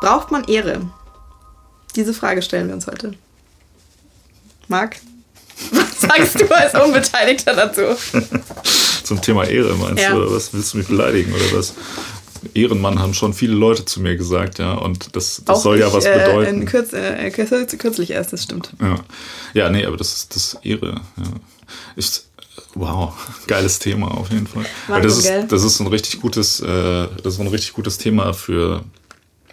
Braucht 0.00 0.30
man 0.30 0.44
Ehre? 0.44 0.80
Diese 1.94 2.14
Frage 2.14 2.42
stellen 2.42 2.68
wir 2.68 2.74
uns 2.74 2.86
heute. 2.86 3.14
Marc, 4.68 4.96
was 5.72 6.00
sagst 6.00 6.40
du 6.40 6.50
als 6.54 6.74
Unbeteiligter 6.74 7.54
dazu? 7.54 7.82
Zum 9.04 9.20
Thema 9.20 9.44
Ehre 9.44 9.74
meinst 9.76 10.02
ja. 10.02 10.10
du, 10.10 10.22
oder 10.22 10.32
was? 10.34 10.52
Willst 10.52 10.74
du 10.74 10.78
mich 10.78 10.88
beleidigen 10.88 11.32
oder 11.32 11.58
was? 11.58 11.74
Ehrenmann 12.54 12.98
haben 12.98 13.14
schon 13.14 13.34
viele 13.34 13.54
Leute 13.54 13.84
zu 13.84 14.00
mir 14.00 14.16
gesagt, 14.16 14.58
ja, 14.58 14.74
und 14.74 15.14
das, 15.14 15.42
das 15.44 15.62
soll 15.62 15.76
ich, 15.76 15.82
ja 15.82 15.92
was 15.92 16.04
äh, 16.04 16.18
bedeuten. 16.18 16.64
Kürz, 16.66 16.92
äh, 16.92 17.30
kürzlich 17.30 18.10
erst, 18.10 18.32
das 18.32 18.42
stimmt. 18.42 18.72
Ja, 18.80 18.96
ja 19.54 19.70
nee, 19.70 19.86
aber 19.86 19.96
das 19.96 20.12
ist 20.12 20.34
das 20.34 20.58
Ehre. 20.62 21.00
Ja. 21.16 21.24
Ich, 21.96 22.22
wow, 22.74 23.12
geiles 23.46 23.78
Thema 23.78 24.08
auf 24.08 24.30
jeden 24.30 24.46
Fall. 24.46 24.64
Wahnsinn, 24.88 25.02
das, 25.02 25.18
ist, 25.18 25.52
das 25.52 25.64
ist 25.64 25.80
ein 25.80 25.86
richtig 25.86 26.20
gutes, 26.20 26.60
äh, 26.60 27.08
das 27.22 27.34
ist 27.34 27.40
ein 27.40 27.48
richtig 27.48 27.72
gutes 27.72 27.98
Thema 27.98 28.32
für 28.32 28.84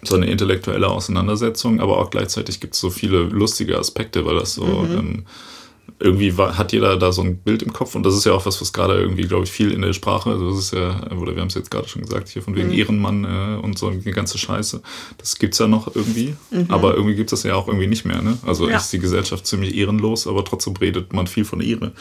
so 0.02 0.16
eine 0.16 0.26
intellektuelle 0.26 0.88
Auseinandersetzung, 0.88 1.80
aber 1.80 1.98
auch 1.98 2.10
gleichzeitig 2.10 2.60
gibt 2.60 2.74
es 2.74 2.80
so 2.80 2.90
viele 2.90 3.24
lustige 3.24 3.78
Aspekte, 3.78 4.24
weil 4.24 4.36
das 4.36 4.54
so 4.54 4.64
mhm. 4.64 4.98
ähm, 4.98 5.26
irgendwie 5.98 6.38
war, 6.38 6.56
hat 6.56 6.72
jeder 6.72 6.96
da 6.96 7.12
so 7.12 7.20
ein 7.20 7.36
Bild 7.36 7.62
im 7.62 7.72
Kopf 7.72 7.94
und 7.94 8.04
das 8.04 8.14
ist 8.14 8.24
ja 8.24 8.32
auch 8.32 8.46
was, 8.46 8.60
was 8.60 8.72
gerade 8.72 8.98
irgendwie, 8.98 9.24
glaube 9.26 9.44
ich, 9.44 9.50
viel 9.50 9.70
in 9.72 9.82
der 9.82 9.92
Sprache, 9.92 10.30
also 10.30 10.48
das 10.48 10.58
ist 10.58 10.72
ja, 10.72 11.10
oder 11.12 11.34
wir 11.34 11.42
haben 11.42 11.48
es 11.48 11.54
jetzt 11.54 11.70
gerade 11.70 11.88
schon 11.88 12.02
gesagt, 12.02 12.28
hier 12.28 12.42
von 12.42 12.56
wegen 12.56 12.68
mhm. 12.68 12.74
Ehrenmann 12.74 13.24
äh, 13.24 13.60
und 13.60 13.78
so 13.78 13.88
eine 13.88 14.00
ganze 14.00 14.38
Scheiße, 14.38 14.80
das 15.18 15.38
gibt 15.38 15.54
es 15.54 15.58
ja 15.58 15.66
noch 15.66 15.94
irgendwie, 15.94 16.34
mhm. 16.50 16.66
aber 16.68 16.94
irgendwie 16.94 17.16
gibt 17.16 17.32
es 17.32 17.42
das 17.42 17.48
ja 17.48 17.54
auch 17.54 17.68
irgendwie 17.68 17.86
nicht 17.86 18.06
mehr, 18.06 18.22
ne? 18.22 18.38
Also 18.46 18.68
ja. 18.68 18.78
ist 18.78 18.92
die 18.92 18.98
Gesellschaft 18.98 19.46
ziemlich 19.46 19.76
ehrenlos, 19.76 20.26
aber 20.26 20.44
trotzdem 20.44 20.74
redet 20.76 21.12
man 21.12 21.26
viel 21.26 21.44
von 21.44 21.60
Ehre 21.60 21.92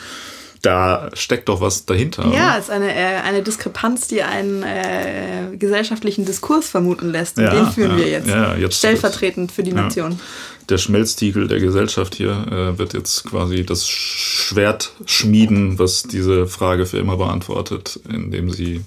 da 0.62 1.10
steckt 1.14 1.50
doch 1.50 1.62
was 1.62 1.86
dahinter. 1.86 2.32
Ja, 2.34 2.58
es 2.58 2.66
ist 2.66 2.70
eine, 2.70 2.94
äh, 2.94 3.22
eine 3.24 3.42
Diskrepanz, 3.44 4.08
die 4.08 4.24
einen 4.24 4.64
äh, 4.64 5.56
gesellschaftlichen 5.58 6.26
Diskurs 6.26 6.70
vermuten 6.70 7.12
lässt. 7.12 7.38
Und 7.38 7.46
ja, 7.46 7.52
den 7.52 7.68
führen 7.72 7.92
ja, 7.92 7.98
wir 7.98 8.10
jetzt. 8.10 8.28
Ja, 8.28 8.56
jetzt 8.56 8.78
stellvertretend 8.78 9.52
für 9.52 9.64
die 9.64 9.74
Nation. 9.74 10.20
Der 10.68 10.78
Schmelztiegel 10.78 11.48
der 11.48 11.60
Gesellschaft 11.60 12.16
hier 12.16 12.32
äh, 12.52 12.78
wird 12.78 12.94
jetzt 12.94 13.26
quasi 13.26 13.66
das 13.66 13.88
Schwert 13.88 14.92
schmieden, 15.06 15.80
was 15.80 16.04
diese 16.04 16.46
Frage 16.46 16.86
für 16.86 16.98
immer 16.98 17.18
beantwortet, 17.18 18.00
indem 18.08 18.52
sie 18.52 18.82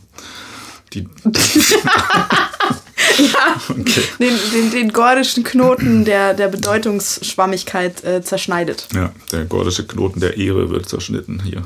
die. 0.94 1.08
ja, 3.18 3.60
okay. 3.68 4.02
den, 4.18 4.38
den, 4.52 4.70
den 4.70 4.92
gordischen 4.92 5.44
Knoten 5.44 6.04
der, 6.04 6.34
der 6.34 6.48
Bedeutungsschwammigkeit 6.48 8.04
äh, 8.04 8.22
zerschneidet. 8.22 8.88
Ja, 8.94 9.12
der 9.30 9.44
gordische 9.44 9.86
Knoten 9.86 10.20
der 10.20 10.36
Ehre 10.36 10.70
wird 10.70 10.88
zerschnitten 10.88 11.42
hier. 11.42 11.62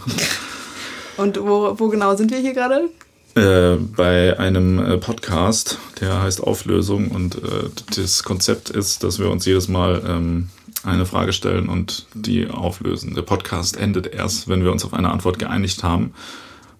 Und 1.17 1.39
wo, 1.41 1.79
wo 1.79 1.89
genau 1.89 2.15
sind 2.17 2.31
wir 2.31 2.39
hier 2.39 2.53
gerade? 2.53 2.89
Äh, 3.35 3.77
bei 3.95 4.39
einem 4.39 4.79
äh, 4.79 4.97
Podcast, 4.97 5.79
der 6.01 6.23
heißt 6.23 6.43
Auflösung 6.43 7.11
und 7.11 7.37
äh, 7.37 7.69
das 7.95 8.23
Konzept 8.23 8.71
ist, 8.71 9.03
dass 9.03 9.19
wir 9.19 9.31
uns 9.31 9.45
jedes 9.45 9.69
Mal 9.69 10.03
ähm, 10.09 10.49
eine 10.85 11.05
Frage 11.05 11.35
stellen 11.35 11.69
und 11.69 12.07
die 12.15 12.49
auflösen. 12.49 13.15
Der 13.15 13.23
Podcast 13.23 13.77
endet 13.77 14.07
erst, 14.07 14.49
wenn 14.49 14.65
wir 14.65 14.73
uns 14.73 14.87
auf 14.87 14.95
eine 14.95 15.11
Antwort 15.11 15.39
geeinigt 15.39 15.83
haben. 15.83 16.15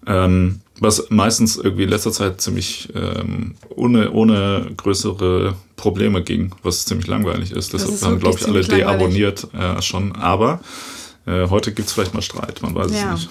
Ähm, 0.07 0.61
was 0.79 1.07
meistens 1.09 1.57
irgendwie 1.57 1.83
in 1.83 1.89
letzter 1.89 2.11
Zeit 2.11 2.41
ziemlich 2.41 2.89
ähm, 2.95 3.55
ohne, 3.69 4.11
ohne 4.11 4.71
größere 4.75 5.55
Probleme 5.75 6.23
ging, 6.23 6.53
was 6.63 6.85
ziemlich 6.85 7.07
langweilig 7.07 7.51
ist. 7.51 7.73
Deshalb 7.73 8.01
haben, 8.01 8.19
glaube 8.19 8.39
ich, 8.39 8.47
alle 8.47 8.61
deabonniert 8.61 9.47
äh, 9.53 9.81
schon. 9.81 10.15
Aber 10.15 10.59
äh, 11.25 11.47
heute 11.49 11.71
gibt 11.71 11.87
es 11.87 11.93
vielleicht 11.93 12.13
mal 12.13 12.21
Streit, 12.21 12.61
man 12.61 12.75
weiß 12.75 12.91
ja. 12.91 13.13
es 13.13 13.21
nicht. 13.21 13.29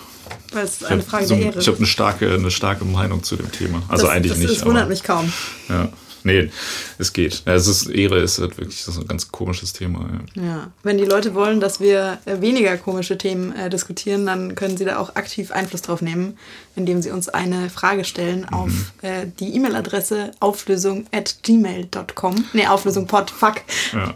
Weil 0.53 0.65
es 0.65 0.85
eine 0.85 1.03
Frage 1.03 1.27
so, 1.27 1.35
der 1.35 1.47
Ehre. 1.47 1.61
Ich 1.61 1.69
habe 1.69 1.77
eine 1.77 1.87
starke, 1.87 2.33
eine 2.33 2.51
starke 2.51 2.85
Meinung 2.85 3.23
zu 3.23 3.37
dem 3.37 3.51
Thema. 3.53 3.83
Also 3.89 4.07
das, 4.07 4.15
eigentlich 4.15 4.33
das, 4.33 4.41
nicht. 4.41 4.57
Das 4.57 4.65
wundert 4.65 4.83
aber, 4.83 4.91
mich 4.91 5.03
kaum. 5.03 5.33
Ja. 5.69 5.89
Nee, 6.27 6.51
es 6.99 7.13
geht. 7.13 7.43
Ja, 7.47 7.55
es 7.55 7.69
ist 7.69 7.87
Ehre 7.89 8.19
ist 8.19 8.41
halt 8.41 8.59
wirklich 8.59 8.81
ist 8.81 8.99
ein 8.99 9.07
ganz 9.07 9.31
komisches 9.31 9.73
Thema. 9.73 10.09
Ja. 10.35 10.43
ja. 10.43 10.71
wenn 10.83 10.99
die 10.99 11.05
Leute 11.05 11.37
wollen, 11.37 11.61
dass 11.61 11.79
wir 11.79 12.19
äh, 12.25 12.41
weniger 12.41 12.77
komische 12.79 13.17
Themen 13.17 13.53
äh, 13.53 13.71
diskutieren, 13.71 14.27
dann 14.27 14.57
können 14.57 14.77
sie 14.77 14.85
da 14.85 14.99
auch 14.99 15.15
aktiv 15.15 15.53
Einfluss 15.53 15.83
drauf 15.83 16.03
nehmen, 16.03 16.37
indem 16.75 17.01
sie 17.01 17.13
uns 17.13 17.29
eine 17.29 17.71
Frage 17.71 18.05
stellen 18.05 18.41
mhm. 18.41 18.59
auf 18.59 18.71
äh, 19.03 19.27
die 19.39 19.55
E-Mail-Adresse 19.55 20.33
auflösung 20.41 21.07
at 21.13 21.37
gmail.com. 21.45 22.45
Nee, 22.53 22.67
auflösungpod, 22.67 23.31
fuck. 23.31 23.63
Ja, 23.93 24.13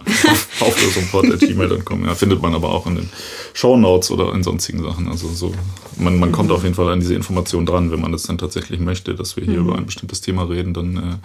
auflösungpod 0.59 1.33
at 1.33 1.39
gmail.com. 1.39 2.07
Ja, 2.07 2.17
findet 2.17 2.43
man 2.43 2.57
aber 2.57 2.71
auch 2.71 2.89
in 2.89 2.97
den 2.97 3.09
Show 3.55 3.77
Notes 3.77 4.11
oder 4.11 4.35
in 4.35 4.43
sonstigen 4.43 4.83
Sachen. 4.83 5.09
Also 5.09 5.29
so, 5.29 5.55
man, 5.97 6.19
man 6.19 6.31
mhm. 6.31 6.33
kommt 6.33 6.51
auf 6.51 6.65
jeden 6.65 6.75
Fall 6.75 6.91
an 6.91 6.99
diese 6.99 7.15
Information 7.15 7.67
dran, 7.67 7.93
wenn 7.93 8.01
man 8.01 8.11
das 8.11 8.25
dann 8.25 8.37
tatsächlich 8.37 8.81
möchte, 8.81 9.15
dass 9.15 9.37
wir 9.37 9.45
hier 9.45 9.61
mhm. 9.61 9.69
über 9.69 9.79
ein 9.79 9.87
bestimmtes 9.87 10.21
Thema 10.21 10.43
reden, 10.49 10.75
dann 10.75 10.97
äh, 10.97 11.17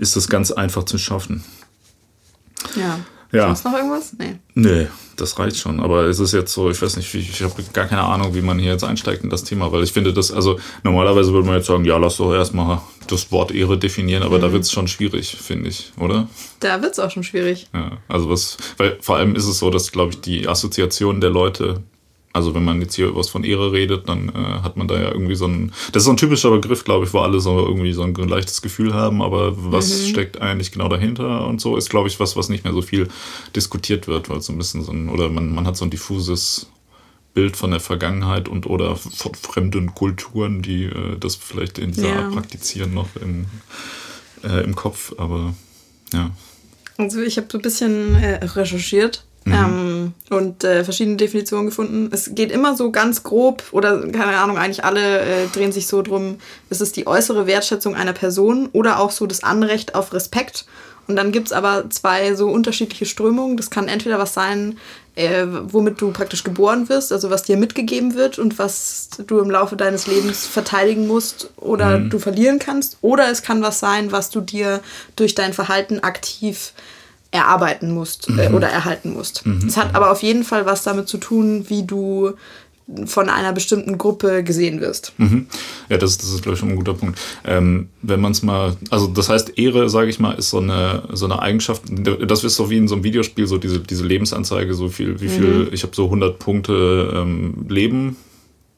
ist 0.00 0.16
das 0.16 0.28
ganz 0.28 0.50
einfach 0.50 0.84
zu 0.84 0.98
schaffen. 0.98 1.44
Ja. 2.74 2.98
Ja. 3.32 3.46
Sonst 3.46 3.64
noch 3.64 3.74
irgendwas? 3.74 4.12
Nee. 4.18 4.36
Nee, 4.54 4.86
das 5.16 5.38
reicht 5.38 5.56
schon. 5.56 5.78
Aber 5.78 6.04
es 6.04 6.18
ist 6.18 6.32
jetzt 6.32 6.52
so, 6.52 6.68
ich 6.68 6.82
weiß 6.82 6.96
nicht, 6.96 7.14
ich 7.14 7.42
habe 7.42 7.62
gar 7.72 7.86
keine 7.86 8.02
Ahnung, 8.02 8.34
wie 8.34 8.40
man 8.40 8.58
hier 8.58 8.72
jetzt 8.72 8.82
einsteigt 8.82 9.22
in 9.22 9.30
das 9.30 9.44
Thema, 9.44 9.70
weil 9.70 9.84
ich 9.84 9.92
finde 9.92 10.12
das, 10.12 10.32
also 10.32 10.58
normalerweise 10.82 11.32
würde 11.32 11.46
man 11.46 11.56
jetzt 11.56 11.66
sagen, 11.66 11.84
ja, 11.84 11.96
lass 11.96 12.16
doch 12.16 12.34
erstmal 12.34 12.80
das 13.06 13.30
Wort 13.30 13.52
Ehre 13.52 13.78
definieren, 13.78 14.24
aber 14.24 14.38
mhm. 14.38 14.42
da 14.42 14.52
wird 14.52 14.64
es 14.64 14.72
schon 14.72 14.88
schwierig, 14.88 15.36
finde 15.40 15.68
ich, 15.68 15.92
oder? 15.96 16.28
Da 16.58 16.82
wird 16.82 16.92
es 16.92 16.98
auch 16.98 17.10
schon 17.10 17.22
schwierig. 17.22 17.68
Ja, 17.72 17.98
also 18.08 18.30
was, 18.30 18.56
weil 18.78 18.98
vor 19.00 19.16
allem 19.16 19.36
ist 19.36 19.46
es 19.46 19.58
so, 19.58 19.70
dass, 19.70 19.92
glaube 19.92 20.12
ich, 20.12 20.20
die 20.22 20.48
Assoziation 20.48 21.20
der 21.20 21.30
Leute 21.30 21.82
also 22.32 22.54
wenn 22.54 22.64
man 22.64 22.80
jetzt 22.80 22.94
hier 22.94 23.14
was 23.16 23.28
von 23.28 23.42
Ehre 23.42 23.72
redet, 23.72 24.08
dann 24.08 24.28
äh, 24.28 24.62
hat 24.62 24.76
man 24.76 24.86
da 24.86 24.94
ja 24.94 25.10
irgendwie 25.10 25.34
so 25.34 25.46
ein. 25.46 25.72
Das 25.92 26.02
ist 26.02 26.04
so 26.04 26.12
ein 26.12 26.16
typischer 26.16 26.50
Begriff, 26.50 26.84
glaube 26.84 27.04
ich, 27.04 27.12
wo 27.12 27.18
alle 27.18 27.40
so 27.40 27.58
irgendwie 27.58 27.92
so 27.92 28.02
ein 28.02 28.14
leichtes 28.14 28.62
Gefühl 28.62 28.94
haben, 28.94 29.20
aber 29.20 29.52
was 29.72 29.90
mhm. 29.90 30.06
steckt 30.06 30.40
eigentlich 30.40 30.70
genau 30.70 30.88
dahinter 30.88 31.46
und 31.46 31.60
so, 31.60 31.76
ist, 31.76 31.90
glaube 31.90 32.08
ich, 32.08 32.20
was, 32.20 32.36
was 32.36 32.48
nicht 32.48 32.64
mehr 32.64 32.72
so 32.72 32.82
viel 32.82 33.08
diskutiert 33.56 34.06
wird, 34.06 34.28
weil 34.28 34.40
so 34.40 34.52
ein 34.52 34.58
bisschen 34.58 34.84
so 34.84 34.92
ein, 34.92 35.08
oder 35.08 35.28
man, 35.28 35.52
man 35.52 35.66
hat 35.66 35.76
so 35.76 35.84
ein 35.84 35.90
diffuses 35.90 36.68
Bild 37.34 37.56
von 37.56 37.72
der 37.72 37.80
Vergangenheit 37.80 38.48
und 38.48 38.66
oder 38.66 38.94
von 38.96 39.34
fremden 39.34 39.94
Kulturen, 39.94 40.62
die 40.62 40.84
äh, 40.84 41.16
das 41.18 41.34
vielleicht 41.34 41.78
in 41.78 41.92
dieser 41.92 42.08
ja. 42.08 42.22
Art 42.22 42.32
praktizieren, 42.32 42.94
noch 42.94 43.08
im, 43.20 43.46
äh, 44.44 44.62
im 44.62 44.76
Kopf, 44.76 45.14
aber 45.18 45.54
ja. 46.12 46.30
Also 46.96 47.22
ich 47.22 47.38
habe 47.38 47.48
so 47.50 47.58
ein 47.58 47.62
bisschen 47.62 48.14
äh, 48.14 48.44
recherchiert 48.44 49.24
Mhm. 49.44 49.52
Ähm, 49.52 50.14
und 50.30 50.64
äh, 50.64 50.84
verschiedene 50.84 51.16
Definitionen 51.16 51.66
gefunden. 51.66 52.10
Es 52.12 52.34
geht 52.34 52.52
immer 52.52 52.76
so 52.76 52.90
ganz 52.90 53.22
grob, 53.22 53.64
oder 53.72 54.06
keine 54.08 54.36
Ahnung, 54.36 54.58
eigentlich 54.58 54.84
alle 54.84 55.20
äh, 55.20 55.46
drehen 55.52 55.72
sich 55.72 55.86
so 55.86 56.02
drum, 56.02 56.36
ist 56.68 56.80
es 56.80 56.92
die 56.92 57.06
äußere 57.06 57.46
Wertschätzung 57.46 57.94
einer 57.94 58.12
Person 58.12 58.68
oder 58.72 59.00
auch 59.00 59.10
so 59.10 59.26
das 59.26 59.42
Anrecht 59.42 59.94
auf 59.94 60.12
Respekt. 60.12 60.66
Und 61.06 61.16
dann 61.16 61.32
gibt 61.32 61.48
es 61.48 61.52
aber 61.52 61.90
zwei 61.90 62.34
so 62.36 62.48
unterschiedliche 62.48 63.04
Strömungen. 63.04 63.56
Das 63.56 63.70
kann 63.70 63.88
entweder 63.88 64.20
was 64.20 64.32
sein, 64.32 64.78
äh, 65.16 65.44
womit 65.44 66.00
du 66.00 66.12
praktisch 66.12 66.44
geboren 66.44 66.88
wirst, 66.88 67.12
also 67.12 67.30
was 67.30 67.42
dir 67.42 67.56
mitgegeben 67.56 68.14
wird 68.14 68.38
und 68.38 68.60
was 68.60 69.08
du 69.26 69.40
im 69.40 69.50
Laufe 69.50 69.74
deines 69.74 70.06
Lebens 70.06 70.46
verteidigen 70.46 71.08
musst 71.08 71.50
oder 71.56 71.98
mhm. 71.98 72.10
du 72.10 72.20
verlieren 72.20 72.60
kannst. 72.60 72.98
Oder 73.00 73.28
es 73.28 73.42
kann 73.42 73.60
was 73.60 73.80
sein, 73.80 74.12
was 74.12 74.30
du 74.30 74.40
dir 74.40 74.80
durch 75.16 75.34
dein 75.34 75.52
Verhalten 75.52 75.98
aktiv 75.98 76.74
erarbeiten 77.30 77.92
musst 77.92 78.28
äh, 78.28 78.48
mhm. 78.48 78.54
oder 78.54 78.68
erhalten 78.68 79.12
musst. 79.12 79.46
Mhm. 79.46 79.66
Es 79.66 79.76
hat 79.76 79.94
aber 79.94 80.10
auf 80.10 80.22
jeden 80.22 80.44
Fall 80.44 80.66
was 80.66 80.82
damit 80.82 81.08
zu 81.08 81.18
tun, 81.18 81.66
wie 81.68 81.84
du 81.84 82.32
von 83.06 83.28
einer 83.28 83.52
bestimmten 83.52 83.98
Gruppe 83.98 84.42
gesehen 84.42 84.80
wirst. 84.80 85.12
Mhm. 85.18 85.46
Ja, 85.88 85.96
das, 85.96 86.18
das 86.18 86.30
ist, 86.30 86.42
glaube 86.42 86.54
ich, 86.54 86.60
schon 86.60 86.70
ein 86.70 86.76
guter 86.76 86.94
Punkt. 86.94 87.20
Ähm, 87.44 87.88
wenn 88.02 88.20
man 88.20 88.32
es 88.32 88.42
mal, 88.42 88.76
also 88.90 89.06
das 89.06 89.28
heißt, 89.28 89.58
Ehre, 89.58 89.88
sage 89.88 90.10
ich 90.10 90.18
mal, 90.18 90.32
ist 90.32 90.50
so 90.50 90.58
eine, 90.58 91.04
so 91.12 91.26
eine 91.26 91.40
Eigenschaft, 91.40 91.82
das 91.88 92.42
ist 92.42 92.56
so 92.56 92.68
wie 92.68 92.78
in 92.78 92.88
so 92.88 92.96
einem 92.96 93.04
Videospiel, 93.04 93.46
so 93.46 93.58
diese, 93.58 93.80
diese 93.80 94.04
Lebensanzeige, 94.04 94.74
so 94.74 94.88
viel, 94.88 95.20
wie 95.20 95.28
viel, 95.28 95.66
mhm. 95.66 95.68
ich 95.72 95.82
habe 95.84 95.94
so 95.94 96.06
100 96.06 96.38
Punkte 96.38 97.12
ähm, 97.14 97.66
Leben 97.68 98.16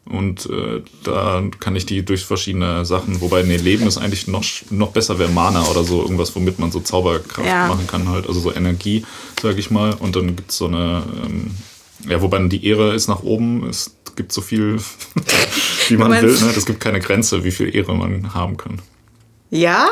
und 0.05 0.47
äh, 0.47 0.83
da 1.05 1.43
kann 1.61 1.77
ich 1.77 1.87
die 1.87 2.05
durch 2.05 2.25
verschiedene 2.25 2.85
Sachen, 2.85 3.21
wobei, 3.21 3.43
nee, 3.45 3.57
Leben 3.57 3.87
ist 3.87 3.99
eigentlich 3.99 4.27
noch, 4.27 4.45
noch 4.71 4.91
besser, 4.91 5.19
wäre 5.19 5.31
Mana 5.31 5.65
oder 5.67 5.85
so, 5.85 6.03
irgendwas, 6.03 6.35
womit 6.35 6.59
man 6.59 6.73
so 6.73 6.81
Zauberkraft 6.81 7.47
ja. 7.47 7.69
machen 7.69 7.87
kann, 7.87 8.09
halt, 8.09 8.27
also 8.27 8.41
so 8.41 8.53
Energie, 8.53 9.05
sag 9.41 9.59
ich 9.59 9.71
mal. 9.71 9.95
Und 9.95 10.17
dann 10.17 10.35
gibt 10.35 10.51
es 10.51 10.57
so 10.57 10.67
eine, 10.67 11.05
ähm, 11.25 11.53
ja, 12.09 12.21
wobei 12.21 12.39
die 12.49 12.67
Ehre 12.67 12.95
ist 12.95 13.07
nach 13.07 13.23
oben, 13.23 13.69
es 13.69 13.95
gibt 14.17 14.33
so 14.33 14.41
viel, 14.41 14.81
wie 15.89 15.97
man 15.97 16.11
will, 16.11 16.33
ne? 16.33 16.53
Es 16.57 16.67
gibt 16.67 16.81
keine 16.81 17.01
Grenze, 17.01 17.45
wie 17.45 17.53
viel 17.53 17.75
Ehre 17.75 17.95
man 17.95 18.35
haben 18.35 18.57
kann. 18.57 18.83
Ja? 19.51 19.89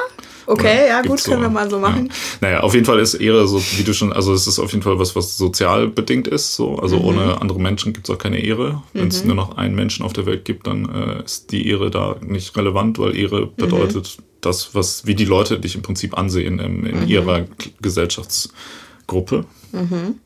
Okay, 0.50 0.88
ja, 0.88 1.00
gut, 1.02 1.22
können 1.22 1.36
so, 1.36 1.42
wir 1.42 1.48
mal 1.48 1.70
so 1.70 1.78
machen. 1.78 2.08
Ja. 2.08 2.14
Naja, 2.40 2.60
auf 2.60 2.74
jeden 2.74 2.84
Fall 2.84 2.98
ist 2.98 3.14
Ehre 3.14 3.46
so, 3.46 3.62
wie 3.76 3.84
du 3.84 3.94
schon, 3.94 4.12
also 4.12 4.34
es 4.34 4.48
ist 4.48 4.58
auf 4.58 4.72
jeden 4.72 4.82
Fall 4.82 4.98
was, 4.98 5.14
was 5.14 5.36
sozial 5.36 5.86
bedingt 5.86 6.26
ist. 6.26 6.56
So. 6.56 6.76
Also 6.76 6.98
mhm. 6.98 7.04
ohne 7.04 7.40
andere 7.40 7.60
Menschen 7.60 7.92
gibt 7.92 8.08
es 8.08 8.14
auch 8.14 8.18
keine 8.18 8.40
Ehre. 8.40 8.82
Wenn 8.92 9.06
es 9.06 9.20
mhm. 9.20 9.28
nur 9.28 9.36
noch 9.36 9.56
einen 9.58 9.76
Menschen 9.76 10.04
auf 10.04 10.12
der 10.12 10.26
Welt 10.26 10.44
gibt, 10.44 10.66
dann 10.66 10.88
äh, 10.88 11.22
ist 11.22 11.52
die 11.52 11.68
Ehre 11.68 11.92
da 11.92 12.16
nicht 12.20 12.56
relevant, 12.56 12.98
weil 12.98 13.16
Ehre 13.16 13.42
mhm. 13.42 13.50
bedeutet 13.56 14.16
mhm. 14.18 14.24
das, 14.40 14.74
was, 14.74 15.06
wie 15.06 15.14
die 15.14 15.24
Leute 15.24 15.60
dich 15.60 15.76
im 15.76 15.82
Prinzip 15.82 16.18
ansehen 16.18 16.58
in, 16.58 16.84
in 16.84 17.00
mhm. 17.02 17.06
ihrer 17.06 17.44
Gesellschaftsgruppe. 17.80 19.44
Mhm. 19.70 20.16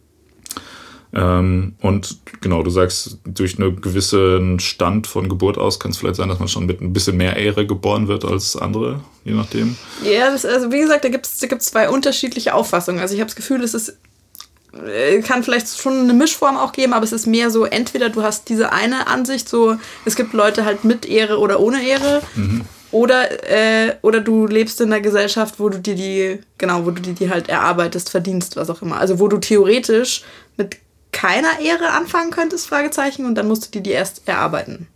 Ähm, 1.16 1.74
und 1.80 2.18
genau, 2.40 2.62
du 2.62 2.70
sagst, 2.70 3.18
durch 3.24 3.58
einen 3.58 3.80
gewissen 3.80 4.58
Stand 4.58 5.06
von 5.06 5.28
Geburt 5.28 5.58
aus 5.58 5.78
kann 5.78 5.92
es 5.92 5.98
vielleicht 5.98 6.16
sein, 6.16 6.28
dass 6.28 6.40
man 6.40 6.48
schon 6.48 6.66
mit 6.66 6.80
ein 6.80 6.92
bisschen 6.92 7.16
mehr 7.16 7.36
Ehre 7.36 7.66
geboren 7.66 8.08
wird 8.08 8.24
als 8.24 8.56
andere, 8.56 9.00
je 9.24 9.32
nachdem. 9.32 9.76
Ja, 10.02 10.30
das, 10.30 10.44
also 10.44 10.72
wie 10.72 10.80
gesagt, 10.80 11.04
da 11.04 11.08
gibt 11.08 11.26
es 11.26 11.38
da 11.38 11.46
gibt's 11.46 11.66
zwei 11.66 11.88
unterschiedliche 11.88 12.52
Auffassungen. 12.54 13.00
Also 13.00 13.14
ich 13.14 13.20
habe 13.20 13.28
das 13.28 13.36
Gefühl, 13.36 13.62
es 13.62 13.74
ist 13.74 13.96
äh, 14.86 15.20
kann 15.20 15.44
vielleicht 15.44 15.68
schon 15.68 16.00
eine 16.00 16.14
Mischform 16.14 16.56
auch 16.56 16.72
geben, 16.72 16.92
aber 16.92 17.04
es 17.04 17.12
ist 17.12 17.26
mehr 17.26 17.50
so, 17.50 17.64
entweder 17.64 18.08
du 18.10 18.24
hast 18.24 18.48
diese 18.48 18.72
eine 18.72 19.06
Ansicht, 19.06 19.48
so 19.48 19.76
es 20.04 20.16
gibt 20.16 20.32
Leute 20.32 20.64
halt 20.64 20.82
mit 20.84 21.06
Ehre 21.06 21.38
oder 21.38 21.60
ohne 21.60 21.86
Ehre. 21.86 22.22
Mhm. 22.34 22.62
Oder, 22.90 23.50
äh, 23.50 23.96
oder 24.02 24.20
du 24.20 24.46
lebst 24.46 24.80
in 24.80 24.92
einer 24.92 25.00
Gesellschaft, 25.00 25.58
wo 25.58 25.68
du 25.68 25.80
dir 25.80 25.96
die, 25.96 26.38
genau, 26.58 26.86
wo 26.86 26.92
du 26.92 27.02
dir 27.02 27.12
die 27.12 27.28
halt 27.28 27.48
erarbeitest, 27.48 28.08
verdienst, 28.08 28.54
was 28.54 28.70
auch 28.70 28.82
immer. 28.82 28.98
Also 28.98 29.18
wo 29.18 29.26
du 29.26 29.38
theoretisch 29.38 30.22
mit 30.56 30.76
keiner 31.14 31.60
Ehre 31.60 31.92
anfangen 31.92 32.30
könntest, 32.30 32.66
Fragezeichen, 32.66 33.24
und 33.24 33.36
dann 33.36 33.48
musst 33.48 33.66
du 33.66 33.70
dir 33.70 33.82
die 33.82 33.92
erst 33.92 34.28
erarbeiten. 34.28 34.88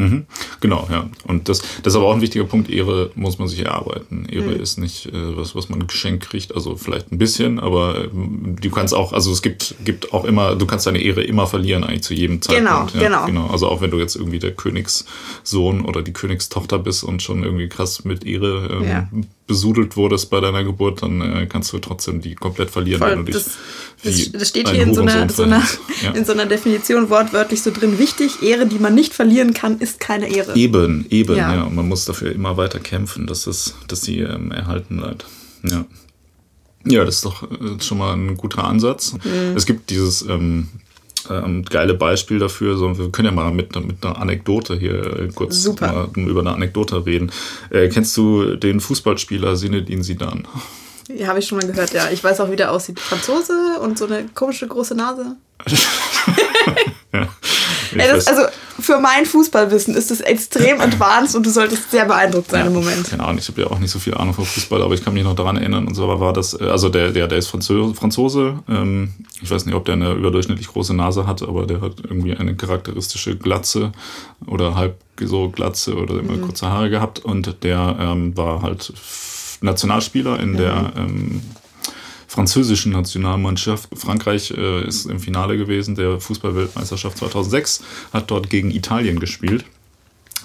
Mhm. 0.00 0.26
Genau, 0.60 0.88
ja. 0.90 1.10
Und 1.26 1.50
das, 1.50 1.60
das 1.82 1.92
ist 1.92 1.96
aber 1.96 2.06
auch 2.06 2.14
ein 2.14 2.22
wichtiger 2.22 2.44
Punkt. 2.44 2.70
Ehre 2.70 3.10
muss 3.14 3.38
man 3.38 3.48
sich 3.48 3.60
erarbeiten. 3.60 4.26
Ehre 4.30 4.54
mhm. 4.54 4.60
ist 4.60 4.78
nicht 4.78 5.06
äh, 5.06 5.36
was, 5.36 5.54
was 5.54 5.68
man 5.68 5.86
geschenkt 5.86 6.30
kriegt. 6.30 6.54
Also 6.54 6.76
vielleicht 6.76 7.12
ein 7.12 7.18
bisschen, 7.18 7.60
aber 7.60 8.04
äh, 8.04 8.08
du 8.08 8.70
kannst 8.70 8.94
auch, 8.94 9.12
also 9.12 9.30
es 9.30 9.42
gibt, 9.42 9.74
gibt 9.84 10.14
auch 10.14 10.24
immer, 10.24 10.56
du 10.56 10.64
kannst 10.64 10.86
deine 10.86 11.02
Ehre 11.02 11.22
immer 11.22 11.46
verlieren, 11.46 11.84
eigentlich 11.84 12.02
zu 12.02 12.14
jedem 12.14 12.40
Zeitpunkt. 12.40 12.94
Genau, 12.94 13.02
ja, 13.02 13.08
genau. 13.08 13.26
genau. 13.26 13.52
Also 13.52 13.68
auch 13.68 13.82
wenn 13.82 13.90
du 13.90 13.98
jetzt 13.98 14.16
irgendwie 14.16 14.38
der 14.38 14.52
Königssohn 14.52 15.84
oder 15.84 16.00
die 16.00 16.14
Königstochter 16.14 16.78
bist 16.78 17.04
und 17.04 17.22
schon 17.22 17.44
irgendwie 17.44 17.68
krass 17.68 18.04
mit 18.04 18.24
Ehre 18.24 18.70
ähm, 18.72 18.88
ja 18.88 19.08
besudelt 19.50 19.96
wurdest 19.96 20.30
bei 20.30 20.38
deiner 20.38 20.62
Geburt, 20.62 21.02
dann 21.02 21.20
äh, 21.20 21.46
kannst 21.46 21.72
du 21.72 21.80
trotzdem 21.80 22.20
die 22.20 22.36
komplett 22.36 22.70
verlieren, 22.70 23.00
Voll, 23.00 23.10
wenn 23.10 23.26
du 23.26 23.32
dich. 23.32 23.44
Das, 24.04 24.30
das 24.30 24.48
steht 24.48 24.68
hier 24.68 24.84
in 24.84 24.94
so, 24.94 25.02
einer, 25.02 25.28
so 25.28 25.42
einer, 25.42 25.60
ja. 26.02 26.12
in 26.12 26.24
so 26.24 26.30
einer 26.30 26.46
Definition 26.46 27.10
wortwörtlich 27.10 27.60
so 27.60 27.72
drin. 27.72 27.98
Wichtig, 27.98 28.44
Ehre, 28.44 28.66
die 28.66 28.78
man 28.78 28.94
nicht 28.94 29.12
verlieren 29.12 29.52
kann, 29.52 29.80
ist 29.80 29.98
keine 29.98 30.32
Ehre. 30.32 30.54
Eben, 30.54 31.04
eben, 31.10 31.34
ja. 31.34 31.52
ja. 31.52 31.62
Und 31.64 31.74
man 31.74 31.88
muss 31.88 32.04
dafür 32.04 32.30
immer 32.30 32.56
weiter 32.56 32.78
kämpfen, 32.78 33.26
dass, 33.26 33.48
es, 33.48 33.74
dass 33.88 34.02
sie 34.02 34.20
ähm, 34.20 34.52
erhalten 34.52 34.98
bleibt. 34.98 35.26
Ja. 35.64 35.84
Ja, 36.86 37.04
das 37.04 37.16
ist 37.16 37.24
doch 37.24 37.42
äh, 37.50 37.82
schon 37.82 37.98
mal 37.98 38.14
ein 38.14 38.36
guter 38.36 38.62
Ansatz. 38.62 39.14
Mhm. 39.14 39.56
Es 39.56 39.66
gibt 39.66 39.90
dieses 39.90 40.22
ähm, 40.22 40.68
ähm, 41.30 41.64
geile 41.64 41.94
Beispiel 41.94 42.38
dafür. 42.38 42.76
So, 42.76 42.98
wir 42.98 43.10
können 43.10 43.26
ja 43.26 43.32
mal 43.32 43.52
mit, 43.52 43.74
mit 43.86 44.04
einer 44.04 44.18
Anekdote 44.18 44.76
hier 44.78 45.20
äh, 45.20 45.28
kurz 45.34 45.64
über 45.64 46.40
eine 46.40 46.52
Anekdote 46.52 47.06
reden. 47.06 47.30
Äh, 47.70 47.88
kennst 47.88 48.16
du 48.16 48.56
den 48.56 48.80
Fußballspieler 48.80 49.56
Sinedin 49.56 50.02
Sidan? 50.02 50.46
Ja, 51.08 51.28
habe 51.28 51.40
ich 51.40 51.46
schon 51.46 51.58
mal 51.58 51.66
gehört, 51.66 51.92
ja. 51.92 52.10
Ich 52.10 52.22
weiß 52.22 52.40
auch, 52.40 52.50
wie 52.50 52.56
der 52.56 52.72
aussieht. 52.72 53.00
Franzose 53.00 53.80
und 53.82 53.98
so 53.98 54.06
eine 54.06 54.26
komische 54.34 54.66
große 54.68 54.94
Nase. 54.94 55.36
ja. 57.12 57.28
Ey, 57.92 58.08
das, 58.08 58.26
also 58.26 58.42
für 58.78 58.98
mein 58.98 59.26
Fußballwissen 59.26 59.94
ist 59.94 60.10
das 60.10 60.20
extrem 60.20 60.80
advanced 60.80 61.34
und 61.34 61.44
du 61.44 61.50
solltest 61.50 61.90
sehr 61.90 62.04
beeindruckt 62.04 62.50
sein 62.50 62.60
ja, 62.60 62.66
im 62.66 62.72
Moment. 62.72 63.08
Keine 63.08 63.24
Ahnung, 63.24 63.38
ich 63.38 63.48
habe 63.48 63.60
ja 63.60 63.66
auch 63.68 63.78
nicht 63.78 63.90
so 63.90 63.98
viel 63.98 64.14
Ahnung 64.14 64.34
von 64.34 64.44
Fußball, 64.44 64.82
aber 64.82 64.94
ich 64.94 65.04
kann 65.04 65.14
mich 65.14 65.24
noch 65.24 65.34
daran 65.34 65.56
erinnern 65.56 65.86
und 65.86 65.94
so 65.94 66.08
war 66.08 66.32
das, 66.32 66.58
äh, 66.60 66.64
also 66.64 66.88
der, 66.88 67.10
der, 67.10 67.26
der 67.26 67.38
ist 67.38 67.48
Franzose, 67.48 67.94
Franzose 67.94 68.58
ähm, 68.68 69.12
ich 69.42 69.50
weiß 69.50 69.66
nicht, 69.66 69.74
ob 69.74 69.84
der 69.84 69.94
eine 69.94 70.12
überdurchschnittlich 70.12 70.68
große 70.68 70.94
Nase 70.94 71.26
hat, 71.26 71.42
aber 71.42 71.66
der 71.66 71.80
hat 71.80 71.94
irgendwie 72.02 72.36
eine 72.36 72.54
charakteristische 72.54 73.36
Glatze 73.36 73.92
oder 74.46 74.74
halb 74.74 74.96
so 75.22 75.50
Glatze 75.50 75.96
oder 75.96 76.18
immer 76.18 76.34
mhm. 76.34 76.42
kurze 76.42 76.68
Haare 76.68 76.90
gehabt 76.90 77.18
und 77.18 77.62
der 77.62 77.96
ähm, 78.00 78.36
war 78.36 78.62
halt 78.62 78.92
Nationalspieler 79.60 80.40
in 80.40 80.52
mhm. 80.52 80.56
der 80.56 80.92
ähm, 80.96 81.42
französischen 82.30 82.92
Nationalmannschaft. 82.92 83.88
Frankreich 83.92 84.52
äh, 84.52 84.86
ist 84.86 85.06
im 85.06 85.18
Finale 85.18 85.58
gewesen 85.58 85.96
der 85.96 86.20
Fußballweltmeisterschaft 86.20 87.18
2006, 87.18 87.82
hat 88.12 88.30
dort 88.30 88.48
gegen 88.48 88.70
Italien 88.70 89.18
gespielt. 89.18 89.64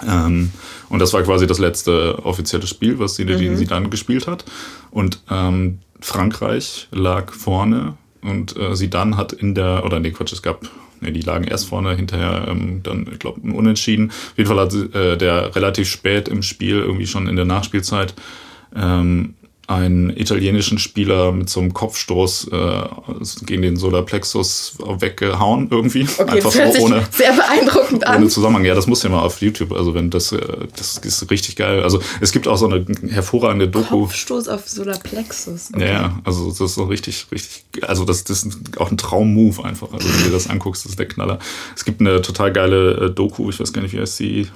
Ähm, 0.06 0.50
und 0.90 0.98
das 0.98 1.14
war 1.14 1.22
quasi 1.22 1.46
das 1.46 1.60
letzte 1.60 2.26
offizielle 2.26 2.66
Spiel, 2.66 2.98
was 2.98 3.14
Zinedine 3.14 3.52
mhm. 3.52 3.58
Zidane 3.58 3.90
gespielt 3.90 4.26
hat. 4.26 4.46
Und 4.90 5.22
ähm, 5.30 5.78
Frankreich 6.00 6.88
lag 6.92 7.32
vorne 7.32 7.94
und 8.24 8.58
äh, 8.58 8.74
Zidane 8.74 9.16
hat 9.16 9.32
in 9.32 9.54
der, 9.54 9.86
oder 9.86 10.00
nee, 10.00 10.10
Quatsch, 10.10 10.34
es 10.34 10.42
gab 10.42 10.68
Nee, 11.02 11.12
die 11.12 11.22
lagen 11.22 11.44
erst 11.44 11.68
vorne, 11.68 11.94
hinterher 11.94 12.48
ähm, 12.48 12.80
dann, 12.82 13.06
ich 13.12 13.20
glaube, 13.20 13.42
Unentschieden. 13.42 14.10
Auf 14.10 14.38
jeden 14.38 14.48
Fall 14.48 14.60
hat 14.60 14.74
äh, 14.74 15.18
der 15.18 15.54
relativ 15.54 15.90
spät 15.90 16.30
im 16.30 16.42
Spiel, 16.42 16.80
irgendwie 16.80 17.06
schon 17.06 17.28
in 17.28 17.36
der 17.36 17.44
Nachspielzeit, 17.44 18.16
ähm, 18.74 19.36
einen 19.68 20.16
italienischen 20.16 20.78
Spieler 20.78 21.32
mit 21.32 21.50
so 21.50 21.60
einem 21.60 21.74
Kopfstoß 21.74 22.50
äh, 22.52 22.84
gegen 23.46 23.64
den 23.64 23.78
Solarplexus 23.78 24.78
weggehauen 24.80 25.70
irgendwie. 25.72 26.08
Okay, 26.18 26.38
Einfach 26.38 26.52
so 26.52 26.62
ohne, 26.84 27.04
sehr 27.12 27.34
beeindruckend 27.34 28.04
ohne 28.04 28.08
an. 28.08 28.18
Ohne 28.22 28.28
Zusammenhang. 28.28 28.66
Ja, 28.66 28.76
das 28.76 28.86
muss 28.86 29.02
ja 29.02 29.10
mal 29.10 29.22
auf 29.22 29.42
YouTube. 29.42 29.72
Also 29.72 29.94
wenn 29.96 30.12
das, 30.12 30.32
äh, 30.32 30.40
das 30.76 30.98
ist 30.98 31.32
richtig 31.32 31.56
geil. 31.56 31.82
Also 31.82 32.00
es 32.22 32.32
gibt 32.32 32.48
auch 32.48 32.58
so 32.58 32.68
eine 32.68 32.86
hervorragende 33.10 33.68
Doku. 33.68 34.02
Kopfstoß 34.02 34.50
auf 34.50 34.68
Solarplexus. 34.68 35.72
Okay. 35.74 35.94
Ja, 35.94 36.20
also 36.24 36.50
das 36.50 36.60
ist 36.60 36.76
so 36.76 36.84
richtig, 36.84 37.26
richtig. 37.32 37.64
Also 37.88 38.06
das, 38.06 38.24
das 38.24 38.44
ist 38.44 38.80
auch 38.80 38.92
ein 38.92 38.98
Traummove 38.98 39.64
einfach. 39.64 39.92
Also 39.94 40.08
wenn 40.08 40.18
du 40.18 40.24
dir 40.26 40.32
das 40.32 40.48
anguckst, 40.48 40.86
das 40.86 40.92
ist 40.92 41.00
der 41.00 41.08
Knaller. 41.08 41.40
Es 41.76 41.86
gibt 41.86 42.02
eine 42.02 42.22
total 42.22 42.54
geile 42.54 43.06
äh, 43.06 43.10
Doku. 43.10 43.50
Ich 43.50 43.60
weiß 43.60 43.74
gar 43.74 43.82
nicht, 43.82 43.94
wie 43.94 44.00
heißt 44.00 44.18
sie. 44.18 44.48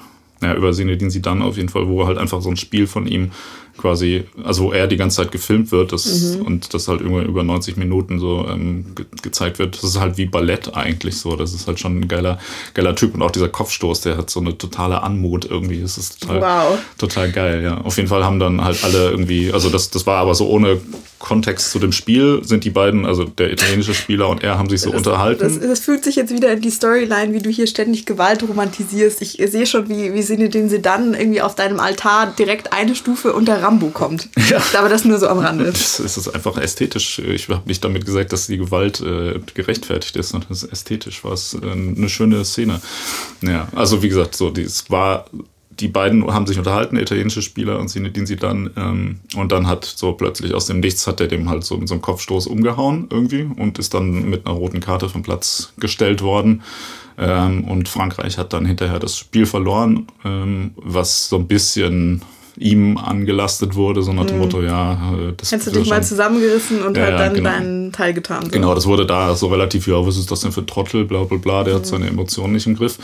Ja, 0.42 0.54
über 0.54 0.72
Sinedin 0.72 1.10
Sidan 1.10 1.42
auf 1.42 1.58
jeden 1.58 1.68
Fall, 1.68 1.90
wo 1.90 2.08
halt 2.08 2.18
einfach 2.18 2.42
so 2.42 2.50
ein 2.50 2.56
Spiel 2.56 2.88
von 2.88 3.08
ihm 3.08 3.32
quasi, 3.80 4.26
also 4.44 4.66
wo 4.66 4.72
er 4.72 4.88
die 4.88 4.98
ganze 4.98 5.18
Zeit 5.18 5.32
gefilmt 5.32 5.72
wird 5.72 5.94
das, 5.94 6.06
mhm. 6.06 6.42
und 6.42 6.74
das 6.74 6.88
halt 6.88 7.02
über, 7.02 7.24
über 7.24 7.44
90 7.44 7.78
Minuten 7.78 8.20
so 8.20 8.46
ähm, 8.48 8.86
ge 8.96 9.06
gezeigt 9.22 9.60
wird. 9.60 9.76
Das 9.76 9.84
ist 9.84 10.00
halt 10.00 10.18
wie 10.18 10.26
Ballett 10.26 10.76
eigentlich 10.76 11.18
so. 11.18 11.36
Das 11.36 11.54
ist 11.54 11.68
halt 11.68 11.80
schon 11.80 12.00
ein 12.00 12.08
geiler, 12.08 12.40
geiler 12.74 12.96
Typ. 12.96 13.16
Und 13.16 13.22
auch 13.22 13.32
dieser 13.32 13.50
Kopfstoß, 13.50 14.02
der 14.02 14.18
hat 14.18 14.30
so 14.30 14.40
eine 14.40 14.58
totale 14.58 15.02
Anmut 15.02 15.46
irgendwie. 15.50 15.82
Das 15.82 15.98
ist 15.98 16.22
total, 16.22 16.42
wow. 16.42 16.80
total 16.98 17.32
geil, 17.32 17.64
ja. 17.64 17.82
Auf 17.82 17.98
jeden 17.98 18.10
Fall 18.10 18.24
haben 18.24 18.40
dann 18.40 18.64
halt 18.64 18.84
alle 18.84 19.12
irgendwie, 19.12 19.52
also 19.52 19.70
das, 19.70 19.90
das 19.90 20.06
war 20.06 20.18
aber 20.18 20.36
so 20.36 20.48
ohne 20.48 20.80
Kontext 21.20 21.72
zu 21.72 21.80
dem 21.80 21.92
Spiel, 21.92 22.42
sind 22.44 22.64
die 22.64 22.70
beiden, 22.70 23.06
also 23.06 23.26
der 23.26 23.52
italienische 23.52 23.94
Spieler 23.94 24.30
und 24.30 24.42
er, 24.42 24.58
haben 24.58 24.70
sich 24.70 24.82
so 24.82 24.90
das, 24.90 25.00
unterhalten. 25.00 25.42
Das, 25.42 25.60
das, 25.60 25.80
fühlt 25.82 26.04
sich 26.04 26.16
jetzt 26.16 26.34
wieder 26.34 26.52
in 26.52 26.62
die 26.62 26.72
Storyline, 26.72 27.34
wie 27.34 27.40
du 27.40 27.50
hier 27.50 27.68
ständig 27.68 28.06
Gewalt 28.06 28.42
romantisierst. 28.42 29.22
Ich 29.22 29.42
sehe 29.52 29.66
schon, 29.66 29.90
wie, 29.90 30.14
wie 30.14 30.22
sie 30.22 30.82
dann 30.82 31.14
irgendwie 31.14 31.42
auf 31.42 31.56
deinem 31.56 31.80
Altar 31.80 32.34
direkt 32.40 32.72
eine 32.72 32.96
Stufe 32.96 33.34
unter 33.34 33.62
Rambo 33.70 33.90
kommt. 33.90 34.30
Ja. 34.50 34.62
Aber 34.80 34.90
das 34.90 35.06
nur 35.06 35.20
so 35.20 35.28
am 35.28 35.40
Rande. 35.40 35.66
Das 35.66 36.00
ist 36.00 36.28
einfach 36.34 36.58
ästhetisch. 36.58 37.20
Ich 37.20 37.50
habe 37.50 37.68
nicht 37.68 37.84
damit 37.84 38.04
gesagt, 38.06 38.34
dass 38.34 38.48
die 38.48 38.58
Gewalt 38.58 39.00
äh, 39.00 39.40
gerechtfertigt 39.54 40.16
ist, 40.16 40.30
sondern 40.30 40.52
es 40.52 40.64
ästhetisch 40.64 41.24
war 41.24 41.34
es 41.34 41.54
äh, 41.54 41.72
eine 41.72 42.10
schöne 42.10 42.44
Szene. 42.46 42.82
Ja, 43.42 43.68
also 43.76 44.02
wie 44.02 44.10
gesagt, 44.10 44.36
so, 44.36 44.52
es 44.52 44.90
war 44.90 45.26
die 45.80 45.88
beiden 45.88 46.26
haben 46.34 46.46
sich 46.46 46.58
unterhalten, 46.58 46.96
der 46.96 47.04
italienische 47.04 47.42
Spieler 47.42 47.80
und 47.80 47.88
Zinedine 47.88 48.26
Zidane. 48.26 48.72
Ähm, 48.76 49.20
und 49.36 49.52
dann 49.52 49.68
hat 49.68 49.86
so 49.86 50.14
plötzlich 50.14 50.54
aus 50.54 50.66
dem 50.66 50.80
Nichts 50.80 51.08
hat 51.08 51.22
er 51.22 51.28
dem 51.28 51.50
halt 51.50 51.64
so 51.64 51.78
mit 51.78 51.88
so 51.88 51.94
einem 51.94 52.02
Kopfstoß 52.02 52.48
umgehauen 52.48 53.08
irgendwie 53.10 53.44
und 53.44 53.80
ist 53.80 53.94
dann 53.94 54.30
mit 54.30 54.46
einer 54.46 54.56
roten 54.56 54.80
Karte 54.80 55.10
vom 55.10 55.24
Platz 55.24 55.74
gestellt 55.80 56.22
worden. 56.22 56.64
Ähm, 57.18 57.64
und 57.66 57.88
Frankreich 57.88 58.38
hat 58.38 58.52
dann 58.52 58.66
hinterher 58.66 59.00
das 59.00 59.18
Spiel 59.18 59.46
verloren, 59.46 60.08
ähm, 60.26 60.72
was 60.76 61.30
so 61.30 61.38
ein 61.38 61.48
bisschen 61.48 62.22
ihm 62.60 62.98
angelastet 62.98 63.76
wurde, 63.76 64.04
so 64.04 64.12
nach 64.12 64.26
dem 64.26 64.36
mhm. 64.36 64.44
Motto, 64.44 64.62
ja, 64.62 65.14
äh, 65.14 65.34
das 65.36 65.52
Hättest 65.52 65.68
du 65.68 65.80
dich 65.80 65.90
mal 65.90 66.04
zusammengerissen 66.04 66.84
und 66.84 66.98
ja, 66.98 67.04
halt 67.04 67.20
dann 67.20 67.34
genau. 67.34 67.50
deinen 67.50 67.92
Teil 67.92 68.14
getan. 68.14 68.46
So. 68.46 68.52
Genau, 68.52 68.76
das 68.76 68.86
wurde 68.86 69.06
da 69.06 69.34
so 69.36 69.48
relativ, 69.48 69.88
ja, 69.88 70.06
was 70.06 70.18
ist 70.18 70.30
das 70.30 70.42
denn 70.42 70.52
für 70.52 70.62
ein 70.62 70.68
Trottel, 70.68 71.06
bla 71.06 71.24
bla 71.24 71.38
bla, 71.38 71.64
der 71.64 71.74
mhm. 71.74 71.78
hat 71.78 71.86
seine 71.86 72.08
Emotionen 72.08 72.54
nicht 72.54 72.68
im 72.68 72.76
Griff. 72.76 72.98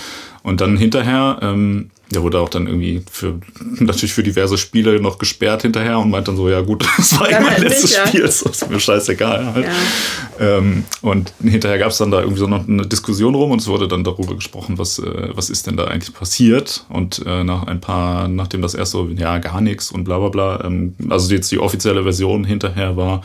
Und 0.46 0.62
dann 0.62 0.78
hinterher 0.78 1.40
ähm, 1.42 1.90
der 2.12 2.22
wurde 2.22 2.40
auch 2.40 2.50
dann 2.50 2.68
irgendwie 2.68 3.02
für 3.10 3.40
natürlich 3.80 4.14
für 4.14 4.24
diverse 4.24 4.58
Spiele 4.58 5.00
noch 5.02 5.18
gesperrt 5.18 5.64
hinterher 5.64 6.00
und 6.00 6.10
meint 6.10 6.28
dann 6.28 6.38
so, 6.38 6.50
ja 6.50 6.62
gut, 6.62 6.86
das 6.98 7.20
war 7.20 7.30
ja 7.30 7.40
mein 7.40 7.52
halt 7.52 7.64
letztes 7.64 7.92
nicht, 7.92 8.08
Spiel, 8.08 8.22
das 8.22 8.42
ist 8.42 8.70
mir 8.70 8.80
scheißegal. 8.80 9.54
Halt. 9.54 9.66
Ja. 9.66 10.58
Ähm, 10.58 10.84
und 11.02 11.34
hinterher 11.42 11.80
gab 11.80 11.92
es 11.92 11.98
dann 11.98 12.12
da 12.12 12.20
irgendwie 12.20 12.40
so 12.40 12.48
noch 12.48 12.68
eine 12.68 12.86
Diskussion 12.86 13.34
rum 13.36 13.52
und 13.52 13.62
es 13.62 13.68
wurde 13.68 13.88
dann 13.88 14.04
darüber 14.04 14.36
gesprochen, 14.36 14.78
was, 14.78 15.00
äh, 15.00 15.30
was 15.34 15.50
ist 15.50 15.68
denn 15.68 15.78
da 15.78 15.86
eigentlich 15.86 16.14
passiert. 16.14 16.86
Und 16.90 17.24
äh, 17.26 17.44
nach 17.44 17.64
ein 17.64 17.82
paar, 17.82 18.28
nachdem 18.28 18.62
das 18.62 18.76
erst 18.76 18.92
so, 18.92 19.08
ja, 19.08 19.40
gar 19.40 19.62
nichts 19.62 19.92
und 19.92 20.04
bla 20.04 20.20
bla 20.20 20.30
bla, 20.30 20.64
ähm, 20.64 20.96
also 21.10 21.34
jetzt 21.34 21.52
die 21.52 21.60
offizielle 21.60 22.04
Version 22.04 22.44
hinterher 22.44 22.96
war, 22.96 23.24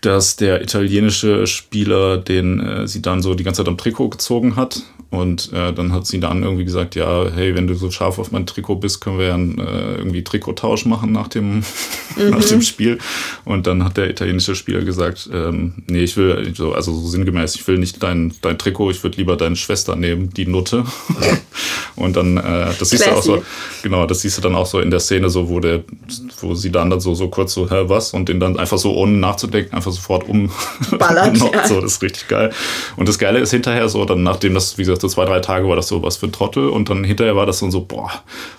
dass 0.00 0.36
der 0.36 0.62
italienische 0.62 1.46
Spieler 1.46 2.18
den 2.18 2.60
äh, 2.60 2.88
sie 2.88 3.02
dann 3.02 3.22
so 3.22 3.34
die 3.34 3.44
ganze 3.44 3.62
Zeit 3.62 3.68
am 3.68 3.78
Trikot 3.78 4.10
gezogen 4.10 4.56
hat 4.56 4.82
Und 5.14 5.52
äh, 5.52 5.72
dann 5.72 5.92
hat 5.92 6.06
sie 6.06 6.18
dann 6.18 6.42
irgendwie 6.42 6.64
gesagt, 6.64 6.96
ja, 6.96 7.26
hey, 7.32 7.54
wenn 7.54 7.68
du 7.68 7.74
so 7.74 7.90
scharf 7.90 8.18
auf 8.18 8.32
mein 8.32 8.46
Trikot 8.46 8.76
bist, 8.76 9.00
können 9.00 9.18
wir 9.18 9.26
ja 9.28 9.36
äh, 9.36 9.94
irgendwie 9.96 10.24
Trikottausch 10.24 10.86
machen 10.86 11.12
nach 11.12 11.28
dem, 11.28 11.56
mhm. 12.16 12.30
nach 12.30 12.44
dem 12.44 12.62
Spiel. 12.62 12.98
Und 13.44 13.68
dann 13.68 13.84
hat 13.84 13.96
der 13.96 14.10
italienische 14.10 14.56
Spieler 14.56 14.82
gesagt, 14.82 15.30
ähm, 15.32 15.74
nee, 15.86 16.02
ich 16.02 16.16
will, 16.16 16.52
so, 16.56 16.72
also 16.72 16.92
so 16.92 17.06
sinngemäß, 17.06 17.54
ich 17.54 17.66
will 17.68 17.78
nicht 17.78 18.02
dein, 18.02 18.34
dein 18.40 18.58
Trikot, 18.58 18.90
ich 18.90 19.02
würde 19.04 19.16
lieber 19.16 19.36
deine 19.36 19.54
Schwester 19.54 19.94
nehmen, 19.94 20.30
die 20.30 20.46
Nutte. 20.46 20.84
und 21.96 22.16
dann, 22.16 22.36
äh, 22.36 22.72
das 22.76 22.90
siehst 22.90 23.04
Classy. 23.04 23.28
du 23.28 23.34
auch 23.34 23.38
so, 23.38 23.44
genau, 23.82 24.06
das 24.06 24.20
siehst 24.20 24.38
du 24.38 24.42
dann 24.42 24.56
auch 24.56 24.66
so 24.66 24.80
in 24.80 24.90
der 24.90 25.00
Szene, 25.00 25.30
so, 25.30 25.48
wo 25.48 25.60
der, 25.60 25.84
wo 26.40 26.54
sie 26.54 26.72
dann, 26.72 26.90
dann 26.90 27.00
so, 27.00 27.14
so 27.14 27.28
kurz 27.28 27.54
so, 27.54 27.70
hä, 27.70 27.84
was? 27.86 28.12
Und 28.12 28.28
den 28.28 28.40
dann 28.40 28.58
einfach 28.58 28.78
so 28.78 28.94
ohne 28.94 29.12
nachzudenken, 29.12 29.74
einfach 29.74 29.92
sofort 29.92 30.28
um. 30.28 30.50
Ballert, 30.98 31.36
ja. 31.52 31.68
So, 31.68 31.80
das 31.80 31.92
ist 31.92 32.02
richtig 32.02 32.26
geil. 32.26 32.50
Und 32.96 33.08
das 33.08 33.18
Geile 33.18 33.38
ist 33.38 33.52
hinterher 33.52 33.88
so, 33.88 34.04
dann 34.04 34.24
nachdem 34.24 34.54
das, 34.54 34.76
wie 34.76 34.82
gesagt, 34.82 35.03
so 35.04 35.08
zwei, 35.08 35.26
drei 35.26 35.40
Tage 35.40 35.68
war 35.68 35.76
das 35.76 35.88
so 35.88 36.02
was 36.02 36.16
für 36.16 36.26
ein 36.26 36.32
Trottel 36.32 36.68
und 36.68 36.88
dann 36.88 37.04
hinterher 37.04 37.36
war 37.36 37.44
das 37.44 37.58
so, 37.58 37.70
so 37.70 37.84
boah, 37.84 38.10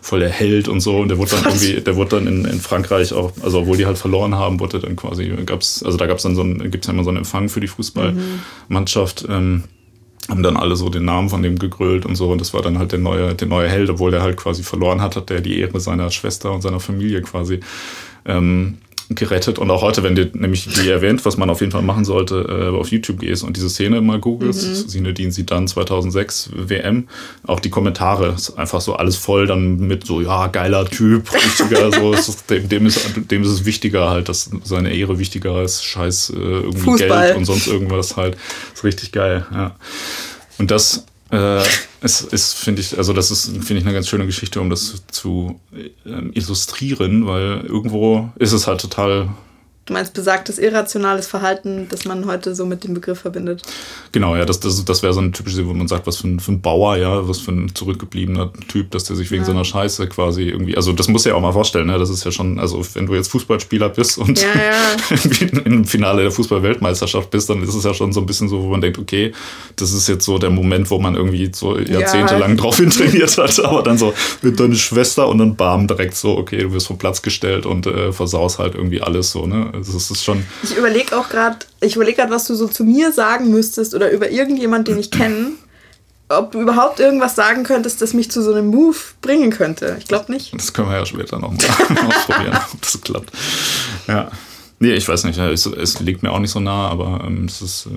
voll 0.02 0.20
der 0.20 0.30
Held 0.30 0.68
und 0.68 0.80
so 0.80 0.98
und 0.98 1.10
der 1.10 1.18
wurde 1.18 1.32
dann 1.32 1.46
was? 1.46 1.64
irgendwie, 1.64 1.82
der 1.82 1.96
wurde 1.96 2.18
dann 2.18 2.28
in, 2.28 2.46
in 2.46 2.60
Frankreich 2.60 3.14
auch, 3.14 3.32
also 3.42 3.62
obwohl 3.62 3.78
die 3.78 3.86
halt 3.86 3.98
verloren 3.98 4.36
haben, 4.36 4.60
wurde 4.60 4.80
dann 4.80 4.96
quasi, 4.96 5.28
gab's, 5.46 5.82
also 5.84 5.98
da 5.98 6.06
gab's 6.06 6.24
dann 6.24 6.36
so 6.36 6.44
ein, 6.44 6.70
gibt's 6.70 6.88
ja 6.88 6.94
immer 6.94 7.04
so 7.04 7.10
einen 7.10 7.18
Empfang 7.18 7.50
für 7.50 7.60
die 7.60 7.68
Fußballmannschaft, 7.68 9.28
mhm. 9.28 9.34
ähm, 9.34 9.64
haben 10.30 10.44
dann 10.44 10.58
alle 10.58 10.76
so 10.76 10.90
den 10.90 11.06
Namen 11.06 11.30
von 11.30 11.42
dem 11.42 11.58
gegrölt 11.58 12.06
und 12.06 12.16
so 12.16 12.32
und 12.32 12.42
das 12.42 12.54
war 12.54 12.62
dann 12.62 12.78
halt 12.78 12.92
der 12.92 13.00
neue, 13.00 13.34
der 13.34 13.48
neue 13.48 13.68
Held, 13.70 13.90
obwohl 13.90 14.12
der 14.12 14.22
halt 14.22 14.38
quasi 14.38 14.64
verloren 14.64 15.02
hat, 15.02 15.16
hat 15.16 15.30
der 15.30 15.42
die 15.42 15.60
Ehre 15.60 15.80
seiner 15.80 16.12
Schwester 16.12 16.52
und 16.52 16.62
seiner 16.62 16.80
Familie 16.80 17.22
quasi 17.22 17.60
ähm, 18.26 18.78
gerettet. 19.10 19.60
Und 19.60 19.70
auch 19.72 19.82
heute, 19.82 20.04
wenn 20.04 20.16
du 20.16 20.30
nämlich 20.34 20.68
die 20.68 20.90
erwähnt, 20.90 21.26
was 21.26 21.38
man 21.38 21.50
auf 21.50 21.60
jeden 21.60 21.72
Fall 21.72 21.82
machen 21.82 22.06
sollte, 22.06 22.72
äh, 22.74 22.78
auf 22.78 22.90
YouTube 22.90 23.20
gehst 23.20 23.44
und 23.44 23.56
diese 23.56 23.70
Szene 23.70 24.02
mal 24.02 24.20
googelst, 24.20 24.68
mhm. 24.68 24.90
Sinedin 24.90 25.34
dann 25.46 25.68
2006 25.68 26.50
WM, 26.54 27.08
auch 27.46 27.60
die 27.60 27.70
Kommentare, 27.70 28.30
ist 28.30 28.58
einfach 28.58 28.82
so 28.82 28.96
alles 28.96 29.16
voll 29.16 29.48
dann 29.48 29.78
mit 29.78 30.06
so, 30.06 30.22
ja, 30.22 30.48
geiler 30.48 30.86
Typ, 30.86 31.32
richtiger, 31.34 31.92
so, 31.92 32.14
ist, 32.14 32.50
dem, 32.50 32.68
dem, 32.70 32.86
ist, 32.86 33.00
dem 33.30 33.44
ist 33.44 33.50
es 33.50 33.66
wichtiger 33.66 34.10
halt, 34.10 34.30
dass 34.30 34.50
seine 34.64 34.94
Ehre 34.94 35.20
wichtiger 35.20 35.62
ist, 35.62 35.84
scheiß 35.84 36.32
äh, 36.32 36.40
irgendwie 36.40 36.80
Fußball. 36.80 37.28
Geld 37.28 37.38
und 37.38 37.46
sonst 37.46 37.68
irgendwas 37.68 38.18
halt. 38.18 38.38
Ist 38.74 38.84
richtig 38.84 39.12
geil, 39.12 39.46
ja. 39.52 39.76
Und 40.58 40.72
das 40.72 41.06
äh, 41.36 41.64
es 42.02 42.22
ist, 42.22 42.54
finde 42.54 42.82
ich, 42.82 42.98
also 42.98 43.12
das 43.12 43.32
ist, 43.32 43.48
finde 43.48 43.78
ich, 43.78 43.84
eine 43.84 43.94
ganz 43.94 44.08
schöne 44.08 44.26
Geschichte, 44.26 44.62
um 44.62 44.70
das 44.70 45.04
zu 45.12 45.60
äh, 45.74 45.90
illustrieren, 46.34 47.28
weil 47.28 47.62
irgendwo 47.66 48.30
ist 48.38 48.54
es 48.54 48.68
halt 48.68 48.80
total 48.80 49.30
Du 49.86 49.94
meinst 49.94 50.16
besagtes 50.16 50.58
irrationales 50.58 51.28
Verhalten, 51.28 51.86
das 51.90 52.06
man 52.06 52.26
heute 52.26 52.56
so 52.56 52.66
mit 52.66 52.84
dem 52.84 52.96
Begriff 52.96 53.20
verbindet? 53.20 53.62
Genau, 54.14 54.36
ja, 54.36 54.44
das, 54.44 54.60
das, 54.60 54.84
das 54.84 55.04
wäre 55.04 55.14
so 55.14 55.20
ein 55.20 55.32
typisches, 55.32 55.64
wo 55.64 55.74
man 55.76 55.88
sagt, 55.88 56.08
was 56.08 56.18
für 56.18 56.28
ein, 56.28 56.40
für 56.40 56.54
ein 56.54 56.62
Bauer, 56.62 56.98
ja, 56.98 57.28
was 57.28 57.40
für 57.40 57.52
ein 57.52 57.76
zurückgebliebener 57.76 58.52
Typ, 58.68 58.90
dass 58.90 59.04
der 59.04 59.16
sich 59.16 59.30
wegen 59.30 59.44
ja. 59.44 59.46
so 59.46 59.52
einer 59.52 59.64
Scheiße 59.64 60.08
quasi 60.08 60.46
irgendwie, 60.46 60.76
also 60.76 60.92
das 60.92 61.08
muss 61.08 61.24
ja 61.26 61.36
auch 61.36 61.42
mal 61.42 61.52
vorstellen, 61.52 61.86
ne? 61.86 62.00
das 62.00 62.10
ist 62.10 62.26
ja 62.26 62.32
schon, 62.32 62.58
also 62.58 62.84
wenn 62.96 63.06
du 63.06 63.14
jetzt 63.14 63.28
Fußballspieler 63.28 63.90
bist 63.90 64.18
und 64.18 64.42
ja, 64.42 64.48
ja. 64.48 65.60
im 65.66 65.86
Finale 65.86 66.24
der 66.24 66.32
Fußball-Weltmeisterschaft 66.32 67.30
bist, 67.30 67.52
dann 67.52 67.62
ist 67.62 67.76
es 67.76 67.84
ja 67.84 67.94
schon 67.94 68.12
so 68.12 68.22
ein 68.22 68.26
bisschen 68.26 68.50
so, 68.50 68.64
wo 68.64 68.70
man 68.70 68.82
denkt, 68.82 68.98
okay, 68.98 69.34
das 69.76 69.92
ist 69.92 70.08
jetzt 70.08 70.26
so 70.26 70.40
der 70.40 70.50
Moment, 70.50 70.90
wo 70.90 70.98
man 70.98 71.14
irgendwie 71.14 71.52
so 71.54 71.78
jahrzehntelang 71.78 72.58
drauf 72.58 72.78
trainiert 72.90 73.38
hat, 73.38 73.60
aber 73.60 73.84
dann 73.84 74.00
so 74.00 74.16
mit 74.42 74.60
deiner 74.60 74.74
Schwester 74.74 75.28
und 75.28 75.38
dann 75.38 75.56
bam, 75.56 75.88
direkt 75.88 76.16
so, 76.16 76.40
okay, 76.40 76.58
du 76.58 76.74
wirst 76.74 76.88
vom 76.88 76.98
Platz 76.98 77.22
gestellt 77.22 77.68
und 77.68 77.86
äh, 77.86 78.12
versaust 78.12 78.58
halt 78.58 78.74
irgendwie 78.74 79.00
alles 79.00 79.30
so, 79.30 79.46
ne? 79.46 79.75
Also 79.76 79.94
das 79.94 80.10
ist 80.10 80.24
schon. 80.24 80.44
Ich 80.64 80.76
überlege 80.76 81.18
auch 81.18 81.30
gerade, 81.30 81.60
ich 81.82 81.96
überlege 81.96 82.18
gerade, 82.18 82.32
was 82.32 82.46
du 82.46 82.56
so 82.56 82.68
zu 82.68 82.84
mir 82.84 83.12
sagen 83.12 83.50
müsstest 83.52 83.94
oder 83.94 84.12
über 84.12 84.30
irgendjemand, 84.30 84.88
den 84.88 84.98
ich 84.98 85.12
kenne, 85.12 85.52
ob 86.30 86.52
du 86.52 86.62
überhaupt 86.62 87.00
irgendwas 87.00 87.36
sagen 87.36 87.64
könntest, 87.64 88.02
das 88.02 88.14
mich 88.14 88.32
zu 88.32 88.42
so 88.42 88.54
einem 88.54 88.68
Move 88.68 88.98
bringen 89.22 89.52
könnte. 89.52 89.98
Ich 90.00 90.08
glaube 90.08 90.32
nicht. 90.32 90.54
Das 90.54 90.74
können 90.74 90.90
wir 90.90 90.98
ja 90.98 91.06
später 91.06 91.38
nochmal 91.40 91.60
ausprobieren, 92.08 92.60
ob 92.74 92.82
das 92.82 93.02
klappt. 93.02 93.32
Ja. 94.08 94.32
Nee, 94.80 94.94
ich 94.94 95.08
weiß 95.08 95.24
nicht, 95.24 95.38
es, 95.40 95.66
es 95.66 96.00
liegt 96.02 96.24
mir 96.24 96.32
auch 96.32 96.40
nicht 96.40 96.52
so 96.52 96.60
nah, 96.60 96.90
aber 96.90 97.24
ähm, 97.26 97.46
es 97.46 97.62
ist. 97.62 97.86
Äh, 97.86 97.90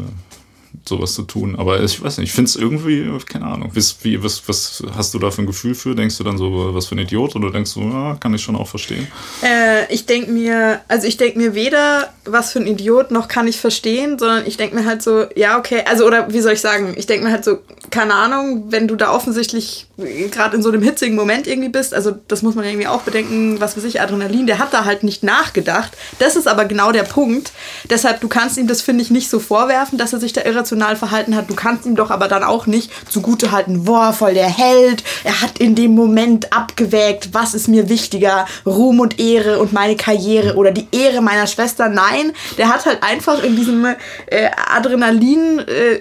sowas 0.86 1.14
zu 1.14 1.22
tun. 1.22 1.56
Aber 1.56 1.82
ich 1.82 2.02
weiß 2.02 2.18
nicht, 2.18 2.28
ich 2.28 2.34
finde 2.34 2.48
es 2.48 2.56
irgendwie, 2.56 3.10
keine 3.26 3.46
Ahnung. 3.46 3.72
Wie, 3.74 4.22
was, 4.22 4.48
was 4.48 4.82
hast 4.94 5.14
du 5.14 5.18
da 5.18 5.30
für 5.30 5.42
ein 5.42 5.46
Gefühl 5.46 5.74
für? 5.74 5.94
Denkst 5.94 6.18
du 6.18 6.24
dann 6.24 6.38
so, 6.38 6.74
was 6.74 6.86
für 6.86 6.94
ein 6.94 6.98
Idiot? 6.98 7.36
Oder 7.36 7.50
denkst 7.50 7.74
du, 7.74 7.82
ja, 7.82 8.16
kann 8.16 8.34
ich 8.34 8.42
schon 8.42 8.56
auch 8.56 8.68
verstehen? 8.68 9.06
Äh, 9.42 9.92
ich 9.92 10.06
denke 10.06 10.30
mir, 10.30 10.80
also 10.88 11.06
ich 11.06 11.16
denke 11.16 11.38
mir 11.38 11.54
weder, 11.54 12.12
was 12.24 12.52
für 12.52 12.60
ein 12.60 12.66
Idiot, 12.66 13.10
noch 13.10 13.28
kann 13.28 13.48
ich 13.48 13.58
verstehen, 13.58 14.18
sondern 14.18 14.46
ich 14.46 14.56
denke 14.56 14.76
mir 14.76 14.86
halt 14.86 15.02
so, 15.02 15.26
ja, 15.34 15.58
okay, 15.58 15.82
also 15.86 16.06
oder 16.06 16.32
wie 16.32 16.40
soll 16.40 16.52
ich 16.52 16.60
sagen, 16.60 16.94
ich 16.96 17.06
denke 17.06 17.26
mir 17.26 17.32
halt 17.32 17.44
so, 17.44 17.58
keine 17.90 18.14
Ahnung, 18.14 18.66
wenn 18.70 18.88
du 18.88 18.96
da 18.96 19.12
offensichtlich 19.12 19.87
gerade 19.98 20.56
in 20.56 20.62
so 20.62 20.70
einem 20.70 20.82
hitzigen 20.82 21.16
Moment 21.16 21.48
irgendwie 21.48 21.68
bist, 21.68 21.92
also 21.92 22.16
das 22.28 22.42
muss 22.42 22.54
man 22.54 22.64
irgendwie 22.64 22.86
auch 22.86 23.02
bedenken, 23.02 23.60
was 23.60 23.76
weiß 23.76 23.82
ich, 23.82 24.00
Adrenalin, 24.00 24.46
der 24.46 24.60
hat 24.60 24.72
da 24.72 24.84
halt 24.84 25.02
nicht 25.02 25.24
nachgedacht. 25.24 25.92
Das 26.20 26.36
ist 26.36 26.46
aber 26.46 26.66
genau 26.66 26.92
der 26.92 27.02
Punkt. 27.02 27.50
Deshalb, 27.90 28.20
du 28.20 28.28
kannst 28.28 28.56
ihm 28.58 28.68
das, 28.68 28.80
finde 28.80 29.02
ich, 29.02 29.10
nicht 29.10 29.28
so 29.28 29.40
vorwerfen, 29.40 29.98
dass 29.98 30.12
er 30.12 30.20
sich 30.20 30.32
da 30.32 30.42
irrational 30.42 30.94
verhalten 30.94 31.34
hat. 31.34 31.50
Du 31.50 31.54
kannst 31.54 31.84
ihm 31.84 31.96
doch 31.96 32.10
aber 32.10 32.28
dann 32.28 32.44
auch 32.44 32.66
nicht 32.66 32.92
zugute 33.10 33.50
halten, 33.50 33.84
boah, 33.84 34.12
voll 34.12 34.34
der 34.34 34.48
Held. 34.48 35.02
Er 35.24 35.40
hat 35.40 35.58
in 35.58 35.74
dem 35.74 35.96
Moment 35.96 36.52
abgewägt, 36.52 37.30
was 37.32 37.54
ist 37.54 37.66
mir 37.66 37.88
wichtiger, 37.88 38.46
Ruhm 38.64 39.00
und 39.00 39.18
Ehre 39.18 39.58
und 39.58 39.72
meine 39.72 39.96
Karriere 39.96 40.54
oder 40.54 40.70
die 40.70 40.86
Ehre 40.92 41.20
meiner 41.22 41.48
Schwester. 41.48 41.88
Nein, 41.88 42.32
der 42.56 42.68
hat 42.68 42.86
halt 42.86 43.02
einfach 43.02 43.42
in 43.42 43.56
diesem 43.56 43.84
äh, 43.84 44.50
Adrenalin 44.70 45.58
äh, 45.58 45.98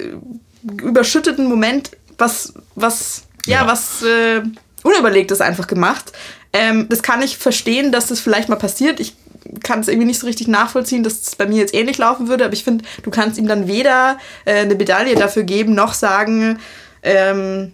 überschütteten 0.84 1.48
Moment 1.48 1.92
was, 2.18 2.54
was, 2.76 3.24
ja, 3.48 3.62
ja. 3.62 3.68
was 3.68 4.04
äh, 4.04 4.42
Unüberlegtes 4.84 5.42
einfach 5.42 5.68
gemacht. 5.68 6.12
Ähm, 6.54 6.88
das 6.90 7.02
kann 7.02 7.22
ich 7.22 7.38
verstehen, 7.38 7.92
dass 7.92 8.08
das 8.08 8.20
vielleicht 8.20 8.50
mal 8.50 8.56
passiert. 8.56 9.00
Ich 9.00 9.14
kann 9.64 9.80
es 9.80 9.88
irgendwie 9.88 10.08
nicht 10.08 10.20
so 10.20 10.28
richtig 10.28 10.48
nachvollziehen, 10.48 11.04
dass 11.04 11.22
es 11.22 11.36
bei 11.36 11.46
mir 11.46 11.58
jetzt 11.58 11.74
ähnlich 11.74 11.98
laufen 11.98 12.28
würde, 12.28 12.46
aber 12.46 12.54
ich 12.54 12.64
finde, 12.64 12.84
du 13.04 13.10
kannst 13.10 13.38
ihm 13.38 13.48
dann 13.48 13.68
weder 13.68 14.18
äh, 14.46 14.60
eine 14.62 14.76
Medaille 14.76 15.16
dafür 15.16 15.44
geben, 15.44 15.74
noch 15.74 15.94
sagen, 15.94 16.60
ähm, 17.04 17.74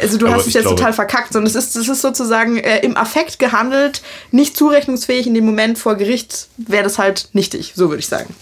also 0.00 0.16
du 0.16 0.26
aber 0.26 0.36
hast 0.36 0.46
es 0.46 0.54
jetzt 0.54 0.62
glaube, 0.62 0.76
total 0.76 0.92
verkackt, 0.92 1.32
sondern 1.32 1.48
es 1.48 1.54
ist, 1.54 1.76
es 1.76 1.88
ist 1.88 2.00
sozusagen 2.00 2.56
äh, 2.58 2.80
im 2.80 2.96
Affekt 2.96 3.38
gehandelt, 3.38 4.02
nicht 4.30 4.56
zurechnungsfähig 4.56 5.26
in 5.26 5.34
dem 5.34 5.44
Moment 5.44 5.78
vor 5.78 5.96
Gericht 5.96 6.48
wäre 6.56 6.84
das 6.84 6.98
halt 6.98 7.28
nichtig, 7.32 7.72
so 7.74 7.88
würde 7.88 8.00
ich 8.00 8.08
sagen. 8.08 8.34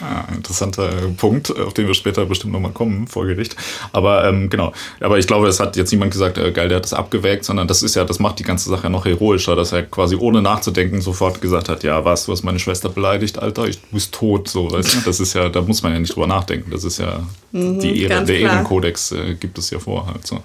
Ah, 0.00 0.24
interessanter 0.34 0.90
Punkt, 1.16 1.56
auf 1.56 1.72
den 1.72 1.86
wir 1.86 1.94
später 1.94 2.26
bestimmt 2.26 2.52
nochmal 2.52 2.72
kommen 2.72 3.06
vor 3.06 3.26
Gericht. 3.26 3.54
Aber 3.92 4.26
ähm, 4.26 4.50
genau, 4.50 4.72
aber 5.00 5.18
ich 5.18 5.26
glaube, 5.26 5.46
es 5.46 5.60
hat 5.60 5.76
jetzt 5.76 5.92
niemand 5.92 6.12
gesagt, 6.12 6.36
äh, 6.36 6.50
geil, 6.50 6.68
der 6.68 6.76
hat 6.76 6.84
das 6.84 6.94
abgewägt, 6.94 7.44
sondern 7.44 7.68
das 7.68 7.82
ist 7.82 7.94
ja, 7.94 8.04
das 8.04 8.18
macht 8.18 8.38
die 8.38 8.42
ganze 8.42 8.68
Sache 8.68 8.84
ja 8.84 8.88
noch 8.88 9.04
heroischer, 9.04 9.54
dass 9.54 9.72
er 9.72 9.82
quasi 9.84 10.16
ohne 10.16 10.42
nachzudenken 10.42 11.00
sofort 11.00 11.40
gesagt 11.40 11.68
hat, 11.68 11.84
ja, 11.84 12.04
was, 12.04 12.26
du 12.26 12.32
hast 12.32 12.42
meine 12.42 12.58
Schwester 12.58 12.88
beleidigt, 12.88 13.38
Alter, 13.38 13.66
ich, 13.68 13.80
du 13.80 13.86
bist 13.92 14.12
tot, 14.12 14.48
so, 14.48 14.70
weißt 14.70 14.94
du? 14.94 14.98
Das 15.04 15.20
ist 15.20 15.34
ja, 15.34 15.48
da 15.48 15.62
muss 15.62 15.82
man 15.82 15.92
ja 15.92 15.98
nicht 16.00 16.14
drüber 16.14 16.26
nachdenken. 16.26 16.70
Das 16.70 16.84
ist 16.84 16.98
ja 16.98 17.20
mhm, 17.52 17.78
die 17.78 18.02
Ehre, 18.02 18.24
der 18.24 18.38
klar. 18.38 18.52
Ehrenkodex 18.52 19.12
äh, 19.12 19.34
gibt 19.34 19.58
es 19.58 19.70
ja 19.70 19.78
vor 19.78 20.06
halt 20.06 20.26
so. 20.26 20.40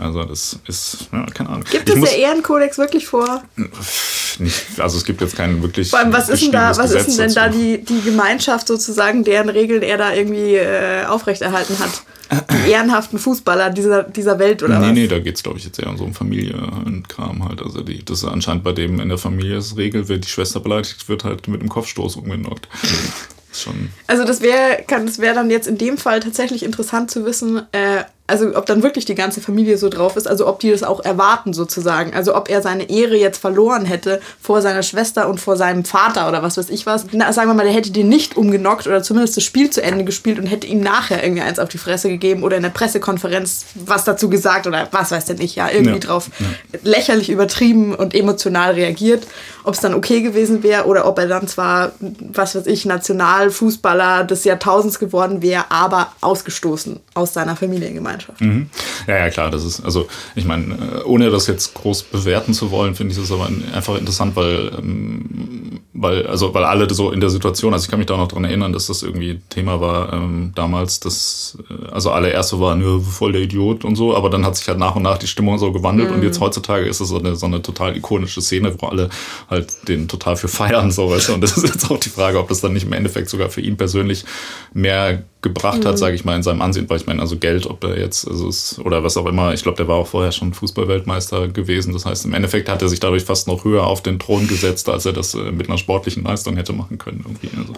Also 0.00 0.24
das 0.24 0.58
ist, 0.66 1.08
ja, 1.12 1.26
keine 1.26 1.50
Ahnung. 1.50 1.64
Gibt 1.70 1.88
ich 1.90 1.96
es 1.96 2.10
der 2.10 2.18
Ehrenkodex 2.18 2.78
wirklich 2.78 3.06
vor? 3.06 3.42
Nicht, 4.38 4.80
also 4.80 4.96
es 4.96 5.04
gibt 5.04 5.20
jetzt 5.20 5.36
keinen 5.36 5.62
wirklich. 5.62 5.90
Vor 5.90 5.98
allem, 5.98 6.12
was 6.12 6.30
ist 6.30 6.42
denn 6.42 6.52
da, 6.52 6.74
was 6.76 6.92
ist 6.92 7.18
denn, 7.18 7.34
da 7.34 7.48
die, 7.48 7.84
die 7.84 8.00
Gemeinschaft 8.00 8.66
sozusagen, 8.66 9.24
deren 9.24 9.50
Regeln 9.50 9.82
er 9.82 9.98
da 9.98 10.14
irgendwie 10.14 10.54
äh, 10.54 11.04
aufrechterhalten 11.04 11.78
hat? 11.78 12.02
Die 12.64 12.70
ehrenhaften 12.70 13.18
Fußballer 13.18 13.70
dieser, 13.70 14.04
dieser 14.04 14.38
Welt 14.38 14.62
oder 14.62 14.78
nee, 14.78 14.86
was? 14.86 14.92
Nee, 14.92 15.06
da 15.08 15.18
geht 15.18 15.36
es, 15.36 15.42
glaube 15.42 15.58
ich, 15.58 15.64
jetzt 15.64 15.78
eher 15.78 15.90
um 15.90 15.98
so 15.98 16.04
um 16.04 16.14
Familie 16.14 16.56
und 16.86 17.08
Kram 17.08 17.46
halt. 17.46 17.60
Also 17.60 17.82
die, 17.82 18.02
das 18.02 18.22
ist 18.22 18.28
anscheinend 18.28 18.64
bei 18.64 18.72
dem 18.72 19.00
in 19.00 19.08
der 19.10 19.18
Familie 19.18 19.58
ist 19.58 19.76
Regel, 19.76 20.08
wenn 20.08 20.22
die 20.22 20.28
Schwester 20.28 20.60
beleidigt 20.60 21.08
wird, 21.10 21.24
halt 21.24 21.46
mit 21.46 21.60
dem 21.60 21.68
Kopfstoß 21.68 22.16
umgenockt. 22.16 22.68
Schon. 23.52 23.90
Also 24.06 24.24
das 24.24 24.40
wäre 24.40 24.84
das 24.88 25.18
wäre 25.18 25.34
dann 25.34 25.50
jetzt 25.50 25.66
in 25.66 25.76
dem 25.76 25.98
Fall 25.98 26.20
tatsächlich 26.20 26.62
interessant 26.62 27.10
zu 27.10 27.24
wissen, 27.24 27.62
äh, 27.72 28.04
also 28.30 28.56
ob 28.56 28.66
dann 28.66 28.82
wirklich 28.82 29.04
die 29.04 29.14
ganze 29.14 29.40
Familie 29.40 29.76
so 29.76 29.88
drauf 29.88 30.16
ist, 30.16 30.26
also 30.26 30.46
ob 30.46 30.60
die 30.60 30.70
das 30.70 30.82
auch 30.82 31.04
erwarten 31.04 31.52
sozusagen. 31.52 32.14
Also 32.14 32.34
ob 32.34 32.48
er 32.48 32.62
seine 32.62 32.88
Ehre 32.88 33.16
jetzt 33.16 33.38
verloren 33.38 33.84
hätte 33.84 34.20
vor 34.40 34.62
seiner 34.62 34.82
Schwester 34.82 35.28
und 35.28 35.40
vor 35.40 35.56
seinem 35.56 35.84
Vater 35.84 36.28
oder 36.28 36.42
was 36.42 36.56
weiß 36.56 36.70
ich 36.70 36.86
was. 36.86 37.06
Na, 37.12 37.32
sagen 37.32 37.48
wir 37.48 37.54
mal, 37.54 37.64
der 37.64 37.74
hätte 37.74 37.90
den 37.90 38.08
nicht 38.08 38.36
umgenockt 38.36 38.86
oder 38.86 39.02
zumindest 39.02 39.36
das 39.36 39.44
Spiel 39.44 39.70
zu 39.70 39.82
Ende 39.82 40.04
gespielt 40.04 40.38
und 40.38 40.46
hätte 40.46 40.66
ihm 40.66 40.80
nachher 40.80 41.22
irgendwie 41.22 41.42
eins 41.42 41.58
auf 41.58 41.68
die 41.68 41.78
Fresse 41.78 42.08
gegeben 42.08 42.42
oder 42.42 42.56
in 42.56 42.62
der 42.62 42.70
Pressekonferenz 42.70 43.66
was 43.74 44.04
dazu 44.04 44.30
gesagt 44.30 44.66
oder 44.66 44.88
was 44.92 45.10
weiß 45.10 45.24
denn 45.24 45.40
ich, 45.40 45.56
ja, 45.56 45.68
irgendwie 45.68 45.94
ja. 45.94 45.98
drauf 45.98 46.30
ja. 46.38 46.78
lächerlich 46.82 47.30
übertrieben 47.30 47.94
und 47.94 48.14
emotional 48.14 48.72
reagiert. 48.72 49.26
Ob 49.64 49.74
es 49.74 49.80
dann 49.80 49.94
okay 49.94 50.22
gewesen 50.22 50.62
wäre 50.62 50.86
oder 50.86 51.06
ob 51.06 51.18
er 51.18 51.26
dann 51.26 51.48
zwar, 51.48 51.92
was 52.00 52.54
weiß 52.54 52.66
ich, 52.66 52.86
Nationalfußballer 52.86 54.24
des 54.24 54.44
Jahrtausends 54.44 54.98
geworden 54.98 55.42
wäre, 55.42 55.70
aber 55.70 56.12
ausgestoßen 56.20 57.00
aus 57.14 57.34
seiner 57.34 57.56
Familiengemeinschaft. 57.56 58.19
Gemeinschaft. 58.20 58.40
Mhm. 58.40 58.70
Ja, 59.06 59.18
ja, 59.18 59.30
klar, 59.30 59.50
das 59.50 59.64
ist, 59.64 59.84
also 59.84 60.08
ich 60.34 60.44
meine, 60.44 60.74
äh, 60.74 61.02
ohne 61.04 61.30
das 61.30 61.46
jetzt 61.46 61.74
groß 61.74 62.04
bewerten 62.04 62.54
zu 62.54 62.70
wollen, 62.70 62.94
finde 62.94 63.12
ich 63.12 63.20
das 63.20 63.32
aber 63.32 63.48
einfach 63.74 63.96
interessant, 63.96 64.36
weil 64.36 64.72
ähm, 64.78 65.80
weil, 65.92 66.26
also, 66.26 66.54
weil 66.54 66.64
alle 66.64 66.92
so 66.92 67.10
in 67.10 67.20
der 67.20 67.30
Situation, 67.30 67.72
also 67.72 67.84
ich 67.84 67.90
kann 67.90 67.98
mich 67.98 68.06
da 68.06 68.16
noch 68.16 68.28
dran 68.28 68.44
erinnern, 68.44 68.72
dass 68.72 68.86
das 68.86 69.02
irgendwie 69.02 69.40
Thema 69.50 69.80
war 69.80 70.12
ähm, 70.12 70.52
damals, 70.54 71.00
dass 71.00 71.58
äh, 71.68 71.90
also 71.90 72.10
alle 72.10 72.30
erst 72.30 72.50
so 72.50 72.60
waren, 72.60 72.80
ja, 72.80 72.98
voll 73.00 73.32
der 73.32 73.42
Idiot 73.42 73.84
und 73.84 73.96
so, 73.96 74.16
aber 74.16 74.30
dann 74.30 74.46
hat 74.46 74.56
sich 74.56 74.66
halt 74.68 74.78
nach 74.78 74.96
und 74.96 75.02
nach 75.02 75.18
die 75.18 75.26
Stimmung 75.26 75.58
so 75.58 75.72
gewandelt 75.72 76.10
mhm. 76.10 76.16
und 76.16 76.22
jetzt 76.22 76.40
heutzutage 76.40 76.86
ist 76.86 77.00
es 77.00 77.08
so 77.08 77.18
eine, 77.18 77.36
so 77.36 77.46
eine 77.46 77.60
total 77.60 77.96
ikonische 77.96 78.40
Szene, 78.40 78.74
wo 78.78 78.86
alle 78.86 79.10
halt 79.50 79.88
den 79.88 80.08
total 80.08 80.36
für 80.36 80.48
feiern, 80.48 80.90
so 80.90 81.10
weißt 81.10 81.28
du. 81.28 81.34
Und 81.34 81.42
das 81.42 81.56
ist 81.56 81.64
jetzt 81.64 81.90
auch 81.90 81.98
die 81.98 82.08
Frage, 82.08 82.38
ob 82.38 82.48
das 82.48 82.60
dann 82.60 82.72
nicht 82.72 82.86
im 82.86 82.92
Endeffekt 82.92 83.28
sogar 83.28 83.50
für 83.50 83.60
ihn 83.60 83.76
persönlich 83.76 84.24
mehr 84.72 85.24
gebracht 85.42 85.84
hat, 85.84 85.92
mhm. 85.92 85.96
sage 85.96 86.14
ich 86.14 86.24
mal, 86.24 86.36
in 86.36 86.42
seinem 86.42 86.60
Ansehen, 86.60 86.88
weil 86.90 86.98
ich 86.98 87.06
meine, 87.06 87.20
also 87.20 87.36
Geld, 87.36 87.66
ob 87.66 87.82
er 87.84 87.98
jetzt, 87.98 88.28
also 88.28 88.48
es, 88.48 88.78
oder 88.78 89.02
was 89.02 89.16
auch 89.16 89.26
immer, 89.26 89.54
ich 89.54 89.62
glaube, 89.62 89.76
der 89.76 89.88
war 89.88 89.96
auch 89.96 90.06
vorher 90.06 90.32
schon 90.32 90.52
Fußballweltmeister 90.52 91.48
gewesen. 91.48 91.92
Das 91.92 92.04
heißt, 92.04 92.26
im 92.26 92.34
Endeffekt 92.34 92.68
hat 92.68 92.82
er 92.82 92.88
sich 92.88 93.00
dadurch 93.00 93.24
fast 93.24 93.48
noch 93.48 93.64
höher 93.64 93.86
auf 93.86 94.02
den 94.02 94.18
Thron 94.18 94.46
gesetzt, 94.48 94.88
als 94.88 95.06
er 95.06 95.12
das 95.12 95.34
äh, 95.34 95.50
mit 95.50 95.68
einer 95.68 95.78
sportlichen 95.78 96.24
Leistung 96.24 96.56
hätte 96.56 96.72
machen 96.72 96.98
können. 96.98 97.24
Irgendwie. 97.24 97.50
Also, 97.56 97.72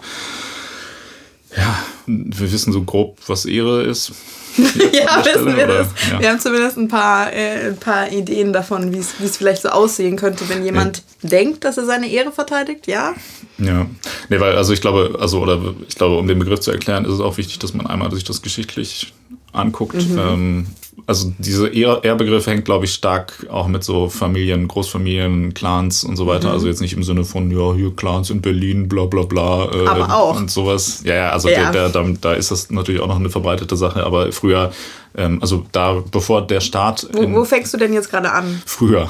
ja, 1.55 1.85
wir 2.05 2.51
wissen 2.51 2.73
so 2.73 2.83
grob, 2.83 3.17
was 3.27 3.45
Ehre 3.45 3.83
ist. 3.83 4.11
ja, 4.57 5.25
wissen 5.25 5.55
wir 5.55 5.67
das. 5.67 5.87
Ja. 6.11 6.19
Wir 6.19 6.29
haben 6.29 6.39
zumindest 6.39 6.77
ein 6.77 6.87
paar, 6.87 7.33
äh, 7.33 7.69
ein 7.69 7.77
paar 7.77 8.11
Ideen 8.11 8.53
davon, 8.53 8.93
wie 8.93 8.99
es 8.99 9.37
vielleicht 9.37 9.63
so 9.63 9.69
aussehen 9.69 10.15
könnte, 10.15 10.47
wenn 10.49 10.63
jemand 10.63 11.03
ja. 11.21 11.29
denkt, 11.29 11.63
dass 11.63 11.77
er 11.77 11.85
seine 11.85 12.07
Ehre 12.07 12.31
verteidigt, 12.31 12.87
ja? 12.87 13.13
Ja. 13.57 13.87
Nee, 14.29 14.39
weil, 14.39 14.55
also 14.55 14.73
ich 14.73 14.81
glaube, 14.81 15.17
also, 15.19 15.41
oder 15.41 15.73
ich 15.87 15.95
glaube, 15.95 16.17
um 16.17 16.27
den 16.27 16.39
Begriff 16.39 16.59
zu 16.59 16.71
erklären, 16.71 17.05
ist 17.05 17.13
es 17.13 17.19
auch 17.19 17.37
wichtig, 17.37 17.59
dass 17.59 17.73
man 17.73 17.87
einmal 17.87 18.11
sich 18.11 18.23
das 18.23 18.41
geschichtlich 18.41 19.13
anguckt. 19.53 19.95
Mhm. 19.95 20.17
Ähm, 20.17 20.67
also 21.05 21.33
diese 21.37 21.67
Ehrbegriff 21.67 22.47
hängt, 22.47 22.65
glaube 22.65 22.85
ich, 22.85 22.93
stark 22.93 23.45
auch 23.49 23.67
mit 23.67 23.83
so 23.83 24.09
Familien, 24.09 24.67
Großfamilien, 24.67 25.53
Clans 25.53 26.03
und 26.03 26.15
so 26.15 26.27
weiter. 26.27 26.49
Mhm. 26.49 26.53
Also 26.53 26.67
jetzt 26.67 26.81
nicht 26.81 26.93
im 26.93 27.03
Sinne 27.03 27.23
von, 27.23 27.51
ja, 27.51 27.73
hier 27.73 27.93
Clans 27.95 28.29
in 28.29 28.41
Berlin, 28.41 28.87
bla 28.87 29.05
bla 29.05 29.23
bla. 29.23 29.69
Äh, 29.73 29.87
aber 29.87 30.15
auch. 30.15 30.37
Und 30.37 30.49
sowas. 30.49 31.01
Ja, 31.03 31.15
ja, 31.15 31.29
also 31.31 31.49
ja. 31.49 31.71
Der, 31.71 31.89
der, 31.89 32.03
da, 32.21 32.33
ist 32.33 32.51
das 32.51 32.69
natürlich 32.69 33.01
auch 33.01 33.07
noch 33.07 33.19
eine 33.19 33.29
verbreitete 33.29 33.75
Sache. 33.75 34.05
Aber 34.05 34.31
früher, 34.31 34.71
ähm, 35.17 35.39
also 35.41 35.65
da, 35.71 36.01
bevor 36.11 36.45
der 36.45 36.61
Staat. 36.61 37.07
Wo, 37.11 37.29
wo 37.31 37.43
fängst 37.43 37.73
du 37.73 37.77
denn 37.77 37.93
jetzt 37.93 38.09
gerade 38.09 38.31
an? 38.31 38.61
Früher. 38.65 39.09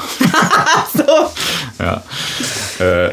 so. 0.94 1.04
Ja. 1.80 2.04
Äh, 2.80 3.12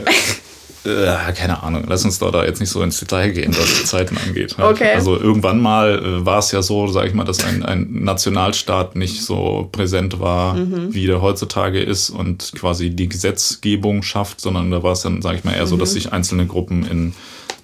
äh, 0.84 1.32
keine 1.32 1.62
Ahnung, 1.62 1.84
lass 1.86 2.04
uns 2.04 2.18
da, 2.18 2.30
da 2.30 2.44
jetzt 2.44 2.60
nicht 2.60 2.70
so 2.70 2.82
ins 2.82 2.98
Detail 2.98 3.30
gehen, 3.30 3.54
was 3.56 3.80
die 3.80 3.84
Zeiten 3.84 4.16
angeht. 4.16 4.56
Halt. 4.56 4.76
Okay. 4.76 4.94
Also 4.94 5.18
irgendwann 5.18 5.60
mal 5.60 5.98
äh, 5.98 6.26
war 6.26 6.38
es 6.38 6.52
ja 6.52 6.62
so, 6.62 6.86
sage 6.86 7.08
ich 7.08 7.14
mal, 7.14 7.24
dass 7.24 7.44
ein, 7.44 7.62
ein 7.62 7.88
Nationalstaat 8.04 8.96
nicht 8.96 9.22
so 9.22 9.68
präsent 9.72 10.20
war, 10.20 10.54
mhm. 10.54 10.94
wie 10.94 11.06
der 11.06 11.20
heutzutage 11.20 11.80
ist 11.80 12.10
und 12.10 12.52
quasi 12.56 12.90
die 12.90 13.08
Gesetzgebung 13.08 14.02
schafft, 14.02 14.40
sondern 14.40 14.70
da 14.70 14.82
war 14.82 14.92
es 14.92 15.02
dann, 15.02 15.20
sage 15.22 15.38
ich 15.38 15.44
mal, 15.44 15.52
eher 15.52 15.64
mhm. 15.64 15.68
so, 15.68 15.76
dass 15.76 15.90
mhm. 15.90 15.94
sich 15.94 16.12
einzelne 16.12 16.46
Gruppen 16.46 16.86
in 16.86 17.14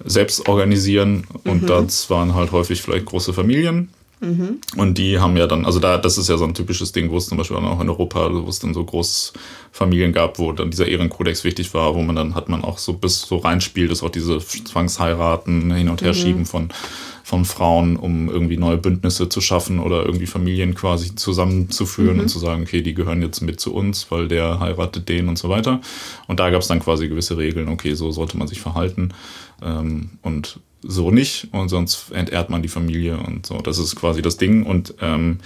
selbst 0.05 0.47
organisieren 0.47 1.25
und 1.43 1.63
mhm. 1.63 1.67
das 1.67 2.09
waren 2.11 2.35
halt 2.35 2.51
häufig 2.51 2.81
vielleicht 2.81 3.05
große 3.05 3.33
Familien 3.33 3.89
Mhm. 4.19 4.59
Und 4.75 4.97
die 4.97 5.19
haben 5.19 5.37
ja 5.37 5.45
dann, 5.45 5.65
also 5.65 5.79
da, 5.79 5.97
das 5.97 6.17
ist 6.17 6.27
ja 6.27 6.37
so 6.37 6.45
ein 6.45 6.55
typisches 6.55 6.91
Ding, 6.91 7.11
wo 7.11 7.17
es 7.17 7.27
zum 7.27 7.37
Beispiel 7.37 7.57
auch 7.57 7.81
in 7.81 7.89
Europa, 7.89 8.29
wo 8.31 8.49
es 8.49 8.59
dann 8.59 8.73
so 8.73 8.83
Großfamilien 8.83 10.11
gab, 10.11 10.39
wo 10.39 10.51
dann 10.53 10.71
dieser 10.71 10.87
Ehrenkodex 10.87 11.43
wichtig 11.43 11.73
war, 11.73 11.93
wo 11.93 12.01
man 12.01 12.15
dann 12.15 12.33
hat 12.33 12.49
man 12.49 12.63
auch 12.63 12.79
so 12.79 12.93
bis 12.93 13.21
so 13.21 13.37
reinspielt, 13.37 13.91
dass 13.91 14.01
auch 14.01 14.09
diese 14.09 14.39
Zwangsheiraten 14.39 15.71
hin 15.73 15.89
und 15.89 16.01
her 16.01 16.13
mhm. 16.13 16.17
schieben 16.17 16.45
von, 16.45 16.69
von 17.23 17.45
Frauen, 17.45 17.95
um 17.95 18.27
irgendwie 18.27 18.57
neue 18.57 18.77
Bündnisse 18.77 19.29
zu 19.29 19.39
schaffen 19.39 19.79
oder 19.79 20.03
irgendwie 20.03 20.25
Familien 20.25 20.73
quasi 20.73 21.13
zusammenzuführen 21.13 22.15
mhm. 22.15 22.21
und 22.21 22.29
zu 22.29 22.39
sagen, 22.39 22.63
okay, 22.63 22.81
die 22.81 22.95
gehören 22.95 23.21
jetzt 23.21 23.41
mit 23.41 23.59
zu 23.59 23.73
uns, 23.75 24.09
weil 24.09 24.27
der 24.27 24.59
heiratet 24.59 25.09
den 25.09 25.29
und 25.29 25.37
so 25.37 25.49
weiter. 25.49 25.79
Und 26.27 26.39
da 26.39 26.49
gab 26.49 26.61
es 26.61 26.67
dann 26.67 26.79
quasi 26.79 27.07
gewisse 27.07 27.37
Regeln, 27.37 27.67
okay, 27.67 27.93
so 27.93 28.11
sollte 28.11 28.37
man 28.37 28.47
sich 28.47 28.61
verhalten. 28.61 29.13
Ähm, 29.61 30.11
und 30.23 30.59
so 30.81 31.11
nicht 31.11 31.49
und 31.51 31.69
sonst 31.69 32.11
entehrt 32.11 32.49
man 32.49 32.61
die 32.61 32.67
Familie 32.67 33.17
und 33.17 33.45
so. 33.45 33.57
Das 33.57 33.77
ist 33.77 33.95
quasi 33.95 34.21
das 34.21 34.37
Ding. 34.37 34.63
Und 34.63 34.93
ähm, 35.01 35.39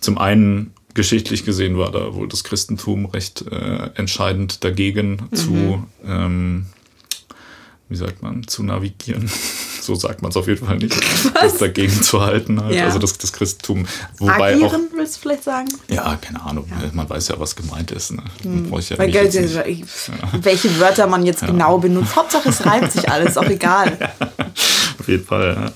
zum 0.00 0.18
einen 0.18 0.72
geschichtlich 0.94 1.44
gesehen 1.44 1.78
war 1.78 1.90
da 1.92 2.14
wohl 2.14 2.28
das 2.28 2.44
Christentum 2.44 3.06
recht 3.06 3.44
äh, 3.50 3.90
entscheidend 3.94 4.64
dagegen 4.64 5.28
mhm. 5.30 5.36
zu, 5.36 5.84
ähm, 6.04 6.66
wie 7.88 7.96
sagt 7.96 8.22
man, 8.22 8.46
zu 8.46 8.62
navigieren. 8.62 9.30
so 9.88 9.94
sagt 9.94 10.20
man 10.22 10.30
es 10.30 10.36
auf 10.36 10.46
jeden 10.46 10.66
Fall 10.66 10.76
nicht. 10.76 10.94
Was? 11.34 11.52
Das 11.52 11.58
dagegen 11.58 12.02
zu 12.02 12.20
halten 12.20 12.62
halt. 12.62 12.74
Ja. 12.74 12.84
Also 12.84 12.98
das, 12.98 13.16
das 13.16 13.32
Christentum. 13.32 13.86
Wobei 14.18 14.54
Agieren, 14.54 14.88
auch, 14.92 14.96
willst 14.96 15.16
du 15.16 15.20
vielleicht 15.20 15.44
sagen? 15.44 15.68
Ja, 15.88 16.16
keine 16.16 16.42
Ahnung. 16.42 16.66
Ja. 16.68 16.90
Man 16.92 17.08
weiß 17.08 17.28
ja, 17.28 17.40
was 17.40 17.56
gemeint 17.56 17.90
ist. 17.90 18.12
Ne? 18.12 18.22
Hm. 18.42 18.70
Ja 18.70 18.98
Weil, 18.98 19.08
nicht, 19.08 19.96
welche 20.44 20.78
Wörter 20.78 21.06
man 21.06 21.24
jetzt 21.24 21.46
genau 21.46 21.78
benutzt. 21.78 22.16
Hauptsache 22.16 22.50
es 22.50 22.66
reimt 22.66 22.92
sich 22.92 23.10
alles, 23.10 23.38
auch 23.38 23.44
egal. 23.48 23.96
Auf 25.08 25.10
jeden 25.10 25.24
Fall. 25.24 25.72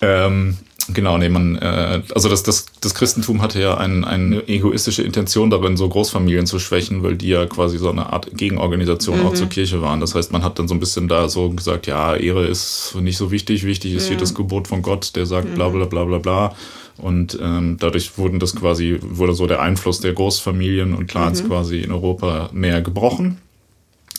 Ja. 0.00 0.26
Ähm, 0.26 0.56
Genau, 0.92 1.18
nee, 1.18 1.28
man, 1.28 1.56
äh, 1.56 2.02
also 2.16 2.28
das, 2.28 2.42
das, 2.42 2.66
das 2.80 2.94
Christentum 2.94 3.42
hatte 3.42 3.60
ja 3.60 3.76
ein, 3.76 4.04
eine 4.04 4.48
egoistische 4.48 5.04
Intention 5.04 5.48
darin, 5.48 5.76
so 5.76 5.88
Großfamilien 5.88 6.46
zu 6.46 6.58
schwächen, 6.58 7.04
weil 7.04 7.16
die 7.16 7.28
ja 7.28 7.46
quasi 7.46 7.78
so 7.78 7.90
eine 7.90 8.12
Art 8.12 8.28
Gegenorganisation 8.36 9.20
mhm. 9.20 9.26
auch 9.26 9.34
zur 9.34 9.48
Kirche 9.48 9.82
waren. 9.82 10.00
Das 10.00 10.16
heißt, 10.16 10.32
man 10.32 10.42
hat 10.42 10.58
dann 10.58 10.66
so 10.66 10.74
ein 10.74 10.80
bisschen 10.80 11.06
da 11.06 11.28
so 11.28 11.50
gesagt, 11.50 11.86
ja, 11.86 12.16
Ehre 12.16 12.46
ist 12.46 12.96
nicht 13.00 13.18
so 13.18 13.30
wichtig, 13.30 13.64
wichtig 13.64 13.94
ist 13.94 14.04
ja. 14.04 14.10
hier 14.10 14.18
das 14.18 14.34
Gebot 14.34 14.66
von 14.66 14.82
Gott, 14.82 15.14
der 15.14 15.26
sagt 15.26 15.54
bla 15.54 15.68
bla 15.68 15.84
bla 15.84 16.04
bla 16.04 16.18
bla. 16.18 16.56
Und 16.96 17.38
ähm, 17.40 17.76
dadurch 17.78 18.18
wurden 18.18 18.40
das 18.40 18.56
quasi, 18.56 18.98
wurde 19.00 19.34
so 19.34 19.46
der 19.46 19.60
Einfluss 19.60 20.00
der 20.00 20.12
Großfamilien 20.12 20.94
und 20.94 21.06
Clans 21.06 21.42
mhm. 21.42 21.48
quasi 21.48 21.80
in 21.80 21.92
Europa 21.92 22.50
mehr 22.52 22.82
gebrochen. 22.82 23.38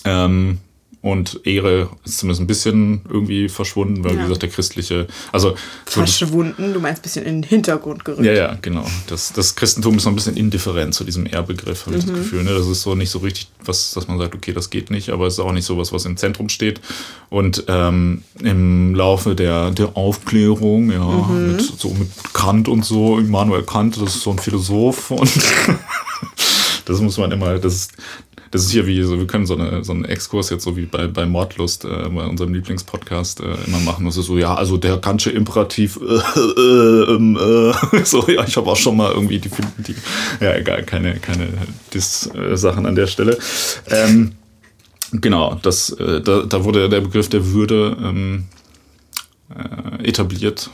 Ähm, 0.06 0.60
und 1.02 1.42
Ehre 1.46 1.90
ist 2.06 2.20
zumindest 2.20 2.42
ein 2.42 2.48
bisschen 2.48 3.02
irgendwie 3.10 3.50
verschwunden, 3.50 4.04
weil, 4.04 4.14
ja. 4.14 4.20
wie 4.20 4.24
gesagt, 4.24 4.44
der 4.44 4.50
christliche. 4.50 5.08
Also, 5.32 5.56
verschwunden, 5.86 6.74
du 6.74 6.80
meinst 6.80 7.00
ein 7.00 7.04
bisschen 7.04 7.26
in 7.26 7.42
den 7.42 7.50
Hintergrund 7.50 8.06
gerückt. 8.06 8.24
Ja, 8.24 8.34
ja, 8.34 8.58
genau. 8.62 8.86
Das, 9.08 9.34
das 9.34 9.56
Christentum 9.56 9.98
ist 9.98 10.06
noch 10.06 10.12
ein 10.12 10.16
bisschen 10.16 10.38
indifferent 10.38 10.94
zu 10.94 11.04
diesem 11.04 11.26
Ehrbegriff, 11.26 11.88
habe 11.88 11.98
ich 11.98 12.06
das 12.06 12.12
mhm. 12.14 12.18
Gefühl. 12.18 12.44
Ne? 12.44 12.54
Das 12.54 12.68
ist 12.68 12.84
so 12.84 12.94
nicht 12.94 13.10
so 13.10 13.20
richtig 13.20 13.48
was, 13.66 13.92
dass 13.92 14.08
man 14.08 14.20
sagt, 14.20 14.36
okay, 14.36 14.54
das 14.54 14.70
geht 14.70 14.92
nicht, 14.92 15.10
aber 15.10 15.26
es 15.26 15.34
ist 15.34 15.40
auch 15.40 15.52
nicht 15.54 15.66
so 15.66 15.78
was, 15.78 15.92
was 15.92 16.06
im 16.06 16.18
Zentrum 16.18 16.50
steht. 16.50 16.82
Und 17.30 17.64
ähm, 17.68 18.24
im 18.40 18.94
Laufe 18.94 19.34
der, 19.34 19.72
der 19.72 19.98
Aufklärung, 19.98 20.92
ja, 20.92 21.04
mhm. 21.04 21.54
mit, 21.54 21.62
so 21.62 21.90
mit 21.90 22.10
Kant 22.34 22.68
und 22.68 22.86
so, 22.86 23.18
Immanuel 23.18 23.64
Kant, 23.64 24.00
das 24.00 24.16
ist 24.16 24.22
so 24.22 24.32
ein 24.32 24.40
Philosoph 24.40 25.10
und 25.10 25.32
das 26.86 27.02
muss 27.02 27.18
man 27.18 27.32
immer, 27.32 27.58
das 27.58 27.90
das 28.52 28.64
ist 28.64 28.72
hier 28.72 28.86
wie 28.86 29.02
so, 29.02 29.18
wir 29.18 29.28
können 29.28 29.46
so, 29.46 29.56
eine, 29.56 29.84
so 29.84 29.94
einen 29.94 30.04
Exkurs 30.04 30.50
jetzt 30.50 30.64
so 30.64 30.76
wie 30.76 30.86
bei, 30.86 31.08
bei 31.08 31.26
Mordlust, 31.26 31.86
äh, 31.86 32.10
bei 32.10 32.26
unserem 32.26 32.54
Lieblingspodcast 32.54 33.40
äh, 33.40 33.56
immer 33.66 33.80
machen. 33.80 34.06
Das 34.06 34.18
ist 34.18 34.26
so, 34.26 34.38
ja, 34.38 34.54
also 34.54 34.76
der 34.76 34.98
kantsche 34.98 35.32
Imperativ, 35.32 35.98
äh, 35.98 36.60
äh, 36.60 37.16
ähm, 37.16 37.38
äh, 37.38 38.04
so, 38.04 38.28
ja, 38.28 38.46
ich 38.46 38.58
habe 38.58 38.70
auch 38.70 38.76
schon 38.76 38.98
mal 38.98 39.12
irgendwie 39.14 39.40
die, 39.40 39.50
die 39.78 39.96
ja, 40.42 40.54
egal, 40.56 40.84
keine, 40.84 41.16
keine 41.20 41.48
Diss-Sachen 41.94 42.86
an 42.86 42.96
der 42.96 43.08
Stelle. 43.08 43.40
Ähm, 43.88 44.34
genau, 45.14 45.58
das, 45.62 45.92
äh, 45.92 46.20
da, 46.20 46.44
da 46.44 46.64
wurde 46.66 46.90
der 46.90 47.00
Begriff 47.00 47.30
der 47.30 47.54
Würde 47.54 47.96
ähm, 48.04 48.46
äh, 49.50 50.10
etabliert 50.10 50.70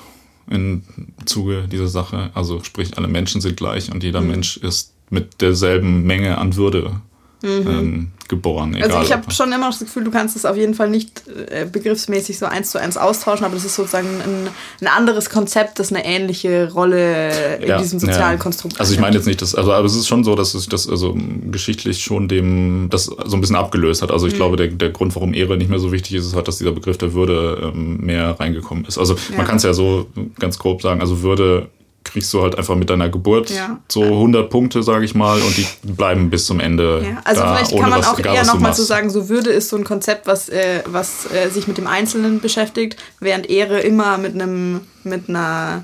im 0.50 0.82
Zuge 1.26 1.68
dieser 1.72 1.88
Sache. 1.88 2.32
Also 2.34 2.64
sprich, 2.64 2.98
alle 2.98 3.08
Menschen 3.08 3.40
sind 3.40 3.56
gleich 3.56 3.92
und 3.92 4.04
jeder 4.04 4.22
mhm. 4.22 4.28
Mensch 4.30 4.58
ist 4.58 4.94
mit 5.12 5.42
derselben 5.42 6.04
Menge 6.04 6.40
an 6.40 6.56
Würde 6.56 7.02
mhm. 7.42 7.68
ähm, 7.68 8.12
geboren. 8.28 8.76
Egal, 8.76 8.92
also 8.92 9.04
ich 9.04 9.14
habe 9.14 9.32
schon 9.32 9.52
immer 9.52 9.68
das 9.68 9.80
Gefühl, 9.80 10.04
du 10.04 10.12
kannst 10.12 10.36
es 10.36 10.46
auf 10.46 10.58
jeden 10.58 10.74
Fall 10.74 10.90
nicht 10.90 11.24
äh, 11.28 11.66
begriffsmäßig 11.72 12.38
so 12.38 12.46
eins 12.46 12.72
zu 12.72 12.80
eins 12.80 12.98
austauschen, 12.98 13.46
aber 13.46 13.56
das 13.56 13.66
ist 13.66 13.76
sozusagen 13.76 14.08
ein, 14.08 14.50
ein 14.82 14.88
anderes 14.88 15.30
Konzept, 15.30 15.80
das 15.80 15.92
eine 15.92 16.06
ähnliche 16.06 16.72
Rolle 16.72 17.58
in 17.58 17.70
ja, 17.70 17.78
diesem 17.78 18.00
sozialen 18.00 18.38
ja. 18.38 18.44
Konstrukt 18.44 18.76
hat. 18.76 18.82
Also 18.82 18.94
ich 18.94 19.00
meine 19.00 19.16
jetzt 19.16 19.28
nicht, 19.28 19.42
dass, 19.42 19.56
also 19.56 19.72
aber 19.72 19.86
es 19.86 19.96
ist 19.96 20.08
schon 20.08 20.24
so, 20.24 20.36
dass 20.36 20.54
es 20.54 20.68
das 20.68 20.90
also 20.90 21.16
geschichtlich 21.50 22.02
schon 22.04 22.28
dem 22.28 22.90
das 22.90 23.06
so 23.06 23.38
ein 23.38 23.42
bisschen 23.42 23.56
abgelöst 23.56 24.02
hat. 24.02 24.12
Also 24.12 24.28
ich 24.28 24.34
mhm. 24.34 24.38
glaube, 24.38 24.58
der, 24.58 24.68
der 24.68 24.90
Grund, 24.90 25.16
warum 25.16 25.34
Ehre 25.34 25.58
nicht 25.58 25.70
mehr 25.70 25.80
so 25.80 25.92
wichtig 25.92 26.16
ist, 26.16 26.26
ist 26.26 26.36
halt, 26.36 26.48
dass 26.48 26.58
dieser 26.58 26.72
Begriff 26.72 26.98
der 26.98 27.14
Würde 27.14 27.72
ähm, 27.74 27.98
mehr 28.02 28.40
reingekommen 28.40 28.86
ist. 28.86 28.98
Also 28.98 29.14
ja. 29.14 29.38
man 29.38 29.46
kann 29.46 29.58
es 29.58 29.64
ja 29.64 29.74
so 29.74 30.08
ganz 30.40 30.60
grob 30.60 30.82
sagen, 30.82 31.02
also 31.02 31.22
Würde 31.22 31.70
kriegst 32.12 32.34
du 32.34 32.42
halt 32.42 32.58
einfach 32.58 32.76
mit 32.76 32.90
deiner 32.90 33.10
Geburt 33.10 33.50
ja. 33.50 33.80
so 33.88 34.04
100 34.04 34.50
Punkte, 34.50 34.84
sage 34.84 35.06
ich 35.06 35.16
mal, 35.16 35.40
und 35.42 35.58
die 35.58 35.68
bleiben 35.84 36.30
bis 36.30 36.46
zum 36.46 36.60
Ende. 36.60 37.04
Ja. 37.04 37.22
Also 37.24 37.42
da, 37.42 37.56
vielleicht 37.56 37.78
kann 37.78 37.90
man 37.90 38.00
was, 38.00 38.08
auch 38.08 38.20
eher 38.20 38.46
nochmal 38.46 38.74
so 38.74 38.84
sagen, 38.84 39.10
so 39.10 39.30
Würde 39.30 39.50
ist 39.50 39.70
so 39.70 39.78
ein 39.78 39.84
Konzept, 39.84 40.28
was, 40.28 40.50
äh, 40.50 40.82
was 40.86 41.32
äh, 41.32 41.50
sich 41.50 41.68
mit 41.68 41.78
dem 41.78 41.88
Einzelnen 41.88 42.40
beschäftigt, 42.40 42.98
während 43.20 43.50
Ehre 43.50 43.80
immer 43.80 44.18
mit 44.18 44.34
einem 44.34 44.82
mit 45.04 45.30
einer 45.30 45.84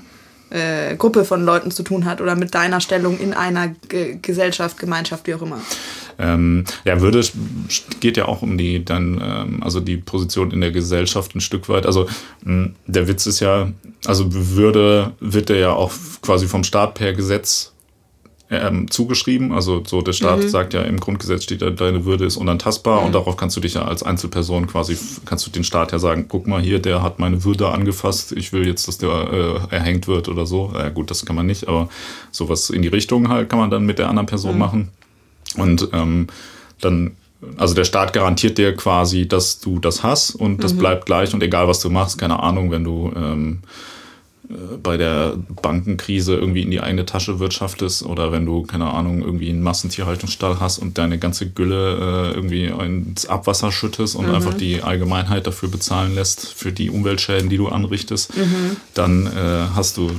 äh, 0.50 0.96
Gruppe 0.96 1.24
von 1.24 1.44
Leuten 1.44 1.70
zu 1.70 1.82
tun 1.82 2.04
hat 2.04 2.20
oder 2.20 2.36
mit 2.36 2.54
deiner 2.54 2.80
Stellung 2.80 3.18
in 3.18 3.34
einer 3.34 3.68
G 3.88 4.18
Gesellschaft, 4.20 4.78
Gemeinschaft, 4.78 5.26
wie 5.26 5.34
auch 5.34 5.42
immer. 5.42 5.60
Ähm, 6.18 6.64
ja, 6.84 7.00
Würde 7.00 7.22
geht 8.00 8.16
ja 8.16 8.26
auch 8.26 8.42
um 8.42 8.58
die 8.58 8.84
dann, 8.84 9.20
ähm, 9.22 9.62
also 9.62 9.80
die 9.80 9.96
Position 9.96 10.50
in 10.50 10.60
der 10.60 10.70
Gesellschaft 10.70 11.34
ein 11.34 11.40
Stück 11.40 11.68
weit. 11.68 11.86
Also 11.86 12.06
mh, 12.44 12.70
der 12.86 13.08
Witz 13.08 13.26
ist 13.26 13.40
ja, 13.40 13.72
also 14.06 14.26
Würde 14.30 15.12
wird 15.20 15.50
ja 15.50 15.72
auch 15.72 15.92
quasi 16.22 16.46
vom 16.46 16.64
Staat 16.64 16.94
per 16.94 17.12
Gesetz 17.12 17.74
ähm, 18.50 18.90
zugeschrieben. 18.90 19.52
Also 19.52 19.82
so 19.86 20.02
der 20.02 20.12
Staat 20.12 20.40
mhm. 20.40 20.48
sagt 20.48 20.74
ja, 20.74 20.82
im 20.82 21.00
Grundgesetz 21.00 21.44
steht 21.44 21.62
ja, 21.62 21.70
deine 21.70 22.04
Würde 22.04 22.24
ist 22.24 22.36
unantastbar 22.36 23.00
mhm. 23.00 23.06
und 23.06 23.14
darauf 23.14 23.36
kannst 23.36 23.56
du 23.56 23.60
dich 23.60 23.74
ja 23.74 23.84
als 23.84 24.02
Einzelperson 24.02 24.66
quasi, 24.66 24.96
kannst 25.24 25.46
du 25.46 25.50
den 25.50 25.64
Staat 25.64 25.92
ja 25.92 25.98
sagen, 25.98 26.26
guck 26.28 26.46
mal 26.46 26.60
hier, 26.60 26.78
der 26.78 27.02
hat 27.02 27.18
meine 27.18 27.44
Würde 27.44 27.68
angefasst, 27.68 28.32
ich 28.32 28.52
will 28.52 28.66
jetzt, 28.66 28.86
dass 28.88 28.98
der 28.98 29.10
äh, 29.70 29.74
erhängt 29.74 30.08
wird 30.08 30.28
oder 30.28 30.46
so. 30.46 30.72
Ja 30.74 30.88
gut, 30.90 31.10
das 31.10 31.24
kann 31.24 31.36
man 31.36 31.46
nicht, 31.46 31.68
aber 31.68 31.88
sowas 32.30 32.70
in 32.70 32.82
die 32.82 32.88
Richtung 32.88 33.28
halt 33.28 33.48
kann 33.48 33.58
man 33.58 33.70
dann 33.70 33.84
mit 33.84 33.98
der 33.98 34.08
anderen 34.08 34.26
Person 34.26 34.54
mhm. 34.54 34.58
machen. 34.58 34.88
Und 35.56 35.88
ähm, 35.92 36.26
dann 36.80 37.16
also 37.56 37.74
der 37.74 37.84
Staat 37.84 38.12
garantiert 38.12 38.58
dir 38.58 38.74
quasi, 38.74 39.28
dass 39.28 39.60
du 39.60 39.78
das 39.78 40.02
hast 40.02 40.34
und 40.34 40.62
das 40.62 40.74
mhm. 40.74 40.78
bleibt 40.78 41.06
gleich 41.06 41.34
und 41.34 41.42
egal 41.42 41.68
was 41.68 41.80
du 41.80 41.90
machst, 41.90 42.18
keine 42.18 42.40
Ahnung, 42.42 42.70
wenn 42.70 42.84
du 42.84 43.12
ähm, 43.14 43.58
äh, 44.48 44.76
bei 44.82 44.96
der 44.96 45.34
Bankenkrise 45.62 46.34
irgendwie 46.34 46.62
in 46.62 46.70
die 46.70 46.80
eigene 46.80 47.06
Tasche 47.06 47.38
wirtschaftest 47.38 48.04
oder 48.04 48.32
wenn 48.32 48.46
du, 48.46 48.62
keine 48.62 48.90
Ahnung, 48.90 49.22
irgendwie 49.22 49.50
einen 49.50 49.62
Massentierhaltungsstall 49.62 50.60
hast 50.60 50.78
und 50.78 50.98
deine 50.98 51.18
ganze 51.18 51.50
Gülle 51.50 52.32
äh, 52.32 52.34
irgendwie 52.34 52.66
ins 52.66 53.26
Abwasser 53.26 53.72
schüttest 53.72 54.16
und 54.16 54.28
mhm. 54.28 54.34
einfach 54.34 54.54
die 54.54 54.82
Allgemeinheit 54.82 55.46
dafür 55.46 55.68
bezahlen 55.68 56.14
lässt, 56.14 56.46
für 56.46 56.72
die 56.72 56.90
Umweltschäden, 56.90 57.48
die 57.48 57.56
du 57.56 57.68
anrichtest, 57.68 58.36
mhm. 58.36 58.76
dann 58.94 59.26
äh, 59.26 59.30
hast 59.74 59.96
du 59.96 60.10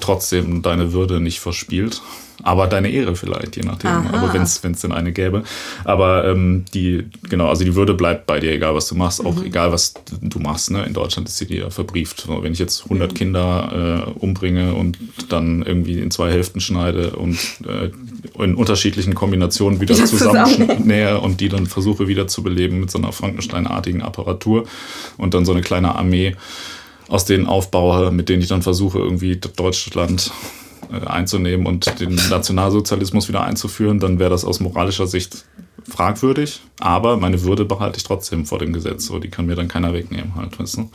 trotzdem 0.00 0.62
deine 0.62 0.92
Würde 0.92 1.20
nicht 1.20 1.40
verspielt 1.40 2.00
aber 2.42 2.66
deine 2.66 2.90
Ehre 2.90 3.16
vielleicht, 3.16 3.56
je 3.56 3.62
nachdem. 3.62 3.90
Aha. 3.90 4.18
Aber 4.18 4.32
wenn 4.32 4.42
es 4.42 4.60
denn 4.60 4.92
eine 4.92 5.12
gäbe. 5.12 5.42
Aber 5.84 6.24
ähm, 6.24 6.64
die, 6.72 7.06
genau, 7.28 7.48
also 7.48 7.64
die 7.64 7.74
Würde 7.74 7.94
bleibt 7.94 8.26
bei 8.26 8.38
dir, 8.38 8.52
egal 8.52 8.74
was 8.74 8.88
du 8.88 8.94
machst, 8.94 9.24
auch 9.24 9.34
mhm. 9.36 9.46
egal 9.46 9.72
was 9.72 9.94
du 10.22 10.38
machst. 10.38 10.70
Ne? 10.70 10.84
In 10.84 10.92
Deutschland 10.92 11.28
ist 11.28 11.38
sie 11.38 11.46
dir 11.46 11.70
verbrieft. 11.70 12.28
Wenn 12.28 12.52
ich 12.52 12.58
jetzt 12.58 12.84
100 12.84 13.10
mhm. 13.10 13.14
Kinder 13.16 14.06
äh, 14.06 14.20
umbringe 14.20 14.74
und 14.74 14.98
dann 15.28 15.62
irgendwie 15.62 15.98
in 15.98 16.10
zwei 16.10 16.30
Hälften 16.30 16.60
schneide 16.60 17.16
und 17.16 17.38
äh, 17.66 17.90
in 18.42 18.54
unterschiedlichen 18.54 19.14
Kombinationen 19.14 19.80
wieder 19.80 19.94
zusammennähe 19.94 21.20
und 21.20 21.40
die 21.40 21.48
dann 21.48 21.66
versuche 21.66 22.06
wieder 22.06 22.28
zu 22.28 22.42
beleben 22.42 22.80
mit 22.80 22.90
so 22.90 22.98
einer 22.98 23.12
Frankenstein-artigen 23.12 24.02
Apparatur 24.02 24.64
und 25.16 25.34
dann 25.34 25.44
so 25.44 25.52
eine 25.52 25.62
kleine 25.62 25.94
Armee 25.96 26.36
aus 27.08 27.24
denen 27.24 27.46
aufbaue, 27.46 28.10
mit 28.10 28.28
denen 28.28 28.42
ich 28.42 28.48
dann 28.48 28.62
versuche, 28.62 28.98
irgendwie 28.98 29.36
Deutschland 29.36 30.30
äh, 30.92 31.06
einzunehmen 31.06 31.66
und 31.66 32.00
den 32.00 32.14
Nationalsozialismus 32.30 33.28
wieder 33.28 33.42
einzuführen, 33.42 33.98
dann 33.98 34.18
wäre 34.18 34.30
das 34.30 34.44
aus 34.44 34.60
moralischer 34.60 35.06
Sicht 35.06 35.44
fragwürdig. 35.88 36.60
Aber 36.80 37.16
meine 37.16 37.42
Würde 37.42 37.64
behalte 37.64 37.96
ich 37.96 38.04
trotzdem 38.04 38.46
vor 38.46 38.58
dem 38.58 38.72
Gesetz. 38.72 39.06
So, 39.06 39.18
die 39.18 39.28
kann 39.28 39.46
mir 39.46 39.56
dann 39.56 39.68
keiner 39.68 39.92
wegnehmen, 39.92 40.34
halt, 40.36 40.58
weißt 40.58 40.76
du? 40.78 40.90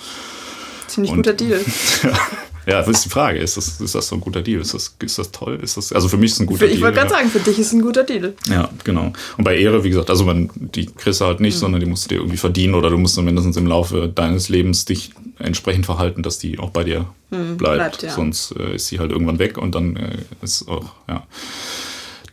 Ziemlich 0.88 1.12
und, 1.12 1.18
guter 1.18 1.34
Deal. 1.34 1.60
ja. 2.04 2.12
Ja, 2.66 2.80
das 2.80 2.88
ist 2.88 3.06
die 3.06 3.10
Frage. 3.10 3.40
Ist 3.40 3.58
das, 3.58 3.80
ist 3.80 3.96
das 3.96 4.08
so 4.08 4.16
ein 4.16 4.22
guter 4.22 4.42
Deal? 4.42 4.62
Ist 4.62 4.74
das, 4.74 4.96
ist 5.02 5.18
das 5.20 5.32
toll? 5.32 5.60
Ist 5.62 5.78
das, 5.78 5.92
also 5.92 6.08
für 6.08 6.18
mich 6.18 6.32
ist 6.32 6.36
es 6.36 6.40
ein 6.42 6.46
guter 6.46 6.60
für, 6.60 6.66
Deal. 6.66 6.78
Ich 6.78 6.84
wollte 6.84 6.98
gerade 6.98 7.12
ja. 7.12 7.18
sagen, 7.18 7.30
für 7.30 7.40
dich 7.40 7.60
ist 7.60 7.68
es 7.68 7.74
ein 7.74 7.82
guter 7.82 8.04
Deal. 8.04 8.34
Ja, 8.50 8.70
genau. 8.84 9.14
Und 9.38 9.44
bei 9.44 9.58
Ehre, 9.58 9.84
wie 9.84 9.90
gesagt, 9.90 10.10
also 10.10 10.24
man, 10.26 10.50
die 10.56 10.86
kriegst 10.86 11.22
du 11.22 11.26
halt 11.26 11.40
nicht, 11.40 11.56
mhm. 11.56 11.60
sondern 11.60 11.82
die 11.82 11.88
musst 11.88 12.06
du 12.06 12.10
dir 12.10 12.22
irgendwie 12.22 12.38
verdienen 12.38 12.76
oder 12.76 12.90
du 12.90 12.98
musst 12.98 13.18
dann 13.18 13.26
mindestens 13.26 13.58
im 13.58 13.68
Laufe 13.68 14.08
deines 14.14 14.50
Lebens 14.50 14.86
dich 14.86 15.12
entsprechend 15.40 15.86
verhalten, 15.86 16.24
dass 16.24 16.40
die 16.40 16.60
auch 16.60 16.70
bei 16.70 16.84
dir 16.84 17.06
mhm, 17.32 17.58
bleibt. 17.58 17.78
bleibt 17.78 18.04
ja. 18.04 18.12
Sonst 18.12 18.56
äh, 18.58 18.76
ist 18.76 18.88
sie 18.88 19.00
halt 19.00 19.12
irgendwann 19.12 19.40
weg 19.40 19.58
und 19.58 19.76
dann 19.76 19.96
äh, 19.96 20.18
ist 20.42 20.68
auch, 20.68 20.92
ja 21.10 21.24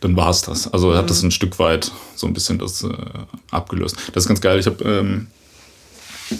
dann 0.01 0.15
war 0.15 0.31
es 0.31 0.41
das. 0.41 0.71
Also 0.73 0.95
hat 0.95 1.09
das 1.09 1.21
mhm. 1.21 1.27
ein 1.27 1.31
Stück 1.31 1.59
weit 1.59 1.91
so 2.15 2.27
ein 2.27 2.33
bisschen 2.33 2.57
das 2.57 2.83
äh, 2.83 2.89
abgelöst. 3.51 3.95
Das 4.13 4.23
ist 4.23 4.27
ganz 4.27 4.41
geil. 4.41 4.59
Ich 4.59 4.65
habe 4.65 4.83
ähm, 4.83 5.27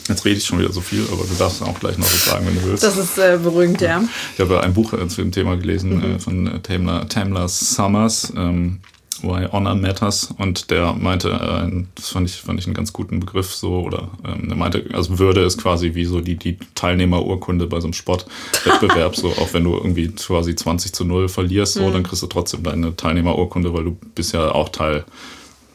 Jetzt 0.07 0.25
rede 0.25 0.37
ich 0.37 0.45
schon 0.45 0.59
wieder 0.59 0.71
so 0.71 0.81
viel, 0.81 1.05
aber 1.11 1.23
du 1.23 1.33
darfst 1.37 1.61
auch 1.61 1.79
gleich 1.79 1.97
noch 1.97 2.05
was 2.05 2.25
sagen, 2.25 2.45
wenn 2.45 2.55
du 2.55 2.63
willst. 2.65 2.83
Das 2.83 2.97
ist 2.97 3.17
äh, 3.17 3.39
beruhigend, 3.41 3.81
ja. 3.81 4.03
Ich 4.33 4.39
habe 4.39 4.61
ein 4.61 4.73
Buch 4.73 4.93
äh, 4.93 5.07
zu 5.07 5.21
dem 5.21 5.31
Thema 5.31 5.57
gelesen 5.57 5.97
mhm. 5.97 6.15
äh, 6.15 6.19
von 6.19 6.47
äh, 6.47 6.59
Tamla, 6.59 7.05
Tamla 7.05 7.47
Summers, 7.47 8.33
ähm, 8.35 8.79
Why 9.21 9.47
Honor 9.51 9.75
Matters. 9.75 10.33
Und 10.37 10.71
der 10.71 10.93
meinte, 10.93 11.29
äh, 11.29 11.83
das 11.95 12.09
fand 12.09 12.29
ich, 12.29 12.37
fand 12.37 12.59
ich 12.59 12.65
einen 12.65 12.73
ganz 12.73 12.93
guten 12.93 13.19
Begriff 13.19 13.53
so, 13.53 13.81
oder 13.81 14.09
ähm, 14.25 14.47
der 14.47 14.57
meinte, 14.57 14.85
also 14.93 15.19
Würde 15.19 15.41
ist 15.41 15.61
quasi 15.61 15.93
wie 15.93 16.05
so 16.05 16.21
die, 16.21 16.35
die 16.35 16.57
Teilnehmerurkunde 16.75 17.67
bei 17.67 17.79
so 17.79 17.87
einem 17.87 17.93
Sportwettbewerb. 17.93 19.15
so, 19.15 19.29
auch 19.29 19.53
wenn 19.53 19.63
du 19.63 19.75
irgendwie 19.75 20.09
quasi 20.09 20.55
20 20.55 20.93
zu 20.93 21.05
0 21.05 21.29
verlierst, 21.29 21.73
so, 21.73 21.87
mhm. 21.87 21.93
dann 21.93 22.03
kriegst 22.03 22.23
du 22.23 22.27
trotzdem 22.27 22.63
deine 22.63 22.95
Teilnehmerurkunde, 22.95 23.73
weil 23.73 23.83
du 23.83 23.97
bist 24.15 24.33
ja 24.33 24.51
auch 24.51 24.69
Teil 24.69 25.05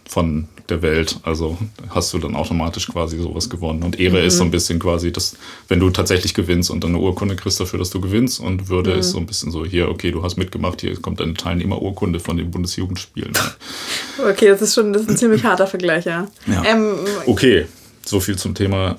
von 0.09 0.49
der 0.71 0.83
Welt. 0.83 1.17
Also 1.23 1.59
hast 1.89 2.13
du 2.13 2.19
dann 2.19 2.35
automatisch 2.35 2.89
quasi 2.89 3.19
sowas 3.19 3.49
gewonnen. 3.49 3.83
Und 3.83 3.99
Ehre 3.99 4.21
mhm. 4.21 4.27
ist 4.27 4.39
so 4.39 4.45
ein 4.45 4.51
bisschen 4.51 4.79
quasi, 4.79 5.13
dass, 5.13 5.37
wenn 5.69 5.81
du 5.81 5.91
tatsächlich 5.91 6.35
gewinnst 6.35 6.71
und 6.71 6.83
dann 6.85 6.91
eine 6.91 7.01
Urkunde 7.01 7.37
kriegst 7.37 7.61
dafür, 7.61 7.79
dass 7.79 7.91
du 7.91 8.01
gewinnst. 8.01 8.41
Und 8.41 8.69
Würde 8.69 8.95
mhm. 8.95 9.01
ist 9.01 9.11
so 9.11 9.19
ein 9.19 9.27
bisschen 9.27 9.51
so, 9.51 9.65
hier, 9.65 9.89
okay, 9.89 10.11
du 10.11 10.23
hast 10.23 10.37
mitgemacht, 10.37 10.81
hier 10.81 10.97
kommt 11.01 11.21
deine 11.21 11.35
Teilnehmerurkunde 11.35 12.21
von 12.21 12.37
den 12.37 12.51
Bundesjugendspielen. 12.51 13.33
okay, 14.29 14.49
das 14.49 14.63
ist 14.63 14.75
schon 14.75 14.93
das 14.93 15.03
ist 15.03 15.11
ein 15.11 15.17
ziemlich 15.17 15.45
harter 15.45 15.67
Vergleich, 15.67 16.05
ja. 16.05 16.27
ja. 16.47 16.65
Ähm, 16.65 16.95
okay, 17.27 17.67
so 18.05 18.21
viel 18.21 18.37
zum 18.37 18.55
Thema 18.55 18.97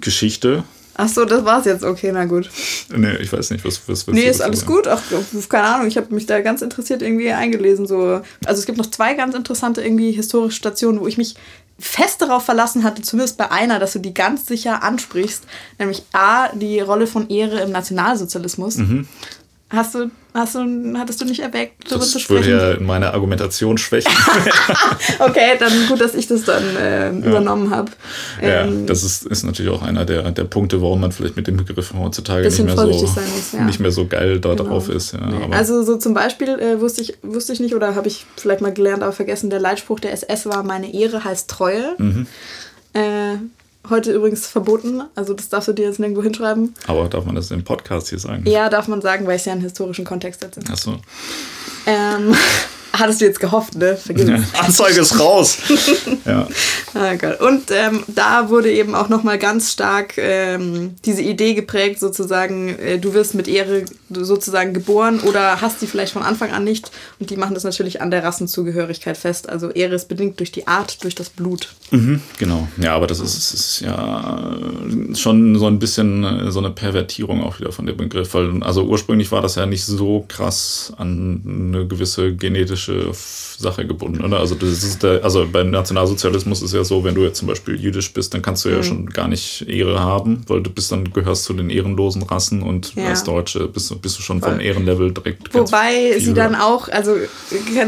Geschichte. 0.00 0.64
Ach 0.96 1.08
so, 1.08 1.24
das 1.24 1.44
war's 1.44 1.64
jetzt. 1.64 1.82
Okay, 1.82 2.12
na 2.12 2.24
gut. 2.24 2.48
Nee, 2.94 3.16
ich 3.16 3.32
weiß 3.32 3.50
nicht, 3.50 3.64
was 3.64 3.88
was 3.88 4.06
Nee, 4.06 4.28
ist 4.28 4.40
alles 4.40 4.64
gut. 4.64 4.86
Ach, 4.86 5.02
keine 5.48 5.64
Ahnung, 5.64 5.88
ich 5.88 5.96
habe 5.96 6.14
mich 6.14 6.26
da 6.26 6.40
ganz 6.40 6.62
interessiert 6.62 7.02
irgendwie 7.02 7.32
eingelesen. 7.32 7.86
So. 7.86 8.20
Also 8.44 8.60
es 8.60 8.66
gibt 8.66 8.78
noch 8.78 8.90
zwei 8.90 9.14
ganz 9.14 9.34
interessante 9.34 9.82
irgendwie 9.82 10.12
historische 10.12 10.56
Stationen, 10.56 11.00
wo 11.00 11.06
ich 11.06 11.18
mich 11.18 11.34
fest 11.78 12.22
darauf 12.22 12.44
verlassen 12.44 12.84
hatte, 12.84 13.02
zumindest 13.02 13.36
bei 13.36 13.50
einer, 13.50 13.78
dass 13.80 13.92
du 13.92 13.98
die 13.98 14.14
ganz 14.14 14.46
sicher 14.46 14.82
ansprichst, 14.82 15.44
nämlich 15.78 16.04
A, 16.12 16.48
die 16.54 16.80
Rolle 16.80 17.06
von 17.06 17.28
Ehre 17.28 17.60
im 17.60 17.72
Nationalsozialismus. 17.72 18.76
Mhm. 18.76 19.08
Hast 19.70 19.94
du, 19.94 20.10
hast 20.34 20.54
du, 20.54 20.94
hattest 20.96 21.20
du 21.20 21.24
nicht 21.24 21.40
erwägt, 21.40 21.90
darüber 21.90 22.04
zu 22.04 22.18
sprechen? 22.18 22.42
Das 22.42 22.60
würde 22.60 22.74
ja 22.74 22.80
meine 22.80 23.12
Argumentation 23.14 23.78
schwächen. 23.78 24.12
okay, 25.18 25.56
dann 25.58 25.72
gut, 25.88 26.00
dass 26.00 26.14
ich 26.14 26.28
das 26.28 26.44
dann 26.44 26.62
äh, 26.76 27.06
ja. 27.06 27.10
übernommen 27.10 27.70
habe. 27.70 27.90
Ähm, 28.40 28.80
ja, 28.80 28.86
das 28.86 29.02
ist, 29.02 29.26
ist 29.26 29.42
natürlich 29.42 29.72
auch 29.72 29.82
einer 29.82 30.04
der, 30.04 30.30
der 30.32 30.44
Punkte, 30.44 30.82
warum 30.82 31.00
man 31.00 31.12
vielleicht 31.12 31.36
mit 31.36 31.46
dem 31.46 31.56
Begriff 31.56 31.92
heutzutage 31.94 32.46
nicht 32.46 32.62
mehr, 32.62 32.76
so, 32.76 32.86
muss, 32.86 33.52
ja. 33.52 33.64
nicht 33.64 33.80
mehr 33.80 33.90
so 33.90 34.06
geil 34.06 34.38
da 34.38 34.54
genau. 34.54 34.68
drauf 34.68 34.88
ist. 34.90 35.14
Ja. 35.14 35.20
Also 35.50 35.82
so 35.82 35.96
zum 35.96 36.12
Beispiel 36.12 36.50
äh, 36.50 36.80
wusste, 36.80 37.00
ich, 37.00 37.16
wusste 37.22 37.54
ich 37.54 37.60
nicht 37.60 37.74
oder 37.74 37.94
habe 37.94 38.06
ich 38.06 38.26
vielleicht 38.36 38.60
mal 38.60 38.72
gelernt, 38.72 39.02
aber 39.02 39.12
vergessen, 39.12 39.48
der 39.48 39.60
Leitspruch 39.60 39.98
der 39.98 40.12
SS 40.12 40.46
war, 40.46 40.62
meine 40.62 40.92
Ehre 40.92 41.24
heißt 41.24 41.48
Treue. 41.48 41.94
Mhm. 41.98 42.26
Äh, 42.92 43.36
Heute 43.90 44.12
übrigens 44.12 44.46
verboten, 44.46 45.02
also 45.14 45.34
das 45.34 45.50
darfst 45.50 45.68
du 45.68 45.72
dir 45.74 45.86
jetzt 45.86 45.98
nirgendwo 46.00 46.22
hinschreiben. 46.22 46.74
Aber 46.86 47.06
darf 47.08 47.26
man 47.26 47.34
das 47.34 47.50
im 47.50 47.64
Podcast 47.64 48.08
hier 48.08 48.18
sagen? 48.18 48.44
Ja, 48.46 48.70
darf 48.70 48.88
man 48.88 49.02
sagen, 49.02 49.26
weil 49.26 49.36
ich 49.36 49.42
es 49.42 49.46
ja 49.46 49.52
einen 49.52 49.60
historischen 49.60 50.06
Kontext 50.06 50.40
setze. 50.40 50.60
Ach 50.70 50.76
so. 50.76 50.96
Ähm, 51.86 52.34
Hattest 52.96 53.20
du 53.20 53.24
jetzt 53.24 53.40
gehofft, 53.40 53.74
ne? 53.74 53.96
Vergiss 53.96 54.28
ja, 54.28 54.38
Anzeige 54.60 55.00
ist 55.00 55.18
raus. 55.18 55.58
ja. 56.24 56.46
Ah, 56.94 57.14
Gott. 57.16 57.40
Und 57.40 57.72
ähm, 57.72 58.04
da 58.06 58.50
wurde 58.50 58.70
eben 58.70 58.94
auch 58.94 59.08
nochmal 59.08 59.36
ganz 59.36 59.72
stark 59.72 60.14
ähm, 60.16 60.94
diese 61.04 61.22
Idee 61.22 61.54
geprägt, 61.54 61.98
sozusagen, 61.98 62.68
äh, 62.78 63.00
du 63.00 63.12
wirst 63.12 63.34
mit 63.34 63.48
Ehre 63.48 63.84
sozusagen 64.10 64.74
geboren 64.74 65.18
oder 65.20 65.60
hast 65.60 65.82
die 65.82 65.88
vielleicht 65.88 66.12
von 66.12 66.22
Anfang 66.22 66.52
an 66.52 66.62
nicht. 66.62 66.92
Und 67.18 67.30
die 67.30 67.36
machen 67.36 67.54
das 67.54 67.64
natürlich 67.64 68.00
an 68.00 68.12
der 68.12 68.22
Rassenzugehörigkeit 68.22 69.16
fest. 69.16 69.48
Also 69.48 69.70
Ehre 69.70 69.96
ist 69.96 70.08
bedingt 70.08 70.38
durch 70.38 70.52
die 70.52 70.68
Art, 70.68 71.02
durch 71.02 71.16
das 71.16 71.30
Blut. 71.30 71.74
Mhm, 71.90 72.22
genau. 72.38 72.68
Ja, 72.76 72.94
aber 72.94 73.08
das 73.08 73.18
ist, 73.18 73.54
ist 73.54 73.80
ja 73.80 74.56
schon 75.14 75.58
so 75.58 75.66
ein 75.66 75.80
bisschen 75.80 76.22
äh, 76.22 76.52
so 76.52 76.60
eine 76.60 76.70
Pervertierung 76.70 77.42
auch 77.42 77.58
wieder 77.58 77.72
von 77.72 77.86
dem 77.86 77.96
Begriff. 77.96 78.34
Weil, 78.34 78.62
also 78.62 78.84
ursprünglich 78.84 79.32
war 79.32 79.42
das 79.42 79.56
ja 79.56 79.66
nicht 79.66 79.84
so 79.84 80.24
krass 80.28 80.92
an 80.96 81.42
eine 81.44 81.88
gewisse 81.88 82.36
genetische 82.36 82.83
politische 82.84 83.12
Sache 83.58 83.86
gebunden. 83.86 84.24
Oder? 84.24 84.38
Also, 84.38 84.54
das 84.54 84.82
ist 84.82 85.02
der, 85.02 85.24
also 85.24 85.46
beim 85.50 85.70
Nationalsozialismus 85.70 86.62
ist 86.62 86.74
ja 86.74 86.84
so, 86.84 87.04
wenn 87.04 87.14
du 87.14 87.22
jetzt 87.22 87.38
zum 87.38 87.48
Beispiel 87.48 87.80
jüdisch 87.80 88.12
bist, 88.12 88.34
dann 88.34 88.42
kannst 88.42 88.64
du 88.64 88.68
ja 88.68 88.78
mhm. 88.78 88.82
schon 88.82 89.06
gar 89.06 89.28
nicht 89.28 89.68
Ehre 89.68 90.00
haben, 90.00 90.42
weil 90.48 90.62
du 90.62 90.70
bist 90.70 90.90
dann 90.92 91.12
gehörst 91.12 91.44
zu 91.44 91.52
den 91.54 91.70
ehrenlosen 91.70 92.22
Rassen 92.22 92.62
und 92.62 92.94
ja. 92.94 93.08
als 93.08 93.24
Deutsche 93.24 93.68
bist, 93.68 94.00
bist 94.02 94.18
du 94.18 94.22
schon 94.22 94.40
Voll. 94.40 94.52
vom 94.52 94.60
Ehrenlevel 94.60 95.12
direkt. 95.12 95.54
Wobei 95.54 96.18
sie 96.18 96.34
dann 96.34 96.54
auch, 96.54 96.88
also 96.88 97.16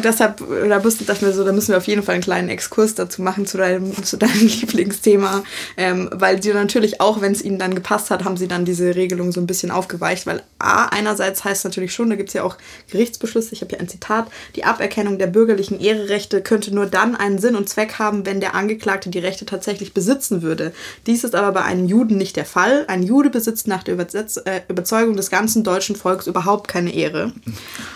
deshalb, 0.03 0.39
da 0.69 0.81
müssen, 0.81 1.07
wir 1.07 1.33
so, 1.33 1.45
da 1.45 1.53
müssen 1.53 1.69
wir 1.69 1.79
auf 1.79 1.89
jeden 1.89 2.03
Fall 2.03 2.15
einen 2.15 2.25
kleinen 2.25 2.49
Exkurs 2.49 2.95
dazu 2.95 3.23
machen 3.23 3.47
zu 3.47 3.59
deinem, 3.59 4.03
zu 4.05 4.17
deinem 4.17 4.47
Lieblingsthema, 4.61 5.43
ähm, 5.77 6.09
weil 6.13 6.43
sie 6.43 6.53
natürlich 6.53 7.01
auch, 7.01 7.21
wenn 7.21 7.33
es 7.33 7.43
ihnen 7.43 7.59
dann 7.59 7.75
gepasst 7.75 8.11
hat, 8.11 8.25
haben 8.25 8.37
sie 8.37 8.49
dann 8.49 8.65
diese 8.65 8.95
Regelung 8.95 9.33
so 9.33 9.41
ein 9.41 9.47
bisschen 9.47 9.71
aufgeweicht, 9.71 10.27
weil 10.27 10.43
A, 10.59 10.87
einerseits 10.87 11.45
heißt 11.45 11.65
natürlich 11.65 11.93
schon, 11.93 12.09
da 12.09 12.17
gibt 12.17 12.29
es 12.29 12.35
ja 12.35 12.45
auch 12.45 12.57
Gerichtsbeschlüsse, 12.91 13.53
ich 13.53 13.61
habe 13.63 13.71
hier 13.71 13.81
ein 13.81 13.89
Zitat, 13.89 14.29
die 14.55 14.65
Aberkennung 14.65 14.86
Aberkennung 14.87 15.19
der 15.19 15.27
bürgerlichen 15.27 15.81
Ehrerechte 15.81 16.43
könnte 16.43 16.73
nur 16.73 16.87
dann 16.87 17.17
einen 17.17 17.39
Sinn 17.39 17.57
und 17.57 17.69
Zweck 17.69 17.99
haben, 17.99 18.25
wenn 18.25 18.41
der 18.41 18.55
Angeklagte 18.55 19.11
die 19.11 19.19
Rechte 19.19 19.45
tatsächlich 19.45 19.93
besitzen 19.93 20.43
würde. 20.43 20.73
Dies 21.09 21.25
ist 21.25 21.35
aber 21.35 21.51
bei 21.51 21.63
einem 21.63 21.87
Juden 21.87 22.17
nicht 22.17 22.37
der 22.37 22.45
Fall. 22.45 22.85
Ein 22.87 23.03
Jude 23.03 23.29
besitzt 23.29 23.67
nach 23.67 23.83
der 23.83 23.95
Übersetz 23.95 24.37
äh, 24.37 24.61
Überzeugung 24.69 25.17
des 25.17 25.29
ganzen 25.29 25.65
deutschen 25.65 25.97
Volks 25.97 26.29
überhaupt 26.29 26.69
keine 26.69 26.95
Ehre. 26.95 27.33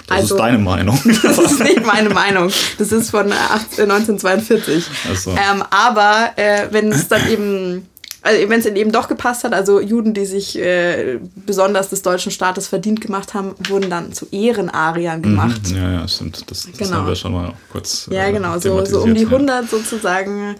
Das 0.08 0.18
also, 0.18 0.34
ist 0.34 0.40
deine 0.40 0.58
Meinung. 0.58 0.98
das 1.22 1.38
ist 1.38 1.62
nicht 1.62 1.86
meine 1.86 2.10
Meinung. 2.10 2.50
Das 2.78 2.90
ist 2.90 3.10
von 3.10 3.32
18, 3.32 3.88
1942. 3.88 4.84
So. 5.14 5.30
Ähm, 5.30 5.62
aber 5.70 6.32
äh, 6.34 6.66
wenn 6.72 6.90
es 6.90 7.06
dann 7.06 7.30
eben 7.30 7.86
also 8.22 8.48
wenn 8.48 8.60
es 8.60 8.66
eben 8.66 8.92
doch 8.92 9.08
gepasst 9.08 9.44
hat, 9.44 9.54
also 9.54 9.80
Juden, 9.80 10.12
die 10.12 10.26
sich 10.26 10.58
äh, 10.58 11.18
besonders 11.34 11.88
des 11.88 12.02
deutschen 12.02 12.30
Staates 12.30 12.68
verdient 12.68 13.00
gemacht 13.00 13.32
haben, 13.34 13.54
wurden 13.68 13.88
dann 13.88 14.12
zu 14.12 14.26
Ehrenariern 14.30 15.22
gemacht. 15.22 15.70
Mhm, 15.70 15.76
ja, 15.76 15.92
ja, 15.92 16.08
stimmt. 16.08 16.50
Das, 16.50 16.66
das 16.66 16.78
genau. 16.78 16.98
haben 16.98 17.06
wir 17.06 17.16
schon 17.16 17.32
mal 17.32 17.54
kurz. 17.72 18.08
Ja, 18.10 18.26
äh, 18.26 18.32
genau, 18.32 18.58
so, 18.58 18.84
so 18.84 19.02
um 19.02 19.14
die 19.14 19.24
100 19.24 19.62
ja. 19.62 19.68
sozusagen 19.68 20.56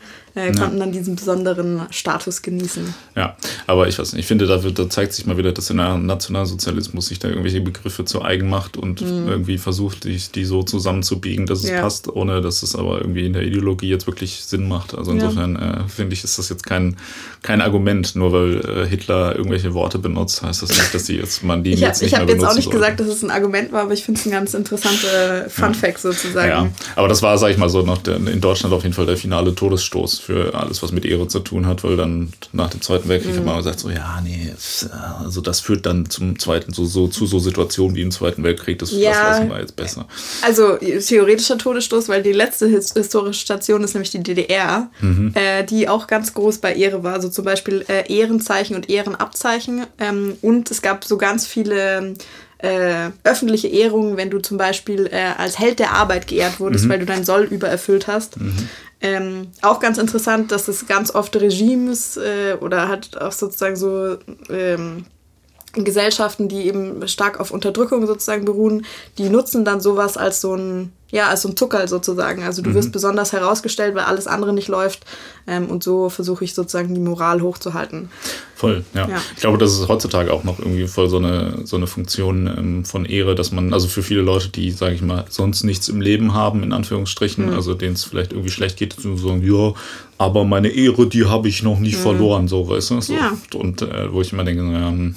äh, 0.48 0.52
konnten 0.52 0.78
ja. 0.78 0.84
dann 0.84 0.92
diesen 0.92 1.16
besonderen 1.16 1.82
Status 1.90 2.42
genießen. 2.42 2.94
Ja, 3.16 3.36
aber 3.66 3.88
ich 3.88 3.98
weiß 3.98 4.12
nicht, 4.12 4.20
ich 4.20 4.26
finde, 4.26 4.46
da, 4.46 4.62
wird, 4.62 4.78
da 4.78 4.88
zeigt 4.88 5.12
sich 5.12 5.26
mal 5.26 5.36
wieder, 5.36 5.52
dass 5.52 5.66
der 5.66 5.76
Nationalsozialismus 5.98 7.06
sich 7.06 7.18
da 7.18 7.28
irgendwelche 7.28 7.60
Begriffe 7.60 8.04
zu 8.04 8.22
eigen 8.22 8.48
macht 8.48 8.76
und 8.76 9.00
mhm. 9.00 9.28
irgendwie 9.28 9.58
versucht, 9.58 10.04
die, 10.04 10.20
die 10.34 10.44
so 10.44 10.62
zusammenzubiegen, 10.62 11.46
dass 11.46 11.64
es 11.64 11.70
ja. 11.70 11.80
passt, 11.80 12.08
ohne 12.08 12.40
dass 12.40 12.62
es 12.62 12.74
aber 12.74 13.00
irgendwie 13.00 13.26
in 13.26 13.32
der 13.32 13.42
Ideologie 13.42 13.88
jetzt 13.88 14.06
wirklich 14.06 14.44
Sinn 14.44 14.68
macht. 14.68 14.94
Also 14.94 15.12
insofern 15.12 15.54
ja. 15.54 15.84
äh, 15.84 15.88
finde 15.88 16.14
ich, 16.14 16.24
ist 16.24 16.38
das 16.38 16.48
jetzt 16.48 16.64
kein, 16.64 16.96
kein 17.42 17.60
Argument, 17.60 18.14
nur 18.16 18.32
weil 18.32 18.60
äh, 18.60 18.88
Hitler 18.88 19.36
irgendwelche 19.36 19.74
Worte 19.74 19.98
benutzt, 19.98 20.42
heißt 20.42 20.62
das 20.62 20.70
nicht, 20.70 20.94
dass 20.94 21.04
die 21.04 21.16
jetzt 21.16 21.42
man 21.42 21.62
die 21.62 21.72
ich 21.72 21.80
jetzt 21.80 21.96
hab, 21.96 22.02
nicht 22.02 22.12
Ich 22.12 22.18
habe 22.18 22.32
jetzt 22.32 22.44
auch 22.44 22.54
nicht 22.54 22.64
sollte. 22.64 22.78
gesagt, 22.78 23.00
dass 23.00 23.08
es 23.08 23.22
ein 23.22 23.30
Argument 23.30 23.72
war, 23.72 23.82
aber 23.82 23.92
ich 23.92 24.04
finde 24.04 24.20
es 24.20 24.26
ein 24.26 24.32
ganz 24.32 24.54
interessanter 24.54 25.48
Fun 25.48 25.74
Fact 25.74 26.00
sozusagen. 26.00 26.48
Ja, 26.48 26.68
aber 26.96 27.08
das 27.08 27.22
war, 27.22 27.36
sag 27.38 27.50
ich 27.50 27.58
mal 27.58 27.68
so, 27.68 27.82
noch 27.82 27.98
der, 27.98 28.16
in 28.16 28.40
Deutschland 28.40 28.74
auf 28.74 28.82
jeden 28.82 28.94
Fall 28.94 29.06
der 29.06 29.16
finale 29.16 29.54
Todesstoß 29.54 30.20
für 30.30 30.54
alles, 30.54 30.82
was 30.82 30.92
mit 30.92 31.04
Ehre 31.04 31.26
zu 31.28 31.40
tun 31.40 31.66
hat, 31.66 31.82
weil 31.82 31.96
dann 31.96 32.32
nach 32.52 32.70
dem 32.70 32.80
Zweiten 32.80 33.08
Weltkrieg 33.08 33.34
mhm. 33.34 33.38
hat 33.38 33.44
man 33.44 33.56
gesagt, 33.56 33.80
so 33.80 33.90
ja, 33.90 34.20
nee, 34.22 34.52
also 35.22 35.40
das 35.40 35.60
führt 35.60 35.86
dann 35.86 36.08
zum 36.08 36.38
zweiten, 36.38 36.72
so, 36.72 36.84
so 36.84 37.08
zu 37.08 37.26
so 37.26 37.38
Situationen 37.38 37.96
wie 37.96 38.02
im 38.02 38.10
Zweiten 38.10 38.42
Weltkrieg, 38.42 38.78
das, 38.78 38.92
ja, 38.92 39.10
das 39.10 39.20
lassen 39.20 39.50
wir 39.50 39.60
jetzt 39.60 39.76
besser. 39.76 40.06
Also 40.42 40.76
theoretischer 40.76 41.58
Todesstoß, 41.58 42.08
weil 42.08 42.22
die 42.22 42.32
letzte 42.32 42.68
historische 42.68 43.40
Station 43.40 43.82
ist 43.82 43.94
nämlich 43.94 44.10
die 44.10 44.22
DDR, 44.22 44.90
mhm. 45.00 45.32
äh, 45.34 45.64
die 45.64 45.88
auch 45.88 46.06
ganz 46.06 46.32
groß 46.34 46.58
bei 46.58 46.74
Ehre 46.74 47.02
war, 47.02 47.14
also 47.14 47.28
zum 47.28 47.44
Beispiel 47.44 47.84
äh, 47.88 48.12
Ehrenzeichen 48.12 48.76
und 48.76 48.88
Ehrenabzeichen 48.88 49.86
ähm, 49.98 50.34
und 50.42 50.70
es 50.70 50.82
gab 50.82 51.04
so 51.04 51.18
ganz 51.18 51.46
viele 51.46 52.14
äh, 52.58 53.10
öffentliche 53.24 53.68
Ehrungen, 53.68 54.16
wenn 54.16 54.30
du 54.30 54.38
zum 54.38 54.58
Beispiel 54.58 55.08
äh, 55.10 55.32
als 55.36 55.58
Held 55.58 55.78
der 55.78 55.92
Arbeit 55.92 56.26
geehrt 56.26 56.60
wurdest, 56.60 56.84
mhm. 56.84 56.90
weil 56.90 56.98
du 57.00 57.06
dein 57.06 57.24
Soll 57.24 57.44
übererfüllt 57.44 58.06
hast. 58.06 58.38
Mhm. 58.38 58.68
Ähm, 59.02 59.48
auch 59.62 59.80
ganz 59.80 59.98
interessant, 59.98 60.52
dass 60.52 60.68
es 60.68 60.86
ganz 60.86 61.14
oft 61.14 61.34
Regimes 61.36 62.16
äh, 62.18 62.56
oder 62.60 62.88
hat 62.88 63.16
auch 63.16 63.32
sozusagen 63.32 63.76
so 63.76 64.18
ähm, 64.50 65.06
Gesellschaften, 65.72 66.48
die 66.48 66.66
eben 66.66 67.06
stark 67.08 67.40
auf 67.40 67.50
Unterdrückung 67.50 68.06
sozusagen 68.06 68.44
beruhen, 68.44 68.84
die 69.18 69.30
nutzen 69.30 69.64
dann 69.64 69.80
sowas 69.80 70.16
als 70.16 70.40
so 70.40 70.54
ein 70.54 70.92
ja, 71.12 71.28
als 71.28 71.42
so 71.42 71.48
ein 71.48 71.56
Zuckerl 71.56 71.88
sozusagen. 71.88 72.44
Also 72.44 72.62
du 72.62 72.70
mhm. 72.70 72.74
wirst 72.74 72.92
besonders 72.92 73.32
herausgestellt, 73.32 73.94
weil 73.94 74.04
alles 74.04 74.26
andere 74.26 74.52
nicht 74.52 74.68
läuft. 74.68 75.04
Ähm, 75.50 75.66
und 75.66 75.82
so 75.82 76.08
versuche 76.10 76.44
ich 76.44 76.54
sozusagen 76.54 76.94
die 76.94 77.00
Moral 77.00 77.42
hochzuhalten. 77.42 78.08
Voll, 78.54 78.84
ja. 78.94 79.08
ja. 79.08 79.16
Ich 79.34 79.40
glaube, 79.40 79.58
das 79.58 79.72
ist 79.72 79.88
heutzutage 79.88 80.32
auch 80.32 80.44
noch 80.44 80.60
irgendwie 80.60 80.86
voll 80.86 81.08
so 81.08 81.16
eine, 81.16 81.62
so 81.64 81.76
eine 81.76 81.88
Funktion 81.88 82.46
ähm, 82.46 82.84
von 82.84 83.04
Ehre, 83.04 83.34
dass 83.34 83.50
man, 83.50 83.74
also 83.74 83.88
für 83.88 84.04
viele 84.04 84.20
Leute, 84.20 84.48
die, 84.50 84.70
sage 84.70 84.94
ich 84.94 85.02
mal, 85.02 85.24
sonst 85.28 85.64
nichts 85.64 85.88
im 85.88 86.00
Leben 86.00 86.34
haben, 86.34 86.62
in 86.62 86.72
Anführungsstrichen, 86.72 87.46
mhm. 87.46 87.54
also 87.54 87.74
denen 87.74 87.94
es 87.94 88.04
vielleicht 88.04 88.32
irgendwie 88.32 88.50
schlecht 88.50 88.76
geht, 88.76 88.92
zu 88.92 89.16
sagen, 89.16 89.42
ja, 89.42 89.72
aber 90.18 90.44
meine 90.44 90.68
Ehre, 90.68 91.06
die 91.06 91.24
habe 91.24 91.48
ich 91.48 91.62
noch 91.62 91.80
nicht 91.80 91.96
mhm. 91.96 92.02
verloren, 92.02 92.46
so, 92.46 92.68
weißt 92.68 92.90
du? 92.90 93.00
So. 93.00 93.14
Ja. 93.14 93.32
Und 93.54 93.80
äh, 93.80 94.12
wo 94.12 94.20
ich 94.20 94.34
immer 94.34 94.44
denke, 94.44 94.62
naja, 94.62 94.88
hm, 94.88 95.14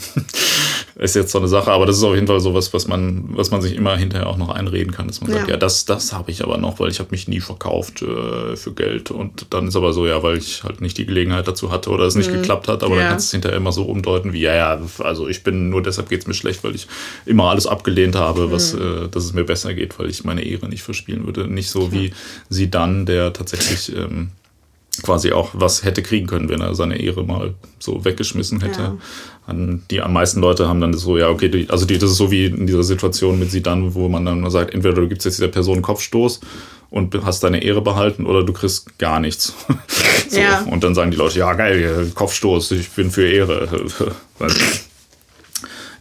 ist 0.95 1.15
jetzt 1.15 1.33
so 1.33 1.39
eine 1.39 1.49
Sache, 1.49 1.69
aber 1.71 1.85
das 1.85 1.97
ist 1.97 2.03
auf 2.05 2.15
jeden 2.15 2.27
Fall 2.27 2.39
sowas, 2.39 2.73
was 2.73 2.87
man, 2.87 3.25
was 3.31 3.51
man 3.51 3.61
sich 3.61 3.75
immer 3.75 3.97
hinterher 3.97 4.27
auch 4.27 4.37
noch 4.37 4.47
einreden 4.47 4.93
kann, 4.93 5.07
dass 5.07 5.19
man 5.19 5.31
ja. 5.31 5.39
sagt, 5.39 5.49
ja, 5.49 5.57
das, 5.57 5.83
das 5.83 6.13
habe 6.13 6.31
ich 6.31 6.41
aber 6.41 6.57
noch, 6.57 6.79
weil 6.79 6.89
ich 6.89 6.99
habe 6.99 7.09
mich 7.11 7.27
nie 7.27 7.41
verkauft 7.41 8.01
äh, 8.01 8.55
für 8.55 8.71
Geld. 8.73 9.11
Und 9.11 9.47
dann 9.49 9.67
ist 9.67 9.75
aber 9.75 9.91
so, 9.91 10.07
ja, 10.07 10.22
weil 10.23 10.37
ich 10.37 10.63
halt 10.63 10.81
nicht 10.81 10.97
die 10.97 11.05
Gelegenheit 11.05 11.47
dazu 11.47 11.71
hatte 11.71 11.89
oder 11.89 12.05
es 12.05 12.15
nicht 12.15 12.31
mhm. 12.31 12.37
geklappt 12.37 12.67
hat, 12.67 12.83
aber 12.83 12.95
ja. 12.95 13.01
dann 13.01 13.09
kannst 13.11 13.25
du 13.25 13.27
es 13.27 13.31
hinterher 13.33 13.57
immer 13.57 13.71
so 13.71 13.83
umdeuten 13.83 14.33
wie, 14.33 14.41
ja, 14.41 14.55
ja, 14.55 14.81
also 14.99 15.27
ich 15.27 15.43
bin 15.43 15.69
nur 15.69 15.83
deshalb 15.83 16.09
geht 16.09 16.21
es 16.21 16.27
mir 16.27 16.33
schlecht, 16.33 16.63
weil 16.63 16.73
ich 16.73 16.87
immer 17.25 17.49
alles 17.49 17.67
abgelehnt 17.67 18.15
habe, 18.15 18.51
was, 18.51 18.73
mhm. 18.73 18.81
äh, 18.81 19.07
dass 19.09 19.25
es 19.25 19.33
mir 19.33 19.43
besser 19.43 19.73
geht, 19.73 19.99
weil 19.99 20.09
ich 20.09 20.23
meine 20.23 20.43
Ehre 20.43 20.67
nicht 20.69 20.83
verspielen 20.83 21.25
würde. 21.25 21.47
Nicht 21.47 21.69
so 21.69 21.91
wie 21.91 22.11
sie 22.49 22.71
dann, 22.71 23.05
der 23.05 23.33
tatsächlich 23.33 23.95
ähm, 23.95 24.31
quasi 25.01 25.31
auch 25.31 25.49
was 25.53 25.83
hätte 25.83 26.03
kriegen 26.03 26.27
können, 26.27 26.49
wenn 26.49 26.61
er 26.61 26.75
seine 26.75 26.99
Ehre 26.99 27.23
mal 27.23 27.55
so 27.79 28.05
weggeschmissen 28.05 28.61
hätte. 28.61 28.97
Ja. 29.47 29.53
Die 29.89 30.01
am 30.01 30.13
meisten 30.13 30.39
Leute 30.39 30.69
haben 30.69 30.79
dann 30.79 30.93
so, 30.93 31.17
ja, 31.17 31.29
okay, 31.29 31.49
die, 31.49 31.69
also 31.69 31.85
die, 31.85 31.97
das 31.97 32.11
ist 32.11 32.17
so 32.17 32.31
wie 32.31 32.45
in 32.45 32.67
dieser 32.67 32.83
Situation 32.83 33.39
mit 33.39 33.51
Sidan, 33.51 33.93
wo 33.93 34.07
man 34.07 34.25
dann 34.25 34.49
sagt, 34.49 34.73
entweder 34.73 34.93
du 34.93 35.07
gibst 35.07 35.25
jetzt 35.25 35.39
dieser 35.39 35.49
Person 35.49 35.75
einen 35.75 35.83
Kopfstoß 35.83 36.39
und 36.93 37.25
hast 37.25 37.43
deine 37.43 37.63
Ehre 37.63 37.81
behalten 37.81 38.27
oder 38.27 38.43
du 38.43 38.53
kriegst 38.53 38.99
gar 38.99 39.19
nichts. 39.19 39.53
so. 40.29 40.39
ja. 40.39 40.61
Und 40.61 40.83
dann 40.83 40.93
sagen 40.93 41.09
die 41.09 41.17
Leute, 41.17 41.39
ja, 41.39 41.51
geil, 41.53 42.11
Kopfstoß, 42.13 42.69
ich 42.71 42.87
bin 42.91 43.09
für 43.09 43.27
Ehre. 43.27 43.67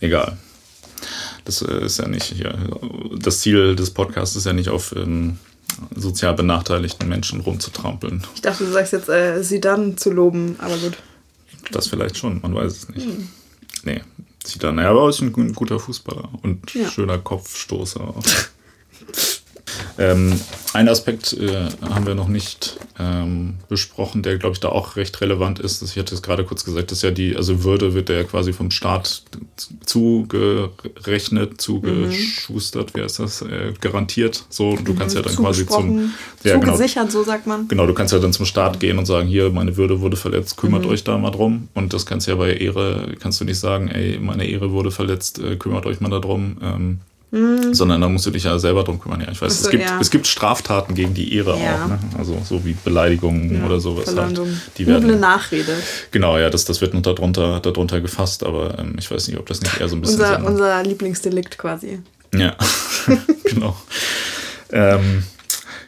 Egal. 0.00 0.36
Das 1.46 1.62
äh, 1.62 1.86
ist 1.86 1.98
ja 1.98 2.06
nicht 2.06 2.24
hier. 2.24 2.58
Das 3.18 3.40
Ziel 3.40 3.74
des 3.74 3.90
Podcasts 3.90 4.36
ist 4.36 4.44
ja 4.44 4.52
nicht 4.52 4.68
auf 4.68 4.94
ähm, 4.94 5.38
sozial 5.96 6.34
benachteiligten 6.34 7.08
Menschen 7.08 7.40
rumzutrampeln. 7.40 8.26
Ich 8.34 8.42
dachte, 8.42 8.66
du 8.66 8.70
sagst 8.70 8.92
jetzt, 8.92 9.08
äh, 9.08 9.42
sie 9.42 9.62
dann 9.62 9.96
zu 9.96 10.10
loben, 10.10 10.56
aber 10.58 10.76
gut. 10.76 10.98
Das 11.70 11.88
vielleicht 11.88 12.18
schon, 12.18 12.42
man 12.42 12.54
weiß 12.54 12.70
es 12.70 12.88
nicht. 12.90 13.06
Hm. 13.06 13.28
Nee, 13.84 14.02
sie 14.44 14.58
dann, 14.58 14.76
ja, 14.76 14.90
aber 14.90 15.08
ist 15.08 15.22
ein 15.22 15.32
guter 15.54 15.80
Fußballer 15.80 16.28
und 16.42 16.74
ja. 16.74 16.86
schöner 16.90 17.16
Kopfstoßer. 17.16 18.14
Ähm, 19.98 20.38
ein 20.74 20.88
Aspekt 20.88 21.34
äh, 21.34 21.68
haben 21.82 22.06
wir 22.06 22.14
noch 22.14 22.28
nicht 22.28 22.78
ähm, 22.98 23.54
besprochen, 23.68 24.22
der, 24.22 24.38
glaube 24.38 24.54
ich, 24.54 24.60
da 24.60 24.68
auch 24.68 24.96
recht 24.96 25.20
relevant 25.20 25.58
ist. 25.58 25.82
Ich 25.82 25.98
hatte 25.98 26.14
es 26.14 26.22
gerade 26.22 26.44
kurz 26.44 26.64
gesagt, 26.64 26.90
dass 26.90 27.02
ja 27.02 27.10
die, 27.10 27.36
also 27.36 27.64
Würde 27.64 27.94
wird 27.94 28.08
ja 28.08 28.24
quasi 28.24 28.52
vom 28.52 28.70
Staat 28.70 29.22
zugerechnet, 29.84 31.60
zugeschustert, 31.60 32.94
mhm. 32.94 32.98
wie 32.98 33.02
heißt 33.02 33.18
das, 33.18 33.42
äh, 33.42 33.74
garantiert. 33.80 34.44
So, 34.48 34.76
du 34.76 34.94
kannst 34.94 35.14
ja 35.14 35.22
dann 35.22 35.36
quasi 35.36 35.66
zum. 35.66 36.12
Ja, 36.42 36.58
genau. 36.58 36.72
zugesichert, 36.72 37.08
genau, 37.08 37.20
so 37.20 37.24
sagt 37.24 37.46
man. 37.46 37.68
Genau, 37.68 37.86
du 37.86 37.94
kannst 37.94 38.12
ja 38.12 38.18
dann 38.18 38.32
zum 38.32 38.46
Staat 38.46 38.80
gehen 38.80 38.98
und 38.98 39.06
sagen, 39.06 39.28
hier, 39.28 39.50
meine 39.50 39.76
Würde 39.76 40.00
wurde 40.00 40.16
verletzt, 40.16 40.56
kümmert 40.56 40.84
mhm. 40.84 40.90
euch 40.90 41.04
da 41.04 41.18
mal 41.18 41.30
drum. 41.30 41.68
Und 41.74 41.92
das 41.92 42.06
kannst 42.06 42.26
ja 42.28 42.34
bei 42.36 42.54
Ehre, 42.54 43.14
kannst 43.20 43.40
du 43.40 43.44
nicht 43.44 43.58
sagen, 43.58 43.88
ey, 43.88 44.18
meine 44.18 44.46
Ehre 44.46 44.72
wurde 44.72 44.90
verletzt, 44.90 45.38
äh, 45.38 45.56
kümmert 45.56 45.86
euch 45.86 46.00
mal 46.00 46.10
darum. 46.10 46.56
Ähm, 46.62 47.00
Mhm. 47.32 47.72
Sondern 47.72 48.02
da 48.02 48.10
musst 48.10 48.26
du 48.26 48.30
dich 48.30 48.44
ja 48.44 48.58
selber 48.58 48.84
drum 48.84 49.00
kümmern. 49.00 49.22
Ja, 49.22 49.32
ich 49.32 49.40
weiß, 49.40 49.60
so, 49.60 49.64
es, 49.64 49.70
gibt, 49.70 49.82
ja. 49.82 49.98
es 49.98 50.10
gibt 50.10 50.26
Straftaten 50.26 50.94
gegen 50.94 51.14
die 51.14 51.34
Ehre 51.34 51.58
ja. 51.58 51.84
auch. 51.84 51.88
Ne? 51.88 51.98
Also 52.18 52.36
so 52.44 52.62
wie 52.66 52.74
Beleidigungen 52.74 53.58
ja, 53.58 53.64
oder 53.64 53.80
sowas. 53.80 54.14
Halt. 54.14 54.38
Die 54.76 54.86
werden, 54.86 55.04
Üble 55.04 55.16
Nachrede. 55.18 55.74
Genau, 56.10 56.36
ja, 56.36 56.50
das, 56.50 56.66
das 56.66 56.82
wird 56.82 56.92
noch 56.92 57.00
darunter, 57.00 57.60
darunter 57.60 58.02
gefasst, 58.02 58.44
aber 58.44 58.78
ähm, 58.78 58.96
ich 58.98 59.10
weiß 59.10 59.28
nicht, 59.28 59.38
ob 59.38 59.46
das 59.46 59.62
nicht 59.62 59.80
eher 59.80 59.88
so 59.88 59.96
ein 59.96 60.02
bisschen. 60.02 60.20
unser, 60.20 60.44
unser 60.44 60.82
Lieblingsdelikt 60.82 61.56
quasi. 61.56 62.00
Ja, 62.34 62.54
genau. 63.44 63.76
ähm, 64.72 65.22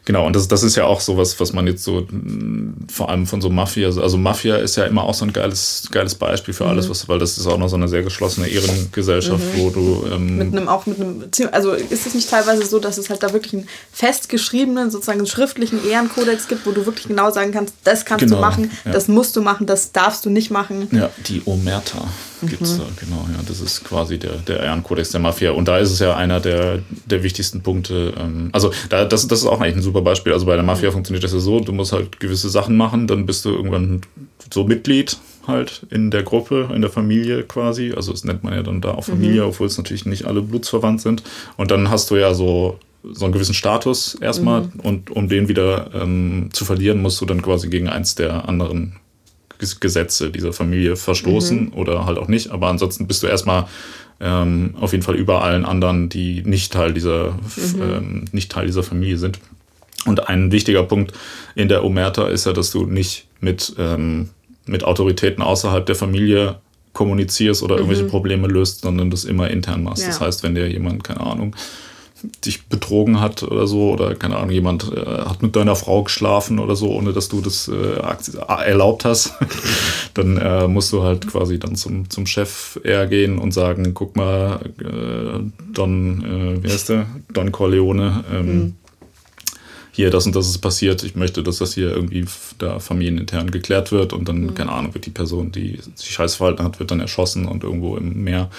Genau, 0.07 0.27
und 0.27 0.37
das, 0.37 0.49
das 0.49 0.63
ist 0.63 0.77
ja 0.77 0.85
auch 0.85 1.01
sowas, 1.01 1.41
was 1.41 1.55
man 1.55 1.67
jetzt 1.67 1.83
so 1.83 2.03
mm, 2.03 2.89
vor 2.93 3.09
allem 3.09 3.27
von 3.27 3.41
so 3.41 3.49
Mafia, 3.49 3.87
also 3.87 4.19
Mafia 4.19 4.57
ist 4.57 4.77
ja 4.77 4.85
immer 4.85 5.05
auch 5.05 5.15
so 5.15 5.25
ein 5.25 5.33
geiles, 5.33 5.89
geiles 5.91 6.15
Beispiel 6.15 6.53
für 6.53 6.65
mhm. 6.65 6.71
alles, 6.71 6.91
was, 6.91 7.09
weil 7.09 7.19
das 7.19 7.39
ist 7.39 7.47
auch 7.47 7.57
noch 7.57 7.69
so 7.69 7.77
eine 7.77 7.89
sehr 7.89 8.03
geschlossene 8.03 8.49
Ehrengesellschaft, 8.49 9.43
mhm. 9.55 9.59
wo 9.59 9.71
du. 9.71 10.07
Ähm, 10.13 10.37
mit 10.37 10.55
einem, 10.55 10.69
auch 10.69 10.85
mit 10.85 11.01
einem, 11.01 11.25
also 11.53 11.73
ist 11.73 12.07
es 12.07 12.15
nicht 12.15 12.29
teilweise 12.29 12.67
so, 12.67 12.79
dass 12.79 12.99
es 12.99 13.09
halt 13.09 13.23
da 13.23 13.33
wirklich 13.33 13.55
einen 13.55 13.69
festgeschriebenen, 13.93 14.91
sozusagen 14.91 15.25
schriftlichen 15.25 15.89
Ehrenkodex 15.89 16.49
gibt, 16.49 16.67
wo 16.67 16.73
du 16.73 16.85
wirklich 16.85 17.09
genau 17.09 17.31
sagen 17.31 17.53
kannst, 17.53 17.75
das 17.85 18.05
kannst 18.05 18.25
genau, 18.25 18.37
du 18.37 18.41
machen, 18.43 18.71
ja. 18.85 18.93
das 18.93 19.09
musst 19.09 19.37
du 19.37 19.41
machen, 19.41 19.67
das 19.67 19.93
darfst 19.93 20.27
du 20.27 20.31
nicht 20.31 20.51
machen. 20.51 20.89
Ja, 20.93 21.09
die 21.27 21.41
Omerta 21.47 22.05
gibt 22.47 22.63
es 22.63 22.75
mhm. 22.75 22.79
da, 22.79 22.85
genau, 23.01 23.29
ja. 23.33 23.41
Das 23.47 23.61
ist 23.61 23.85
quasi 23.85 24.19
der, 24.19 24.37
der 24.37 24.61
Ehrenkodex 24.61 25.11
der 25.11 25.21
Mafia. 25.21 25.53
Und 25.53 25.69
da 25.69 25.79
ist 25.79 25.91
es 25.91 25.99
ja 25.99 26.17
einer 26.17 26.41
der, 26.41 26.81
der 27.07 27.23
wichtigsten 27.23 27.63
Punkte. 27.63 28.15
Ähm, 28.19 28.51
also 28.53 28.73
da, 28.89 29.05
das, 29.05 29.27
das 29.29 29.41
ist 29.41 29.47
auch 29.47 29.61
eigentlich 29.61 29.77
ein 29.77 29.83
super 29.83 30.03
Beispiel. 30.03 30.33
Also 30.33 30.47
bei 30.47 30.55
der 30.55 30.65
Mafia 30.65 30.91
funktioniert 30.91 31.25
das 31.25 31.33
ja 31.33 31.41
so, 31.41 31.61
du 31.61 31.73
musst 31.73 31.93
halt 31.93 32.21
gewisse 32.21 32.49
Sachen 32.49 32.77
machen, 32.77 33.07
dann 33.07 33.27
bist 33.27 33.45
du 33.45 33.51
irgendwann 33.51 34.03
so 34.53 34.65
Mitglied 34.65 35.17
halt 35.47 35.87
in 35.91 36.11
der 36.11 36.23
Gruppe, 36.23 36.71
in 36.75 36.81
der 36.81 36.91
Familie 36.91 37.43
quasi. 37.43 37.93
Also 37.95 38.13
das 38.13 38.25
nennt 38.25 38.45
man 38.45 38.55
ja 38.55 38.63
dann 38.63 38.81
da 38.81 38.93
auch 38.93 39.05
Familie, 39.05 39.43
mhm. 39.43 39.49
obwohl 39.49 39.67
es 39.67 39.77
natürlich 39.77 40.07
nicht 40.07 40.27
alle 40.27 40.43
blutsverwandt 40.43 41.01
sind. 41.01 41.23
Und 41.57 41.71
dann 41.71 41.91
hast 41.91 42.11
du 42.11 42.17
ja 42.17 42.35
so 42.35 42.79
so 43.13 43.27
einen 43.27 43.35
gewissen 43.35 43.55
Status 43.55 44.17
erstmal 44.21 44.63
mhm. 44.63 44.81
und 44.83 45.11
um 45.11 45.29
den 45.29 45.49
wieder 45.49 45.91
ähm, 45.95 46.49
zu 46.53 46.65
verlieren, 46.65 47.03
musst 47.03 47.21
du 47.21 47.27
dann 47.27 47.43
quasi 47.43 47.69
gegen 47.69 47.89
eins 47.89 48.15
der 48.15 48.49
anderen 48.49 48.97
Gesetze 49.59 50.31
dieser 50.31 50.53
Familie 50.53 50.97
verstoßen 50.97 51.67
mhm. 51.67 51.73
oder 51.73 52.07
halt 52.07 52.19
auch 52.19 52.29
nicht. 52.29 52.51
Aber 52.51 52.69
ansonsten 52.69 53.07
bist 53.07 53.23
du 53.23 53.27
erstmal 53.27 53.67
ähm, 54.21 54.75
auf 54.81 54.93
jeden 54.93 55.03
Fall 55.03 55.17
über 55.17 55.43
allen 55.43 55.65
anderen, 55.65 56.09
die 56.09 56.43
nicht 56.45 56.73
Teil 56.73 56.93
dieser, 56.93 57.33
mhm. 57.33 57.83
ähm, 57.83 58.25
nicht 58.33 58.51
Teil 58.53 58.67
dieser 58.67 58.83
Familie 58.83 59.19
sind. 59.19 59.39
Und 60.07 60.29
ein 60.29 60.53
wichtiger 60.53 60.83
Punkt 60.83 61.13
in 61.55 61.69
der 61.69 61.85
Omerta 61.85 62.29
ist 62.29 62.47
ja, 62.47 62.53
dass 62.53 62.71
du 62.71 62.87
nicht 62.87 63.27
mit, 63.41 63.75
ähm, 63.79 64.31
mit 64.67 64.85
Autoritäten 64.85 65.43
außerhalb 65.43 65.87
der 65.87 65.95
Familie 65.95 66.57
kommunizierst 66.93 67.63
oder 67.63 67.77
irgendwelche 67.77 68.05
mhm. 68.05 68.09
Probleme 68.09 68.47
löst, 68.47 68.83
sondern 68.83 69.11
das 69.11 69.25
immer 69.25 69.51
intern 69.51 69.83
machst. 69.83 70.03
Ja. 70.03 70.09
Das 70.09 70.21
heißt, 70.21 70.43
wenn 70.43 70.55
dir 70.55 70.71
jemand, 70.71 71.05
keine 71.05 71.21
Ahnung, 71.21 71.57
dich 72.45 72.67
betrogen 72.67 73.21
hat 73.21 73.43
oder 73.43 73.67
so, 73.67 73.93
oder 73.93 74.15
keine 74.15 74.37
Ahnung, 74.37 74.51
jemand 74.51 74.93
äh, 74.93 75.05
hat 75.05 75.43
mit 75.43 75.57
deiner 75.57 75.77
Frau 75.77 76.03
geschlafen 76.03 76.59
oder 76.59 76.77
so, 76.77 76.91
ohne 76.91 77.13
dass 77.13 77.29
du 77.29 77.41
das 77.41 77.69
äh, 77.69 78.65
erlaubt 78.65 79.05
hast, 79.05 79.35
dann 80.15 80.37
äh, 80.37 80.69
musst 80.69 80.93
du 80.93 81.03
halt 81.03 81.27
quasi 81.27 81.59
dann 81.59 81.77
zum, 81.77 82.11
zum 82.11 82.27
Chef 82.27 82.79
eher 82.83 83.07
gehen 83.07 83.39
und 83.39 83.53
sagen, 83.53 83.95
guck 83.95 84.17
mal, 84.17 84.61
äh, 84.81 85.41
Don, 85.73 86.25
äh, 86.25 86.63
wie 86.63 86.71
heißt 86.71 86.89
der? 86.91 87.07
Don 87.33 87.53
Corleone, 87.53 88.25
ähm, 88.33 88.47
mhm 88.47 88.75
hier 89.95 90.11
das 90.11 90.27
und 90.27 90.35
das 90.35 90.49
ist 90.49 90.59
passiert, 90.59 91.05
ich 91.05 91.15
möchte, 91.15 91.45
dass 91.45 91.59
das 91.59 91.75
hier 91.75 91.91
irgendwie 91.91 92.25
da 92.59 92.81
familienintern 92.81 93.53
geklärt 93.53 93.93
wird 93.93 94.13
und 94.13 94.29
dann, 94.29 94.41
mhm. 94.41 94.55
keine 94.55 94.73
Ahnung, 94.73 94.93
wird 94.93 95.07
die 95.07 95.11
Person, 95.11 95.53
die 95.53 95.79
sich 95.95 96.11
scheiß 96.11 96.35
verhalten 96.35 96.65
hat, 96.65 96.81
wird 96.81 96.91
dann 96.91 96.99
erschossen 96.99 97.47
und 97.47 97.63
irgendwo 97.63 97.97
im 97.97 98.25
Meer 98.25 98.51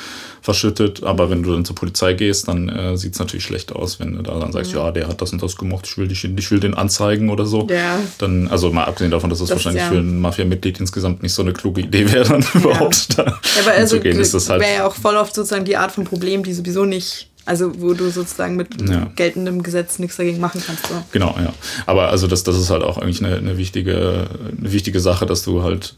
verschüttet. 0.41 1.03
Aber 1.03 1.29
wenn 1.29 1.43
du 1.43 1.51
dann 1.51 1.65
zur 1.65 1.75
Polizei 1.75 2.13
gehst, 2.13 2.47
dann 2.47 2.69
äh, 2.69 2.95
sieht 2.95 3.13
es 3.13 3.19
natürlich 3.19 3.43
schlecht 3.43 3.73
aus, 3.73 3.99
wenn 3.99 4.15
du 4.15 4.21
da 4.21 4.39
dann 4.39 4.53
sagst, 4.53 4.71
mhm. 4.71 4.77
ja, 4.77 4.91
der 4.91 5.09
hat 5.09 5.21
das 5.21 5.33
und 5.33 5.43
das 5.43 5.57
gemacht, 5.57 5.85
ich 5.89 5.97
will, 5.97 6.07
dich, 6.07 6.23
ich 6.23 6.51
will 6.51 6.61
den 6.61 6.73
anzeigen 6.73 7.29
oder 7.29 7.45
so. 7.45 7.67
Ja. 7.69 7.99
Dann, 8.17 8.47
also 8.47 8.71
mal 8.71 8.85
abgesehen 8.85 9.11
davon, 9.11 9.29
dass 9.29 9.39
das, 9.39 9.49
das 9.49 9.57
wahrscheinlich 9.57 9.83
ja. 9.83 9.89
für 9.89 9.97
ein 9.97 10.21
Mafia-Mitglied 10.21 10.79
insgesamt 10.79 11.21
nicht 11.21 11.33
so 11.33 11.41
eine 11.41 11.51
kluge 11.51 11.81
Idee 11.81 12.09
wäre, 12.13 12.23
dann 12.23 12.41
ja. 12.41 12.59
überhaupt 12.61 13.17
da 13.17 13.25
ja, 13.25 13.61
aber 13.61 13.71
also, 13.71 13.99
Das 13.99 14.49
halt 14.49 14.61
wäre 14.61 14.73
ja 14.73 14.87
auch 14.87 14.95
voll 14.95 15.17
oft 15.17 15.35
sozusagen 15.35 15.65
die 15.65 15.75
Art 15.75 15.91
von 15.91 16.05
Problem, 16.05 16.43
die 16.43 16.53
sowieso 16.53 16.85
nicht 16.85 17.27
also 17.45 17.79
wo 17.79 17.93
du 17.93 18.09
sozusagen 18.09 18.55
mit 18.55 18.89
ja. 18.89 19.11
geltendem 19.15 19.61
Gesetz 19.61 19.99
nichts 19.99 20.17
dagegen 20.17 20.39
machen 20.39 20.61
kannst. 20.65 20.87
So. 20.87 20.95
Genau, 21.11 21.35
ja. 21.37 21.53
Aber 21.85 22.09
also 22.09 22.27
das, 22.27 22.43
das 22.43 22.57
ist 22.57 22.69
halt 22.69 22.83
auch 22.83 22.97
eigentlich 22.97 23.23
eine, 23.23 23.35
eine, 23.35 23.57
wichtige, 23.57 24.27
eine 24.57 24.71
wichtige 24.71 24.99
Sache, 24.99 25.27
dass 25.27 25.43
du 25.43 25.61
halt 25.61 25.95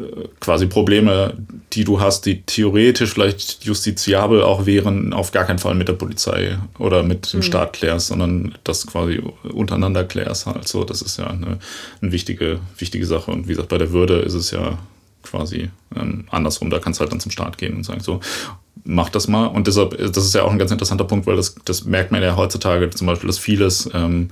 äh, 0.00 0.04
quasi 0.40 0.66
Probleme, 0.66 1.34
die 1.72 1.84
du 1.84 2.00
hast, 2.00 2.26
die 2.26 2.42
theoretisch 2.42 3.12
vielleicht 3.12 3.64
justiziabel 3.64 4.42
auch 4.42 4.66
wären, 4.66 5.12
auf 5.12 5.30
gar 5.30 5.44
keinen 5.44 5.60
Fall 5.60 5.76
mit 5.76 5.86
der 5.86 5.92
Polizei 5.92 6.58
oder 6.78 7.04
mit 7.04 7.32
dem 7.32 7.38
mhm. 7.38 7.44
Staat 7.44 7.74
klärst, 7.74 8.08
sondern 8.08 8.56
das 8.64 8.86
quasi 8.86 9.22
untereinander 9.44 10.02
klärst 10.02 10.46
halt 10.46 10.66
so. 10.66 10.82
Das 10.82 11.02
ist 11.02 11.18
ja 11.18 11.28
eine, 11.28 11.58
eine 12.02 12.12
wichtige, 12.12 12.58
wichtige 12.78 13.06
Sache. 13.06 13.30
Und 13.30 13.46
wie 13.46 13.52
gesagt, 13.52 13.68
bei 13.68 13.78
der 13.78 13.92
Würde 13.92 14.18
ist 14.18 14.34
es 14.34 14.50
ja 14.50 14.78
quasi 15.22 15.70
ähm, 15.94 16.24
andersrum. 16.30 16.70
Da 16.70 16.78
kannst 16.78 16.98
du 16.98 17.02
halt 17.02 17.12
dann 17.12 17.20
zum 17.20 17.30
Staat 17.30 17.58
gehen 17.58 17.76
und 17.76 17.84
sagen 17.84 18.00
so, 18.00 18.20
mach 18.84 19.08
das 19.08 19.28
mal. 19.28 19.46
Und 19.46 19.66
deshalb, 19.66 19.96
das 19.98 20.24
ist 20.24 20.34
ja 20.34 20.42
auch 20.42 20.50
ein 20.50 20.58
ganz 20.58 20.70
interessanter 20.70 21.04
Punkt, 21.04 21.26
weil 21.26 21.36
das, 21.36 21.54
das 21.64 21.84
merkt 21.84 22.12
man 22.12 22.22
ja 22.22 22.36
heutzutage 22.36 22.90
zum 22.90 23.06
Beispiel, 23.06 23.26
dass 23.26 23.38
vieles 23.38 23.90
ähm, 23.94 24.28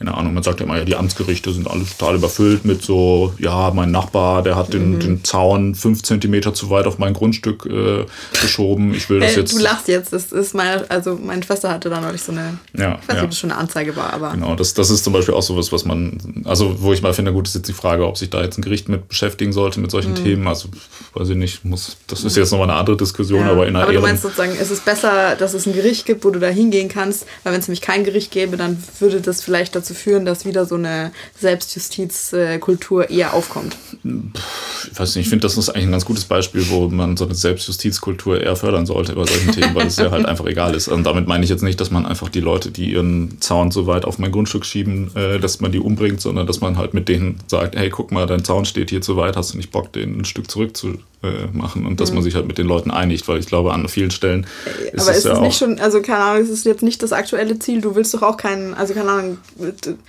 keine 0.00 0.16
Ahnung, 0.16 0.32
man 0.32 0.42
sagt 0.42 0.60
ja 0.60 0.64
immer, 0.64 0.78
ja, 0.78 0.84
die 0.84 0.96
Amtsgerichte 0.96 1.52
sind 1.52 1.68
alle 1.68 1.84
total 1.84 2.14
überfüllt 2.14 2.64
mit 2.64 2.82
so, 2.82 3.34
ja, 3.36 3.70
mein 3.74 3.90
Nachbar, 3.90 4.42
der 4.42 4.56
hat 4.56 4.72
den, 4.72 4.94
mhm. 4.94 5.00
den 5.00 5.24
Zaun 5.24 5.74
fünf 5.74 6.02
Zentimeter 6.02 6.54
zu 6.54 6.70
weit 6.70 6.86
auf 6.86 6.98
mein 6.98 7.12
Grundstück 7.12 7.66
äh, 7.66 8.06
geschoben. 8.40 8.94
Ich 8.94 9.10
will 9.10 9.20
das 9.20 9.36
jetzt. 9.36 9.52
Du 9.52 9.58
lachst 9.58 9.88
jetzt, 9.88 10.14
das 10.14 10.32
ist 10.32 10.54
meine, 10.54 10.90
also 10.90 11.18
meine 11.22 11.42
Schwester 11.42 11.68
hatte 11.68 11.90
da 11.90 12.00
neulich 12.00 12.22
so 12.22 12.32
eine, 12.32 12.56
ja, 12.74 12.98
ich 13.02 13.08
weiß 13.08 13.16
nicht, 13.16 13.24
ob 13.24 13.30
das 13.30 13.38
schon 13.38 13.50
eine 13.50 13.60
Anzeige 13.60 13.94
war, 13.94 14.14
aber. 14.14 14.30
Genau, 14.30 14.54
das, 14.54 14.72
das 14.72 14.88
ist 14.88 15.04
zum 15.04 15.12
Beispiel 15.12 15.34
auch 15.34 15.42
sowas, 15.42 15.70
was 15.70 15.84
man, 15.84 16.18
also 16.46 16.80
wo 16.80 16.94
ich 16.94 17.02
mal 17.02 17.12
finde, 17.12 17.34
gut, 17.34 17.46
ist 17.46 17.54
jetzt 17.56 17.68
die 17.68 17.74
Frage, 17.74 18.06
ob 18.06 18.16
sich 18.16 18.30
da 18.30 18.40
jetzt 18.40 18.56
ein 18.56 18.62
Gericht 18.62 18.88
mit 18.88 19.06
beschäftigen 19.06 19.52
sollte, 19.52 19.80
mit 19.80 19.90
solchen 19.90 20.12
mhm. 20.12 20.24
Themen. 20.24 20.48
Also, 20.48 20.70
weiß 21.12 21.28
ich 21.28 21.36
nicht, 21.36 21.66
muss, 21.66 21.98
das 22.06 22.24
ist 22.24 22.38
jetzt 22.38 22.52
nochmal 22.52 22.70
eine 22.70 22.78
andere 22.78 22.96
Diskussion, 22.96 23.40
ja. 23.40 23.50
aber 23.50 23.66
in 23.66 23.76
einer 23.76 23.84
Aber 23.84 23.92
du 23.92 24.00
meinst 24.00 24.22
sozusagen, 24.22 24.56
es 24.58 24.70
ist 24.70 24.86
besser, 24.86 25.36
dass 25.36 25.52
es 25.52 25.66
ein 25.66 25.74
Gericht 25.74 26.06
gibt, 26.06 26.24
wo 26.24 26.30
du 26.30 26.40
da 26.40 26.48
hingehen 26.48 26.88
kannst, 26.88 27.26
weil 27.44 27.52
wenn 27.52 27.60
es 27.60 27.68
nämlich 27.68 27.82
kein 27.82 28.02
Gericht 28.02 28.30
gäbe, 28.30 28.56
dann 28.56 28.82
würde 28.98 29.20
das 29.20 29.42
vielleicht 29.42 29.76
dazu 29.76 29.89
führen, 29.94 30.24
dass 30.24 30.44
wieder 30.44 30.66
so 30.66 30.76
eine 30.76 31.12
Selbstjustizkultur 31.38 33.10
eher 33.10 33.34
aufkommt? 33.34 33.76
Ich 34.02 34.98
weiß 34.98 35.16
nicht, 35.16 35.26
ich 35.26 35.28
finde, 35.28 35.42
das 35.42 35.56
ist 35.56 35.68
eigentlich 35.68 35.86
ein 35.86 35.92
ganz 35.92 36.04
gutes 36.04 36.24
Beispiel, 36.24 36.68
wo 36.68 36.88
man 36.88 37.16
so 37.16 37.24
eine 37.24 37.34
Selbstjustizkultur 37.34 38.40
eher 38.40 38.56
fördern 38.56 38.86
sollte 38.86 39.14
bei 39.14 39.24
solchen 39.24 39.52
Themen, 39.52 39.74
weil 39.74 39.86
es 39.86 39.96
ja 39.96 40.10
halt 40.10 40.26
einfach 40.26 40.46
egal 40.46 40.74
ist. 40.74 40.88
Und 40.88 41.04
damit 41.04 41.26
meine 41.26 41.44
ich 41.44 41.50
jetzt 41.50 41.62
nicht, 41.62 41.80
dass 41.80 41.90
man 41.90 42.06
einfach 42.06 42.28
die 42.28 42.40
Leute, 42.40 42.70
die 42.70 42.92
ihren 42.92 43.40
Zaun 43.40 43.70
so 43.70 43.86
weit 43.86 44.04
auf 44.04 44.18
mein 44.18 44.32
Grundstück 44.32 44.64
schieben, 44.64 45.14
äh, 45.14 45.38
dass 45.38 45.60
man 45.60 45.72
die 45.72 45.78
umbringt, 45.78 46.20
sondern 46.20 46.46
dass 46.46 46.60
man 46.60 46.78
halt 46.78 46.94
mit 46.94 47.08
denen 47.08 47.38
sagt, 47.46 47.76
hey, 47.76 47.90
guck 47.90 48.12
mal, 48.12 48.26
dein 48.26 48.44
Zaun 48.44 48.64
steht 48.64 48.90
hier 48.90 49.00
zu 49.00 49.16
weit, 49.16 49.36
hast 49.36 49.52
du 49.52 49.56
nicht 49.56 49.70
Bock, 49.70 49.92
den 49.92 50.20
ein 50.20 50.24
Stück 50.24 50.50
zurück 50.50 50.76
zu 50.76 50.98
äh, 51.22 51.46
machen 51.52 51.84
und 51.84 52.00
dass 52.00 52.10
mhm. 52.10 52.16
man 52.16 52.24
sich 52.24 52.34
halt 52.34 52.46
mit 52.46 52.56
den 52.56 52.66
Leuten 52.66 52.90
einigt, 52.90 53.28
weil 53.28 53.38
ich 53.38 53.46
glaube, 53.46 53.72
an 53.74 53.86
vielen 53.88 54.10
Stellen 54.10 54.46
ist 54.92 55.02
Aber 55.02 55.10
es 55.10 55.18
ist 55.18 55.24
ja 55.24 55.34
es 55.34 55.40
nicht 55.40 55.58
schon, 55.58 55.78
also 55.78 56.00
keine 56.00 56.24
Ahnung, 56.24 56.42
es 56.42 56.48
ist 56.48 56.64
jetzt 56.64 56.82
nicht 56.82 57.02
das 57.02 57.12
aktuelle 57.12 57.58
Ziel, 57.58 57.82
du 57.82 57.94
willst 57.94 58.14
doch 58.14 58.22
auch 58.22 58.36
keinen, 58.38 58.72
also 58.72 58.94
keine 58.94 59.10
Ahnung, 59.10 59.38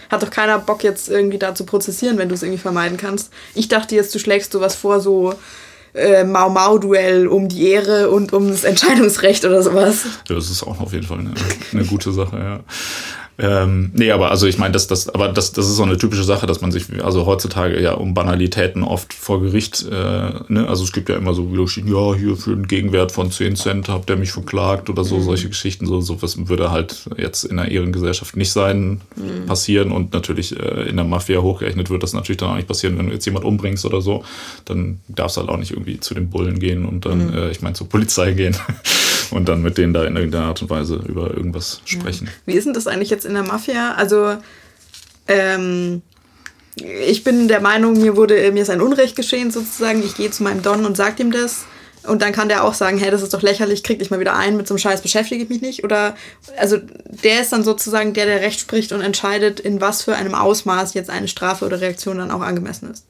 hat 0.10 0.24
doch 0.24 0.30
keiner 0.30 0.60
Bock 0.60 0.84
jetzt 0.84 1.10
irgendwie 1.10 1.38
da 1.38 1.56
zu 1.56 1.66
prozessieren, 1.66 2.18
wenn 2.18 2.30
du 2.30 2.36
es 2.36 2.44
irgendwie 2.44 2.62
vermeiden 2.62 2.98
kannst. 2.98 3.32
Ich 3.56 3.68
dachte 3.68 3.96
jetzt, 3.96 4.14
du 4.14 4.20
schlägst 4.20 4.52
sowas 4.52 4.76
vor, 4.76 5.00
so 5.00 5.34
äh, 5.94 6.24
Mau-Mau-Duell 6.24 7.28
um 7.28 7.50
die 7.50 7.70
Ehre 7.70 8.10
und 8.10 8.34
um 8.34 8.50
das 8.50 8.64
Entscheidungsrecht 8.64 9.46
oder 9.46 9.62
sowas. 9.62 10.06
Ja, 10.30 10.36
das 10.36 10.50
ist 10.50 10.64
auch 10.64 10.80
auf 10.80 10.94
jeden 10.94 11.06
Fall 11.06 11.20
eine, 11.20 11.34
eine 11.74 11.86
gute 11.86 12.12
Sache, 12.12 12.38
ja. 12.38 12.60
Ähm, 13.42 13.90
nee, 13.96 14.12
aber 14.12 14.30
also 14.30 14.46
ich 14.46 14.60
meine, 14.60 14.72
das, 14.74 14.86
das, 14.86 15.10
aber 15.10 15.30
das, 15.30 15.52
das 15.52 15.66
ist 15.66 15.76
so 15.76 15.82
eine 15.82 15.98
typische 15.98 16.24
Sache, 16.24 16.46
dass 16.46 16.62
man 16.62 16.72
sich, 16.72 16.86
also 17.04 17.26
heutzutage 17.26 17.82
ja 17.82 17.94
um 17.94 18.14
Banalitäten 18.14 18.84
oft 18.84 19.16
vor 19.16 19.42
Gericht, 19.42 19.84
äh, 19.92 20.30
ne, 20.48 20.68
also 20.68 20.84
es 20.84 20.92
gibt 20.92 21.10
ja 21.10 21.16
immer 21.16 21.34
so, 21.34 21.52
wie 21.52 21.56
du 21.56 21.66
ja, 21.66 22.16
hier 22.16 22.38
für 22.38 22.52
einen 22.52 22.68
Gegenwert 22.68 23.12
von 23.12 23.32
10 23.32 23.56
Cent 23.56 23.90
habt 23.90 24.12
ihr 24.12 24.16
mich 24.16 24.32
verklagt 24.32 24.92
oder 24.92 25.04
so, 25.04 25.18
mhm. 25.18 25.24
solche 25.24 25.50
Geschichten, 25.50 25.88
so, 25.88 26.02
so 26.02 26.22
was 26.22 26.48
würde 26.50 26.70
halt 26.70 27.10
jetzt 27.18 27.44
in 27.44 27.58
einer 27.58 27.72
Ehrengesellschaft 27.72 28.38
nicht 28.38 28.52
sein, 28.52 29.02
mhm. 29.16 29.48
passieren 29.48 29.92
und 29.92 30.14
natürlich 30.14 30.56
äh, 30.60 30.88
in 30.88 30.98
der 30.98 31.06
Mafia 31.06 31.42
hochgerechnet 31.42 31.90
wird 31.90 32.04
das 32.04 32.14
natürlich 32.14 32.38
dann 32.38 32.52
auch 32.52 32.56
nicht 32.56 32.68
passieren, 32.68 33.00
wenn 33.00 33.08
du 33.08 33.14
jetzt 33.14 33.26
jemand 33.26 33.44
umbringst 33.44 33.86
oder 33.86 34.02
so, 34.02 34.24
dann 34.66 35.00
darfst 35.08 35.38
du 35.38 35.42
halt 35.42 35.50
auch 35.50 35.58
nicht 35.58 35.72
irgendwie 35.72 36.00
zu 36.00 36.14
den 36.14 36.30
Bullen 36.30 36.60
gehen 36.60 36.86
und 36.86 37.08
dann, 37.08 37.32
mhm. 37.32 37.34
äh, 37.34 37.50
ich 37.50 37.64
meine, 37.64 37.74
zur 37.74 37.90
Polizei 37.90 38.34
gehen 38.34 38.56
und 39.32 39.50
dann 39.50 39.62
mit 39.62 39.78
denen 39.78 39.94
da 39.94 40.06
in 40.06 40.16
irgendeiner 40.16 40.46
Art 40.46 40.62
und 40.62 40.70
Weise 40.70 41.02
über 41.08 41.32
irgendwas 41.32 41.82
sprechen. 41.86 42.30
Wie 42.46 42.54
ist 42.54 42.66
denn 42.66 42.74
das 42.74 42.88
eigentlich 42.88 43.10
jetzt 43.10 43.26
in 43.26 43.34
der 43.34 43.44
Mafia? 43.44 43.94
Also, 43.96 44.38
ähm, 45.28 46.02
ich 46.76 47.24
bin 47.24 47.48
der 47.48 47.62
Meinung, 47.62 48.00
mir 48.00 48.16
wurde, 48.16 48.52
mir 48.52 48.64
ist 48.64 48.70
ein 48.70 48.82
Unrecht 48.82 49.16
geschehen 49.16 49.52
sozusagen. 49.52 50.04
Ich 50.04 50.16
gehe 50.16 50.32
zu 50.32 50.44
meinem 50.44 50.62
Don 50.62 50.86
und 50.86 50.96
sage 50.96 51.24
ihm 51.24 51.32
das. 51.32 51.66
Und 52.04 52.24
dann 52.24 52.32
kann 52.32 52.50
der 52.50 52.64
auch 52.64 52.74
sagen, 52.74 52.98
hey, 52.98 53.12
das 53.12 53.22
ist 53.22 53.34
doch 53.34 53.44
lächerlich, 53.44 53.84
krieg 53.84 54.00
dich 54.00 54.10
mal 54.10 54.20
wieder 54.20 54.36
ein, 54.36 54.58
mit 54.58 54.68
so 54.68 54.74
einem 54.74 54.80
Scheiß 54.80 55.02
beschäftige 55.02 55.44
ich 55.44 55.50
mich 55.50 55.62
nicht. 55.62 55.84
Oder, 55.84 56.16
also 56.58 56.78
der 57.06 57.42
ist 57.42 57.52
dann 57.52 57.64
sozusagen 57.64 58.14
der, 58.14 58.26
der 58.26 58.42
Recht 58.42 58.60
spricht 58.60 58.92
und 58.92 59.02
entscheidet, 59.02 59.60
in 59.60 59.82
was 59.82 60.02
für 60.02 60.16
einem 60.16 60.34
Ausmaß 60.34 60.96
jetzt 60.96 61.12
eine 61.12 61.28
Strafe 61.28 61.66
oder 61.66 61.80
Reaktion 61.80 62.18
dann 62.18 62.32
auch 62.32 62.42
angemessen 62.42 62.90
ist. 62.90 63.06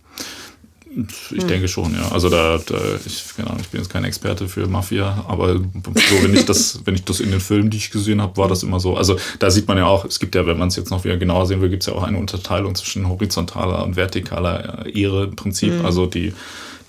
Ich 0.94 1.42
hm. 1.42 1.48
denke 1.48 1.68
schon, 1.68 1.94
ja. 1.94 2.12
Also 2.12 2.30
da, 2.30 2.58
da 2.58 2.76
ich, 3.06 3.24
genau, 3.38 3.56
ich 3.62 3.70
bin 3.70 3.80
jetzt 3.80 3.90
kein 3.90 4.04
Experte 4.04 4.50
für 4.50 4.68
Mafia, 4.68 5.24
aber 5.28 5.56
so, 5.56 6.24
wenn 6.24 6.34
ich 6.34 6.46
das, 6.46 6.82
wenn 6.84 6.96
ich 6.96 7.06
das 7.06 7.22
in 7.22 7.32
den 7.32 7.40
Filmen, 7.40 7.70
die 7.70 7.78
ich 7.78 7.92
gesehen 7.92 8.22
habe, 8.22 8.36
war 8.36 8.50
das 8.50 8.64
immer 8.64 8.80
so. 8.80 8.98
Also 8.98 9.18
da 9.40 9.50
sieht 9.50 9.68
man 9.68 9.78
ja 9.78 9.86
auch, 9.86 10.04
es 10.04 10.20
gibt 10.20 10.36
ja, 10.36 10.46
wenn 10.46 10.58
man 10.58 10.68
es 10.68 10.76
jetzt 10.76 10.92
noch 10.92 11.06
wieder 11.06 11.16
genauer 11.16 11.46
sehen 11.46 11.62
will, 11.62 11.70
gibt 11.70 11.84
es 11.84 11.88
ja 11.88 11.94
auch 11.94 12.04
eine 12.04 12.18
Unterteilung 12.18 12.76
zwischen 12.76 13.08
horizontaler 13.08 13.84
und 13.86 13.96
vertikaler 13.96 14.86
Ehre 14.94 15.26
im 15.26 15.36
Prinzip. 15.36 15.74
Mhm. 15.74 15.86
Also 15.86 16.08
die 16.08 16.34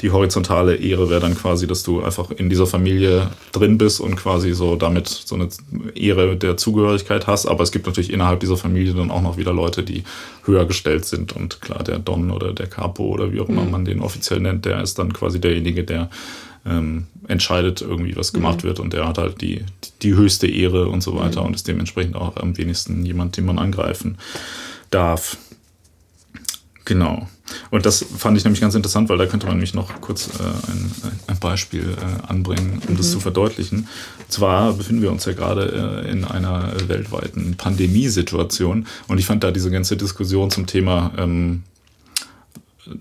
die 0.03 0.11
horizontale 0.11 0.75
Ehre 0.75 1.09
wäre 1.09 1.21
dann 1.21 1.37
quasi, 1.37 1.69
dass 1.69 1.85
du 1.85 2.03
einfach 2.03 2.33
in 2.33 2.51
dieser 2.51 2.67
Familie 2.67 3.31
drin 3.53 3.79
bist 3.79 4.01
und 4.01 4.17
quasi 4.17 4.53
so 4.53 4.75
damit 4.75 5.09
so 5.09 5.37
eine 5.37 5.49
Ehre 5.95 6.37
der 6.37 6.57
Zugehörigkeit 6.57 7.29
hast. 7.29 7.47
Aber 7.47 7.63
es 7.63 7.71
gibt 7.71 7.87
natürlich 7.87 8.13
innerhalb 8.13 8.41
dieser 8.41 8.57
Familie 8.57 8.95
dann 8.95 9.13
auch 9.13 9.23
noch 9.23 9.37
wieder 9.37 9.53
Leute, 9.53 9.85
die 9.85 10.03
höher 10.45 10.67
gestellt 10.67 11.05
sind. 11.05 11.35
Und 11.35 11.61
klar, 11.61 11.85
der 11.85 12.01
Don 12.01 12.33
oder 12.33 12.53
der 12.53 12.67
Capo 12.67 13.05
oder 13.05 13.33
wie 13.33 13.41
auch 13.41 13.49
immer 13.49 13.63
mhm. 13.63 13.71
man 13.71 13.85
den 13.85 14.01
offiziell 14.01 14.41
nennt, 14.41 14.65
der 14.65 14.83
ist 14.83 14.99
dann 14.99 15.13
quasi 15.13 15.41
derjenige, 15.41 15.85
der 15.85 16.11
ähm, 16.67 17.07
entscheidet 17.29 17.81
irgendwie, 17.81 18.17
was 18.17 18.33
gemacht 18.33 18.65
mhm. 18.65 18.69
wird. 18.69 18.81
Und 18.81 18.93
der 18.93 19.07
hat 19.07 19.19
halt 19.19 19.41
die, 19.41 19.65
die 20.03 20.15
höchste 20.15 20.49
Ehre 20.49 20.89
und 20.89 21.03
so 21.03 21.17
weiter 21.17 21.43
mhm. 21.43 21.49
und 21.49 21.55
ist 21.55 21.69
dementsprechend 21.69 22.17
auch 22.17 22.37
am 22.37 22.59
wenigsten 22.59 23.05
jemand, 23.07 23.37
den 23.37 23.45
man 23.45 23.61
angreifen 23.61 24.19
darf. 24.91 25.37
Genau. 26.85 27.29
Und 27.71 27.87
das 27.87 28.05
fand 28.17 28.37
ich 28.37 28.45
nämlich 28.45 28.61
ganz 28.61 28.75
interessant, 28.75 29.09
weil 29.09 29.19
da 29.19 29.27
könnte 29.27 29.47
man 29.47 29.57
nämlich 29.57 29.75
noch 29.75 30.01
kurz 30.01 30.29
äh, 30.41 30.43
ein, 30.43 30.91
ein, 31.27 31.39
Beispiel 31.39 31.97
äh, 31.97 32.27
anbringen, 32.27 32.83
um 32.87 32.95
mhm. 32.95 32.97
das 32.97 33.11
zu 33.11 33.21
verdeutlichen. 33.21 33.89
Und 34.19 34.33
zwar 34.33 34.73
befinden 34.73 35.03
wir 35.03 35.13
uns 35.13 35.25
ja 35.25 35.33
gerade 35.33 36.03
äh, 36.05 36.11
in 36.11 36.25
einer 36.25 36.73
weltweiten 36.89 37.57
Pandemiesituation 37.57 38.87
und 39.09 39.19
ich 39.19 39.27
fand 39.27 39.45
da 39.45 39.51
diese 39.51 39.71
ganze 39.71 39.97
Diskussion 39.97 40.51
zum 40.51 40.67
Thema 40.67 41.13
ähm, 41.19 41.63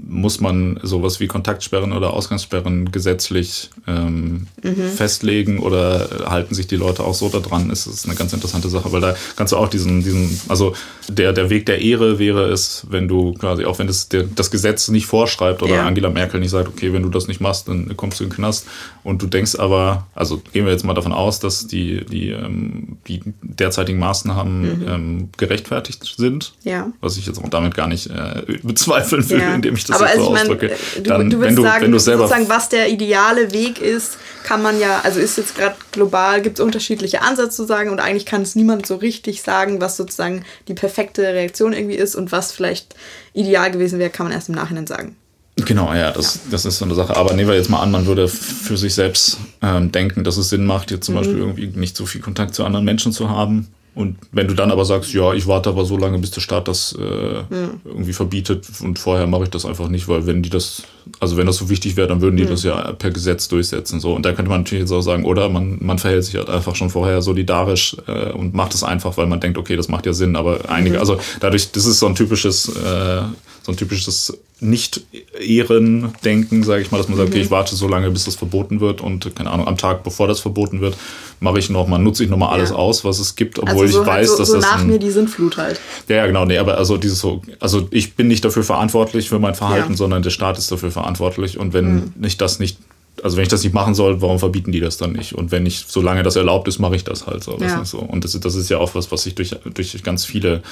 muss 0.08 0.40
man 0.40 0.80
sowas 0.84 1.20
wie 1.20 1.28
Kontaktsperren 1.28 1.94
oder 1.94 2.14
Ausgangssperren 2.14 2.92
gesetzlich 2.92 3.70
ähm, 3.88 4.48
mhm. 4.64 4.90
festlegen 4.96 5.60
oder 5.60 6.08
halten 6.26 6.56
sich 6.56 6.68
die 6.68 6.76
Leute 6.76 7.04
auch 7.04 7.14
so 7.14 7.30
daran? 7.30 7.70
Ist 7.70 7.88
das 7.88 8.06
eine 8.06 8.16
ganz 8.16 8.34
interessante 8.34 8.70
Sache, 8.70 8.92
weil 8.92 9.02
da 9.02 9.16
kannst 9.36 9.54
du 9.54 9.58
auch 9.58 9.68
diesen, 9.68 10.04
diesen, 10.04 10.40
also 10.48 10.74
der, 11.08 11.34
der 11.34 11.50
Weg 11.50 11.66
der 11.66 11.82
Ehre 11.82 12.20
wäre 12.20 12.50
es, 12.50 12.86
wenn 12.90 13.08
du 13.08 13.34
quasi, 13.34 13.66
auch 13.66 13.80
wenn 13.80 13.88
das, 13.88 14.10
der, 14.10 14.24
das 14.24 14.52
Gesetz 14.52 14.88
nicht 14.90 15.06
vorschreibt 15.06 15.64
oder 15.64 15.76
ja. 15.76 15.88
Angela 15.88 16.10
Merkel 16.10 16.40
nicht 16.40 16.52
sagt, 16.52 16.68
okay, 16.68 16.94
wenn 16.94 17.04
du 17.04 17.10
das 17.10 17.28
nicht 17.28 17.42
machst, 17.42 17.68
dann 17.68 17.96
kommst 17.98 18.20
du 18.20 18.24
in 18.24 18.30
den 18.30 18.36
Knast 18.36 18.68
und 19.04 19.22
du 19.22 19.28
denkst 19.28 19.56
aber, 19.56 20.08
also 20.16 20.42
gehen 20.54 20.66
wir 20.66 20.72
jetzt 20.72 20.86
mal 20.86 20.94
davon 20.94 21.14
aus, 21.14 21.40
dass 21.40 21.68
die, 21.68 22.06
die, 22.06 22.30
ähm, 22.30 22.98
die 23.08 23.22
derzeitigen 23.42 24.00
Maßnahmen 24.00 24.62
mhm. 24.62 24.88
ähm, 24.88 25.30
gerechtfertigt 25.38 26.16
sind, 26.18 26.54
ja. 26.64 26.92
was 27.02 27.18
ich 27.18 27.26
jetzt 27.26 27.40
auch 27.40 27.50
damit 27.50 27.76
gar 27.76 27.88
nicht 27.88 28.08
äh, 28.08 28.60
bezweifeln 28.64 29.28
will, 29.30 29.40
ja. 29.40 29.56
indem 29.56 29.76
ich 29.76 29.81
das 29.90 29.98
Aber 29.98 30.08
jetzt 30.08 30.18
also 30.18 30.30
so 30.30 30.36
ich 30.36 30.42
ausdrücke. 30.42 30.68
Mein, 30.96 31.04
dann, 31.04 31.30
du, 31.30 31.38
du 31.38 31.42
wenn 31.42 31.56
du, 31.56 31.62
sagen, 31.62 31.84
wenn 31.84 31.92
du 31.92 32.00
selber 32.00 32.28
sozusagen, 32.28 32.50
was 32.50 32.70
der 32.70 32.90
ideale 32.90 33.52
Weg 33.52 33.82
ist, 33.82 34.18
kann 34.44 34.62
man 34.62 34.80
ja, 34.80 35.02
also 35.04 35.20
ist 35.20 35.38
jetzt 35.38 35.56
gerade 35.56 35.76
global, 35.92 36.42
gibt 36.42 36.60
es 36.60 36.66
unterschiedliche 36.66 37.22
Ansätze 37.22 37.58
zu 37.58 37.66
sagen 37.66 37.90
und 37.90 38.00
eigentlich 38.00 38.26
kann 38.26 38.42
es 38.42 38.56
niemand 38.56 38.86
so 38.86 38.96
richtig 38.96 39.42
sagen, 39.42 39.82
was 39.82 39.98
sozusagen 39.98 40.44
die 40.68 40.74
perfekte 40.74 41.22
Reaktion 41.22 41.74
irgendwie 41.74 41.96
ist 41.96 42.16
und 42.16 42.32
was 42.32 42.52
vielleicht 42.52 42.96
ideal 43.34 43.72
gewesen 43.72 44.00
wäre, 44.00 44.10
kann 44.10 44.26
man 44.26 44.34
erst 44.34 44.50
im 44.50 44.56
Nachhinein 44.56 44.88
sagen. 44.88 45.16
Genau, 45.58 45.94
ja, 45.94 46.12
das, 46.12 46.36
ja. 46.36 46.42
das 46.52 46.66
ist 46.66 46.80
so 46.80 46.86
eine 46.86 46.96
Sache. 46.96 47.16
Aber 47.16 47.34
nehmen 47.34 47.50
wir 47.50 47.56
jetzt 47.56 47.70
mal 47.70 47.82
an, 47.82 47.92
man 47.92 48.06
würde 48.06 48.28
für 48.28 48.78
sich 48.78 48.94
selbst 48.94 49.38
ähm, 49.62 49.92
denken, 49.92 50.24
dass 50.24 50.38
es 50.38 50.50
Sinn 50.50 50.66
macht, 50.66 50.92
jetzt 50.92 51.06
zum 51.06 51.16
mhm. 51.16 51.20
Beispiel 51.20 51.38
irgendwie 51.38 51.68
nicht 51.68 51.96
so 51.96 52.06
viel 52.06 52.22
Kontakt 52.22 52.56
zu 52.56 52.64
anderen 52.64 52.86
Menschen 52.86 53.12
zu 53.12 53.30
haben 53.30 53.68
und 53.94 54.18
wenn 54.32 54.48
du 54.48 54.54
dann 54.54 54.72
aber 54.72 54.86
sagst, 54.86 55.14
ja, 55.14 55.34
ich 55.34 55.48
warte 55.48 55.70
aber 55.70 55.84
so 55.84 55.98
lange, 55.98 56.18
bis 56.18 56.32
der 56.32 56.40
Staat 56.40 56.70
das 56.70 56.98
äh, 56.98 57.04
ja. 57.04 57.46
irgendwie 57.84 58.14
verbietet 58.14 58.66
und 58.82 58.98
vorher 58.98 59.28
mache 59.28 59.44
ich 59.44 59.50
das 59.50 59.66
einfach 59.66 59.90
nicht, 59.90 60.08
weil 60.08 60.26
wenn 60.26 60.42
die 60.42 60.50
das, 60.50 60.84
also 61.20 61.36
wenn 61.36 61.46
das 61.46 61.58
so 61.58 61.70
wichtig 61.70 61.98
wäre, 61.98 62.08
dann 62.08 62.22
würden 62.22 62.38
die 62.38 62.44
ja. 62.44 62.50
das 62.50 62.64
ja 62.64 62.94
per 62.94 63.12
Gesetz 63.12 63.50
durchsetzen. 63.50 64.00
So. 64.00 64.14
Und 64.14 64.26
da 64.26 64.32
könnte 64.32 64.50
man 64.50 64.62
natürlich 64.62 64.84
jetzt 64.84 64.94
auch 64.94 65.02
sagen, 65.02 65.26
oder 65.26 65.50
man, 65.50 65.78
man 65.82 66.00
verhält 66.00 66.24
sich 66.24 66.36
halt 66.36 66.50
einfach 66.50 66.74
schon 66.76 66.90
vorher 66.90 67.22
solidarisch 67.22 67.98
äh, 68.08 68.32
und 68.32 68.54
macht 68.54 68.74
es 68.74 68.84
einfach, 68.84 69.18
weil 69.18 69.28
man 69.28 69.42
denkt, 69.42 69.58
okay, 69.58 69.76
das 69.76 69.90
macht 69.90 70.06
ja 70.06 70.14
Sinn. 70.14 70.38
Aber 70.38 70.70
einige, 70.70 70.96
mhm. 70.96 71.02
also 71.02 71.20
dadurch, 71.42 71.74
das 71.74 71.86
ist 71.86 72.00
so 72.00 72.08
ein 72.08 72.16
typisches, 72.16 72.70
äh, 72.70 73.22
so 73.64 73.74
ein 73.74 73.78
typisches 73.78 74.38
nicht-Ehren-Denken, 74.62 76.64
sage 76.64 76.84
ich 76.84 76.92
mal, 76.92 77.00
dass 77.00 77.10
man 77.10 77.18
sagt, 77.18 77.30
mhm. 77.30 77.34
okay, 77.34 77.44
ich 77.44 77.52
warte 77.52 77.76
so 77.76 77.88
lange, 77.88 78.12
bis 78.12 78.26
das 78.26 78.36
verboten 78.36 78.80
wird 78.80 79.02
und 79.02 79.36
keine 79.36 79.50
Ahnung, 79.50 79.68
am 79.68 79.76
Tag, 79.76 80.04
bevor 80.04 80.28
das 80.28 80.40
verboten 80.40 80.82
wird, 80.82 80.96
mache 81.40 81.58
ich 81.58 81.72
noch 81.72 81.88
mal, 81.88 81.98
nutze 81.98 82.24
ich 82.24 82.30
noch 82.30 82.38
mal 82.38 82.50
alles 82.50 82.70
ja. 82.70 82.76
aus, 82.76 83.04
was 83.04 83.20
es 83.20 83.36
gibt, 83.36 83.58
obwohl 83.58 83.86
also 83.86 83.98
so 83.98 84.02
ich 84.02 84.08
weiß, 84.08 84.28
so, 84.28 84.38
dass 84.38 84.48
so 84.50 84.56
das 84.56 84.64
nach 84.64 84.82
ein, 84.82 84.88
mir 84.88 85.00
die 85.00 85.10
Sintflut 85.10 85.58
halt. 85.58 85.82
Ja, 86.08 86.18
ja, 86.18 86.28
genau, 86.28 86.46
nee, 86.46 86.60
aber 86.60 86.78
also 86.78 86.98
dieses 86.98 87.20
so, 87.20 87.42
also 87.60 87.88
ich 87.90 88.14
bin 88.14 88.28
nicht 88.28 88.46
dafür 88.46 88.64
verantwortlich 88.64 89.30
für 89.30 89.40
mein 89.40 89.56
Verhalten, 89.56 89.92
ja. 89.92 89.98
sondern 89.98 90.22
der 90.22 90.30
Staat 90.30 90.60
ist 90.60 90.72
dafür 90.72 90.92
verantwortlich 90.92 91.58
und 91.58 91.74
wenn 91.74 91.96
mhm. 91.96 92.14
ich 92.24 92.38
das 92.38 92.60
nicht 92.60 92.78
also 93.24 93.38
wenn 93.38 93.44
ich 93.44 93.50
das 93.50 93.64
nicht 93.64 93.74
machen 93.74 93.94
soll, 93.94 94.22
warum 94.22 94.40
verbieten 94.40 94.72
die 94.72 94.80
das 94.80 94.98
dann 94.98 95.12
nicht? 95.12 95.34
Und 95.34 95.52
wenn 95.52 95.66
ich, 95.66 95.86
solange 95.88 96.24
das 96.24 96.38
erlaubt 96.38 96.68
ist, 96.68 96.80
mache 96.80 96.96
ich 96.96 97.04
das 97.04 97.28
halt 97.28 97.44
so. 97.44 97.58
Ja. 97.60 97.84
so. 97.86 98.00
Und 98.00 98.24
das, 98.24 98.40
das 98.40 98.56
ist 98.56 98.70
ja 98.70 98.78
auch 98.78 98.96
was, 98.96 99.12
was 99.12 99.24
sich 99.24 99.36
durch, 99.36 99.56
durch 99.74 100.02
ganz 100.02 100.26
viele, 100.26 100.64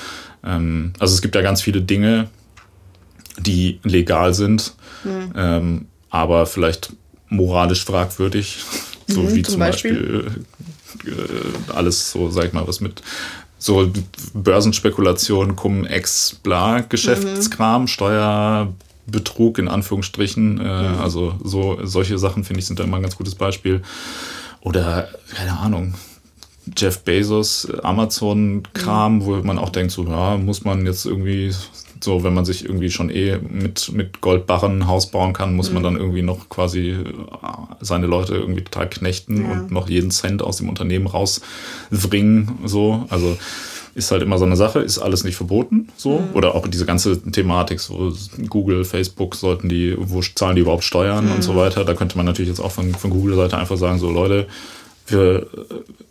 ähm, 0.43 0.93
also 0.99 1.13
es 1.13 1.21
gibt 1.21 1.35
ja 1.35 1.41
ganz 1.41 1.61
viele 1.61 1.81
Dinge, 1.81 2.29
die 3.39 3.79
legal 3.83 4.33
sind, 4.33 4.73
mhm. 5.03 5.33
ähm, 5.35 5.85
aber 6.09 6.45
vielleicht 6.45 6.93
moralisch 7.29 7.83
fragwürdig. 7.85 8.63
So 9.11 9.21
mhm, 9.21 9.33
wie 9.33 9.41
zum, 9.41 9.53
zum 9.53 9.59
Beispiel, 9.61 10.21
Beispiel 10.21 11.11
äh, 11.11 11.71
alles 11.73 12.11
so, 12.11 12.29
sag 12.29 12.45
ich 12.45 12.53
mal, 12.53 12.67
was 12.67 12.79
mit 12.79 13.01
so 13.57 13.91
Börsenspekulation, 14.35 15.55
Cum-Ex, 15.55 16.39
bla, 16.43 16.81
Geschäftskram, 16.81 17.81
mhm. 17.81 17.87
Steuerbetrug 17.87 19.57
in 19.57 19.67
Anführungsstrichen. 19.67 20.59
Äh, 20.59 20.63
mhm. 20.63 20.99
Also 20.99 21.35
so 21.43 21.79
solche 21.83 22.19
Sachen, 22.19 22.43
finde 22.43 22.59
ich, 22.59 22.67
sind 22.67 22.79
da 22.79 22.83
immer 22.83 22.97
ein 22.97 23.01
ganz 23.01 23.17
gutes 23.17 23.33
Beispiel. 23.33 23.81
Oder, 24.61 25.09
keine 25.35 25.57
Ahnung, 25.57 25.95
Jeff 26.77 26.99
Bezos, 26.99 27.67
Amazon-Kram, 27.83 29.15
mhm. 29.15 29.25
wo 29.25 29.35
man 29.37 29.57
auch 29.57 29.69
denkt, 29.69 29.91
so, 29.91 30.05
ja, 30.05 30.37
muss 30.37 30.63
man 30.63 30.85
jetzt 30.85 31.05
irgendwie 31.05 31.51
so, 32.03 32.23
wenn 32.23 32.33
man 32.33 32.45
sich 32.45 32.65
irgendwie 32.65 32.89
schon 32.89 33.09
eh 33.09 33.37
mit, 33.37 33.91
mit 33.93 34.21
Goldbarren 34.21 34.79
ein 34.79 34.87
Haus 34.87 35.11
bauen 35.11 35.33
kann, 35.33 35.55
muss 35.55 35.69
mhm. 35.69 35.75
man 35.75 35.83
dann 35.83 35.95
irgendwie 35.97 36.21
noch 36.21 36.49
quasi 36.49 36.91
äh, 36.91 37.03
seine 37.81 38.07
Leute 38.07 38.35
irgendwie 38.35 38.63
total 38.63 38.89
knechten 38.89 39.43
ja. 39.43 39.51
und 39.51 39.71
noch 39.71 39.89
jeden 39.89 40.11
Cent 40.11 40.41
aus 40.41 40.57
dem 40.57 40.69
Unternehmen 40.69 41.07
rausbringen. 41.07 42.59
So, 42.65 43.05
also 43.09 43.37
ist 43.95 44.11
halt 44.11 44.21
immer 44.21 44.37
so 44.37 44.45
eine 44.45 44.55
Sache, 44.55 44.79
ist 44.79 44.99
alles 44.99 45.23
nicht 45.23 45.35
verboten, 45.35 45.89
so. 45.97 46.19
Mhm. 46.19 46.33
Oder 46.33 46.55
auch 46.55 46.67
diese 46.67 46.85
ganze 46.85 47.21
Thematik, 47.21 47.79
so 47.79 48.13
Google, 48.47 48.85
Facebook, 48.85 49.35
sollten 49.35 49.69
die, 49.69 49.95
wo 49.97 50.21
zahlen 50.21 50.55
die 50.55 50.61
überhaupt 50.61 50.83
Steuern 50.83 51.25
mhm. 51.25 51.33
und 51.33 51.43
so 51.43 51.55
weiter. 51.55 51.85
Da 51.85 51.93
könnte 51.93 52.17
man 52.17 52.25
natürlich 52.25 52.49
jetzt 52.49 52.59
auch 52.59 52.71
von, 52.71 52.93
von 52.93 53.09
Google-Seite 53.09 53.57
einfach 53.57 53.77
sagen, 53.77 53.99
so 53.99 54.09
Leute, 54.09 54.47
wir, 55.11 55.47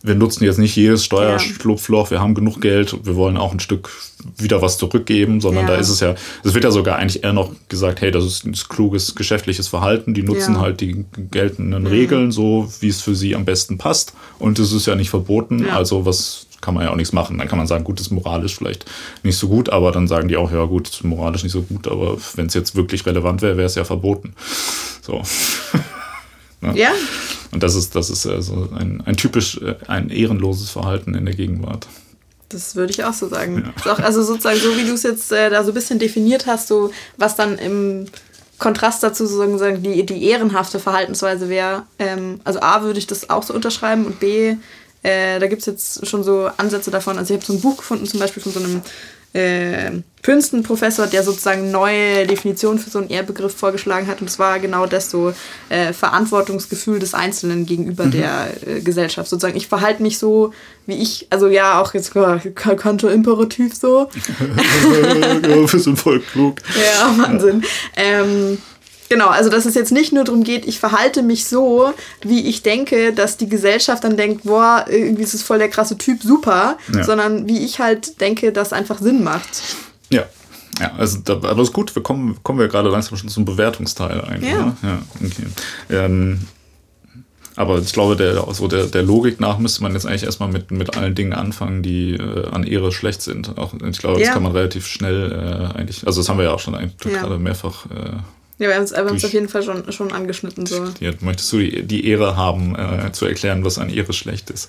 wir 0.03 0.15
nutzen 0.15 0.45
jetzt 0.45 0.59
nicht 0.59 0.77
jedes 0.77 1.05
Steuerschlupfloch, 1.05 2.11
wir 2.11 2.21
haben 2.21 2.35
genug 2.35 2.61
Geld, 2.61 2.97
wir 3.05 3.17
wollen 3.17 3.37
auch 3.37 3.53
ein 3.53 3.61
Stück 3.61 3.91
wieder 4.37 4.63
was 4.63 4.79
zurückgeben, 4.79 5.41
sondern 5.41 5.67
ja. 5.67 5.75
da 5.75 5.79
ist 5.79 5.89
es 5.89 6.01
ja, 6.01 6.15
es 6.45 6.55
wird 6.55 6.65
ja 6.65 6.71
sogar 6.71 6.97
eigentlich 6.97 7.25
eher 7.25 7.33
noch 7.33 7.53
gesagt, 7.69 8.01
hey, 8.01 8.11
das 8.11 8.25
ist 8.25 8.45
ein 8.45 8.53
kluges 8.53 9.15
geschäftliches 9.15 9.69
Verhalten, 9.69 10.15
die 10.15 10.23
nutzen 10.23 10.55
ja. 10.55 10.61
halt 10.61 10.81
die 10.81 11.05
geltenden 11.31 11.83
mhm. 11.83 11.89
Regeln 11.89 12.33
so, 12.33 12.71
wie 12.81 12.89
es 12.89 13.01
für 13.01 13.15
sie 13.15 13.35
am 13.35 13.45
besten 13.45 13.79
passt 13.79 14.15
und 14.39 14.59
es 14.59 14.73
ist 14.73 14.87
ja 14.87 14.95
nicht 14.95 15.11
verboten, 15.11 15.67
ja. 15.67 15.77
also 15.77 16.05
was 16.05 16.47
kann 16.61 16.75
man 16.75 16.85
ja 16.85 16.91
auch 16.91 16.97
nichts 16.97 17.13
machen. 17.13 17.39
Dann 17.39 17.49
kann 17.49 17.59
man 17.59 17.67
sagen, 17.67 17.85
gut, 17.85 18.01
das 18.01 18.07
ist 18.07 18.13
moralisch 18.13 18.57
vielleicht 18.57 18.85
nicht 19.23 19.37
so 19.37 19.49
gut, 19.49 19.71
aber 19.71 19.93
dann 19.93 20.09
sagen 20.09 20.29
die 20.29 20.37
auch, 20.37 20.51
ja 20.51 20.65
gut, 20.65 20.89
das 20.89 20.97
ist 20.97 21.05
moralisch 21.05 21.45
nicht 21.45 21.53
so 21.53 21.63
gut, 21.63 21.87
aber 21.87 22.17
wenn 22.35 22.47
es 22.47 22.55
jetzt 22.55 22.75
wirklich 22.75 23.07
relevant 23.07 23.43
wäre, 23.43 23.57
wäre 23.57 23.67
es 23.67 23.75
ja 23.75 23.85
verboten. 23.85 24.35
So. 25.03 25.23
Ne? 26.61 26.77
Ja. 26.77 26.93
Und 27.53 27.63
das 27.63 27.75
ist, 27.75 27.95
das 27.95 28.11
ist 28.11 28.27
also 28.27 28.69
ein, 28.77 29.03
ein 29.05 29.17
typisch 29.17 29.59
äh, 29.59 29.77
ein 29.87 30.11
ehrenloses 30.11 30.71
Verhalten 30.71 31.15
in 31.15 31.25
der 31.25 31.35
Gegenwart. 31.35 31.87
Das 32.49 32.77
würde 32.77 32.93
ich 32.93 33.05
auch 33.05 33.13
so 33.13 33.29
sagen. 33.29 33.73
Ja. 33.85 33.93
Auch, 33.93 33.99
also 33.99 34.23
sozusagen 34.23 34.59
so, 34.59 34.77
wie 34.77 34.85
du 34.85 34.95
es 34.95 35.03
jetzt 35.03 35.31
äh, 35.33 35.51
da 35.51 35.63
so 35.63 35.71
ein 35.71 35.75
bisschen 35.75 35.99
definiert 35.99 36.47
hast, 36.47 36.69
so 36.69 36.91
was 37.17 37.37
dann 37.37 37.59
im 37.59 38.07
Kontrast 38.59 39.03
dazu 39.03 39.27
sozusagen 39.27 39.83
die, 39.83 40.05
die 40.05 40.25
ehrenhafte 40.25 40.81
Verhaltensweise 40.81 41.49
wäre. 41.49 41.85
Ähm, 41.99 42.41
also 42.45 42.61
A 42.61 42.83
würde 42.83 42.99
ich 42.99 43.07
das 43.07 43.31
auch 43.31 43.43
so 43.43 43.55
unterschreiben 43.55 44.07
und 44.07 44.19
B, 44.19 44.57
äh, 45.03 45.39
da 45.39 45.47
gibt 45.47 45.61
es 45.61 45.67
jetzt 45.67 46.07
schon 46.07 46.25
so 46.25 46.51
Ansätze 46.57 46.91
davon. 46.91 47.19
Also 47.19 47.35
ich 47.35 47.41
habe 47.41 47.47
so 47.47 47.53
ein 47.53 47.61
Buch 47.61 47.77
gefunden, 47.77 48.07
zum 48.07 48.19
Beispiel 48.19 48.43
von 48.43 48.53
so 48.53 48.61
einem 48.61 48.83
äh, 49.33 49.91
Princeton-Professor, 50.23 51.07
der 51.07 51.23
sozusagen 51.23 51.71
neue 51.71 52.27
Definitionen 52.27 52.79
für 52.79 52.91
so 52.91 52.99
einen 52.99 53.09
Ehrbegriff 53.09 53.55
vorgeschlagen 53.55 54.07
hat. 54.07 54.21
Und 54.21 54.29
es 54.29 54.39
war 54.39 54.59
genau 54.59 54.87
das 54.87 55.11
so 55.11 55.33
äh, 55.69 55.93
Verantwortungsgefühl 55.93 56.99
des 56.99 57.15
Einzelnen 57.15 57.67
gegenüber 57.67 58.07
mhm. 58.07 58.11
der 58.11 58.49
äh, 58.67 58.81
Gesellschaft. 58.81 59.31
Sozusagen, 59.31 59.57
ich 59.57 59.69
verhalte 59.69 60.03
mich 60.03 60.19
so, 60.19 60.53
wie 60.87 60.95
ich, 60.95 61.29
also 61.31 61.49
ja, 61.49 61.81
auch 61.81 61.95
jetzt 61.95 62.13
Kontoimperativ 62.55 63.75
so. 63.75 64.09
ja, 65.43 65.73
wir 65.73 65.81
sind 65.81 65.99
voll 65.99 66.21
klug. 66.21 66.57
Ja, 66.77 67.17
Wahnsinn. 67.17 67.63
Ja. 67.97 68.03
Ähm, 68.03 68.59
Genau, 69.09 69.29
also 69.29 69.49
dass 69.49 69.65
es 69.65 69.75
jetzt 69.75 69.93
nicht 69.93 70.13
nur 70.13 70.25
darum 70.25 70.45
geht, 70.45 70.67
ich 70.67 70.79
verhalte 70.79 71.23
mich 71.23 71.47
so, 71.47 71.93
wie 72.23 72.47
ich 72.47 72.63
denke, 72.63 73.13
dass 73.13 73.37
die 73.37 73.49
Gesellschaft 73.49 74.05
dann 74.05 74.17
denkt, 74.17 74.45
boah, 74.45 74.85
irgendwie 74.89 75.23
ist 75.23 75.35
es 75.35 75.43
voll 75.43 75.59
der 75.59 75.69
krasse 75.69 75.97
Typ, 75.97 76.23
super, 76.23 76.77
ja. 76.95 77.05
sondern 77.05 77.49
wie 77.49 77.65
ich 77.65 77.79
halt 77.79 78.21
denke, 78.21 78.53
dass 78.53 78.73
einfach 78.73 78.99
Sinn 78.99 79.25
macht. 79.25 79.63
Ja. 80.11 80.25
Ja, 80.81 80.93
also 80.97 81.19
da, 81.25 81.33
aber 81.35 81.63
ist 81.63 81.73
gut, 81.73 81.95
wir 81.97 82.05
kommen, 82.05 82.39
kommen 82.45 82.61
wir 82.61 82.69
gerade 82.69 82.89
langsam 82.89 83.19
schon 83.19 83.29
zum 83.29 83.45
Bewertungsteil 83.45 84.21
eigentlich. 84.21 84.53
Ja. 84.53 84.67
Ne? 84.67 84.77
ja 84.83 84.99
okay. 85.17 85.47
Ähm, 85.91 86.41
aber 87.57 87.79
ich 87.79 87.93
glaube, 87.93 88.15
der, 88.15 88.47
also 88.47 88.69
der, 88.69 88.87
der 88.87 89.03
Logik 89.03 89.41
nach 89.41 89.59
müsste 89.59 89.83
man 89.83 89.93
jetzt 89.93 90.07
eigentlich 90.07 90.23
erstmal 90.23 90.49
mit, 90.49 90.71
mit 90.71 90.97
allen 90.97 91.17
Dingen 91.17 91.33
anfangen, 91.33 91.83
die 91.83 92.13
äh, 92.13 92.49
an 92.51 92.63
Ehre 92.63 92.93
schlecht 92.93 93.21
sind. 93.21 93.59
Auch, 93.59 93.75
ich 93.75 93.99
glaube, 93.99 94.21
ja. 94.21 94.27
das 94.27 94.35
kann 94.35 94.45
man 94.45 94.53
relativ 94.53 94.87
schnell 94.87 95.33
äh, 95.33 95.77
eigentlich, 95.77 96.07
also 96.07 96.21
das 96.21 96.29
haben 96.29 96.39
wir 96.39 96.45
ja 96.45 96.53
auch 96.53 96.61
schon 96.61 96.77
eigentlich 96.77 97.13
ja. 97.13 97.21
gerade 97.21 97.39
mehrfach 97.41 97.87
äh, 97.87 98.19
ja, 98.59 98.69
wir 98.69 98.75
haben 98.75 98.85
es, 98.85 98.93
wir 98.93 99.05
auf 99.05 99.33
jeden 99.33 99.49
Fall 99.49 99.63
schon, 99.63 99.91
schon 99.93 100.13
angeschnitten. 100.13 100.67
So. 100.67 100.89
Möchtest 101.21 101.53
du 101.53 101.59
die, 101.59 101.83
die 101.83 102.07
Ehre 102.09 102.37
haben, 102.37 102.75
äh, 102.77 103.13
zu 103.13 103.27
erklären, 103.27 103.65
was 103.65 103.79
an 103.79 103.89
Ehre 103.89 104.13
schlecht 104.13 104.51
ist? 104.51 104.69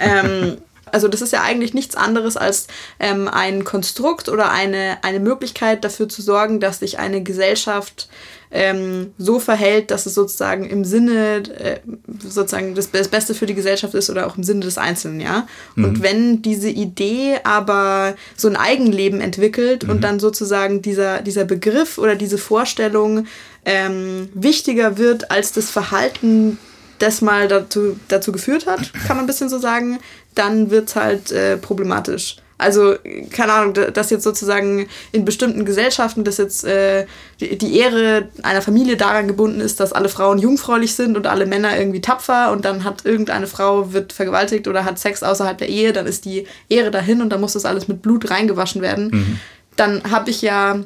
ähm, 0.00 0.56
also 0.92 1.08
das 1.08 1.22
ist 1.22 1.32
ja 1.32 1.42
eigentlich 1.42 1.74
nichts 1.74 1.96
anderes 1.96 2.36
als 2.36 2.66
ähm, 2.98 3.28
ein 3.28 3.64
Konstrukt 3.64 4.28
oder 4.28 4.50
eine, 4.50 4.98
eine 5.02 5.20
Möglichkeit 5.20 5.84
dafür 5.84 6.08
zu 6.08 6.22
sorgen, 6.22 6.60
dass 6.60 6.80
sich 6.80 6.98
eine 6.98 7.22
Gesellschaft 7.22 8.08
ähm, 8.50 9.12
so 9.18 9.40
verhält, 9.40 9.90
dass 9.90 10.06
es 10.06 10.14
sozusagen 10.14 10.68
im 10.68 10.84
Sinne, 10.84 11.42
äh, 11.58 11.80
sozusagen 12.18 12.74
das, 12.74 12.90
das, 12.90 13.08
Beste 13.08 13.34
für 13.34 13.46
die 13.46 13.54
Gesellschaft 13.54 13.94
ist 13.94 14.08
oder 14.08 14.26
auch 14.26 14.36
im 14.36 14.42
Sinne 14.42 14.60
des 14.60 14.78
Einzelnen, 14.78 15.20
ja. 15.20 15.46
Mhm. 15.74 15.84
Und 15.84 16.02
wenn 16.02 16.42
diese 16.42 16.70
Idee 16.70 17.40
aber 17.44 18.14
so 18.36 18.48
ein 18.48 18.56
Eigenleben 18.56 19.20
entwickelt 19.20 19.84
mhm. 19.84 19.90
und 19.90 20.04
dann 20.04 20.18
sozusagen 20.18 20.80
dieser, 20.80 21.20
dieser 21.20 21.44
Begriff 21.44 21.98
oder 21.98 22.14
diese 22.14 22.38
Vorstellung 22.38 23.26
ähm, 23.64 24.30
wichtiger 24.32 24.96
wird 24.96 25.30
als 25.30 25.52
das 25.52 25.70
Verhalten, 25.70 26.58
das 26.98 27.20
mal 27.20 27.48
dazu, 27.48 27.98
dazu 28.08 28.32
geführt 28.32 28.66
hat, 28.66 28.92
kann 29.06 29.16
man 29.16 29.20
ein 29.20 29.26
bisschen 29.26 29.48
so 29.48 29.58
sagen, 29.58 29.98
dann 30.38 30.70
wird 30.70 30.88
es 30.88 30.96
halt 30.96 31.32
äh, 31.32 31.56
problematisch. 31.56 32.36
Also, 32.60 32.96
keine 33.30 33.52
Ahnung, 33.52 33.74
dass 33.94 34.10
jetzt 34.10 34.24
sozusagen 34.24 34.88
in 35.12 35.24
bestimmten 35.24 35.64
Gesellschaften, 35.64 36.24
dass 36.24 36.38
jetzt 36.38 36.64
äh, 36.64 37.06
die, 37.40 37.78
Ehre 37.78 38.28
einer 38.42 38.62
Familie 38.62 38.96
daran 38.96 39.28
gebunden 39.28 39.60
ist, 39.60 39.78
dass 39.78 39.92
alle 39.92 40.08
Frauen 40.08 40.40
jungfräulich 40.40 40.96
sind 40.96 41.16
und 41.16 41.28
alle 41.28 41.46
Männer 41.46 41.78
irgendwie 41.78 42.00
tapfer 42.00 42.50
und 42.50 42.64
dann 42.64 42.82
hat 42.82 43.04
irgendeine 43.04 43.46
Frau, 43.46 43.92
wird 43.92 44.12
vergewaltigt 44.12 44.66
oder 44.66 44.84
hat 44.84 44.98
Sex 44.98 45.22
außerhalb 45.22 45.56
der 45.56 45.68
Ehe, 45.68 45.92
dann 45.92 46.08
ist 46.08 46.24
die 46.24 46.48
Ehre 46.68 46.90
dahin 46.90 47.22
und 47.22 47.30
dann 47.30 47.40
muss 47.40 47.52
das 47.52 47.64
alles 47.64 47.86
mit 47.86 48.02
Blut 48.02 48.28
reingewaschen 48.28 48.82
werden. 48.82 49.10
Mhm. 49.12 49.40
Dann 49.76 50.10
habe 50.10 50.28
ich 50.30 50.42
ja 50.42 50.80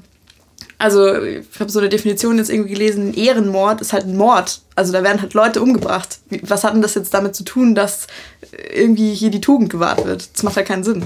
also 0.82 1.14
ich 1.22 1.60
habe 1.60 1.70
so 1.70 1.78
eine 1.78 1.88
Definition 1.88 2.38
jetzt 2.38 2.50
irgendwie 2.50 2.72
gelesen, 2.72 3.14
Ehrenmord 3.14 3.80
ist 3.80 3.92
halt 3.92 4.04
ein 4.04 4.16
Mord. 4.16 4.62
Also 4.74 4.92
da 4.92 5.04
werden 5.04 5.22
halt 5.22 5.32
Leute 5.32 5.62
umgebracht. 5.62 6.18
was 6.42 6.64
hat 6.64 6.74
denn 6.74 6.82
das 6.82 6.96
jetzt 6.96 7.14
damit 7.14 7.36
zu 7.36 7.44
tun, 7.44 7.76
dass 7.76 8.08
irgendwie 8.74 9.14
hier 9.14 9.30
die 9.30 9.40
Tugend 9.40 9.70
gewahrt 9.70 10.04
wird? 10.04 10.30
Das 10.34 10.42
macht 10.42 10.56
ja 10.56 10.62
keinen 10.62 10.84
Sinn. 10.84 11.02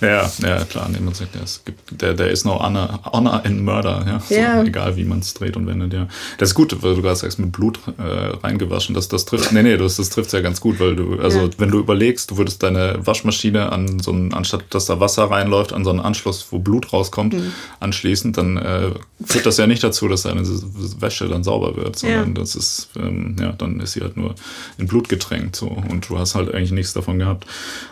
Ja, 0.00 0.30
ja, 0.42 0.64
klar. 0.64 0.88
Nee, 0.90 1.00
man 1.00 1.14
sagt, 1.14 1.34
ja, 1.34 1.42
es 1.42 1.62
gibt, 1.64 1.98
there, 1.98 2.14
there 2.14 2.28
is 2.28 2.44
no 2.44 2.58
honor, 2.60 3.00
honor 3.12 3.42
in 3.44 3.64
murder. 3.64 4.04
Ja, 4.06 4.20
so. 4.60 4.66
Egal, 4.66 4.96
wie 4.96 5.04
man 5.04 5.20
es 5.20 5.34
dreht 5.34 5.56
und 5.56 5.66
wendet, 5.66 5.92
ja. 5.92 6.08
Das 6.38 6.50
ist 6.50 6.54
gut, 6.54 6.76
weil 6.82 6.94
du 6.94 7.02
gerade 7.02 7.16
sagst, 7.16 7.38
mit 7.38 7.52
Blut 7.52 7.80
äh, 7.98 8.36
reingewaschen, 8.42 8.94
das, 8.94 9.08
das 9.08 9.24
trifft, 9.24 9.52
nee, 9.52 9.62
nee, 9.62 9.76
das, 9.76 9.96
das 9.96 10.10
trifft 10.10 10.32
ja 10.32 10.40
ganz 10.40 10.60
gut, 10.60 10.80
weil 10.80 10.96
du, 10.96 11.18
also 11.20 11.40
ja. 11.40 11.50
wenn 11.58 11.70
du 11.70 11.78
überlegst, 11.78 12.30
du 12.30 12.36
würdest 12.36 12.62
deine 12.62 12.98
Waschmaschine 13.04 13.72
an 13.72 14.00
so 14.00 14.12
einen, 14.12 14.34
anstatt 14.34 14.64
dass 14.70 14.86
da 14.86 15.00
Wasser 15.00 15.30
reinläuft, 15.30 15.72
an 15.72 15.84
so 15.84 15.90
einen 15.90 16.00
Anschluss, 16.00 16.46
wo 16.50 16.58
Blut 16.58 16.92
rauskommt, 16.92 17.34
mhm. 17.34 17.52
anschließen, 17.80 18.32
dann 18.32 18.56
äh, 18.56 18.90
führt 19.24 19.46
das 19.46 19.56
ja 19.56 19.66
nicht 19.66 19.82
dazu, 19.82 20.08
dass 20.08 20.22
deine 20.22 20.42
Wäsche 20.44 21.28
dann 21.28 21.44
sauber 21.44 21.76
wird, 21.76 21.98
sondern 21.98 22.34
ja. 22.34 22.40
das 22.40 22.56
ist, 22.56 22.90
ähm, 22.96 23.36
ja, 23.40 23.52
dann 23.52 23.80
ist 23.80 23.92
sie 23.92 24.00
halt 24.00 24.16
nur 24.16 24.34
in 24.76 24.86
Blut 24.86 25.08
getränkt, 25.08 25.56
so, 25.56 25.66
und 25.66 26.08
du 26.08 26.18
hast 26.18 26.34
halt 26.34 26.52
eigentlich 26.64 26.72
nichts 26.72 26.92
davon 26.92 27.18
gehabt. 27.18 27.46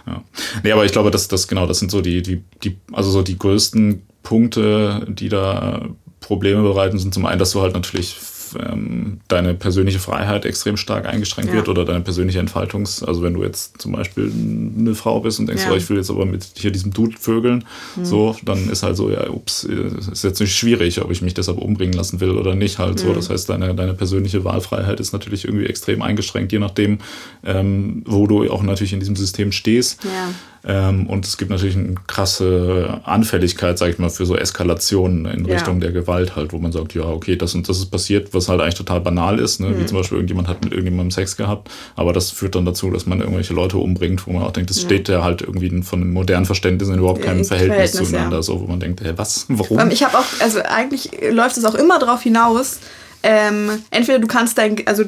Ja. 0.07 0.23
Nee, 0.63 0.73
aber 0.73 0.85
ich 0.85 0.93
glaube, 0.93 1.11
dass 1.11 1.29
das, 1.29 1.47
genau, 1.49 1.67
das 1.67 1.79
sind 1.79 1.91
so 1.91 2.01
die, 2.01 2.23
die, 2.23 2.43
die, 2.65 2.79
also 2.93 3.11
so 3.11 3.23
die 3.23 3.39
größten 3.39 4.03
Punkte, 4.23 5.07
die 5.09 5.29
da 5.29 5.89
Probleme 6.21 6.63
bereiten, 6.63 6.99
sind 6.99 7.13
zum 7.13 7.27
einen, 7.27 7.39
dass 7.39 7.51
du 7.53 7.61
halt 7.61 7.75
natürlich 7.75 8.17
ähm, 8.59 9.21
deine 9.29 9.55
persönliche 9.55 9.99
Freiheit 9.99 10.45
extrem 10.45 10.77
stark 10.77 11.07
eingeschränkt 11.07 11.51
ja. 11.51 11.57
wird 11.57 11.69
oder 11.69 11.85
deine 11.85 12.01
persönliche 12.01 12.41
Entfaltungs-, 12.41 13.05
also 13.05 13.23
wenn 13.23 13.35
du 13.35 13.43
jetzt 13.43 13.81
zum 13.81 13.93
Beispiel 13.93 14.31
eine 14.31 14.95
Frau 14.95 15.21
bist 15.21 15.41
und 15.41 15.49
denkst, 15.49 15.65
ja. 15.65 15.73
oh, 15.73 15.77
ich 15.77 15.89
will 15.89 15.97
jetzt 15.97 16.11
aber 16.11 16.27
mit 16.27 16.47
hier 16.55 16.71
diesem 16.71 16.93
Dude 16.93 17.17
vögeln, 17.19 17.65
mhm. 17.97 18.05
so, 18.05 18.37
dann 18.45 18.71
ist 18.71 18.83
halt 18.83 18.97
so, 18.97 19.11
ja, 19.11 19.29
ups, 19.29 19.65
ist 19.65 20.25
jetzt 20.25 20.41
nicht 20.41 20.55
schwierig, 20.55 21.01
ob 21.03 21.11
ich 21.11 21.23
mich 21.23 21.35
deshalb 21.35 21.59
umbringen 21.59 21.95
lassen 21.95 22.21
will 22.21 22.31
oder 22.31 22.55
nicht, 22.55 22.79
halt 22.79 22.95
mhm. 22.95 22.99
so. 22.99 23.13
Das 23.15 23.31
heißt, 23.31 23.49
deine, 23.49 23.75
deine 23.75 23.95
persönliche 23.95 24.45
Wahlfreiheit 24.45 25.01
ist 25.01 25.13
natürlich 25.13 25.45
irgendwie 25.45 25.67
extrem 25.67 26.03
eingeschränkt, 26.03 26.53
je 26.53 26.59
nachdem, 26.59 26.99
ähm, 27.45 28.03
wo 28.07 28.27
du 28.27 28.51
auch 28.51 28.63
natürlich 28.63 28.93
in 28.93 29.01
diesem 29.01 29.17
System 29.17 29.53
stehst. 29.53 30.05
Ja. 30.05 30.33
Ähm, 30.65 31.09
und 31.09 31.27
es 31.27 31.39
gibt 31.39 31.51
natürlich 31.51 31.77
eine 31.77 31.95
krasse 32.07 33.01
Anfälligkeit, 33.05 33.79
sag 33.79 33.91
ich 33.91 33.99
mal, 33.99 34.11
für 34.11 34.27
so 34.27 34.37
Eskalationen 34.37 35.27
in 35.27 35.45
ja. 35.45 35.55
Richtung 35.55 35.81
der 35.81 35.91
Gewalt 35.91 36.37
halt, 36.37 36.53
wo 36.53 36.59
man 36.59 36.71
sagt, 36.71 36.95
ja, 36.95 37.03
okay, 37.03 37.35
das 37.35 37.55
und 37.55 37.69
das 37.69 37.79
ist 37.79 37.87
passiert, 37.87 38.33
was 38.33 38.49
halt 38.49 38.61
eigentlich 38.61 38.77
total 38.77 39.01
banal 39.01 39.41
ist, 39.41 39.59
ne? 39.59 39.69
Mhm. 39.69 39.81
wie 39.81 39.87
zum 39.87 39.99
Beispiel 39.99 40.19
irgendjemand 40.19 40.47
hat 40.47 40.63
mit 40.63 40.73
irgendjemandem 40.73 41.11
Sex 41.11 41.37
gehabt, 41.37 41.69
aber 41.97 42.13
das 42.13 42.31
führt 42.31 42.55
dann 42.55 42.65
dazu, 42.65 42.91
dass 42.91 43.07
man 43.07 43.21
irgendwelche 43.21 43.55
Leute 43.55 43.79
umbringt, 43.79 44.25
wo 44.27 44.33
man 44.33 44.43
auch 44.43 44.53
denkt, 44.53 44.71
das 44.71 44.79
ja. 44.79 44.85
steht 44.85 45.09
ja 45.09 45.25
halt 45.25 45.43
irgendwie 45.43 45.83
von 45.83 46.01
einem 46.01 46.13
modernen 46.13 46.47
Verständnis 46.47 46.89
in 46.89 46.99
überhaupt 46.99 47.23
keinem 47.23 47.45
Verhältnis, 47.45 47.91
Verhältnis, 47.91 48.11
zueinander, 48.11 48.37
ja. 48.37 48.43
so, 48.43 48.61
wo 48.61 48.67
man 48.67 48.79
denkt, 48.79 49.01
hey, 49.01 49.15
was, 49.17 49.47
warum? 49.49 49.91
Ich 49.91 50.05
habe 50.05 50.17
auch, 50.17 50.27
also 50.41 50.61
eigentlich 50.63 51.11
läuft 51.29 51.57
es 51.57 51.65
auch 51.65 51.75
immer 51.75 51.99
darauf 51.99 52.23
hinaus, 52.23 52.79
ähm, 53.23 53.83
entweder 53.91 54.19
du 54.19 54.27
kannst 54.27 54.59
dein, 54.59 54.87
also 54.87 55.05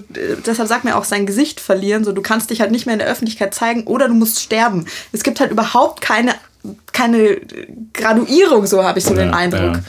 deshalb 0.46 0.68
sagt 0.68 0.84
mir 0.84 0.96
auch 0.96 1.04
sein 1.04 1.26
Gesicht 1.26 1.60
verlieren, 1.60 2.04
so 2.04 2.12
du 2.12 2.22
kannst 2.22 2.50
dich 2.50 2.60
halt 2.60 2.70
nicht 2.70 2.86
mehr 2.86 2.94
in 2.94 3.00
der 3.00 3.08
Öffentlichkeit 3.08 3.54
zeigen 3.54 3.84
oder 3.84 4.08
du 4.08 4.14
musst 4.14 4.40
sterben. 4.40 4.86
Es 5.12 5.22
gibt 5.22 5.40
halt 5.40 5.50
überhaupt 5.50 6.00
keine 6.00 6.34
keine 6.92 7.40
Graduierung, 7.92 8.66
so 8.66 8.82
habe 8.82 8.98
ich 8.98 9.04
so 9.04 9.14
ja, 9.14 9.24
den 9.24 9.34
Eindruck. 9.34 9.80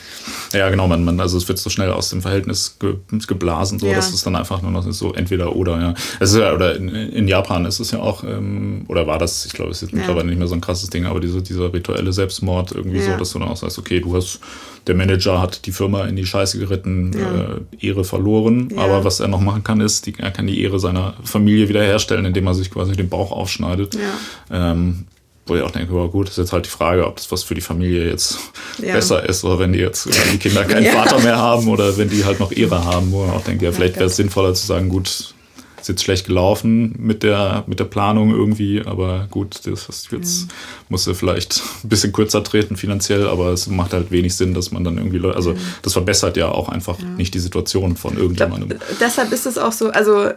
Ja. 0.52 0.60
ja, 0.60 0.70
genau, 0.70 0.88
man, 0.88 1.04
man, 1.06 1.20
also 1.20 1.38
es 1.38 1.48
wird 1.48 1.58
so 1.58 1.70
schnell 1.70 1.92
aus 1.92 2.10
dem 2.10 2.22
Verhältnis 2.22 2.78
ge, 2.80 2.96
geblasen, 3.28 3.80
so, 3.80 3.88
ja. 3.88 3.96
dass 3.96 4.14
es 4.14 4.24
dann 4.24 4.36
einfach 4.36 4.62
nur 4.62 4.72
noch 4.72 4.84
so 4.92 5.14
entweder 5.14 5.56
oder, 5.56 5.80
ja. 5.80 5.94
Es 6.20 6.32
ist 6.32 6.40
ja 6.40 6.54
oder 6.54 6.76
in, 6.76 6.90
in 6.90 7.28
Japan 7.28 7.66
ist 7.66 7.80
es 7.80 7.92
ja 7.92 8.00
auch, 8.00 8.24
ähm, 8.24 8.84
oder 8.88 9.08
war 9.08 9.18
das, 9.18 9.46
ich 9.46 9.54
glaube, 9.54 9.72
es 9.72 9.82
ist 9.82 9.92
ja. 9.92 10.00
mittlerweile 10.00 10.28
nicht 10.28 10.38
mehr 10.38 10.48
so 10.48 10.56
ein 10.56 10.62
krasses 10.62 10.90
Ding, 10.90 11.06
aber 11.06 11.20
diese, 11.20 11.42
dieser 11.42 11.74
rituelle 11.74 12.12
Selbstmord 12.12 12.74
irgendwie 12.74 13.02
so, 13.02 13.16
dass 13.16 13.32
du 13.32 13.40
dann 13.40 13.48
auch 13.48 13.58
sagst, 13.58 13.78
okay, 13.78 14.02
du 14.02 14.16
hast, 14.16 14.40
der 14.88 14.96
Manager 14.96 15.42
hat 15.42 15.66
die 15.66 15.72
Firma 15.72 16.06
in 16.06 16.16
die 16.16 16.26
Scheiße 16.26 16.60
geritten, 16.60 17.14
äh, 17.14 17.86
Ehre 17.86 18.04
verloren, 18.04 18.74
aber 18.76 19.04
was 19.04 19.20
er 19.20 19.30
noch 19.30 19.42
machen 19.42 19.64
kann, 19.64 19.80
ist, 19.80 20.06
die, 20.06 20.16
er 20.18 20.32
kann 20.32 20.48
die 20.48 20.62
Ehre 20.62 20.80
seiner 20.80 21.14
Familie 21.24 21.70
wiederherstellen, 21.70 22.26
indem 22.26 22.48
er 22.48 22.54
sich 22.54 22.70
quasi 22.70 22.94
den 22.94 23.10
Bauch 23.10 23.32
aufschneidet. 23.32 23.98
Ähm, 24.52 25.06
wo 25.46 25.56
ich 25.56 25.62
auch 25.62 25.72
denke, 25.72 25.94
oh 25.94 26.08
gut, 26.08 26.30
ist 26.30 26.38
jetzt 26.38 26.54
halt 26.54 26.66
die 26.66 26.70
Frage, 26.70 27.06
ob 27.06 27.18
das 27.18 27.32
was 27.32 27.44
für 27.44 27.56
die 27.56 27.62
Familie 27.62 28.10
jetzt 28.10 28.40
ja. 28.82 28.94
besser 28.94 29.28
ist 29.28 29.44
oder 29.44 29.60
wenn 29.60 29.74
die 29.74 29.80
jetzt 29.80 30.08
wenn 30.08 30.32
die 30.32 30.40
Kinder 30.40 30.64
keinen 30.66 30.86
ja. 30.86 30.92
Vater 30.92 31.20
mehr 31.20 31.38
haben 31.38 31.68
oder 31.68 31.98
wenn 31.98 32.10
die 32.10 32.26
halt 32.26 32.40
noch 32.40 32.52
ihre 32.52 32.84
haben, 32.84 33.12
wo 33.12 33.26
man 33.26 33.36
auch 33.36 33.44
denkt, 33.44 33.62
ja, 33.62 33.72
vielleicht 33.72 33.96
wäre 33.96 34.06
es 34.06 34.16
sinnvoller 34.16 34.54
zu 34.54 34.66
sagen, 34.66 34.90
gut, 34.90 35.36
ist 35.86 35.90
jetzt 35.90 36.04
schlecht 36.04 36.26
gelaufen 36.26 36.96
mit 36.98 37.22
der, 37.22 37.64
mit 37.68 37.80
der 37.80 37.86
Planung 37.86 38.32
irgendwie, 38.32 38.82
aber 38.84 39.28
gut, 39.30 39.60
das 39.66 39.88
ist 39.88 40.12
jetzt 40.12 40.42
ja. 40.42 40.48
musste 40.90 41.14
vielleicht 41.14 41.62
ein 41.84 41.90
bisschen 41.90 42.12
kürzer 42.12 42.44
treten 42.44 42.76
finanziell, 42.76 43.28
aber 43.28 43.50
es 43.50 43.68
macht 43.68 43.94
halt 43.94 44.10
wenig 44.10 44.36
Sinn, 44.36 44.56
dass 44.56 44.72
man 44.72 44.84
dann 44.84 44.98
irgendwie, 44.98 45.24
also 45.28 45.56
das 45.84 45.94
verbessert 45.94 46.38
ja 46.38 46.50
auch 46.50 46.70
einfach 46.70 46.98
nicht 47.18 47.36
die 47.36 47.40
Situation 47.40 47.98
von 47.98 48.18
irgendjemandem. 48.18 48.70
Glaub, 48.70 48.82
deshalb 49.00 49.32
ist 49.32 49.46
es 49.46 49.60
auch 49.60 49.72
so, 49.72 49.90
also 49.90 50.30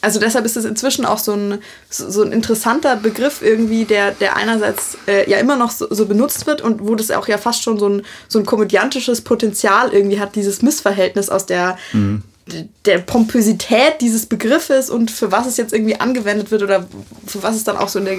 also 0.00 0.20
deshalb 0.20 0.44
ist 0.44 0.56
es 0.56 0.64
inzwischen 0.64 1.04
auch 1.04 1.18
so 1.18 1.32
ein, 1.32 1.58
so 1.90 2.22
ein 2.22 2.32
interessanter 2.32 2.96
Begriff 2.96 3.42
irgendwie, 3.42 3.84
der, 3.84 4.12
der 4.12 4.36
einerseits 4.36 4.96
äh, 5.08 5.28
ja 5.28 5.38
immer 5.38 5.56
noch 5.56 5.70
so, 5.70 5.86
so, 5.90 6.06
benutzt 6.06 6.46
wird 6.46 6.62
und 6.62 6.86
wo 6.86 6.94
das 6.94 7.10
auch 7.10 7.26
ja 7.26 7.38
fast 7.38 7.62
schon 7.62 7.78
so 7.78 7.88
ein, 7.88 8.02
so 8.28 8.38
ein 8.38 8.46
komödiantisches 8.46 9.22
Potenzial 9.22 9.92
irgendwie 9.92 10.20
hat, 10.20 10.36
dieses 10.36 10.62
Missverhältnis 10.62 11.30
aus 11.30 11.46
der, 11.46 11.78
mhm. 11.92 12.22
der 12.84 12.98
Pompösität 12.98 14.00
dieses 14.00 14.26
Begriffes 14.26 14.88
und 14.88 15.10
für 15.10 15.32
was 15.32 15.46
es 15.46 15.56
jetzt 15.56 15.72
irgendwie 15.72 15.98
angewendet 15.98 16.52
wird 16.52 16.62
oder 16.62 16.86
für 17.26 17.42
was 17.42 17.56
es 17.56 17.64
dann 17.64 17.76
auch 17.76 17.88
so 17.88 17.98
in 17.98 18.04
der 18.04 18.18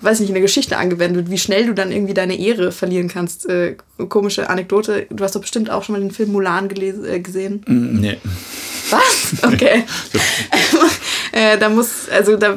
weiß 0.00 0.20
nicht, 0.20 0.28
in 0.30 0.34
der 0.34 0.42
Geschichte 0.42 0.78
angewendet 0.78 1.30
wie 1.30 1.38
schnell 1.38 1.66
du 1.66 1.74
dann 1.74 1.92
irgendwie 1.92 2.14
deine 2.14 2.38
Ehre 2.38 2.72
verlieren 2.72 3.08
kannst. 3.08 3.48
Äh, 3.48 3.76
komische 4.08 4.48
Anekdote. 4.48 5.06
Du 5.10 5.22
hast 5.22 5.34
doch 5.34 5.40
bestimmt 5.40 5.70
auch 5.70 5.84
schon 5.84 5.94
mal 5.94 6.00
den 6.00 6.10
Film 6.10 6.32
Mulan 6.32 6.68
gelesen, 6.68 7.04
äh, 7.04 7.20
gesehen. 7.20 7.62
Mm, 7.66 8.00
nee. 8.00 8.16
Was? 8.90 9.34
Okay. 9.42 9.84
äh, 11.32 11.58
da 11.58 11.68
muss, 11.68 12.08
also 12.08 12.36
da, 12.36 12.56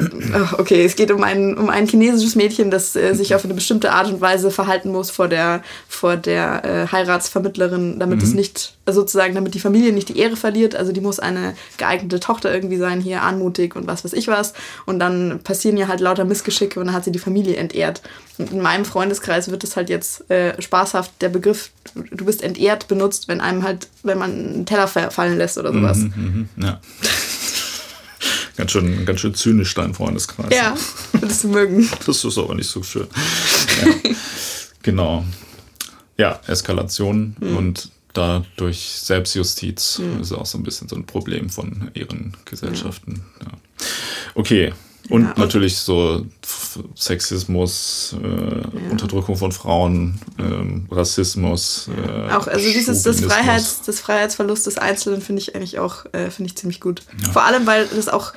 okay, 0.57 0.83
es 0.85 0.95
geht 0.95 1.11
um 1.11 1.23
ein, 1.23 1.57
um 1.57 1.69
ein 1.69 1.87
chinesisches 1.87 2.35
Mädchen, 2.35 2.71
das 2.71 2.95
äh, 2.95 3.13
sich 3.13 3.35
auf 3.35 3.43
eine 3.43 3.53
bestimmte 3.53 3.91
Art 3.91 4.07
und 4.07 4.21
Weise 4.21 4.51
verhalten 4.51 4.91
muss 4.91 5.11
vor 5.11 5.27
der, 5.27 5.63
vor 5.87 6.17
der 6.17 6.65
äh, 6.65 6.91
Heiratsvermittlerin, 6.91 7.99
damit 7.99 8.19
mhm. 8.19 8.25
es 8.25 8.33
nicht, 8.33 8.75
also 8.85 9.01
sozusagen, 9.01 9.35
damit 9.35 9.53
die 9.53 9.59
Familie 9.59 9.93
nicht 9.93 10.09
die 10.09 10.17
Ehre 10.17 10.35
verliert. 10.35 10.75
Also 10.75 10.91
die 10.91 11.01
muss 11.01 11.19
eine 11.19 11.55
geeignete 11.77 12.19
Tochter 12.19 12.53
irgendwie 12.53 12.77
sein, 12.77 12.99
hier 12.99 13.21
anmutig 13.21 13.75
und 13.75 13.87
was 13.87 14.03
weiß 14.03 14.13
ich 14.13 14.27
was. 14.27 14.53
Und 14.85 14.99
dann 14.99 15.41
passieren 15.43 15.77
ja 15.77 15.87
halt 15.87 15.99
lauter 15.99 16.25
Missgeschicke 16.25 16.79
und 16.79 16.87
dann 16.87 16.95
hat 16.95 17.03
sie 17.03 17.11
die 17.11 17.19
Familie 17.19 17.55
entehrt. 17.55 18.01
Und 18.37 18.51
in 18.51 18.61
meinem 18.61 18.85
Freundeskreis 18.85 19.51
wird 19.51 19.63
es 19.63 19.75
halt 19.75 19.89
jetzt 19.89 20.29
äh, 20.31 20.59
spaßhaft 20.61 21.11
der 21.21 21.29
Begriff, 21.29 21.69
du 21.93 22.25
bist 22.25 22.41
entehrt, 22.41 22.87
benutzt, 22.87 23.27
wenn 23.27 23.41
einem 23.41 23.63
halt, 23.63 23.87
wenn 24.01 24.17
man 24.17 24.31
einen 24.31 24.65
Teller 24.65 24.87
fallen 24.87 25.37
lässt 25.37 25.57
oder 25.57 25.71
sowas. 25.71 25.97
Mhm, 25.97 26.49
mhm, 26.55 26.63
ja. 26.63 26.79
Ganz, 28.57 28.71
schön, 28.71 29.05
ganz 29.05 29.19
schön 29.19 29.33
zynisch 29.33 29.73
dein 29.73 29.93
Freundeskreis. 29.93 30.53
Ja, 30.53 30.75
würdest 31.13 31.43
du 31.43 31.49
mögen. 31.49 31.89
Das 32.05 32.23
ist 32.23 32.37
aber 32.37 32.55
nicht 32.55 32.69
so 32.69 32.83
schön. 32.83 33.07
Ja. 33.83 34.11
genau. 34.81 35.25
Ja, 36.17 36.39
Eskalation 36.47 37.35
mhm. 37.39 37.57
und 37.57 37.89
dadurch 38.13 38.79
Selbstjustiz 39.01 39.99
mhm. 39.99 40.21
ist 40.21 40.31
auch 40.31 40.45
so 40.45 40.57
ein 40.57 40.63
bisschen 40.63 40.87
so 40.87 40.95
ein 40.95 41.05
Problem 41.05 41.49
von 41.49 41.89
ihren 41.93 42.37
Gesellschaften. 42.45 43.25
Ja. 43.41 43.51
Okay, 44.35 44.73
und 45.09 45.23
ja, 45.23 45.33
natürlich 45.37 45.77
so 45.77 46.25
Sexismus, 46.95 48.15
äh, 48.23 48.27
ja. 48.27 48.91
Unterdrückung 48.91 49.35
von 49.35 49.51
Frauen, 49.51 50.19
ähm, 50.39 50.87
Rassismus. 50.89 51.89
Äh, 51.89 52.31
auch 52.31 52.47
also 52.47 52.71
dieses 52.71 53.03
das 53.03 53.19
Freiheits, 53.19 53.81
das 53.81 53.99
Freiheitsverlust 53.99 54.65
des 54.65 54.77
Einzelnen 54.77 55.21
finde 55.21 55.41
ich 55.41 55.55
eigentlich 55.55 55.79
auch 55.79 56.05
äh, 56.13 56.29
finde 56.29 56.49
ich 56.49 56.55
ziemlich 56.55 56.79
gut. 56.79 57.03
Ja. 57.21 57.31
Vor 57.31 57.43
allem 57.43 57.67
weil 57.67 57.87
das 57.87 58.07
auch 58.07 58.33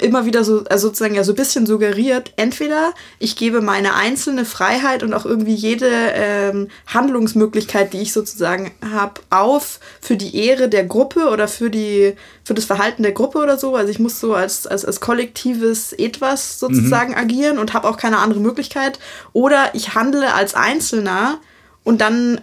immer 0.00 0.24
wieder 0.24 0.44
so, 0.44 0.64
also 0.64 0.88
sozusagen 0.88 1.16
ja 1.16 1.24
so 1.24 1.32
ein 1.32 1.36
bisschen 1.36 1.66
suggeriert, 1.66 2.32
entweder 2.36 2.92
ich 3.18 3.36
gebe 3.36 3.60
meine 3.60 3.94
einzelne 3.94 4.44
Freiheit 4.44 5.02
und 5.02 5.12
auch 5.12 5.26
irgendwie 5.26 5.54
jede 5.54 5.90
ähm, 5.90 6.68
Handlungsmöglichkeit, 6.86 7.92
die 7.92 8.02
ich 8.02 8.12
sozusagen 8.12 8.70
habe, 8.92 9.20
auf 9.30 9.80
für 10.00 10.16
die 10.16 10.36
Ehre 10.46 10.68
der 10.68 10.84
Gruppe 10.84 11.28
oder 11.28 11.48
für 11.48 11.70
die 11.70 12.14
für 12.44 12.54
das 12.54 12.66
Verhalten 12.66 13.02
der 13.02 13.12
Gruppe 13.12 13.38
oder 13.38 13.58
so. 13.58 13.74
Also 13.74 13.90
ich 13.90 13.98
muss 13.98 14.20
so 14.20 14.34
als, 14.34 14.66
als, 14.66 14.84
als 14.84 15.00
kollektives 15.00 15.92
Etwas 15.92 16.60
sozusagen 16.60 17.12
mhm. 17.12 17.18
agieren 17.18 17.58
und 17.58 17.72
habe 17.74 17.88
auch 17.88 17.96
keine 17.96 18.18
andere 18.18 18.40
Möglichkeit. 18.40 18.98
Oder 19.32 19.74
ich 19.74 19.94
handle 19.94 20.34
als 20.34 20.54
Einzelner 20.54 21.40
und 21.84 22.00
dann 22.00 22.40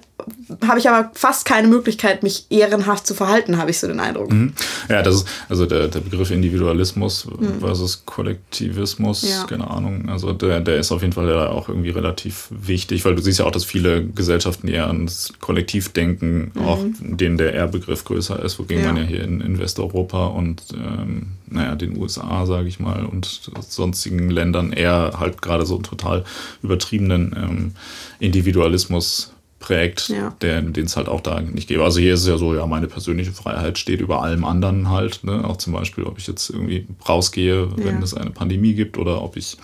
habe 0.67 0.79
ich 0.79 0.87
aber 0.87 1.11
fast 1.15 1.45
keine 1.45 1.67
Möglichkeit, 1.67 2.21
mich 2.21 2.45
ehrenhaft 2.51 3.07
zu 3.07 3.15
verhalten, 3.15 3.57
habe 3.57 3.71
ich 3.71 3.79
so 3.79 3.87
den 3.87 3.99
Eindruck. 3.99 4.31
Mhm. 4.31 4.53
Ja, 4.87 5.01
das 5.01 5.15
ist 5.15 5.27
also 5.49 5.65
der, 5.65 5.87
der 5.87 5.99
Begriff 5.99 6.29
Individualismus 6.29 7.25
mhm. 7.25 7.59
versus 7.59 8.05
Kollektivismus, 8.05 9.27
ja. 9.27 9.45
keine 9.45 9.69
Ahnung. 9.69 10.09
Also 10.09 10.33
der, 10.33 10.59
der 10.59 10.77
ist 10.77 10.91
auf 10.91 11.01
jeden 11.01 11.13
Fall 11.13 11.27
ja 11.27 11.47
auch 11.49 11.69
irgendwie 11.69 11.89
relativ 11.89 12.49
wichtig, 12.51 13.03
weil 13.03 13.15
du 13.15 13.21
siehst 13.23 13.39
ja 13.39 13.45
auch, 13.45 13.51
dass 13.51 13.65
viele 13.65 14.05
Gesellschaften 14.05 14.67
eher 14.67 14.85
ans 14.87 15.33
Kollektivdenken, 15.39 16.51
mhm. 16.53 16.61
auch 16.61 16.79
denen 16.99 17.37
der 17.37 17.55
R-Begriff 17.55 18.03
größer 18.03 18.43
ist, 18.43 18.59
wogegen 18.59 18.83
ja. 18.83 18.93
man 18.93 19.01
ja 19.01 19.07
hier 19.07 19.23
in, 19.23 19.41
in 19.41 19.57
Westeuropa 19.57 20.27
und 20.27 20.61
ähm, 20.73 21.31
naja, 21.51 21.75
den 21.75 21.97
USA, 21.97 22.45
sage 22.45 22.67
ich 22.67 22.79
mal, 22.79 23.05
und 23.05 23.51
sonstigen 23.67 24.29
Ländern 24.29 24.73
eher 24.73 25.13
halt 25.19 25.41
gerade 25.41 25.65
so 25.65 25.75
einen 25.75 25.83
total 25.83 26.23
übertriebenen 26.63 27.35
ähm, 27.37 27.71
Individualismus 28.19 29.33
prägt, 29.59 30.09
ja. 30.09 30.33
den 30.39 30.73
es 30.75 30.97
halt 30.97 31.07
auch 31.07 31.21
da 31.21 31.39
nicht 31.39 31.69
gäbe. 31.69 31.83
Also 31.83 31.99
hier 31.99 32.15
ist 32.15 32.21
es 32.21 32.27
ja 32.27 32.37
so, 32.37 32.53
ja, 32.53 32.65
meine 32.65 32.87
persönliche 32.87 33.31
Freiheit 33.31 33.77
steht 33.77 34.01
über 34.01 34.21
allem 34.21 34.43
anderen 34.43 34.89
halt. 34.89 35.23
Ne? 35.23 35.45
Auch 35.47 35.57
zum 35.57 35.71
Beispiel, 35.73 36.03
ob 36.03 36.17
ich 36.17 36.27
jetzt 36.27 36.49
irgendwie 36.49 36.87
rausgehe, 37.07 37.69
wenn 37.77 37.97
ja. 37.97 38.03
es 38.03 38.13
eine 38.13 38.31
Pandemie 38.31 38.73
gibt 38.73 38.97
oder 38.97 39.21
ob 39.21 39.37
ich, 39.37 39.57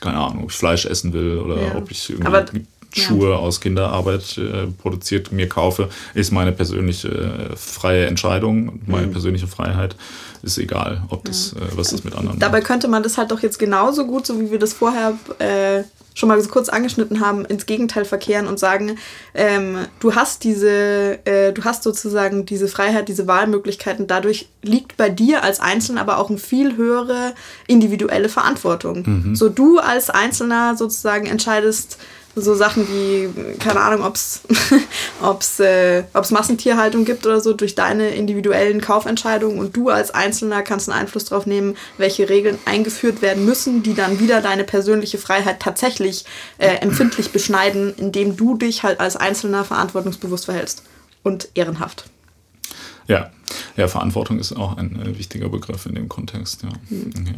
keine 0.00 0.16
Ahnung, 0.16 0.44
ob 0.44 0.50
ich 0.50 0.56
Fleisch 0.56 0.86
essen 0.86 1.12
will 1.12 1.38
oder 1.38 1.62
ja. 1.62 1.76
ob 1.76 1.90
ich 1.90 2.08
irgendwie 2.10 2.26
Aber, 2.26 2.46
Schuhe 2.90 3.36
aus 3.36 3.60
Kinderarbeit 3.60 4.38
äh, 4.38 4.66
produziert 4.66 5.30
mir 5.30 5.48
kaufe, 5.48 5.90
ist 6.14 6.32
meine 6.32 6.52
persönliche 6.52 7.08
äh, 7.08 7.56
freie 7.56 8.06
Entscheidung, 8.06 8.80
meine 8.86 9.08
mhm. 9.08 9.12
persönliche 9.12 9.46
Freiheit 9.46 9.94
ist 10.48 10.58
egal, 10.58 11.02
ob 11.10 11.24
das, 11.24 11.52
äh, 11.52 11.76
was 11.76 11.90
das 11.90 12.04
mit 12.04 12.14
anderen 12.16 12.38
Dabei 12.38 12.58
macht. 12.58 12.66
könnte 12.66 12.88
man 12.88 13.02
das 13.02 13.18
halt 13.18 13.30
doch 13.30 13.40
jetzt 13.40 13.58
genauso 13.58 14.06
gut, 14.06 14.26
so 14.26 14.40
wie 14.40 14.50
wir 14.50 14.58
das 14.58 14.72
vorher 14.72 15.14
äh, 15.38 15.84
schon 16.18 16.28
mal 16.28 16.40
so 16.40 16.48
kurz 16.48 16.68
angeschnitten 16.68 17.20
haben, 17.20 17.44
ins 17.44 17.66
Gegenteil 17.66 18.04
verkehren 18.04 18.48
und 18.48 18.58
sagen, 18.58 18.98
ähm, 19.34 19.86
du 20.00 20.16
hast 20.16 20.42
diese, 20.42 21.24
äh, 21.24 21.52
du 21.52 21.62
hast 21.64 21.84
sozusagen 21.84 22.44
diese 22.44 22.66
Freiheit, 22.66 23.08
diese 23.08 23.28
Wahlmöglichkeiten. 23.28 24.08
Dadurch 24.08 24.48
liegt 24.62 24.96
bei 24.96 25.10
dir 25.10 25.44
als 25.44 25.60
Einzelner 25.60 26.00
aber 26.00 26.18
auch 26.18 26.28
eine 26.28 26.38
viel 26.38 26.76
höhere 26.76 27.34
individuelle 27.68 28.28
Verantwortung. 28.28 29.04
Mhm. 29.06 29.36
So 29.36 29.48
du 29.48 29.78
als 29.78 30.10
Einzelner 30.10 30.76
sozusagen 30.76 31.26
entscheidest, 31.26 31.98
so 32.40 32.54
Sachen 32.54 32.86
wie, 32.88 33.56
keine 33.58 33.80
Ahnung, 33.80 34.04
ob 34.04 34.14
es 34.14 34.40
ob's, 35.22 35.60
äh, 35.60 36.04
ob's 36.14 36.30
Massentierhaltung 36.30 37.04
gibt 37.04 37.26
oder 37.26 37.40
so, 37.40 37.52
durch 37.52 37.74
deine 37.74 38.10
individuellen 38.10 38.80
Kaufentscheidungen 38.80 39.58
und 39.58 39.76
du 39.76 39.88
als 39.88 40.10
Einzelner 40.10 40.62
kannst 40.62 40.88
einen 40.88 41.00
Einfluss 41.00 41.26
darauf 41.26 41.46
nehmen, 41.46 41.76
welche 41.96 42.28
Regeln 42.28 42.58
eingeführt 42.64 43.22
werden 43.22 43.44
müssen, 43.44 43.82
die 43.82 43.94
dann 43.94 44.20
wieder 44.20 44.40
deine 44.40 44.64
persönliche 44.64 45.18
Freiheit 45.18 45.60
tatsächlich 45.60 46.24
äh, 46.58 46.76
empfindlich 46.76 47.30
beschneiden, 47.30 47.94
indem 47.96 48.36
du 48.36 48.56
dich 48.56 48.82
halt 48.82 49.00
als 49.00 49.16
Einzelner 49.16 49.64
verantwortungsbewusst 49.64 50.46
verhältst 50.46 50.82
und 51.22 51.48
ehrenhaft. 51.54 52.04
Ja, 53.06 53.30
ja, 53.76 53.88
Verantwortung 53.88 54.38
ist 54.38 54.52
auch 54.52 54.76
ein 54.76 55.00
äh, 55.00 55.18
wichtiger 55.18 55.48
Begriff 55.48 55.86
in 55.86 55.94
dem 55.94 56.08
Kontext. 56.08 56.62
Ja. 56.62 56.68
Mhm. 56.90 57.26
ja. 57.26 57.32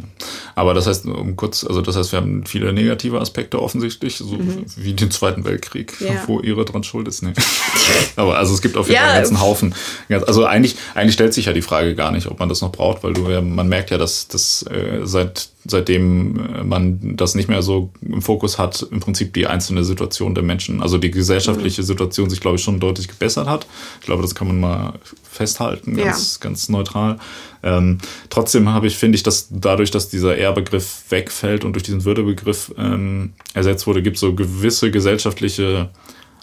Aber 0.55 0.73
das 0.73 0.87
heißt, 0.87 1.05
um 1.05 1.35
kurz, 1.35 1.63
also 1.63 1.81
das 1.81 1.95
heißt, 1.95 2.11
wir 2.11 2.19
haben 2.19 2.45
viele 2.45 2.73
negative 2.73 3.19
Aspekte 3.19 3.61
offensichtlich, 3.61 4.17
so 4.17 4.25
mhm. 4.25 4.65
wie 4.75 4.93
den 4.93 5.11
Zweiten 5.11 5.45
Weltkrieg, 5.45 5.93
ja. 5.99 6.23
wo 6.27 6.39
ihre 6.39 6.65
dran 6.65 6.83
schuld 6.83 7.07
ist. 7.07 7.21
Nee. 7.23 7.33
Aber 8.15 8.37
also 8.37 8.53
es 8.53 8.61
gibt 8.61 8.77
auf 8.77 8.87
jeden 8.87 8.99
Fall 8.99 9.09
einen 9.09 9.19
ganzen 9.19 9.41
Haufen. 9.41 9.75
Also 10.09 10.45
eigentlich, 10.45 10.75
eigentlich 10.95 11.13
stellt 11.13 11.33
sich 11.33 11.45
ja 11.45 11.53
die 11.53 11.61
Frage 11.61 11.95
gar 11.95 12.11
nicht, 12.11 12.27
ob 12.27 12.39
man 12.39 12.49
das 12.49 12.61
noch 12.61 12.71
braucht, 12.71 13.03
weil 13.03 13.13
du 13.13 13.21
man 13.41 13.69
merkt 13.69 13.91
ja, 13.91 13.97
dass 13.97 14.27
das 14.27 14.63
äh, 14.63 15.01
seit 15.03 15.51
seitdem 15.65 16.39
äh, 16.55 16.63
man 16.63 17.15
das 17.15 17.35
nicht 17.35 17.49
mehr 17.49 17.61
so 17.61 17.91
im 18.01 18.21
Fokus 18.21 18.57
hat, 18.57 18.85
im 18.91 18.99
Prinzip 18.99 19.33
die 19.33 19.47
einzelne 19.47 19.83
Situation 19.83 20.33
der 20.33 20.43
Menschen, 20.43 20.81
also 20.81 20.97
die 20.97 21.11
gesellschaftliche 21.11 21.81
mhm. 21.81 21.85
Situation 21.85 22.29
sich, 22.29 22.39
glaube 22.39 22.57
ich, 22.57 22.63
schon 22.63 22.79
deutlich 22.79 23.07
gebessert 23.07 23.47
hat. 23.47 23.67
Ich 23.99 24.05
glaube, 24.05 24.21
das 24.21 24.35
kann 24.35 24.47
man 24.47 24.59
mal 24.59 24.93
festhalten, 25.23 25.97
ganz, 26.03 26.39
ja. 26.39 26.43
ganz 26.43 26.69
neutral. 26.69 27.17
Ähm, 27.63 27.99
trotzdem 28.29 28.69
habe 28.69 28.87
ich, 28.87 28.97
finde 28.97 29.15
ich, 29.15 29.23
dass 29.23 29.47
dadurch, 29.51 29.91
dass 29.91 30.09
dieser 30.09 30.35
Ehrbegriff 30.35 31.03
wegfällt 31.09 31.63
und 31.63 31.73
durch 31.73 31.83
diesen 31.83 32.05
Würdebegriff 32.05 32.73
ähm, 32.77 33.33
ersetzt 33.53 33.87
wurde, 33.87 34.01
gibt 34.01 34.15
es 34.15 34.21
so 34.21 34.33
gewisse 34.33 34.91
gesellschaftliche 34.91 35.89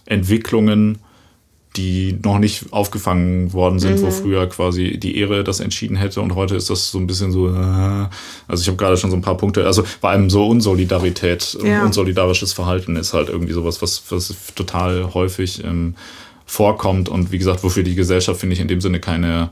Entwicklungen, 0.06 0.98
die 1.76 2.18
noch 2.24 2.38
nicht 2.38 2.72
aufgefangen 2.72 3.52
worden 3.52 3.78
sind, 3.78 4.00
mhm. 4.00 4.02
wo 4.02 4.11
früher 4.11 4.48
quasi 4.48 4.98
die 4.98 5.16
Ehre 5.16 5.44
das 5.44 5.61
entschieden 5.61 5.96
hätte 5.96 6.20
und 6.20 6.34
heute 6.34 6.56
ist 6.56 6.70
das 6.70 6.90
so 6.90 6.98
ein 6.98 7.06
bisschen 7.06 7.30
so, 7.30 7.48
äh, 7.48 8.09
also 8.48 8.62
ich 8.62 8.66
habe 8.66 8.76
gerade 8.76 8.96
schon 8.96 9.11
so 9.11 9.16
ein 9.16 9.22
paar 9.22 9.36
Punkte, 9.36 9.66
also 9.66 9.84
vor 9.84 10.11
allem 10.11 10.30
so 10.30 10.46
Unsolidarität, 10.48 11.56
ja. 11.62 11.84
unsolidarisches 11.84 12.52
Verhalten 12.52 12.96
ist 12.96 13.12
halt 13.12 13.28
irgendwie 13.28 13.52
sowas, 13.52 13.80
was, 13.82 14.02
was 14.09 14.34
total 14.54 15.14
häufig 15.14 15.62
ähm, 15.62 15.94
vorkommt 16.49 17.09
und 17.09 17.30
wie 17.30 17.38
gesagt, 17.38 17.62
wofür 17.62 17.84
die 17.84 17.94
Gesellschaft, 17.94 18.40
finde 18.40 18.55
ich, 18.55 18.61
in 18.61 18.68
dem 18.68 18.80
Sinne 18.80 18.99
keine, 18.99 19.51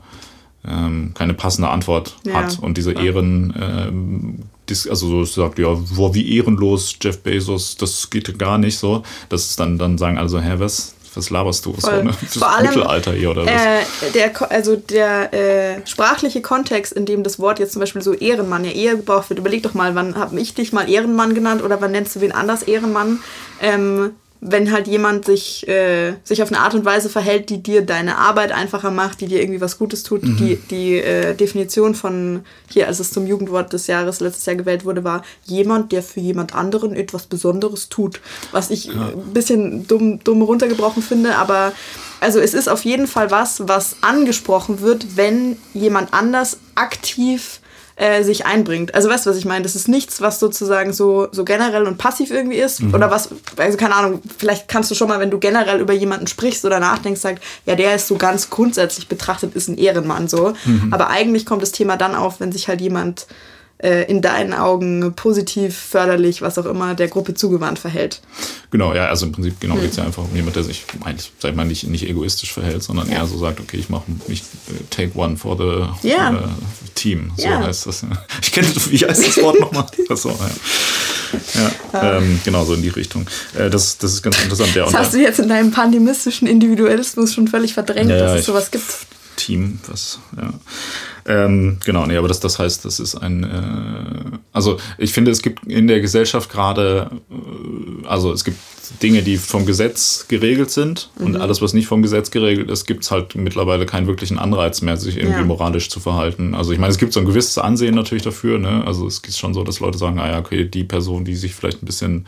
ähm, 0.67 1.11
keine 1.13 1.33
passende 1.33 1.69
Antwort 1.69 2.17
ja. 2.25 2.33
hat 2.33 2.59
und 2.59 2.77
diese 2.77 2.91
Ehren, 2.91 3.53
ähm, 3.59 4.39
also 4.89 5.07
so 5.07 5.23
sagt, 5.23 5.59
ja, 5.59 5.77
boah, 5.95 6.13
wie 6.13 6.35
ehrenlos 6.35 6.95
Jeff 6.99 7.19
Bezos, 7.19 7.77
das 7.77 8.09
geht 8.09 8.37
gar 8.37 8.57
nicht 8.57 8.77
so. 8.77 9.03
Das 9.29 9.45
ist 9.45 9.59
dann, 9.59 9.77
dann 9.77 9.97
sagen 9.97 10.17
also, 10.17 10.41
hä, 10.41 10.55
was? 10.57 10.95
was 11.17 11.29
laberst 11.31 11.65
du? 11.65 11.73
So, 11.77 11.91
ne? 11.91 12.13
Vor 12.13 12.49
allem, 12.55 12.67
Mittelalter 12.67 13.11
hier 13.11 13.31
oder 13.31 13.45
was? 13.45 13.51
Äh, 13.51 14.11
der, 14.13 14.51
also 14.51 14.75
der 14.75 15.33
äh, 15.33 15.87
sprachliche 15.87 16.41
Kontext, 16.41 16.93
in 16.93 17.05
dem 17.05 17.23
das 17.23 17.39
Wort 17.39 17.59
jetzt 17.59 17.73
zum 17.73 17.79
Beispiel 17.79 18.01
so 18.01 18.13
Ehrenmann, 18.13 18.63
ja 18.63 18.71
eher 18.71 18.95
gebraucht 18.95 19.29
wird. 19.29 19.39
Überleg 19.39 19.63
doch 19.63 19.73
mal, 19.73 19.95
wann 19.95 20.15
habe 20.15 20.39
ich 20.39 20.53
dich 20.53 20.71
mal 20.71 20.89
Ehrenmann 20.89 21.33
genannt 21.33 21.63
oder 21.63 21.81
wann 21.81 21.91
nennst 21.91 22.15
du 22.15 22.21
wen 22.21 22.31
anders 22.31 22.63
Ehrenmann? 22.63 23.19
Ähm, 23.61 24.11
wenn 24.39 24.71
halt 24.71 24.87
jemand 24.87 25.25
sich, 25.25 25.67
äh, 25.67 26.13
sich 26.23 26.43
auf 26.43 26.51
eine 26.51 26.59
Art 26.59 26.75
und 26.75 26.85
Weise 26.85 27.09
verhält, 27.09 27.49
die 27.49 27.61
dir 27.61 27.81
deine 27.81 28.17
Arbeit 28.17 28.51
einfacher 28.51 28.91
macht, 28.91 29.21
die 29.21 29.27
dir 29.27 29.41
irgendwie 29.41 29.61
was 29.61 29.77
Gutes 29.77 30.03
tut. 30.03 30.23
Mhm. 30.23 30.37
Die, 30.37 30.55
die 30.69 30.97
äh, 30.97 31.35
Definition 31.35 31.95
von 31.95 32.41
hier, 32.69 32.87
als 32.87 32.99
es 32.99 33.11
zum 33.11 33.25
Jugendwort 33.25 33.73
des 33.73 33.87
Jahres 33.87 34.19
letztes 34.19 34.45
Jahr 34.45 34.55
gewählt 34.55 34.85
wurde, 34.85 35.03
war 35.03 35.23
jemand, 35.45 35.91
der 35.91 36.03
für 36.03 36.19
jemand 36.19 36.53
anderen 36.53 36.95
etwas 36.95 37.25
Besonderes 37.25 37.89
tut. 37.89 38.21
Was 38.51 38.69
ich 38.69 38.85
ja. 38.85 38.93
ein 38.93 39.33
bisschen 39.33 39.87
dumm, 39.87 40.19
dumm 40.23 40.41
runtergebrochen 40.41 41.01
finde, 41.01 41.35
aber 41.35 41.73
also 42.19 42.39
es 42.39 42.53
ist 42.53 42.67
auf 42.67 42.85
jeden 42.85 43.07
Fall 43.07 43.31
was, 43.31 43.67
was 43.67 43.97
angesprochen 44.01 44.81
wird, 44.81 45.17
wenn 45.17 45.57
jemand 45.73 46.13
anders 46.13 46.57
aktiv 46.75 47.59
äh, 47.97 48.23
sich 48.23 48.45
einbringt. 48.45 48.93
Also 48.93 49.09
weißt 49.09 49.25
du, 49.25 49.31
was 49.31 49.37
ich 49.37 49.45
meine? 49.45 49.63
Das 49.63 49.75
ist 49.75 49.87
nichts, 49.87 50.21
was 50.21 50.39
sozusagen 50.39 50.93
so, 50.93 51.27
so 51.31 51.43
generell 51.43 51.87
und 51.87 51.97
passiv 51.97 52.29
irgendwie 52.29 52.57
ist. 52.57 52.81
Mhm. 52.81 52.93
Oder 52.93 53.09
was, 53.09 53.29
also 53.57 53.77
keine 53.77 53.95
Ahnung, 53.95 54.21
vielleicht 54.37 54.67
kannst 54.67 54.91
du 54.91 54.95
schon 54.95 55.07
mal, 55.07 55.19
wenn 55.19 55.31
du 55.31 55.39
generell 55.39 55.81
über 55.81 55.93
jemanden 55.93 56.27
sprichst 56.27 56.63
oder 56.63 56.79
nachdenkst, 56.79 57.19
sagst, 57.19 57.43
ja, 57.65 57.75
der 57.75 57.95
ist 57.95 58.07
so 58.07 58.15
ganz 58.15 58.51
grundsätzlich 58.51 59.07
betrachtet, 59.07 59.55
ist 59.55 59.67
ein 59.67 59.77
Ehrenmann 59.77 60.27
so. 60.27 60.53
Mhm. 60.65 60.93
Aber 60.93 61.09
eigentlich 61.09 61.45
kommt 61.45 61.63
das 61.63 61.71
Thema 61.71 61.97
dann 61.97 62.13
auf, 62.13 62.39
wenn 62.39 62.51
sich 62.51 62.67
halt 62.67 62.81
jemand 62.81 63.25
in 63.79 64.23
deinen 64.23 64.53
Augen 64.53 65.13
positiv, 65.15 65.77
förderlich, 65.77 66.41
was 66.41 66.57
auch 66.57 66.65
immer, 66.65 66.95
der 66.95 67.09
Gruppe 67.09 67.35
zugewandt 67.35 67.77
verhält. 67.77 68.21
Genau, 68.71 68.93
ja, 68.93 69.05
also 69.07 69.27
im 69.27 69.31
Prinzip 69.31 69.59
genau 69.59 69.75
hm. 69.75 69.81
geht 69.81 69.91
es 69.91 69.97
ja 69.97 70.03
einfach 70.03 70.23
um 70.23 70.35
jemand, 70.35 70.55
der 70.55 70.63
sich 70.63 70.83
eigentlich, 71.05 71.31
sag 71.39 71.51
ich 71.51 71.55
mal, 71.55 71.65
nicht, 71.65 71.87
nicht 71.87 72.09
egoistisch 72.09 72.51
verhält, 72.53 72.81
sondern 72.81 73.07
ja. 73.07 73.17
eher 73.17 73.27
so 73.27 73.37
sagt, 73.37 73.59
okay, 73.59 73.77
ich 73.77 73.89
mache 73.89 74.05
mich 74.27 74.41
äh, 74.41 74.83
take 74.89 75.17
one 75.17 75.37
for 75.37 75.55
the 75.57 76.07
ja. 76.07 76.31
uh, 76.31 76.37
team. 76.95 77.31
So 77.37 77.43
ja. 77.43 77.63
heißt 77.63 77.85
das. 77.85 78.03
Ich 78.41 78.51
kenne, 78.51 78.67
wie 78.89 78.97
heißt 78.97 79.27
das 79.27 79.37
Wort 79.43 79.59
nochmal? 79.59 79.85
Achso, 80.09 80.29
ja. 80.29 81.71
Ja, 81.93 82.17
ähm, 82.17 82.39
genau 82.43 82.63
so 82.63 82.73
in 82.73 82.81
die 82.81 82.89
Richtung. 82.89 83.25
Äh, 83.57 83.69
das, 83.69 83.97
das 83.97 84.13
ist 84.13 84.23
ganz 84.23 84.41
interessant. 84.41 84.75
das 84.75 84.93
hast 84.93 85.13
du 85.13 85.17
jetzt 85.17 85.39
in 85.39 85.49
deinem 85.49 85.71
pandemistischen 85.71 86.47
Individualismus 86.47 87.33
schon 87.33 87.47
völlig 87.47 87.73
verdrängt, 87.73 88.11
dass 88.11 88.39
es 88.39 88.45
sowas 88.45 88.71
gibt. 88.71 88.85
Team, 89.37 89.79
was, 89.87 90.19
ja. 90.35 90.53
Ähm, 91.25 91.77
genau, 91.85 92.05
nee, 92.05 92.17
aber 92.17 92.27
das, 92.27 92.39
das 92.39 92.59
heißt, 92.59 92.83
das 92.85 92.99
ist 92.99 93.15
ein, 93.15 93.43
äh, 93.43 94.37
also 94.53 94.77
ich 94.97 95.13
finde, 95.13 95.31
es 95.31 95.41
gibt 95.41 95.65
in 95.65 95.87
der 95.87 96.01
Gesellschaft 96.01 96.49
gerade, 96.49 97.09
äh, 97.29 98.07
also 98.07 98.33
es 98.33 98.43
gibt 98.43 98.57
Dinge, 99.01 99.21
die 99.21 99.37
vom 99.37 99.65
Gesetz 99.65 100.25
geregelt 100.27 100.71
sind 100.71 101.09
mhm. 101.17 101.25
und 101.25 101.35
alles, 101.37 101.61
was 101.61 101.73
nicht 101.73 101.87
vom 101.87 102.01
Gesetz 102.01 102.31
geregelt 102.31 102.69
ist, 102.69 102.85
gibt 102.85 103.03
es 103.03 103.11
halt 103.11 103.35
mittlerweile 103.35 103.85
keinen 103.85 104.07
wirklichen 104.07 104.39
Anreiz 104.39 104.81
mehr, 104.81 104.97
sich 104.97 105.17
irgendwie 105.17 105.39
ja. 105.39 105.45
moralisch 105.45 105.89
zu 105.89 105.99
verhalten. 105.99 106.55
Also 106.55 106.71
ich 106.71 106.79
meine, 106.79 106.91
es 106.91 106.97
gibt 106.97 107.13
so 107.13 107.19
ein 107.19 107.25
gewisses 107.25 107.57
Ansehen 107.57 107.95
natürlich 107.95 108.23
dafür, 108.23 108.57
ne? 108.59 108.83
Also 108.85 109.07
es 109.07 109.19
ist 109.19 109.37
schon 109.37 109.53
so, 109.53 109.63
dass 109.63 109.79
Leute 109.79 109.97
sagen, 109.97 110.19
ah 110.19 110.29
ja, 110.29 110.39
okay, 110.39 110.65
die 110.65 110.83
Person, 110.83 111.25
die 111.25 111.35
sich 111.35 111.53
vielleicht 111.53 111.83
ein 111.83 111.85
bisschen 111.85 112.25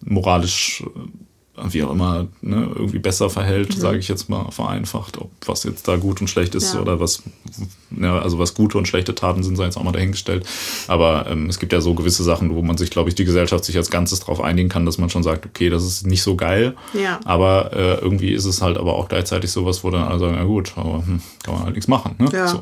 moralisch 0.00 0.84
wie 1.70 1.82
auch 1.82 1.90
immer 1.90 2.26
ne, 2.40 2.70
irgendwie 2.74 2.98
besser 2.98 3.30
verhält, 3.30 3.76
mhm. 3.76 3.80
sage 3.80 3.98
ich 3.98 4.08
jetzt 4.08 4.28
mal 4.28 4.50
vereinfacht, 4.50 5.18
ob 5.18 5.30
was 5.46 5.64
jetzt 5.64 5.88
da 5.88 5.96
gut 5.96 6.20
und 6.20 6.28
schlecht 6.28 6.54
ist 6.54 6.74
ja. 6.74 6.80
oder 6.80 7.00
was, 7.00 7.22
ja, 7.90 8.18
also 8.18 8.38
was 8.38 8.54
gute 8.54 8.78
und 8.78 8.86
schlechte 8.86 9.14
Taten 9.14 9.42
sind, 9.42 9.56
sei 9.56 9.64
jetzt 9.64 9.76
auch 9.76 9.82
mal 9.82 9.92
dahingestellt. 9.92 10.46
Aber 10.86 11.26
ähm, 11.28 11.48
es 11.48 11.58
gibt 11.58 11.72
ja 11.72 11.80
so 11.80 11.94
gewisse 11.94 12.22
Sachen, 12.22 12.54
wo 12.54 12.62
man 12.62 12.76
sich, 12.76 12.90
glaube 12.90 13.08
ich, 13.08 13.14
die 13.14 13.24
Gesellschaft 13.24 13.64
sich 13.64 13.76
als 13.76 13.90
Ganzes 13.90 14.20
darauf 14.20 14.40
einigen 14.40 14.68
kann, 14.68 14.86
dass 14.86 14.98
man 14.98 15.10
schon 15.10 15.22
sagt, 15.22 15.46
okay, 15.46 15.70
das 15.70 15.84
ist 15.84 16.06
nicht 16.06 16.22
so 16.22 16.36
geil, 16.36 16.74
ja. 16.94 17.20
aber 17.24 17.72
äh, 17.72 17.94
irgendwie 18.00 18.32
ist 18.32 18.44
es 18.44 18.62
halt 18.62 18.78
aber 18.78 18.94
auch 18.94 19.08
gleichzeitig 19.08 19.50
sowas, 19.50 19.84
wo 19.84 19.90
dann 19.90 20.04
alle 20.04 20.18
sagen, 20.18 20.36
na 20.36 20.44
gut, 20.44 20.72
aber 20.76 21.04
hm, 21.06 21.20
kann 21.42 21.54
man 21.54 21.64
halt 21.64 21.74
nichts 21.74 21.88
machen. 21.88 22.14
Ne? 22.18 22.28
Ja. 22.32 22.48
So. 22.48 22.60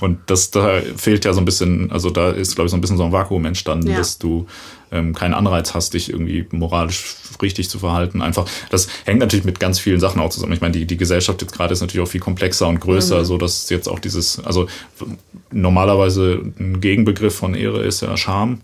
Und 0.00 0.18
das 0.26 0.50
da 0.50 0.80
fehlt 0.96 1.24
ja 1.24 1.32
so 1.32 1.40
ein 1.40 1.44
bisschen, 1.44 1.90
also 1.90 2.10
da 2.10 2.30
ist, 2.30 2.54
glaube 2.54 2.66
ich, 2.66 2.70
so 2.70 2.76
ein 2.76 2.80
bisschen 2.80 2.96
so 2.96 3.04
ein 3.04 3.12
Vakuum 3.12 3.44
entstanden, 3.44 3.94
dass 3.94 4.18
du 4.18 4.46
ähm, 4.92 5.14
keinen 5.14 5.34
Anreiz 5.34 5.74
hast, 5.74 5.94
dich 5.94 6.10
irgendwie 6.10 6.46
moralisch 6.50 7.16
richtig 7.42 7.68
zu 7.68 7.78
verhalten. 7.78 8.22
Einfach, 8.22 8.46
das 8.70 8.88
hängt 9.04 9.20
natürlich 9.20 9.44
mit 9.44 9.60
ganz 9.60 9.78
vielen 9.78 10.00
Sachen 10.00 10.20
auch 10.20 10.30
zusammen. 10.30 10.52
Ich 10.52 10.60
meine, 10.60 10.72
die, 10.72 10.86
die 10.86 10.96
Gesellschaft 10.96 11.40
jetzt 11.42 11.52
gerade 11.52 11.72
ist 11.72 11.80
natürlich 11.80 12.06
auch 12.06 12.10
viel 12.10 12.20
komplexer 12.20 12.68
und 12.68 12.80
größer, 12.80 13.20
mhm. 13.20 13.24
so 13.24 13.38
dass 13.38 13.68
jetzt 13.70 13.88
auch 13.88 13.98
dieses, 13.98 14.44
also 14.44 14.66
normalerweise 15.50 16.40
ein 16.58 16.80
Gegenbegriff 16.80 17.34
von 17.34 17.54
Ehre 17.54 17.82
ist 17.82 18.00
ja 18.00 18.16
Scham. 18.16 18.60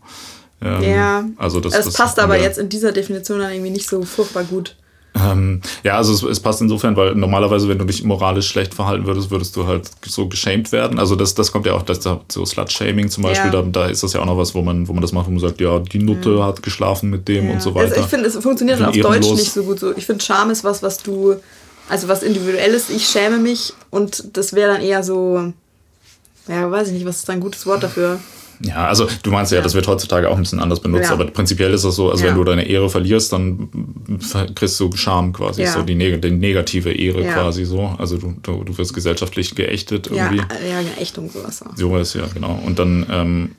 Ähm, 0.62 0.82
ja, 0.82 1.24
also 1.36 1.60
das, 1.60 1.72
das 1.72 1.92
passt 1.94 2.18
aber 2.18 2.38
jetzt 2.38 2.58
in 2.58 2.68
dieser 2.68 2.92
Definition 2.92 3.40
dann 3.40 3.52
irgendwie 3.52 3.70
nicht 3.70 3.88
so 3.88 4.02
furchtbar 4.02 4.44
gut. 4.44 4.76
Ähm, 5.16 5.60
ja, 5.84 5.96
also 5.96 6.12
es, 6.12 6.22
es, 6.22 6.40
passt 6.40 6.60
insofern, 6.60 6.96
weil 6.96 7.14
normalerweise, 7.14 7.68
wenn 7.68 7.78
du 7.78 7.84
dich 7.84 8.02
moralisch 8.02 8.48
schlecht 8.48 8.74
verhalten 8.74 9.06
würdest, 9.06 9.30
würdest 9.30 9.54
du 9.54 9.66
halt 9.66 9.88
so 10.04 10.28
geschämt 10.28 10.72
werden. 10.72 10.98
Also 10.98 11.14
das, 11.14 11.34
das 11.34 11.52
kommt 11.52 11.66
ja 11.66 11.74
auch, 11.74 11.82
das, 11.82 12.00
so 12.02 12.44
Slut-Shaming 12.44 13.08
zum 13.08 13.22
Beispiel, 13.22 13.52
ja. 13.52 13.62
da, 13.62 13.68
da, 13.70 13.86
ist 13.86 14.02
das 14.02 14.12
ja 14.12 14.20
auch 14.20 14.26
noch 14.26 14.36
was, 14.36 14.54
wo 14.54 14.62
man, 14.62 14.88
wo 14.88 14.92
man 14.92 15.02
das 15.02 15.12
macht, 15.12 15.26
wo 15.26 15.30
man 15.30 15.40
sagt, 15.40 15.60
ja, 15.60 15.78
die 15.78 16.00
Nutte 16.00 16.30
mhm. 16.30 16.42
hat 16.42 16.62
geschlafen 16.62 17.10
mit 17.10 17.28
dem 17.28 17.46
ja. 17.46 17.52
und 17.52 17.62
so 17.62 17.74
weiter. 17.74 17.90
Also 17.90 18.00
ich 18.00 18.06
finde, 18.06 18.26
es 18.26 18.36
funktioniert 18.36 18.82
auf 18.82 18.96
Deutsch 18.96 19.30
nicht 19.30 19.52
so 19.52 19.62
gut 19.62 19.78
so. 19.78 19.96
Ich 19.96 20.06
finde, 20.06 20.24
Scham 20.24 20.50
ist 20.50 20.64
was, 20.64 20.82
was 20.82 20.98
du, 20.98 21.36
also 21.88 22.08
was 22.08 22.24
individuelles, 22.24 22.90
ich 22.90 23.06
schäme 23.06 23.38
mich 23.38 23.72
und 23.90 24.36
das 24.36 24.52
wäre 24.52 24.72
dann 24.72 24.82
eher 24.82 25.04
so, 25.04 25.52
ja, 26.48 26.70
weiß 26.70 26.88
ich 26.88 26.94
nicht, 26.94 27.06
was 27.06 27.18
ist 27.18 27.28
da 27.28 27.34
ein 27.34 27.40
gutes 27.40 27.66
Wort 27.66 27.84
dafür? 27.84 28.18
Ja, 28.64 28.86
also 28.86 29.06
du 29.22 29.30
meinst 29.30 29.52
ja, 29.52 29.58
ja, 29.58 29.62
das 29.62 29.74
wird 29.74 29.86
heutzutage 29.86 30.28
auch 30.30 30.36
ein 30.36 30.42
bisschen 30.42 30.60
anders 30.60 30.80
benutzt, 30.80 31.04
ja. 31.04 31.12
aber 31.12 31.26
prinzipiell 31.26 31.72
ist 31.74 31.84
das 31.84 31.96
so, 31.96 32.10
also 32.10 32.24
ja. 32.24 32.30
wenn 32.30 32.36
du 32.36 32.44
deine 32.44 32.66
Ehre 32.66 32.88
verlierst, 32.88 33.32
dann 33.32 33.68
kriegst 34.54 34.80
du 34.80 34.90
Scham 34.94 35.32
quasi, 35.32 35.66
so 35.66 35.82
die, 35.82 35.94
neg 35.94 36.22
die 36.22 36.30
negative 36.30 36.92
Ehre 36.92 37.24
quasi 37.24 37.64
so. 37.64 37.94
Also 37.98 38.16
du, 38.16 38.34
du, 38.42 38.64
du, 38.64 38.78
wirst 38.78 38.94
gesellschaftlich 38.94 39.54
geächtet 39.54 40.08
irgendwie. 40.10 40.38
Ja, 40.38 40.80
ja 40.80 41.00
Ächtung 41.00 41.30
sowas. 41.30 41.62
Sowas, 41.76 42.14
ja, 42.14 42.24
genau. 42.32 42.58
Und 42.64 42.78
dann, 42.78 43.06
ähm, 43.10 43.50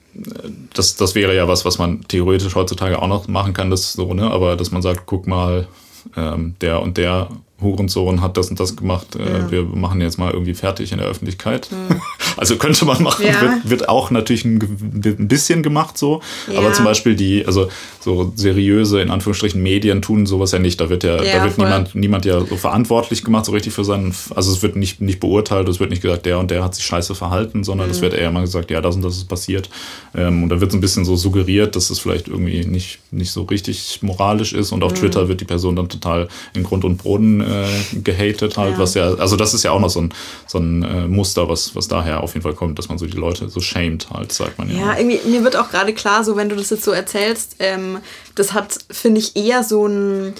das, 0.74 0.96
das 0.96 1.14
wäre 1.14 1.36
ja 1.36 1.48
was, 1.48 1.66
was 1.66 1.78
man 1.78 2.02
theoretisch 2.08 2.56
heutzutage 2.56 3.02
auch 3.02 3.08
noch 3.08 3.28
machen 3.28 3.54
kann, 3.54 3.70
das 3.70 3.94
so, 3.94 4.14
ne? 4.14 4.32
Aber 4.32 4.56
dass 4.56 4.72
man 4.72 4.82
sagt, 4.82 5.04
guck 5.06 5.28
mal, 5.28 5.68
ähm, 6.16 6.56
der 6.62 6.82
und 6.82 6.98
der 6.98 7.30
Hurensohn 7.62 8.22
hat 8.22 8.36
das 8.36 8.50
und 8.50 8.60
das 8.60 8.76
gemacht, 8.76 9.16
äh, 9.16 9.24
ja. 9.24 9.52
wir 9.52 9.64
machen 9.64 10.02
jetzt 10.02 10.18
mal 10.18 10.32
irgendwie 10.32 10.54
fertig 10.54 10.92
in 10.92 10.98
der 10.98 11.08
Öffentlichkeit. 11.08 11.70
Mhm. 11.72 12.02
Also 12.38 12.58
könnte 12.58 12.84
man 12.84 13.02
machen, 13.02 13.26
ja. 13.26 13.40
wird, 13.40 13.70
wird, 13.70 13.90
auch 13.90 14.12
natürlich 14.12 14.44
ein, 14.44 14.60
ein 14.60 15.28
bisschen 15.30 15.64
gemacht 15.64 15.98
so, 15.98 16.20
ja. 16.52 16.60
aber 16.60 16.74
zum 16.74 16.84
Beispiel 16.84 17.16
die, 17.16 17.48
also 17.48 17.70
so 18.02 18.34
seriöse, 18.36 19.02
in 19.02 19.10
Anführungsstrichen, 19.10 19.64
Medien 19.64 20.02
tun 20.02 20.26
sowas 20.26 20.52
ja 20.52 20.60
nicht. 20.60 20.82
Da 20.82 20.90
wird 20.90 21.06
ja, 21.06 21.16
da 21.16 21.44
wird 21.46 21.58
niemand, 21.58 21.96
niemand 21.96 22.26
ja 22.26 22.42
so 22.42 22.58
verantwortlich 22.58 23.24
gemacht, 23.24 23.46
so 23.46 23.54
richtig 23.54 23.72
für 23.72 23.86
seinen, 23.86 24.14
also 24.36 24.52
es 24.52 24.62
wird 24.62 24.76
nicht, 24.76 25.00
nicht 25.00 25.22
beurteilt, 25.22 25.70
es 25.70 25.80
wird 25.80 25.92
nicht 25.92 26.02
gesagt, 26.02 26.26
der 26.26 26.40
und 26.40 26.52
der 26.52 26.62
hat 26.62 26.76
sich 26.76 26.86
scheiße 26.86 27.16
verhalten, 27.16 27.64
sondern 27.64 27.90
es 27.90 28.00
mhm. 28.00 28.02
wird 28.04 28.14
eher 28.16 28.32
mal 28.32 28.42
gesagt, 28.42 28.70
ja, 28.70 28.82
das 28.82 28.96
und 28.96 29.02
das 29.02 29.16
ist 29.16 29.30
passiert. 29.30 29.70
Ähm, 30.14 30.44
und 30.44 30.50
da 30.50 30.60
wird 30.60 30.72
so 30.72 30.78
ein 30.78 30.82
bisschen 30.82 31.06
so 31.06 31.16
suggeriert, 31.16 31.78
dass 31.78 31.90
es 31.90 32.00
vielleicht 32.00 32.28
irgendwie 32.28 32.66
nicht, 32.66 33.00
nicht 33.12 33.32
so 33.32 33.44
richtig 33.44 34.00
moralisch 34.02 34.52
ist 34.52 34.74
und 34.74 34.84
auf 34.84 34.92
mhm. 34.92 34.98
Twitter 34.98 35.30
wird 35.30 35.40
die 35.40 35.46
Person 35.46 35.78
dann 35.78 35.88
total 35.88 36.28
in 36.54 36.64
Grund 36.64 36.84
und 36.84 37.02
Boden 37.02 37.46
äh, 37.64 38.00
gehatet 38.00 38.58
halt, 38.58 38.74
ja. 38.74 38.80
was 38.80 38.94
ja, 38.94 39.14
also 39.16 39.36
das 39.36 39.54
ist 39.54 39.64
ja 39.64 39.72
auch 39.72 39.80
noch 39.80 39.90
so 39.90 40.02
ein, 40.02 40.14
so 40.48 40.58
ein 40.58 40.84
äh, 40.84 41.08
Muster, 41.08 41.48
was, 41.50 41.76
was 41.76 41.88
daher 41.88 42.22
auf 42.22 42.34
jeden 42.34 42.44
Fall 42.44 42.54
kommt, 42.54 42.78
dass 42.80 42.90
man 42.90 42.98
so 42.98 43.06
die 43.06 43.18
Leute 43.18 43.50
so 43.50 43.60
shamed 43.60 44.10
halt, 44.10 44.32
sagt 44.32 44.58
man 44.58 44.70
ja. 44.70 44.78
Ja, 44.78 44.98
irgendwie, 44.98 45.20
mir 45.30 45.44
wird 45.44 45.56
auch 45.56 45.70
gerade 45.70 45.94
klar, 45.94 46.24
so 46.24 46.36
wenn 46.36 46.50
du 46.50 46.56
das 46.56 46.70
jetzt 46.70 46.84
so 46.84 46.92
erzählst, 46.92 47.56
ähm, 47.60 48.00
das 48.36 48.54
hat, 48.54 48.78
finde 48.90 49.20
ich, 49.20 49.36
eher 49.36 49.64
so 49.64 49.88
ein 49.88 50.34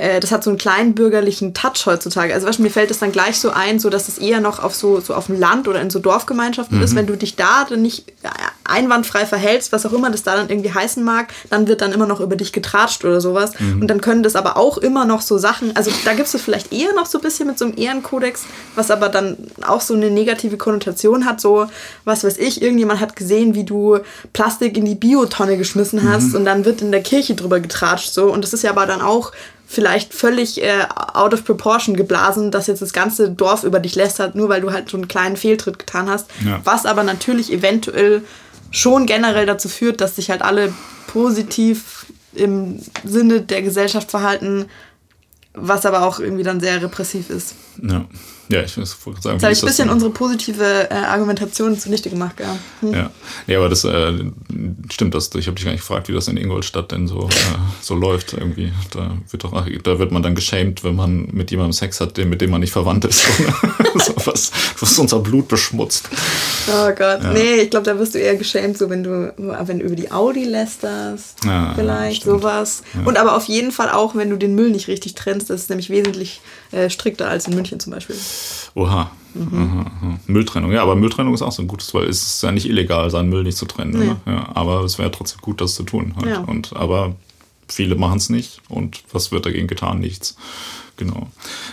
äh, 0.00 0.18
das 0.18 0.32
hat 0.32 0.42
so 0.42 0.50
einen 0.50 0.58
kleinen 0.58 0.94
bürgerlichen 0.94 1.52
Touch 1.52 1.84
heutzutage. 1.84 2.32
Also 2.32 2.46
weißt, 2.46 2.58
mir 2.60 2.70
fällt 2.70 2.90
es 2.90 3.00
dann 3.00 3.12
gleich 3.12 3.38
so 3.38 3.50
ein, 3.50 3.78
so 3.78 3.90
dass 3.90 4.08
es 4.08 4.16
eher 4.16 4.40
noch 4.40 4.62
auf 4.62 4.74
so, 4.74 4.98
so 5.00 5.14
auf 5.14 5.26
dem 5.26 5.38
Land 5.38 5.68
oder 5.68 5.80
in 5.80 5.90
so 5.90 5.98
Dorfgemeinschaften 5.98 6.78
mhm. 6.78 6.84
ist. 6.84 6.94
Wenn 6.94 7.06
du 7.06 7.16
dich 7.16 7.36
da 7.36 7.66
dann 7.68 7.82
nicht 7.82 8.08
äh, 8.22 8.28
einwandfrei 8.64 9.26
verhältst, 9.26 9.72
was 9.72 9.84
auch 9.84 9.92
immer 9.92 10.10
das 10.10 10.22
da 10.22 10.36
dann 10.36 10.48
irgendwie 10.48 10.72
heißen 10.72 11.04
mag, 11.04 11.32
dann 11.50 11.68
wird 11.68 11.82
dann 11.82 11.92
immer 11.92 12.06
noch 12.06 12.20
über 12.20 12.36
dich 12.36 12.52
getratscht 12.52 13.04
oder 13.04 13.20
sowas. 13.20 13.52
Mhm. 13.58 13.82
Und 13.82 13.88
dann 13.88 14.00
können 14.00 14.22
das 14.22 14.36
aber 14.36 14.56
auch 14.56 14.78
immer 14.78 15.04
noch 15.04 15.20
so 15.20 15.36
Sachen, 15.36 15.76
also 15.76 15.90
da 16.06 16.14
gibt 16.14 16.32
es 16.32 16.40
vielleicht 16.40 16.72
eher 16.72 16.94
noch 16.94 17.06
so 17.06 17.18
ein 17.18 17.22
bisschen 17.22 17.46
mit 17.46 17.58
so 17.58 17.66
einem 17.66 17.74
Ehrenkodex, 17.76 18.44
was 18.76 18.90
aber 18.90 19.10
dann 19.10 19.36
auch 19.66 19.82
so 19.82 19.92
eine 19.92 20.10
negative 20.10 20.56
Konnotation 20.56 21.26
hat, 21.26 21.40
so, 21.40 21.66
was 22.04 22.24
weiß 22.24 22.38
ich, 22.38 22.62
irgendjemand 22.62 23.00
hat 23.00 23.16
gesehen, 23.16 23.54
wie 23.54 23.64
du 23.64 23.98
Plastik 24.32 24.78
in 24.78 24.86
die 24.86 24.94
Biotonne 24.94 25.58
geschmissen 25.58 26.08
hast 26.08 26.28
mhm. 26.28 26.36
und 26.36 26.44
dann 26.46 26.64
wird 26.64 26.80
in 26.80 26.90
der 26.90 27.02
Kirche 27.02 27.34
drüber 27.34 27.60
getratscht, 27.60 28.14
so. 28.14 28.32
Und 28.32 28.44
das 28.44 28.54
ist 28.54 28.62
ja 28.62 28.70
aber 28.70 28.86
dann 28.86 29.02
auch 29.02 29.32
vielleicht 29.70 30.12
völlig 30.14 30.60
äh, 30.60 30.84
out 31.14 31.32
of 31.32 31.44
proportion 31.44 31.94
geblasen, 31.94 32.50
dass 32.50 32.66
jetzt 32.66 32.82
das 32.82 32.92
ganze 32.92 33.30
Dorf 33.30 33.62
über 33.62 33.78
dich 33.78 33.94
lästert, 33.94 34.34
nur 34.34 34.48
weil 34.48 34.60
du 34.60 34.72
halt 34.72 34.90
so 34.90 34.96
einen 34.96 35.06
kleinen 35.06 35.36
Fehltritt 35.36 35.78
getan 35.78 36.10
hast. 36.10 36.26
Ja. 36.44 36.60
Was 36.64 36.86
aber 36.86 37.04
natürlich 37.04 37.52
eventuell 37.52 38.22
schon 38.72 39.06
generell 39.06 39.46
dazu 39.46 39.68
führt, 39.68 40.00
dass 40.00 40.16
sich 40.16 40.28
halt 40.28 40.42
alle 40.42 40.74
positiv 41.06 42.06
im 42.34 42.80
Sinne 43.04 43.42
der 43.42 43.62
Gesellschaft 43.62 44.10
verhalten, 44.10 44.66
was 45.60 45.86
aber 45.86 46.02
auch 46.02 46.20
irgendwie 46.20 46.42
dann 46.42 46.60
sehr 46.60 46.82
repressiv 46.82 47.30
ist. 47.30 47.54
Ja. 47.82 48.04
Ja, 48.50 48.64
ich 48.64 48.76
muss 48.76 48.90
sagen. 48.90 49.36
Jetzt 49.36 49.44
habe 49.44 49.52
ich 49.52 49.62
ein 49.62 49.66
bisschen 49.66 49.90
unsere 49.90 50.10
positive 50.10 50.90
äh, 50.90 50.94
Argumentation 50.94 51.78
zunichte 51.78 52.10
gemacht, 52.10 52.40
ja. 52.40 52.58
Hm. 52.80 52.92
Ja. 52.92 53.10
Nee, 53.46 53.54
aber 53.54 53.68
das 53.68 53.84
äh, 53.84 54.12
stimmt, 54.90 55.14
das, 55.14 55.32
ich 55.36 55.46
habe 55.46 55.54
dich 55.54 55.64
gar 55.64 55.70
nicht 55.70 55.82
gefragt, 55.82 56.08
wie 56.08 56.12
das 56.12 56.26
in 56.26 56.36
Ingolstadt 56.36 56.90
denn 56.90 57.06
so, 57.06 57.28
äh, 57.28 57.58
so 57.80 57.94
läuft 57.94 58.32
irgendwie. 58.32 58.72
Da 58.90 59.16
wird, 59.30 59.44
doch, 59.44 59.52
da 59.52 59.98
wird 60.00 60.10
man 60.10 60.24
dann 60.24 60.34
geschämt, 60.34 60.82
wenn 60.82 60.96
man 60.96 61.28
mit 61.30 61.52
jemandem 61.52 61.72
Sex 61.72 62.00
hat, 62.00 62.18
mit 62.18 62.40
dem 62.40 62.50
man 62.50 62.60
nicht 62.60 62.72
verwandt 62.72 63.04
ist. 63.04 63.24
was, 64.26 64.50
was 64.78 64.98
unser 64.98 65.20
Blut 65.20 65.48
beschmutzt. 65.48 66.08
Oh 66.68 66.88
Gott, 66.88 67.22
ja. 67.22 67.32
nee, 67.32 67.54
ich 67.62 67.70
glaube, 67.70 67.84
da 67.84 67.98
wirst 67.98 68.14
du 68.14 68.18
eher 68.18 68.36
geschämt, 68.36 68.78
so 68.78 68.90
wenn 68.90 69.02
du, 69.02 69.32
wenn 69.36 69.78
du 69.78 69.84
über 69.86 69.96
die 69.96 70.10
Audi 70.10 70.44
lästerst, 70.44 71.44
ja, 71.44 71.72
vielleicht, 71.74 72.24
ja, 72.24 72.32
sowas. 72.32 72.82
Und 73.04 73.16
aber 73.16 73.36
auf 73.36 73.44
jeden 73.44 73.72
Fall 73.72 73.90
auch, 73.90 74.14
wenn 74.14 74.30
du 74.30 74.36
den 74.36 74.54
Müll 74.54 74.70
nicht 74.70 74.88
richtig 74.88 75.14
trennst, 75.14 75.50
das 75.50 75.62
ist 75.62 75.70
nämlich 75.70 75.90
wesentlich 75.90 76.40
äh, 76.72 76.90
strikter 76.90 77.28
als 77.28 77.46
in 77.46 77.54
München 77.54 77.80
zum 77.80 77.92
Beispiel. 77.92 78.16
Oha. 78.74 79.10
Mhm. 79.34 80.18
Mülltrennung, 80.26 80.72
ja, 80.72 80.82
aber 80.82 80.96
Mülltrennung 80.96 81.32
ist 81.34 81.42
auch 81.42 81.52
so 81.52 81.62
ein 81.62 81.68
gutes, 81.68 81.94
weil 81.94 82.08
es 82.08 82.22
ist 82.22 82.42
ja 82.42 82.50
nicht 82.50 82.66
illegal, 82.66 83.10
seinen 83.10 83.28
Müll 83.28 83.44
nicht 83.44 83.56
zu 83.56 83.66
trennen. 83.66 83.96
Nee. 83.96 84.32
Ja, 84.32 84.48
aber 84.54 84.82
es 84.82 84.98
wäre 84.98 85.10
trotzdem 85.12 85.40
gut, 85.40 85.60
das 85.60 85.74
zu 85.74 85.84
tun. 85.84 86.14
Halt. 86.20 86.48
Und, 86.48 86.74
aber 86.74 87.14
viele 87.68 87.94
machen 87.94 88.18
es 88.18 88.28
nicht 88.28 88.60
und 88.68 89.02
was 89.12 89.32
wird 89.32 89.46
dagegen 89.46 89.66
getan? 89.66 90.00
Nichts. 90.00 90.36
Genau. 91.00 91.28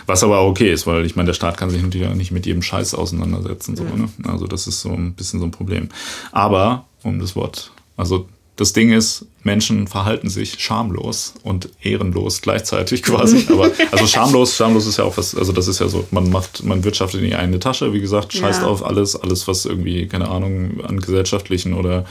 Was 0.06 0.22
aber 0.24 0.38
auch 0.38 0.48
okay 0.48 0.72
ist, 0.72 0.86
weil 0.86 1.04
ich 1.04 1.14
meine, 1.14 1.26
der 1.26 1.34
Staat 1.34 1.58
kann 1.58 1.68
sich 1.68 1.82
natürlich 1.82 2.08
auch 2.08 2.14
nicht 2.14 2.30
mit 2.30 2.46
jedem 2.46 2.62
Scheiß 2.62 2.94
auseinandersetzen. 2.94 3.76
So, 3.76 3.84
ne? 3.84 4.08
Also 4.24 4.46
das 4.46 4.66
ist 4.66 4.80
so 4.80 4.88
ein 4.88 5.12
bisschen 5.12 5.38
so 5.38 5.44
ein 5.44 5.50
Problem. 5.50 5.90
Aber, 6.32 6.86
um 7.02 7.18
das 7.18 7.36
Wort, 7.36 7.70
also 7.98 8.26
das 8.56 8.72
Ding 8.72 8.90
ist, 8.90 9.26
Menschen 9.44 9.86
verhalten 9.86 10.30
sich 10.30 10.60
schamlos 10.60 11.34
und 11.42 11.68
ehrenlos 11.82 12.40
gleichzeitig 12.40 13.02
quasi. 13.04 13.46
Aber 13.50 13.70
also 13.92 14.06
schamlos, 14.06 14.56
schamlos 14.56 14.86
ist 14.86 14.96
ja 14.96 15.04
auch 15.04 15.18
was, 15.18 15.34
also 15.34 15.52
das 15.52 15.68
ist 15.68 15.78
ja 15.78 15.88
so, 15.88 16.06
man 16.10 16.30
macht, 16.30 16.64
man 16.64 16.82
wirtschaftet 16.82 17.20
in 17.20 17.26
die 17.26 17.36
eigene 17.36 17.58
Tasche, 17.60 17.92
wie 17.92 18.00
gesagt, 18.00 18.32
scheißt 18.32 18.62
ja. 18.62 18.66
auf 18.66 18.82
alles, 18.82 19.14
alles, 19.14 19.46
was 19.46 19.66
irgendwie, 19.66 20.06
keine 20.06 20.28
Ahnung, 20.28 20.80
an 20.82 21.00
gesellschaftlichen 21.00 21.74
oder 21.74 22.06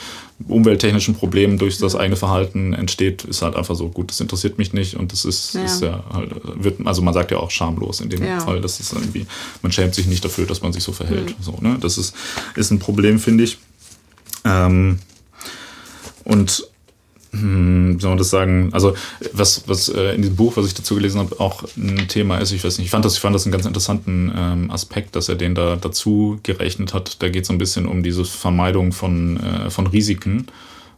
umwelttechnischen 0.48 1.16
Problemen 1.16 1.58
durch 1.58 1.78
das 1.80 1.96
eigene 1.96 2.16
Verhalten 2.16 2.74
entsteht, 2.74 3.24
ist 3.24 3.42
halt 3.42 3.56
einfach 3.56 3.76
so, 3.76 3.90
gut, 3.90 4.12
das 4.12 4.20
interessiert 4.20 4.58
mich 4.58 4.72
nicht 4.72 4.96
und 4.96 5.12
das 5.12 5.26
ist 5.26 5.56
ja, 5.56 5.64
ist 5.64 5.82
ja 5.82 6.04
halt, 6.14 6.32
wird, 6.44 6.86
also 6.86 7.02
man 7.02 7.14
sagt 7.14 7.32
ja 7.32 7.38
auch 7.38 7.50
schamlos 7.50 8.02
in 8.02 8.10
dem 8.10 8.24
ja. 8.24 8.40
Fall, 8.40 8.62
das 8.62 8.80
ist 8.80 8.94
irgendwie, 8.94 9.26
man 9.62 9.72
schämt 9.72 9.96
sich 9.96 10.06
nicht 10.06 10.24
dafür, 10.24 10.46
dass 10.46 10.62
man 10.62 10.74
sich 10.74 10.84
so 10.84 10.92
verhält. 10.92 11.30
Mhm. 11.30 11.44
So, 11.44 11.58
ne? 11.62 11.78
Das 11.82 11.98
ist, 11.98 12.16
ist 12.56 12.72
ein 12.72 12.80
Problem, 12.80 13.20
finde 13.20 13.46
ich. 13.46 13.58
Ähm, 14.46 15.00
und 16.24 16.68
wie 17.32 18.00
soll 18.00 18.12
man 18.12 18.18
das 18.18 18.30
sagen? 18.30 18.70
Also, 18.72 18.96
was, 19.34 19.64
was 19.68 19.90
äh, 19.90 20.16
in 20.16 20.22
diesem 20.22 20.36
Buch, 20.36 20.58
was 20.58 20.66
ich 20.66 20.74
dazu 20.74 20.96
gelesen 20.96 21.20
habe, 21.20 21.40
auch 21.40 21.64
ein 21.76 22.08
Thema 22.08 22.38
ist, 22.38 22.52
ich 22.52 22.64
weiß 22.64 22.78
nicht, 22.78 22.86
ich 22.86 22.92
fand 22.92 23.06
das, 23.06 23.16
ich 23.16 23.20
fand 23.20 23.36
das 23.36 23.46
einen 23.46 23.52
ganz 23.52 23.66
interessanten 23.66 24.32
ähm, 24.36 24.72
Aspekt, 24.72 25.16
dass 25.16 25.30
er 25.30 25.36
den 25.36 25.56
da 25.56 25.76
dazu 25.76 26.40
gerechnet 26.44 26.94
hat. 26.94 27.22
Da 27.22 27.30
geht 27.30 27.44
es 27.44 27.48
so 27.48 27.54
ein 27.54 27.58
bisschen 27.58 27.86
um 27.86 28.04
diese 28.04 28.26
Vermeidung 28.26 28.92
von, 28.92 29.38
äh, 29.38 29.70
von 29.70 29.88
Risiken. 29.88 30.48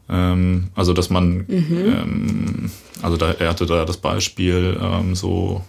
Ähm, 0.09 0.69
also, 0.75 0.93
dass 0.93 1.09
man, 1.09 1.45
mhm. 1.47 1.67
ähm, 1.71 2.71
also 3.01 3.17
da, 3.17 3.31
er 3.31 3.49
hatte 3.49 3.65
da 3.65 3.85
das 3.85 3.97
Beispiel, 3.97 4.77
ähm, 4.81 5.15
so 5.15 5.63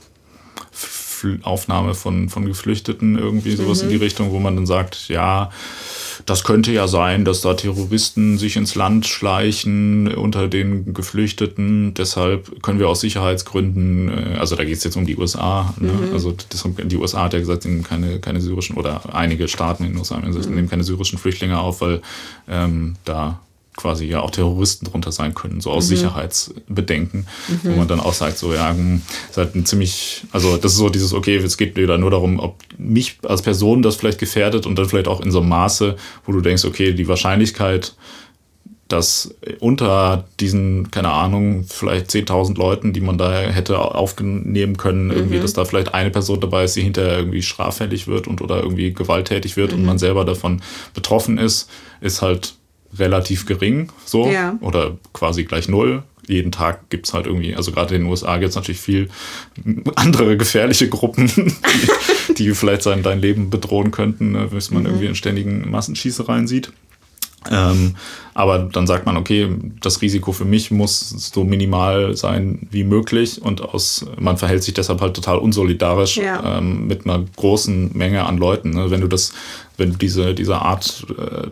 Aufnahme 1.42 1.94
von, 1.94 2.28
von 2.28 2.46
Geflüchteten, 2.46 3.18
irgendwie 3.18 3.54
sowas 3.54 3.82
mhm. 3.82 3.90
in 3.90 3.98
die 3.98 4.04
Richtung, 4.04 4.30
wo 4.30 4.38
man 4.38 4.56
dann 4.56 4.66
sagt, 4.66 5.08
ja, 5.08 5.50
das 6.26 6.44
könnte 6.44 6.72
ja 6.72 6.88
sein, 6.88 7.24
dass 7.24 7.40
da 7.40 7.54
Terroristen 7.54 8.38
sich 8.38 8.56
ins 8.56 8.74
Land 8.74 9.06
schleichen 9.06 10.08
unter 10.14 10.48
den 10.48 10.94
Geflüchteten. 10.94 11.94
Deshalb 11.94 12.62
können 12.62 12.78
wir 12.78 12.88
aus 12.88 13.00
Sicherheitsgründen, 13.00 14.08
äh, 14.08 14.38
also 14.38 14.56
da 14.56 14.64
geht 14.64 14.76
es 14.76 14.84
jetzt 14.84 14.96
um 14.96 15.06
die 15.06 15.16
USA, 15.16 15.74
ne? 15.78 15.92
mhm. 15.92 16.12
also 16.12 16.32
das, 16.48 16.64
die 16.84 16.96
USA 16.96 17.24
hat 17.24 17.32
ja 17.32 17.38
gesagt, 17.38 17.62
sie 17.62 17.68
nehmen 17.68 17.84
keine, 17.84 18.18
keine 18.20 18.40
syrischen 18.40 18.76
oder 18.76 19.14
einige 19.14 19.48
Staaten 19.48 19.84
in 19.84 19.92
den 19.92 19.98
USA 19.98 20.18
mhm. 20.18 20.54
nehmen 20.54 20.70
keine 20.70 20.84
syrischen 20.84 21.18
Flüchtlinge 21.18 21.58
auf, 21.58 21.80
weil 21.80 22.00
ähm, 22.48 22.96
da 23.04 23.40
quasi 23.80 24.06
ja 24.06 24.20
auch 24.20 24.30
Terroristen 24.30 24.86
drunter 24.86 25.12
sein 25.12 25.34
können, 25.34 25.60
so 25.60 25.70
aus 25.70 25.84
mhm. 25.84 25.96
Sicherheitsbedenken, 25.96 27.26
mhm. 27.48 27.58
wo 27.62 27.70
man 27.76 27.88
dann 27.88 28.00
auch 28.00 28.12
sagt, 28.12 28.38
so 28.38 28.52
ja, 28.52 28.70
hm, 28.70 29.02
ist 29.28 29.36
halt 29.36 29.54
ein 29.54 29.64
ziemlich, 29.64 30.22
also 30.32 30.56
das 30.56 30.72
ist 30.72 30.78
so 30.78 30.88
dieses, 30.88 31.12
okay, 31.12 31.36
es 31.36 31.56
geht 31.56 31.76
wieder 31.76 31.98
nur 31.98 32.10
darum, 32.10 32.38
ob 32.38 32.56
mich 32.78 33.18
als 33.26 33.42
Person 33.42 33.82
das 33.82 33.96
vielleicht 33.96 34.18
gefährdet 34.18 34.66
und 34.66 34.78
dann 34.78 34.86
vielleicht 34.86 35.08
auch 35.08 35.20
in 35.20 35.30
so 35.30 35.40
einem 35.40 35.48
Maße, 35.48 35.96
wo 36.26 36.32
du 36.32 36.40
denkst, 36.40 36.64
okay, 36.64 36.92
die 36.92 37.08
Wahrscheinlichkeit, 37.08 37.94
dass 38.88 39.34
unter 39.60 40.24
diesen, 40.40 40.90
keine 40.90 41.10
Ahnung, 41.10 41.64
vielleicht 41.68 42.10
10.000 42.10 42.58
Leuten, 42.58 42.92
die 42.92 43.00
man 43.00 43.18
da 43.18 43.40
hätte 43.40 43.78
aufnehmen 43.78 44.76
können, 44.76 45.06
mhm. 45.06 45.12
irgendwie, 45.12 45.38
dass 45.38 45.52
da 45.52 45.64
vielleicht 45.64 45.94
eine 45.94 46.10
Person 46.10 46.40
dabei 46.40 46.64
ist, 46.64 46.76
die 46.76 46.82
hinterher 46.82 47.18
irgendwie 47.18 47.42
straffällig 47.42 48.08
wird 48.08 48.26
und 48.26 48.42
oder 48.42 48.62
irgendwie 48.62 48.92
gewalttätig 48.92 49.56
wird 49.56 49.72
und 49.72 49.80
mhm. 49.80 49.86
man 49.86 49.98
selber 49.98 50.24
davon 50.24 50.60
betroffen 50.92 51.38
ist, 51.38 51.70
ist 52.00 52.20
halt 52.20 52.54
relativ 52.98 53.46
gering, 53.46 53.90
so 54.04 54.26
ja. 54.28 54.56
oder 54.60 54.96
quasi 55.12 55.44
gleich 55.44 55.68
null. 55.68 56.02
jeden 56.26 56.52
Tag 56.52 56.90
gibt 56.90 57.06
es 57.06 57.14
halt 57.14 57.26
irgendwie, 57.26 57.56
also 57.56 57.72
gerade 57.72 57.94
in 57.94 58.02
den 58.02 58.10
USA 58.10 58.36
gibt 58.38 58.50
es 58.50 58.56
natürlich 58.56 58.80
viel 58.80 59.08
andere 59.96 60.36
gefährliche 60.36 60.88
Gruppen, 60.88 61.26
die, 62.28 62.34
die 62.34 62.54
vielleicht 62.54 62.82
sein, 62.82 63.02
dein 63.02 63.20
Leben 63.20 63.50
bedrohen 63.50 63.90
könnten, 63.90 64.32
ne, 64.32 64.48
bis 64.50 64.70
man 64.70 64.82
mhm. 64.82 64.88
irgendwie 64.88 65.06
in 65.06 65.14
ständigen 65.14 65.70
Massenschießereien 65.70 66.46
sieht. 66.46 66.72
Ähm, 67.50 67.96
aber 68.34 68.58
dann 68.58 68.86
sagt 68.86 69.06
man, 69.06 69.16
okay, 69.16 69.48
das 69.80 70.02
Risiko 70.02 70.32
für 70.32 70.44
mich 70.44 70.70
muss 70.70 71.08
so 71.08 71.42
minimal 71.42 72.14
sein 72.14 72.68
wie 72.70 72.84
möglich 72.84 73.40
und 73.40 73.62
aus, 73.62 74.04
man 74.18 74.36
verhält 74.36 74.62
sich 74.62 74.74
deshalb 74.74 75.00
halt 75.00 75.14
total 75.14 75.38
unsolidarisch 75.38 76.18
ja. 76.18 76.58
ähm, 76.58 76.86
mit 76.86 77.06
einer 77.06 77.24
großen 77.36 77.96
Menge 77.96 78.24
an 78.26 78.36
Leuten. 78.36 78.70
Ne? 78.70 78.90
Wenn 78.90 79.00
du 79.00 79.08
das 79.08 79.32
wenn 79.80 79.92
du 79.92 79.98
diese, 79.98 80.34
diese 80.34 80.56
Art, 80.56 81.06
äh, 81.18 81.48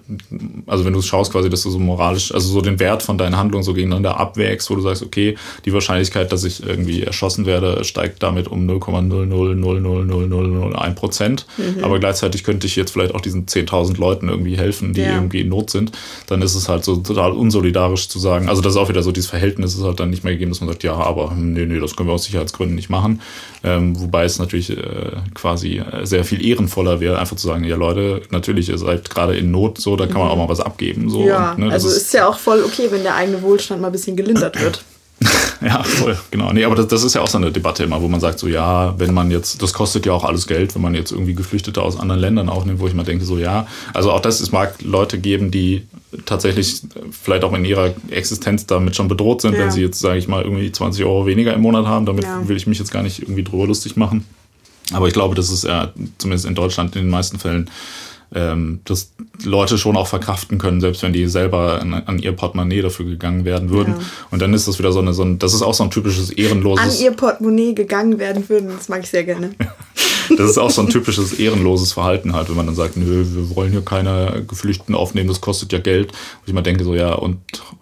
also 0.66 0.84
wenn 0.84 0.92
du 0.92 1.02
schaust 1.02 1.32
quasi, 1.32 1.50
dass 1.50 1.62
du 1.62 1.70
so 1.70 1.78
moralisch, 1.78 2.32
also 2.32 2.48
so 2.48 2.60
den 2.60 2.78
Wert 2.78 3.02
von 3.02 3.18
deinen 3.18 3.36
Handlungen 3.36 3.64
so 3.64 3.74
gegeneinander 3.74 4.20
abwägst, 4.20 4.70
wo 4.70 4.76
du 4.76 4.82
sagst, 4.82 5.02
okay, 5.02 5.36
die 5.64 5.72
Wahrscheinlichkeit, 5.72 6.30
dass 6.30 6.44
ich 6.44 6.64
irgendwie 6.64 7.02
erschossen 7.02 7.46
werde, 7.46 7.82
steigt 7.82 8.22
damit 8.22 8.46
um 8.46 8.68
0,0000001 8.68 10.94
Prozent. 10.94 11.46
Mhm. 11.56 11.82
Aber 11.82 11.98
gleichzeitig 11.98 12.44
könnte 12.44 12.66
ich 12.66 12.76
jetzt 12.76 12.92
vielleicht 12.92 13.14
auch 13.14 13.20
diesen 13.20 13.46
10.000 13.46 13.98
Leuten 13.98 14.28
irgendwie 14.28 14.56
helfen, 14.56 14.92
die 14.92 15.00
ja. 15.00 15.14
irgendwie 15.14 15.40
in 15.40 15.48
Not 15.48 15.70
sind. 15.70 15.90
Dann 16.26 16.42
ist 16.42 16.54
es 16.54 16.68
halt 16.68 16.84
so 16.84 16.96
total 16.96 17.32
unsolidarisch 17.32 18.08
zu 18.08 18.18
sagen, 18.18 18.48
also 18.48 18.60
das 18.60 18.74
ist 18.74 18.78
auch 18.78 18.90
wieder 18.90 19.02
so, 19.02 19.10
dieses 19.10 19.30
Verhältnis 19.30 19.74
ist 19.74 19.82
halt 19.82 19.98
dann 19.98 20.10
nicht 20.10 20.22
mehr 20.22 20.34
gegeben, 20.34 20.50
dass 20.50 20.60
man 20.60 20.68
sagt, 20.68 20.84
ja, 20.84 20.94
aber 20.94 21.32
nee, 21.34 21.64
nee, 21.64 21.80
das 21.80 21.96
können 21.96 22.10
wir 22.10 22.12
aus 22.12 22.24
Sicherheitsgründen 22.24 22.76
nicht 22.76 22.90
machen. 22.90 23.22
Ähm, 23.64 23.98
wobei 23.98 24.24
es 24.24 24.38
natürlich 24.38 24.70
äh, 24.70 24.76
quasi 25.34 25.82
sehr 26.02 26.24
viel 26.24 26.44
ehrenvoller 26.44 27.00
wäre, 27.00 27.18
einfach 27.18 27.36
zu 27.36 27.46
sagen, 27.46 27.64
ja 27.64 27.76
Leute, 27.76 28.17
natürlich, 28.30 28.68
ihr 28.68 28.78
seid 28.78 29.10
gerade 29.10 29.36
in 29.36 29.50
Not 29.50 29.78
so, 29.78 29.96
da 29.96 30.06
kann 30.06 30.18
man 30.18 30.28
auch 30.28 30.36
mal 30.36 30.48
was 30.48 30.60
abgeben. 30.60 31.10
So. 31.10 31.26
Ja, 31.26 31.52
und, 31.52 31.58
ne, 31.58 31.72
also 31.72 31.88
ist, 31.88 31.96
ist 31.96 32.14
ja 32.14 32.28
auch 32.28 32.38
voll 32.38 32.62
okay, 32.64 32.88
wenn 32.90 33.02
der 33.02 33.14
eigene 33.14 33.42
Wohlstand 33.42 33.80
mal 33.80 33.88
ein 33.88 33.92
bisschen 33.92 34.16
gelindert 34.16 34.60
wird. 34.60 34.84
ja, 35.60 35.82
voll, 35.82 36.16
genau. 36.30 36.52
Nee, 36.52 36.64
aber 36.64 36.76
das, 36.76 36.86
das 36.88 37.02
ist 37.02 37.14
ja 37.14 37.22
auch 37.22 37.28
so 37.28 37.38
eine 37.38 37.50
Debatte 37.50 37.82
immer, 37.82 38.00
wo 38.00 38.08
man 38.08 38.20
sagt, 38.20 38.38
so 38.38 38.46
ja, 38.46 38.94
wenn 38.98 39.12
man 39.12 39.30
jetzt, 39.30 39.60
das 39.62 39.72
kostet 39.72 40.06
ja 40.06 40.12
auch 40.12 40.24
alles 40.24 40.46
Geld, 40.46 40.74
wenn 40.74 40.82
man 40.82 40.94
jetzt 40.94 41.10
irgendwie 41.10 41.34
Geflüchtete 41.34 41.82
aus 41.82 41.98
anderen 41.98 42.20
Ländern 42.20 42.48
aufnimmt, 42.48 42.78
wo 42.78 42.86
ich 42.86 42.94
mal 42.94 43.02
denke, 43.02 43.24
so 43.24 43.36
ja, 43.36 43.66
also 43.94 44.12
auch 44.12 44.20
das, 44.20 44.40
es 44.40 44.52
mag 44.52 44.80
Leute 44.82 45.18
geben, 45.18 45.50
die 45.50 45.86
tatsächlich 46.24 46.82
vielleicht 47.10 47.44
auch 47.44 47.52
in 47.52 47.64
ihrer 47.64 47.94
Existenz 48.10 48.66
damit 48.66 48.96
schon 48.96 49.08
bedroht 49.08 49.42
sind, 49.42 49.54
ja. 49.54 49.60
wenn 49.60 49.70
sie 49.70 49.82
jetzt, 49.82 49.98
sage 50.00 50.18
ich 50.18 50.28
mal, 50.28 50.42
irgendwie 50.42 50.70
20 50.70 51.04
Euro 51.04 51.26
weniger 51.26 51.52
im 51.52 51.60
Monat 51.60 51.86
haben. 51.86 52.06
Damit 52.06 52.24
ja. 52.24 52.46
will 52.48 52.56
ich 52.56 52.66
mich 52.66 52.78
jetzt 52.78 52.92
gar 52.92 53.02
nicht 53.02 53.22
irgendwie 53.22 53.44
drüber 53.44 53.66
lustig 53.66 53.96
machen. 53.96 54.24
Aber 54.92 55.06
ich 55.06 55.12
glaube, 55.12 55.34
das 55.34 55.50
ist 55.50 55.64
ja 55.64 55.92
zumindest 56.18 56.46
in 56.46 56.54
Deutschland 56.54 56.96
in 56.96 57.02
den 57.02 57.10
meisten 57.10 57.38
Fällen 57.38 57.70
ähm, 58.34 58.80
dass 58.84 59.12
Leute 59.42 59.78
schon 59.78 59.96
auch 59.96 60.06
verkraften 60.06 60.58
können, 60.58 60.80
selbst 60.80 61.02
wenn 61.02 61.12
die 61.12 61.26
selber 61.26 61.80
an, 61.80 61.94
an 61.94 62.18
ihr 62.18 62.32
Portemonnaie 62.32 62.82
dafür 62.82 63.06
gegangen 63.06 63.44
werden 63.44 63.70
würden. 63.70 63.94
Ja. 63.98 64.04
Und 64.30 64.42
dann 64.42 64.52
ist 64.52 64.68
das 64.68 64.78
wieder 64.78 64.92
so 64.92 64.98
eine, 64.98 65.14
so 65.14 65.22
ein, 65.22 65.38
das 65.38 65.54
ist 65.54 65.62
auch 65.62 65.72
so 65.72 65.84
ein 65.84 65.90
typisches 65.90 66.30
ehrenloses. 66.30 66.84
An 66.84 67.04
ihr 67.04 67.12
Portemonnaie 67.12 67.74
gegangen 67.74 68.18
werden 68.18 68.46
würden, 68.48 68.68
das 68.68 68.88
mag 68.88 69.02
ich 69.02 69.10
sehr 69.10 69.24
gerne. 69.24 69.54
das 70.36 70.50
ist 70.50 70.58
auch 70.58 70.70
so 70.70 70.82
ein 70.82 70.90
typisches 70.90 71.32
ehrenloses 71.32 71.92
Verhalten 71.92 72.34
halt, 72.34 72.50
wenn 72.50 72.56
man 72.56 72.66
dann 72.66 72.74
sagt, 72.74 72.98
nö, 72.98 73.24
wir 73.26 73.56
wollen 73.56 73.70
hier 73.70 73.82
keine 73.82 74.44
Geflüchteten 74.46 74.94
aufnehmen, 74.94 75.28
das 75.28 75.40
kostet 75.40 75.72
ja 75.72 75.78
Geld. 75.78 76.08
Und 76.10 76.48
ich 76.48 76.52
mal 76.52 76.62
denke 76.62 76.84
so, 76.84 76.94
ja, 76.94 77.14
und 77.14 77.38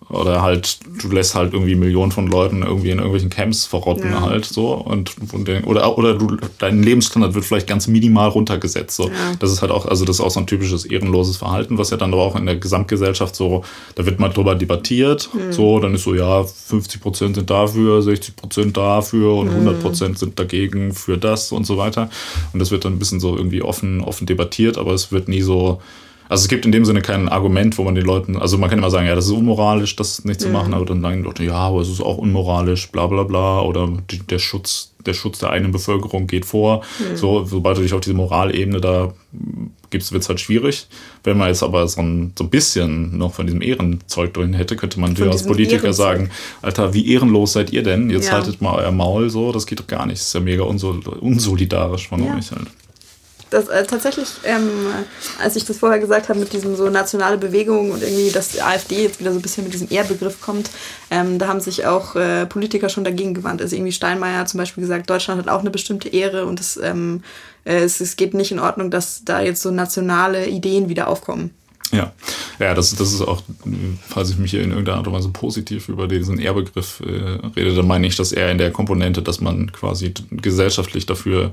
oder 0.08 0.40
halt, 0.40 0.78
du 1.02 1.08
lässt 1.10 1.34
halt 1.34 1.52
irgendwie 1.52 1.74
Millionen 1.74 2.12
von 2.12 2.28
Leuten 2.28 2.62
irgendwie 2.62 2.90
in 2.90 2.98
irgendwelchen 2.98 3.30
Camps 3.30 3.66
verrotten 3.66 4.10
ja. 4.10 4.20
halt 4.20 4.44
so 4.44 4.72
und, 4.74 5.14
und 5.32 5.48
oder, 5.66 5.98
oder 5.98 6.14
du, 6.14 6.36
dein 6.58 6.82
Lebensstandard 6.82 7.34
wird 7.34 7.44
vielleicht 7.44 7.66
ganz 7.66 7.88
minimal 7.88 8.28
runtergesetzt. 8.28 8.96
So. 8.96 9.08
Ja. 9.08 9.14
Das 9.40 9.50
ist 9.50 9.62
halt 9.62 9.72
auch, 9.72 9.86
also 9.86 10.04
das 10.04 10.16
ist 10.16 10.24
auch 10.24 10.30
so 10.30 10.38
ein 10.38 10.46
typisches 10.46 10.84
ehrenloses 10.84 11.36
Verhalten, 11.36 11.76
was 11.76 11.90
ja 11.90 11.96
dann 11.96 12.12
aber 12.12 12.22
auch 12.22 12.36
in 12.36 12.46
der 12.46 12.56
Gesamtgesellschaft 12.56 13.34
so, 13.34 13.64
da 13.96 14.06
wird 14.06 14.20
mal 14.20 14.28
drüber 14.28 14.54
debattiert, 14.54 15.28
mhm. 15.32 15.52
so, 15.52 15.80
dann 15.80 15.94
ist 15.94 16.04
so, 16.04 16.14
ja, 16.14 16.44
50 16.44 17.00
Prozent 17.00 17.34
sind 17.34 17.50
dafür, 17.50 18.00
60 18.00 18.36
Prozent 18.36 18.76
dafür 18.76 19.34
und 19.34 19.48
100 19.48 19.82
Prozent 19.82 20.18
sind 20.18 20.38
dagegen 20.38 20.92
für 20.92 21.18
das 21.18 21.50
und 21.50 21.66
so 21.66 21.78
weiter. 21.78 22.10
Und 22.52 22.60
das 22.60 22.70
wird 22.70 22.84
dann 22.84 22.94
ein 22.94 22.98
bisschen 23.00 23.18
so 23.18 23.36
irgendwie 23.36 23.62
offen, 23.62 24.02
offen 24.02 24.26
debattiert, 24.26 24.78
aber 24.78 24.92
es 24.92 25.10
wird 25.10 25.26
nie 25.28 25.42
so, 25.42 25.80
also 26.28 26.42
es 26.42 26.48
gibt 26.48 26.64
in 26.64 26.72
dem 26.72 26.84
Sinne 26.84 27.02
kein 27.02 27.28
Argument, 27.28 27.76
wo 27.78 27.84
man 27.84 27.94
den 27.94 28.04
Leuten, 28.04 28.36
also 28.36 28.58
man 28.58 28.68
kann 28.68 28.78
immer 28.78 28.90
sagen, 28.90 29.06
ja, 29.06 29.14
das 29.14 29.26
ist 29.26 29.32
unmoralisch, 29.32 29.96
das 29.96 30.24
nicht 30.24 30.40
zu 30.40 30.48
mhm. 30.48 30.52
machen, 30.54 30.74
aber 30.74 30.84
dann 30.84 31.00
sagen 31.00 31.18
die 31.18 31.24
Leute, 31.24 31.44
ja, 31.44 31.54
aber 31.54 31.80
es 31.80 31.88
ist 31.88 32.00
auch 32.00 32.18
unmoralisch, 32.18 32.90
bla 32.90 33.06
bla 33.06 33.22
bla, 33.22 33.60
oder 33.60 33.88
die, 34.10 34.18
der 34.18 34.38
Schutz, 34.38 34.92
der 35.04 35.14
Schutz 35.14 35.38
der 35.38 35.50
eigenen 35.50 35.72
Bevölkerung 35.72 36.26
geht 36.26 36.44
vor. 36.44 36.82
Mhm. 36.98 37.16
So, 37.16 37.44
sobald 37.44 37.78
du 37.78 37.82
dich 37.82 37.94
auf 37.94 38.00
diese 38.00 38.14
Moralebene 38.14 38.80
da 38.80 39.12
gibst, 39.90 40.12
wird 40.12 40.22
es 40.22 40.28
halt 40.28 40.40
schwierig. 40.40 40.88
Wenn 41.22 41.38
man 41.38 41.48
jetzt 41.48 41.62
aber 41.62 41.86
so 41.86 42.00
ein, 42.00 42.32
so 42.36 42.44
ein 42.44 42.50
bisschen 42.50 43.16
noch 43.16 43.34
von 43.34 43.46
diesem 43.46 43.62
Ehrenzeug 43.62 44.34
drin 44.34 44.52
hätte, 44.52 44.74
könnte 44.76 44.98
man 44.98 45.14
dir 45.14 45.30
als 45.30 45.46
Politiker 45.46 45.92
sagen, 45.92 46.30
Alter, 46.62 46.92
wie 46.92 47.12
ehrenlos 47.12 47.52
seid 47.52 47.72
ihr 47.72 47.82
denn? 47.82 48.10
Jetzt 48.10 48.26
ja. 48.26 48.32
haltet 48.32 48.60
mal 48.60 48.74
euer 48.74 48.90
Maul 48.90 49.30
so, 49.30 49.52
das 49.52 49.66
geht 49.66 49.78
doch 49.78 49.86
gar 49.86 50.06
nicht. 50.06 50.18
Das 50.18 50.26
ist 50.26 50.34
ja 50.34 50.40
mega 50.40 50.64
unsolidarisch 50.64 52.08
von 52.08 52.24
ja. 52.24 52.36
euch 52.36 52.50
halt 52.50 52.66
das 53.50 53.68
äh, 53.68 53.84
tatsächlich, 53.84 54.28
ähm, 54.44 54.70
als 55.40 55.56
ich 55.56 55.64
das 55.64 55.78
vorher 55.78 56.00
gesagt 56.00 56.28
habe 56.28 56.38
mit 56.38 56.52
diesem 56.52 56.74
so 56.76 56.90
nationale 56.90 57.38
Bewegung 57.38 57.92
und 57.92 58.02
irgendwie, 58.02 58.30
dass 58.30 58.48
die 58.48 58.62
AfD 58.62 59.02
jetzt 59.02 59.20
wieder 59.20 59.32
so 59.32 59.38
ein 59.38 59.42
bisschen 59.42 59.64
mit 59.64 59.72
diesem 59.72 59.88
Ehrbegriff 59.90 60.40
kommt, 60.40 60.70
ähm, 61.10 61.38
da 61.38 61.48
haben 61.48 61.60
sich 61.60 61.86
auch 61.86 62.16
äh, 62.16 62.46
Politiker 62.46 62.88
schon 62.88 63.04
dagegen 63.04 63.34
gewandt. 63.34 63.62
Also 63.62 63.76
irgendwie 63.76 63.92
Steinmeier 63.92 64.38
hat 64.40 64.48
zum 64.48 64.58
Beispiel 64.58 64.82
gesagt, 64.82 65.08
Deutschland 65.08 65.40
hat 65.40 65.48
auch 65.48 65.60
eine 65.60 65.70
bestimmte 65.70 66.08
Ehre 66.08 66.46
und 66.46 66.58
es, 66.58 66.76
ähm, 66.76 67.22
äh, 67.64 67.76
es, 67.78 68.00
es 68.00 68.16
geht 68.16 68.34
nicht 68.34 68.50
in 68.50 68.58
Ordnung, 68.58 68.90
dass 68.90 69.22
da 69.24 69.40
jetzt 69.40 69.62
so 69.62 69.70
nationale 69.70 70.46
Ideen 70.46 70.88
wieder 70.88 71.08
aufkommen. 71.08 71.50
Ja, 71.92 72.12
ja, 72.58 72.74
das, 72.74 72.94
das 72.96 73.12
ist 73.12 73.22
auch, 73.22 73.42
falls 74.08 74.30
ich 74.30 74.38
mich 74.38 74.50
hier 74.50 74.62
in 74.62 74.70
irgendeiner 74.70 74.98
Art 74.98 75.06
und 75.06 75.12
Weise 75.12 75.28
positiv 75.28 75.88
über 75.88 76.08
diesen 76.08 76.38
Ehrbegriff 76.38 77.00
äh, 77.00 77.38
rede, 77.56 77.74
dann 77.74 77.86
meine 77.86 78.08
ich 78.08 78.16
das 78.16 78.32
eher 78.32 78.50
in 78.50 78.58
der 78.58 78.72
Komponente, 78.72 79.22
dass 79.22 79.40
man 79.40 79.70
quasi 79.70 80.12
gesellschaftlich 80.30 81.06
dafür 81.06 81.52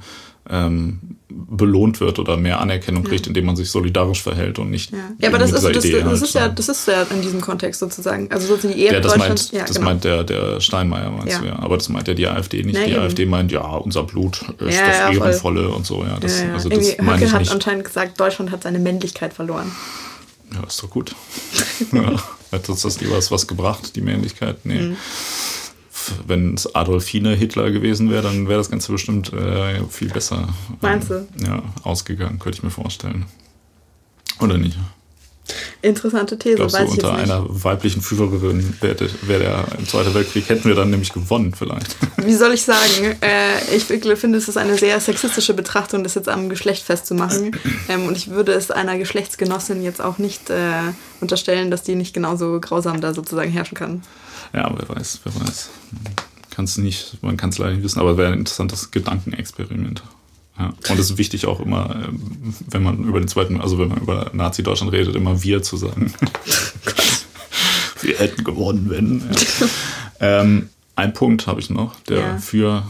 ähm, 0.49 0.99
belohnt 1.29 1.99
wird 1.99 2.19
oder 2.19 2.37
mehr 2.37 2.59
Anerkennung 2.59 3.03
kriegt, 3.03 3.25
ja. 3.25 3.29
indem 3.29 3.45
man 3.45 3.55
sich 3.55 3.69
solidarisch 3.69 4.21
verhält 4.21 4.59
und 4.59 4.69
nicht. 4.69 4.91
Ja, 4.91 4.97
ja 5.17 5.29
aber 5.29 5.39
das 5.39 5.51
ist, 5.51 5.63
das, 5.63 5.71
das, 5.71 5.83
halt 5.83 6.21
ist 6.21 6.35
ja, 6.35 6.47
das 6.49 6.69
ist 6.69 6.87
ja 6.87 7.03
in 7.03 7.21
diesem 7.21 7.41
Kontext 7.41 7.79
sozusagen. 7.79 8.29
Also 8.31 8.47
sozusagen 8.47 8.75
die 8.75 8.83
Ehre 8.83 8.95
ja, 8.95 8.99
das 8.99 9.17
meint, 9.17 9.51
ja, 9.51 9.65
das 9.65 9.75
genau. 9.75 9.85
meint 9.87 10.03
der, 10.03 10.23
der 10.23 10.59
Steinmeier, 10.59 11.11
meinst 11.11 11.33
ja. 11.33 11.39
du 11.39 11.45
ja. 11.47 11.59
Aber 11.59 11.77
das 11.77 11.89
meint 11.89 12.07
ja 12.07 12.13
die 12.13 12.27
AfD 12.27 12.63
nicht. 12.63 12.77
Nee, 12.77 12.85
die 12.85 12.91
eben. 12.91 13.01
AfD 13.01 13.25
meint, 13.25 13.51
ja, 13.51 13.61
unser 13.61 14.03
Blut 14.03 14.41
ist 14.59 14.79
das 14.79 15.15
Ehrenvolle 15.15 15.69
und 15.69 15.85
so. 15.85 16.03
Ja, 16.03 16.17
das, 16.19 16.43
Also 16.53 16.69
das 16.69 16.97
meine 16.99 17.23
ich 17.23 17.31
hat 17.31 17.49
anscheinend 17.49 17.85
gesagt, 17.85 18.19
Deutschland 18.19 18.51
hat 18.51 18.63
seine 18.63 18.79
Männlichkeit 18.79 19.33
verloren. 19.33 19.71
Ja, 20.53 20.67
ist 20.67 20.83
doch 20.83 20.89
gut. 20.89 21.15
ja, 21.91 22.21
hat 22.51 22.69
uns 22.69 22.81
das 22.81 22.99
lieber 23.01 23.17
was 23.17 23.47
gebracht, 23.47 23.95
die 23.95 24.01
Männlichkeit? 24.01 24.65
Nee. 24.65 24.81
Mhm 24.81 24.97
wenn 26.27 26.55
es 26.55 26.75
Adolfine 26.75 27.35
Hitler 27.35 27.71
gewesen 27.71 28.09
wäre, 28.09 28.23
dann 28.23 28.47
wäre 28.47 28.59
das 28.59 28.69
Ganze 28.69 28.91
bestimmt 28.91 29.33
äh, 29.33 29.83
viel 29.89 30.09
besser 30.09 30.49
Meinst 30.81 31.09
du? 31.09 31.27
ja, 31.45 31.61
ausgegangen, 31.83 32.39
könnte 32.39 32.57
ich 32.57 32.63
mir 32.63 32.71
vorstellen. 32.71 33.25
Oder 34.39 34.57
nicht? 34.57 34.77
Interessante 35.81 36.39
These, 36.39 36.55
Glaubst 36.55 36.75
weiß 36.75 36.85
du, 36.85 36.93
unter 36.93 37.13
einer 37.13 37.45
weiblichen 37.45 38.01
Führerin 38.01 38.77
wäre 38.79 39.09
wär 39.23 39.39
der 39.39 39.65
im 39.77 39.85
Zweiten 39.85 40.13
Weltkrieg, 40.13 40.47
hätten 40.47 40.69
wir 40.69 40.75
dann 40.75 40.89
nämlich 40.89 41.11
gewonnen 41.11 41.53
vielleicht. 41.53 41.97
Wie 42.17 42.33
soll 42.33 42.53
ich 42.53 42.61
sagen? 42.63 43.17
Äh, 43.19 43.75
ich 43.75 43.83
finde, 43.83 44.37
es 44.37 44.47
ist 44.47 44.55
eine 44.55 44.77
sehr 44.77 44.97
sexistische 45.01 45.53
Betrachtung, 45.53 46.03
das 46.03 46.15
jetzt 46.15 46.29
am 46.29 46.47
Geschlecht 46.47 46.83
festzumachen. 46.83 47.59
Ähm, 47.89 48.07
und 48.07 48.15
ich 48.15 48.29
würde 48.29 48.53
es 48.53 48.71
einer 48.71 48.97
Geschlechtsgenossin 48.97 49.83
jetzt 49.83 50.01
auch 50.01 50.17
nicht 50.17 50.49
äh, 50.49 50.71
unterstellen, 51.19 51.69
dass 51.69 51.83
die 51.83 51.95
nicht 51.95 52.13
genauso 52.13 52.61
grausam 52.61 53.01
da 53.01 53.13
sozusagen 53.13 53.51
herrschen 53.51 53.75
kann. 53.75 54.03
Ja, 54.53 54.71
wer 54.75 54.95
weiß, 54.95 55.21
wer 55.23 55.41
weiß. 55.41 55.69
Kann's 56.51 56.77
nicht, 56.77 57.17
man 57.23 57.37
kann 57.37 57.49
es 57.49 57.57
leider 57.57 57.73
nicht 57.73 57.83
wissen, 57.83 57.99
aber 57.99 58.17
wäre 58.17 58.31
ein 58.31 58.39
interessantes 58.39 58.91
Gedankenexperiment. 58.91 60.03
Ja. 60.57 60.67
Und 60.67 60.99
es 60.99 61.09
ist 61.09 61.17
wichtig 61.17 61.47
auch 61.47 61.59
immer, 61.59 61.95
ähm, 62.07 62.53
wenn 62.69 62.83
man 62.83 63.03
über 63.03 63.19
den 63.19 63.27
zweiten, 63.27 63.59
also 63.59 63.79
wenn 63.79 63.89
man 63.89 63.99
über 63.99 64.29
Nazi-Deutschland 64.33 64.91
redet, 64.91 65.15
immer 65.15 65.41
wir 65.41 65.63
zu 65.63 65.77
sagen. 65.77 66.13
wir 68.01 68.17
hätten 68.19 68.43
gewonnen, 68.43 68.89
wenn. 68.89 69.19
Ja. 69.19 70.41
ähm, 70.41 70.69
ein 70.95 71.13
Punkt 71.13 71.47
habe 71.47 71.59
ich 71.59 71.71
noch, 71.71 71.99
der 72.01 72.19
ja. 72.19 72.37
für 72.37 72.83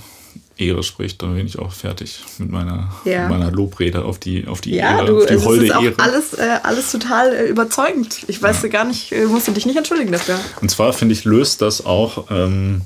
Ehre 0.58 0.84
spricht, 0.84 1.22
dann 1.22 1.36
bin 1.36 1.46
ich 1.46 1.58
auch 1.58 1.72
fertig 1.72 2.24
mit 2.38 2.50
meiner, 2.50 2.94
ja. 3.06 3.28
meiner 3.28 3.52
Lobrede 3.52 4.06
auf 4.06 4.20
die, 4.20 4.48
auf 4.48 4.62
die 4.62 4.76
ja, 4.76 4.98
Ehre, 4.98 5.06
du, 5.06 5.18
auf 5.20 5.26
die 5.26 5.34
es 5.34 5.46
holde 5.46 5.66
ist 5.66 5.76
auch 5.76 5.84
Ehre. 5.84 6.00
Alles, 6.00 6.34
äh, 6.34 6.60
alles 6.64 6.92
total 6.92 7.34
äh, 7.34 7.48
überzeugend. 7.48 8.20
Ich 8.28 8.42
weiß 8.42 8.62
ja. 8.64 8.70
gar 8.70 8.86
nicht, 8.86 9.12
äh, 9.12 9.26
musst 9.26 9.48
du 9.48 9.52
dich 9.52 9.66
nicht 9.66 9.78
entschuldigen 9.78 10.12
dafür. 10.12 10.40
Und 10.62 10.70
zwar 10.70 10.94
finde 10.94 11.14
ich, 11.14 11.26
löst 11.26 11.62
das 11.62 11.86
auch 11.86 12.26
ähm, 12.30 12.82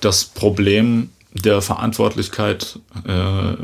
das 0.00 0.24
Problem 0.24 1.10
der 1.32 1.62
Verantwortlichkeit, 1.62 2.78
äh, 3.06 3.54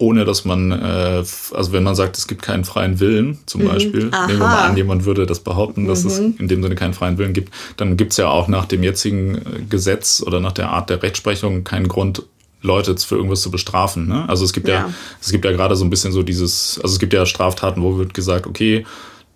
ohne 0.00 0.24
dass 0.24 0.44
man, 0.44 0.72
äh, 0.72 1.22
also 1.52 1.72
wenn 1.72 1.82
man 1.82 1.94
sagt, 1.94 2.16
es 2.16 2.26
gibt 2.26 2.42
keinen 2.42 2.64
freien 2.64 3.00
Willen, 3.00 3.38
zum 3.46 3.62
mhm. 3.62 3.68
Beispiel, 3.68 4.08
Aha. 4.10 4.26
nehmen 4.26 4.38
wir 4.38 4.46
mal 4.46 4.68
an, 4.68 4.76
jemand 4.76 5.04
würde 5.04 5.26
das 5.26 5.40
behaupten, 5.40 5.86
dass 5.86 6.04
mhm. 6.04 6.10
es 6.10 6.18
in 6.18 6.48
dem 6.48 6.62
Sinne 6.62 6.74
keinen 6.74 6.94
freien 6.94 7.18
Willen 7.18 7.34
gibt, 7.34 7.52
dann 7.76 7.96
gibt 7.96 8.12
es 8.12 8.16
ja 8.16 8.28
auch 8.28 8.48
nach 8.48 8.64
dem 8.64 8.82
jetzigen 8.82 9.36
äh, 9.36 9.40
Gesetz 9.68 10.22
oder 10.26 10.40
nach 10.40 10.52
der 10.52 10.70
Art 10.70 10.88
der 10.88 11.02
Rechtsprechung 11.02 11.64
keinen 11.64 11.88
Grund, 11.88 12.22
Leute 12.62 12.94
für 12.96 13.14
irgendwas 13.14 13.40
zu 13.40 13.50
bestrafen. 13.50 14.06
Ne? 14.06 14.28
Also 14.28 14.44
es 14.44 14.52
gibt 14.52 14.68
ja. 14.68 14.74
ja, 14.74 14.94
es 15.20 15.30
gibt 15.30 15.46
ja 15.46 15.52
gerade 15.52 15.76
so 15.76 15.84
ein 15.84 15.90
bisschen 15.90 16.12
so 16.12 16.22
dieses, 16.22 16.78
also 16.82 16.92
es 16.92 16.98
gibt 16.98 17.14
ja 17.14 17.24
Straftaten, 17.24 17.82
wo 17.82 17.96
wird 17.96 18.12
gesagt, 18.12 18.46
okay, 18.46 18.84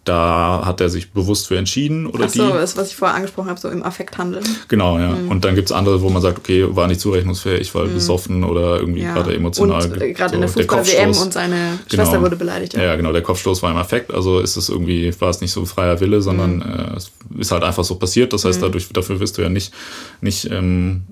da 0.04 0.62
hat 0.64 0.80
er 0.80 0.90
sich 0.90 1.12
bewusst 1.12 1.48
für 1.48 1.56
entschieden 1.56 2.06
oder 2.06 2.26
Ach 2.26 2.30
so, 2.30 2.52
die. 2.52 2.58
ist, 2.58 2.76
was 2.76 2.88
ich 2.88 2.96
vorher 2.96 3.16
angesprochen 3.16 3.48
habe, 3.48 3.58
so 3.58 3.68
im 3.68 3.82
Affekthandeln. 3.82 4.44
Genau, 4.68 4.98
ja. 4.98 5.10
Mhm. 5.10 5.30
Und 5.30 5.44
dann 5.44 5.54
gibt 5.54 5.70
es 5.70 5.72
andere, 5.72 6.02
wo 6.02 6.10
man 6.10 6.20
sagt, 6.20 6.38
okay, 6.38 6.66
war 6.68 6.86
nicht 6.86 7.00
zurechnungsfähig, 7.00 7.74
weil 7.74 7.86
mhm. 7.86 7.94
besoffen 7.94 8.44
oder 8.44 8.78
irgendwie 8.78 9.02
ja. 9.02 9.14
gerade 9.14 9.34
emotional. 9.34 9.82
Und 9.84 10.02
äh, 10.02 10.12
gerade 10.12 10.30
so, 10.30 10.34
in 10.34 10.40
der 10.42 10.50
Fußball-WM 10.50 11.16
und 11.16 11.32
seine 11.32 11.78
genau. 11.88 12.02
Schwester 12.02 12.20
wurde 12.20 12.36
beleidigt. 12.36 12.74
Ja. 12.74 12.82
ja. 12.82 12.96
genau, 12.96 13.12
der 13.12 13.22
Kopfstoß 13.22 13.62
war 13.62 13.70
im 13.70 13.78
Affekt, 13.78 14.12
also 14.12 14.40
ist 14.40 14.56
es 14.56 14.68
irgendwie, 14.68 15.12
war 15.20 15.30
es 15.30 15.40
nicht 15.40 15.52
so 15.52 15.64
freier 15.64 15.98
Wille, 16.00 16.20
sondern 16.20 16.56
mhm. 16.56 16.62
äh, 16.62 16.96
es 16.96 17.10
ist 17.38 17.50
halt 17.50 17.64
einfach 17.64 17.84
so 17.84 17.94
passiert. 17.94 18.32
Das 18.34 18.44
heißt, 18.44 18.60
mhm. 18.60 18.66
dadurch, 18.66 18.88
dafür 18.92 19.20
wirst 19.20 19.38
du 19.38 19.42
ja 19.42 19.48
nicht, 19.48 19.72
nicht 20.20 20.50
ähm, 20.50 21.04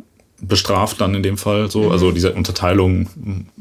bestraft 0.42 1.00
dann 1.00 1.14
in 1.14 1.22
dem 1.22 1.38
Fall 1.38 1.70
so. 1.70 1.90
Also 1.90 2.08
mhm. 2.08 2.14
diese 2.14 2.32
Unterteilung 2.32 3.08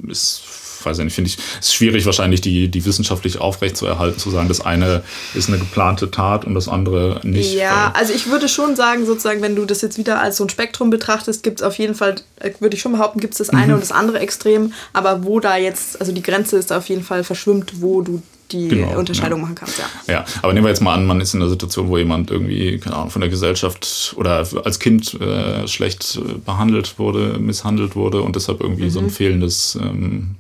ist 0.08 0.42
weiß 0.86 1.00
ich 1.00 1.04
nicht, 1.06 1.14
finde 1.14 1.30
ich, 1.30 1.38
ist 1.60 1.74
schwierig 1.74 2.06
wahrscheinlich 2.06 2.42
die, 2.42 2.68
die 2.68 2.86
wissenschaftlich 2.86 3.40
aufrecht 3.40 3.78
zu 3.78 3.86
erhalten, 3.86 4.20
zu 4.20 4.30
sagen, 4.30 4.48
das 4.48 4.62
eine 4.62 5.04
ist 5.34 5.50
eine 5.50 5.60
geplante 5.60 6.12
Tat 6.12 6.46
und 6.46 6.56
das 6.56 6.68
andere 6.68 7.20
nicht. 7.24 7.54
Ja, 7.54 7.94
also 7.96 8.14
ich 8.14 8.30
würde 8.30 8.48
schon 8.48 8.76
sagen, 8.76 9.06
sozusagen, 9.06 9.42
wenn 9.42 9.56
du 9.56 9.66
das 9.66 9.82
jetzt 9.82 9.98
wieder 9.98 10.22
als 10.22 10.38
so 10.38 10.46
ein 10.46 10.50
Spektrum 10.50 10.90
betrachtest, 10.90 11.44
gibt 11.44 11.62
es 11.62 11.66
auf 11.66 11.78
jeden 11.78 11.96
Fall, 11.96 12.16
äh, 12.40 12.52
würde 12.60 12.76
ich 12.76 12.82
schon 12.82 12.92
behaupten, 12.92 13.20
gibt 13.20 13.34
es 13.34 13.40
das 13.40 13.50
eine 13.50 13.68
mhm. 13.68 13.74
und 13.74 13.82
das 13.82 13.92
andere 13.92 14.20
Extrem, 14.20 14.74
aber 14.94 15.24
wo 15.24 15.40
da 15.40 15.58
jetzt, 15.58 16.00
also 16.00 16.12
die 16.12 16.24
Grenze 16.24 16.58
ist 16.58 16.72
da 16.72 16.78
auf 16.78 16.90
jeden 16.90 17.04
Fall 17.04 17.24
verschwimmt, 17.24 17.82
wo 17.82 18.02
du 18.02 18.22
die 18.52 18.68
genau, 18.68 18.98
Unterscheidung 19.00 19.40
ja. 19.40 19.44
machen 19.44 19.56
kannst, 19.56 19.80
ja. 19.80 20.14
Ja, 20.14 20.26
aber 20.42 20.54
nehmen 20.54 20.66
wir 20.66 20.70
jetzt 20.70 20.82
mal 20.82 20.94
an, 20.94 21.06
man 21.06 21.22
ist 21.22 21.34
in 21.34 21.42
einer 21.42 21.50
Situation, 21.50 21.88
wo 21.88 21.98
jemand 21.98 22.32
irgendwie, 22.32 22.78
keine 22.80 22.96
Ahnung, 22.96 23.10
von 23.10 23.22
der 23.22 23.30
Gesellschaft 23.30 24.14
oder 24.18 24.46
als 24.64 24.80
Kind 24.80 25.20
äh, 25.20 25.68
schlecht 25.68 26.18
äh, 26.18 26.34
behandelt 26.46 27.00
wurde, 27.00 27.40
misshandelt 27.40 27.96
wurde 27.96 28.22
und 28.22 28.36
deshalb 28.36 28.62
irgendwie 28.62 28.86
mhm. 28.86 28.90
so 28.90 29.00
ein 29.00 29.06
mhm. 29.06 29.12
fehlendes 29.12 29.78
ähm, 29.82 30.36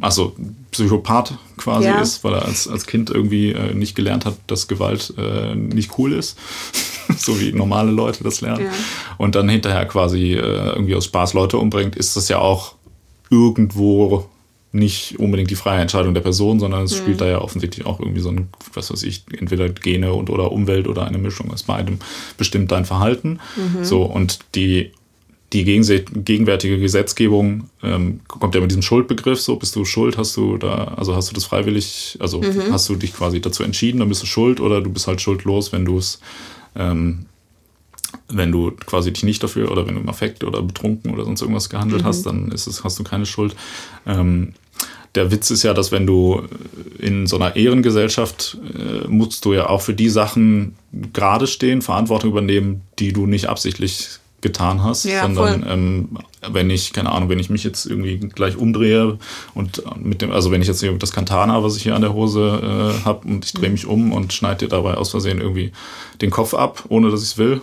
also 0.00 0.34
Psychopath 0.70 1.34
quasi 1.56 1.86
ja. 1.86 2.00
ist, 2.00 2.24
weil 2.24 2.34
er 2.34 2.44
als, 2.44 2.66
als 2.66 2.86
Kind 2.86 3.10
irgendwie 3.10 3.52
äh, 3.52 3.74
nicht 3.74 3.94
gelernt 3.94 4.24
hat, 4.24 4.36
dass 4.46 4.68
Gewalt 4.68 5.14
äh, 5.16 5.54
nicht 5.54 5.98
cool 5.98 6.12
ist, 6.12 6.38
so 7.16 7.40
wie 7.40 7.52
normale 7.52 7.90
Leute 7.90 8.24
das 8.24 8.40
lernen. 8.40 8.66
Ja. 8.66 8.72
Und 9.18 9.34
dann 9.34 9.48
hinterher 9.48 9.86
quasi 9.86 10.32
äh, 10.32 10.70
irgendwie 10.70 10.94
aus 10.94 11.06
Spaß 11.06 11.34
Leute 11.34 11.58
umbringt, 11.58 11.96
ist 11.96 12.16
das 12.16 12.28
ja 12.28 12.38
auch 12.38 12.74
irgendwo 13.30 14.28
nicht 14.72 15.18
unbedingt 15.18 15.50
die 15.50 15.56
freie 15.56 15.82
Entscheidung 15.82 16.14
der 16.14 16.22
Person, 16.22 16.58
sondern 16.58 16.84
es 16.84 16.94
mhm. 16.94 17.02
spielt 17.02 17.20
da 17.20 17.26
ja 17.26 17.40
offensichtlich 17.42 17.84
auch 17.84 18.00
irgendwie 18.00 18.22
so 18.22 18.30
ein, 18.30 18.48
was 18.72 18.90
weiß 18.90 19.02
ich, 19.02 19.24
entweder 19.38 19.68
Gene 19.68 20.14
und 20.14 20.30
oder 20.30 20.50
Umwelt 20.50 20.88
oder 20.88 21.06
eine 21.06 21.18
Mischung 21.18 21.52
aus 21.52 21.62
beidem 21.62 21.98
bestimmt 22.38 22.72
dein 22.72 22.86
Verhalten. 22.86 23.38
Mhm. 23.56 23.84
So, 23.84 24.02
und 24.02 24.38
die 24.54 24.92
die 25.52 25.64
gegenwärtige 25.64 26.78
Gesetzgebung 26.78 27.68
ähm, 27.82 28.20
kommt 28.26 28.54
ja 28.54 28.60
mit 28.60 28.70
diesem 28.70 28.82
Schuldbegriff, 28.82 29.40
so 29.40 29.56
bist 29.56 29.76
du 29.76 29.84
schuld, 29.84 30.16
hast 30.16 30.36
du 30.36 30.56
da, 30.56 30.94
also 30.96 31.14
hast 31.14 31.30
du 31.30 31.34
das 31.34 31.44
freiwillig, 31.44 32.16
also 32.20 32.40
mhm. 32.40 32.72
hast 32.72 32.88
du 32.88 32.96
dich 32.96 33.12
quasi 33.12 33.40
dazu 33.40 33.62
entschieden, 33.62 33.98
dann 33.98 34.08
bist 34.08 34.22
du 34.22 34.26
schuld 34.26 34.60
oder 34.60 34.80
du 34.80 34.90
bist 34.90 35.06
halt 35.06 35.20
schuldlos, 35.20 35.72
wenn 35.72 35.84
du 35.84 35.98
es, 35.98 36.20
ähm, 36.74 37.26
wenn 38.28 38.50
du 38.50 38.70
quasi 38.70 39.12
dich 39.12 39.24
nicht 39.24 39.42
dafür 39.42 39.70
oder 39.70 39.86
wenn 39.86 39.94
du 39.94 40.00
im 40.00 40.08
Affekt 40.08 40.42
oder 40.42 40.62
betrunken 40.62 41.12
oder 41.12 41.24
sonst 41.24 41.42
irgendwas 41.42 41.68
gehandelt 41.68 42.02
mhm. 42.02 42.06
hast, 42.06 42.24
dann 42.24 42.50
ist 42.50 42.66
es, 42.66 42.82
hast 42.82 42.98
du 42.98 43.04
keine 43.04 43.26
Schuld. 43.26 43.54
Ähm, 44.06 44.54
der 45.14 45.30
Witz 45.30 45.50
ist 45.50 45.62
ja, 45.62 45.74
dass 45.74 45.92
wenn 45.92 46.06
du 46.06 46.42
in 46.98 47.26
so 47.26 47.36
einer 47.36 47.56
Ehrengesellschaft 47.56 48.56
äh, 48.74 49.06
musst 49.08 49.44
du 49.44 49.52
ja 49.52 49.68
auch 49.68 49.82
für 49.82 49.92
die 49.92 50.08
Sachen 50.08 50.76
gerade 51.12 51.46
stehen, 51.46 51.82
Verantwortung 51.82 52.30
übernehmen, 52.30 52.80
die 52.98 53.12
du 53.12 53.26
nicht 53.26 53.46
absichtlich 53.50 54.20
getan 54.42 54.82
hast, 54.82 55.04
ja, 55.04 55.22
sondern 55.22 55.64
ähm, 55.66 56.08
wenn 56.50 56.68
ich, 56.68 56.92
keine 56.92 57.12
Ahnung, 57.12 57.28
wenn 57.28 57.38
ich 57.38 57.48
mich 57.48 57.64
jetzt 57.64 57.86
irgendwie 57.86 58.18
gleich 58.18 58.56
umdrehe 58.56 59.18
und 59.54 59.82
mit 59.96 60.20
dem, 60.20 60.32
also 60.32 60.50
wenn 60.50 60.60
ich 60.60 60.68
jetzt 60.68 60.84
das 60.98 61.12
Kantana, 61.12 61.62
was 61.62 61.76
ich 61.76 61.84
hier 61.84 61.94
an 61.94 62.02
der 62.02 62.12
Hose 62.12 62.60
äh, 63.00 63.04
habe 63.04 63.26
und 63.28 63.44
ich 63.44 63.52
drehe 63.52 63.68
mhm. 63.68 63.72
mich 63.72 63.86
um 63.86 64.12
und 64.12 64.32
schneide 64.32 64.66
dir 64.66 64.68
dabei 64.68 64.94
aus 64.94 65.10
Versehen 65.10 65.40
irgendwie 65.40 65.72
den 66.20 66.30
Kopf 66.30 66.54
ab, 66.54 66.84
ohne 66.88 67.10
dass 67.10 67.22
ich 67.22 67.30
es 67.30 67.38
will, 67.38 67.62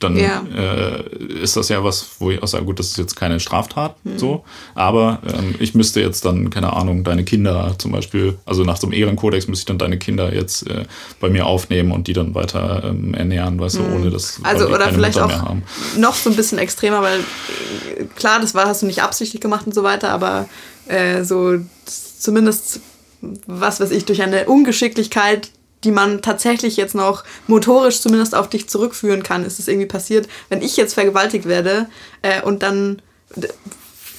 dann 0.00 0.16
ja. 0.16 0.44
äh, 0.56 1.02
ist 1.42 1.56
das 1.56 1.68
ja 1.68 1.82
was, 1.82 2.06
wo 2.18 2.30
ich 2.30 2.42
auch 2.42 2.46
sage, 2.46 2.64
gut, 2.64 2.78
das 2.78 2.88
ist 2.88 2.98
jetzt 2.98 3.16
keine 3.16 3.40
Straftat, 3.40 3.96
mhm. 4.04 4.18
so, 4.18 4.44
aber 4.74 5.20
ähm, 5.26 5.56
ich 5.58 5.74
müsste 5.74 6.00
jetzt 6.00 6.24
dann, 6.24 6.50
keine 6.50 6.72
Ahnung, 6.72 7.02
deine 7.02 7.24
Kinder 7.24 7.74
zum 7.78 7.92
Beispiel, 7.92 8.38
also 8.46 8.62
nach 8.62 8.76
so 8.76 8.86
einem 8.86 8.94
Ehrenkodex 8.94 9.48
müsste 9.48 9.62
ich 9.62 9.66
dann 9.66 9.78
deine 9.78 9.98
Kinder 9.98 10.32
jetzt 10.32 10.68
äh, 10.68 10.84
bei 11.20 11.28
mir 11.30 11.46
aufnehmen 11.46 11.90
und 11.90 12.06
die 12.06 12.12
dann 12.12 12.34
weiter 12.34 12.84
ähm, 12.84 13.12
ernähren, 13.14 13.58
weißt 13.58 13.76
du, 13.76 13.82
mhm. 13.82 13.94
ohne 13.94 14.10
dass 14.10 14.40
also 14.44 14.68
oder 14.68 14.92
vielleicht 14.92 15.20
Mutter 15.20 15.50
auch 15.50 15.98
noch 15.98 16.14
so 16.14 16.30
ein 16.30 16.36
bisschen 16.36 16.58
extremer, 16.58 17.02
weil 17.02 17.18
äh, 17.18 18.04
klar, 18.14 18.40
das 18.40 18.54
war 18.54 18.66
hast 18.66 18.82
du 18.82 18.86
nicht 18.86 19.02
absichtlich 19.02 19.40
gemacht 19.40 19.66
und 19.66 19.74
so 19.74 19.82
weiter, 19.82 20.10
aber 20.10 20.48
äh, 20.86 21.24
so 21.24 21.58
zumindest 21.84 22.80
was 23.20 23.80
weiß 23.80 23.90
ich 23.90 24.04
durch 24.04 24.22
eine 24.22 24.44
Ungeschicklichkeit 24.44 25.50
die 25.84 25.90
man 25.90 26.22
tatsächlich 26.22 26.76
jetzt 26.76 26.94
noch 26.94 27.24
motorisch 27.46 28.00
zumindest 28.00 28.34
auf 28.34 28.48
dich 28.48 28.68
zurückführen 28.68 29.22
kann, 29.22 29.44
ist 29.44 29.58
es 29.58 29.68
irgendwie 29.68 29.86
passiert. 29.86 30.28
Wenn 30.48 30.62
ich 30.62 30.76
jetzt 30.76 30.94
vergewaltigt 30.94 31.46
werde 31.46 31.86
äh, 32.22 32.42
und 32.42 32.62
dann 32.62 33.02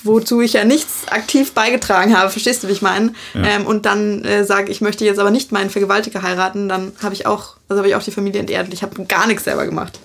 wozu 0.04 0.42
ich 0.42 0.54
ja 0.54 0.64
nichts 0.64 1.08
aktiv 1.10 1.54
beigetragen 1.54 2.18
habe, 2.18 2.30
verstehst 2.30 2.64
du, 2.64 2.68
wie 2.68 2.72
ich 2.72 2.82
meine? 2.82 3.14
Ja. 3.34 3.44
Ähm, 3.44 3.66
und 3.66 3.86
dann 3.86 4.24
äh, 4.24 4.46
sage, 4.46 4.72
ich 4.72 4.82
möchte 4.82 5.06
jetzt 5.06 5.20
aber 5.20 5.32
nicht 5.32 5.52
meinen 5.52 5.70
Vergewaltiger 5.70 6.22
heiraten, 6.22 6.70
dann 6.70 6.94
habe 7.02 7.14
ich 7.14 7.26
auch, 7.26 7.58
also 7.68 7.80
habe 7.80 7.90
ich 7.90 7.96
auch 7.96 8.04
die 8.04 8.12
Familie 8.12 8.40
enterdet. 8.40 8.74
Ich 8.74 8.84
habe 8.84 9.04
gar 9.06 9.28
nichts 9.28 9.44
selber 9.44 9.66
gemacht. 9.66 10.00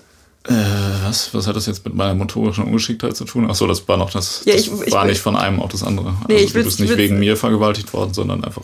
Äh, 0.47 0.53
was? 1.03 1.33
Was 1.33 1.47
hat 1.47 1.55
das 1.55 1.65
jetzt 1.65 1.85
mit 1.85 1.95
meiner 1.95 2.13
motorischen 2.13 2.65
Ungeschicktheit 2.65 3.15
zu 3.15 3.25
tun? 3.25 3.49
Achso, 3.49 3.65
das 3.67 3.87
war 3.87 3.97
noch 3.97 4.11
das. 4.11 4.41
Ja, 4.45 4.53
ich, 4.53 4.69
das 4.69 4.81
ich, 4.81 4.93
war 4.93 5.05
ich, 5.05 5.11
nicht 5.11 5.21
von 5.21 5.35
einem 5.35 5.59
auf 5.59 5.71
das 5.71 5.81
andere. 5.81 6.13
Nee, 6.27 6.41
also, 6.41 6.53
du 6.53 6.63
bist 6.63 6.79
nicht 6.79 6.97
wegen 6.97 7.17
mir 7.17 7.35
vergewaltigt 7.35 7.93
worden, 7.93 8.13
sondern 8.13 8.43
einfach 8.43 8.61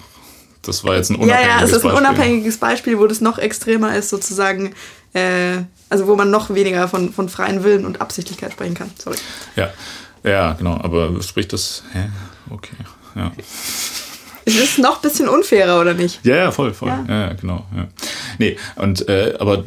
das 0.61 0.83
war 0.83 0.95
jetzt 0.95 1.09
ein 1.09 1.15
unabhängiges 1.15 1.37
Beispiel. 1.37 1.49
Ja, 1.49 1.59
ja, 1.59 1.63
es 1.63 1.71
ist 1.71 1.85
ein 1.85 1.91
unabhängiges 1.91 2.57
Beispiel, 2.57 2.99
wo 2.99 3.07
das 3.07 3.21
noch 3.21 3.37
extremer 3.37 3.95
ist, 3.95 4.09
sozusagen. 4.09 4.73
Äh, 5.13 5.63
also 5.89 6.07
wo 6.07 6.15
man 6.15 6.31
noch 6.31 6.53
weniger 6.53 6.87
von, 6.87 7.11
von 7.11 7.27
freien 7.27 7.63
Willen 7.63 7.85
und 7.85 7.99
Absichtlichkeit 7.99 8.53
sprechen 8.53 8.75
kann. 8.75 8.91
Sorry. 8.97 9.17
Ja, 9.55 9.71
ja, 10.23 10.53
genau. 10.53 10.79
Aber 10.81 11.21
spricht 11.21 11.51
das. 11.51 11.83
Hä? 11.91 12.09
Okay. 12.49 12.75
Ja. 13.15 13.31
Es 14.45 14.55
ist 14.55 14.79
noch 14.79 14.97
ein 14.97 15.01
bisschen 15.01 15.27
unfairer, 15.27 15.79
oder 15.79 15.93
nicht? 15.93 16.23
Ja, 16.23 16.35
ja, 16.35 16.51
voll, 16.51 16.73
voll. 16.73 16.89
Ja, 16.89 17.05
ja 17.07 17.33
genau. 17.33 17.65
Ja. 17.75 17.87
Nee, 18.39 18.57
und 18.75 19.07
äh, 19.07 19.35
aber 19.39 19.63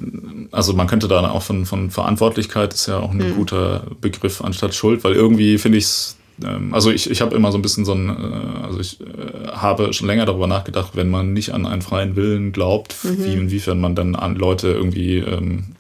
also 0.51 0.73
man 0.73 0.87
könnte 0.87 1.09
da 1.09 1.31
auch 1.31 1.43
von, 1.43 1.67
von 1.67 1.91
Verantwortlichkeit 1.91 2.75
ist 2.75 2.87
ja 2.87 2.99
auch 2.99 3.13
ein 3.13 3.21
hm. 3.21 3.37
guter 3.37 3.85
Begriff 4.01 4.43
anstatt 4.43 4.75
Schuld, 4.75 5.05
weil 5.05 5.13
irgendwie 5.13 5.59
finde 5.59 5.79
ich 5.79 5.85
es 5.85 6.17
also 6.73 6.91
ich, 6.91 7.11
ich 7.11 7.21
habe 7.21 7.37
immer 7.37 7.53
so 7.53 7.59
ein 7.59 7.63
bisschen 7.63 7.85
so 7.85 7.93
ein, 7.93 8.09
äh, 8.09 8.65
also 8.65 8.81
ich 8.81 9.01
äh, 9.01 9.49
habe 9.53 9.93
schon 9.93 10.09
länger 10.09 10.27
darüber 10.27 10.47
nachgedacht, 10.47 10.93
wenn 10.95 11.11
man 11.11 11.33
nicht 11.33 11.53
an 11.53 11.67
einen 11.67 11.83
freien 11.83 12.17
Willen 12.17 12.53
glaubt, 12.53 12.97
mhm. 13.05 13.25
wie 13.25 13.35
inwiefern 13.35 13.81
man 13.81 13.95
dann 13.95 14.15
an 14.17 14.35
Leute 14.35 14.69
irgendwie 14.69 15.19
ähm, 15.19 15.74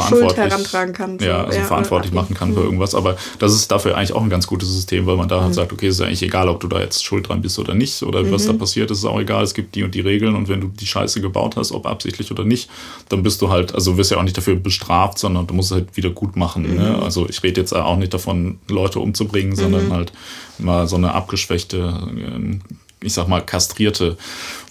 verantwortlich 0.00 0.36
Schuld 0.36 0.50
herantragen 0.50 0.94
kann. 0.94 1.18
So. 1.18 1.24
Ja, 1.24 1.44
also 1.44 1.58
ja, 1.58 1.64
verantwortlich 1.64 2.12
machen 2.12 2.34
kann 2.34 2.54
für 2.54 2.60
irgendwas. 2.60 2.94
Aber 2.94 3.16
das 3.38 3.54
ist 3.54 3.70
dafür 3.70 3.96
eigentlich 3.96 4.12
auch 4.12 4.22
ein 4.22 4.30
ganz 4.30 4.46
gutes 4.46 4.68
System, 4.68 5.06
weil 5.06 5.16
man 5.16 5.28
da 5.28 5.40
halt 5.40 5.50
mhm. 5.50 5.54
sagt, 5.54 5.72
okay, 5.72 5.88
es 5.88 5.96
ist 5.96 6.00
eigentlich 6.00 6.22
egal, 6.22 6.48
ob 6.48 6.60
du 6.60 6.68
da 6.68 6.80
jetzt 6.80 7.04
schuld 7.04 7.28
dran 7.28 7.42
bist 7.42 7.58
oder 7.58 7.74
nicht 7.74 8.02
oder 8.02 8.22
mhm. 8.22 8.32
was 8.32 8.46
da 8.46 8.52
passiert, 8.52 8.90
ist 8.90 9.04
auch 9.04 9.20
egal. 9.20 9.42
Es 9.42 9.54
gibt 9.54 9.74
die 9.74 9.82
und 9.82 9.94
die 9.94 10.00
Regeln 10.00 10.34
und 10.34 10.48
wenn 10.48 10.60
du 10.60 10.68
die 10.68 10.86
Scheiße 10.86 11.20
gebaut 11.20 11.56
hast, 11.56 11.72
ob 11.72 11.86
absichtlich 11.86 12.30
oder 12.30 12.44
nicht, 12.44 12.70
dann 13.08 13.22
bist 13.22 13.42
du 13.42 13.50
halt, 13.50 13.74
also 13.74 13.96
wirst 13.96 14.10
ja 14.10 14.18
auch 14.18 14.22
nicht 14.22 14.36
dafür 14.36 14.56
bestraft, 14.56 15.18
sondern 15.18 15.46
du 15.46 15.54
musst 15.54 15.70
es 15.70 15.78
halt 15.78 15.96
wieder 15.96 16.10
gut 16.10 16.36
machen. 16.36 16.62
Ne? 16.62 16.68
Mhm. 16.68 16.76
Ne? 16.76 17.02
Also 17.02 17.28
ich 17.28 17.42
rede 17.42 17.60
jetzt 17.60 17.72
auch 17.72 17.96
nicht 17.96 18.14
davon, 18.14 18.58
Leute 18.68 19.00
umzubringen, 19.00 19.56
sondern 19.56 19.86
mhm. 19.86 19.92
halt 19.92 20.12
mal 20.58 20.86
so 20.86 20.96
eine 20.96 21.14
abgeschwächte 21.14 21.78
ähm, 21.78 22.60
ich 23.02 23.14
sag 23.14 23.28
mal, 23.28 23.40
kastrierte 23.40 24.16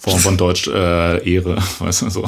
Form 0.00 0.18
von 0.18 0.36
Deutsch 0.36 0.68
äh, 0.68 1.28
Ehre, 1.28 1.56
weißt 1.78 2.02
du, 2.02 2.10
so. 2.10 2.24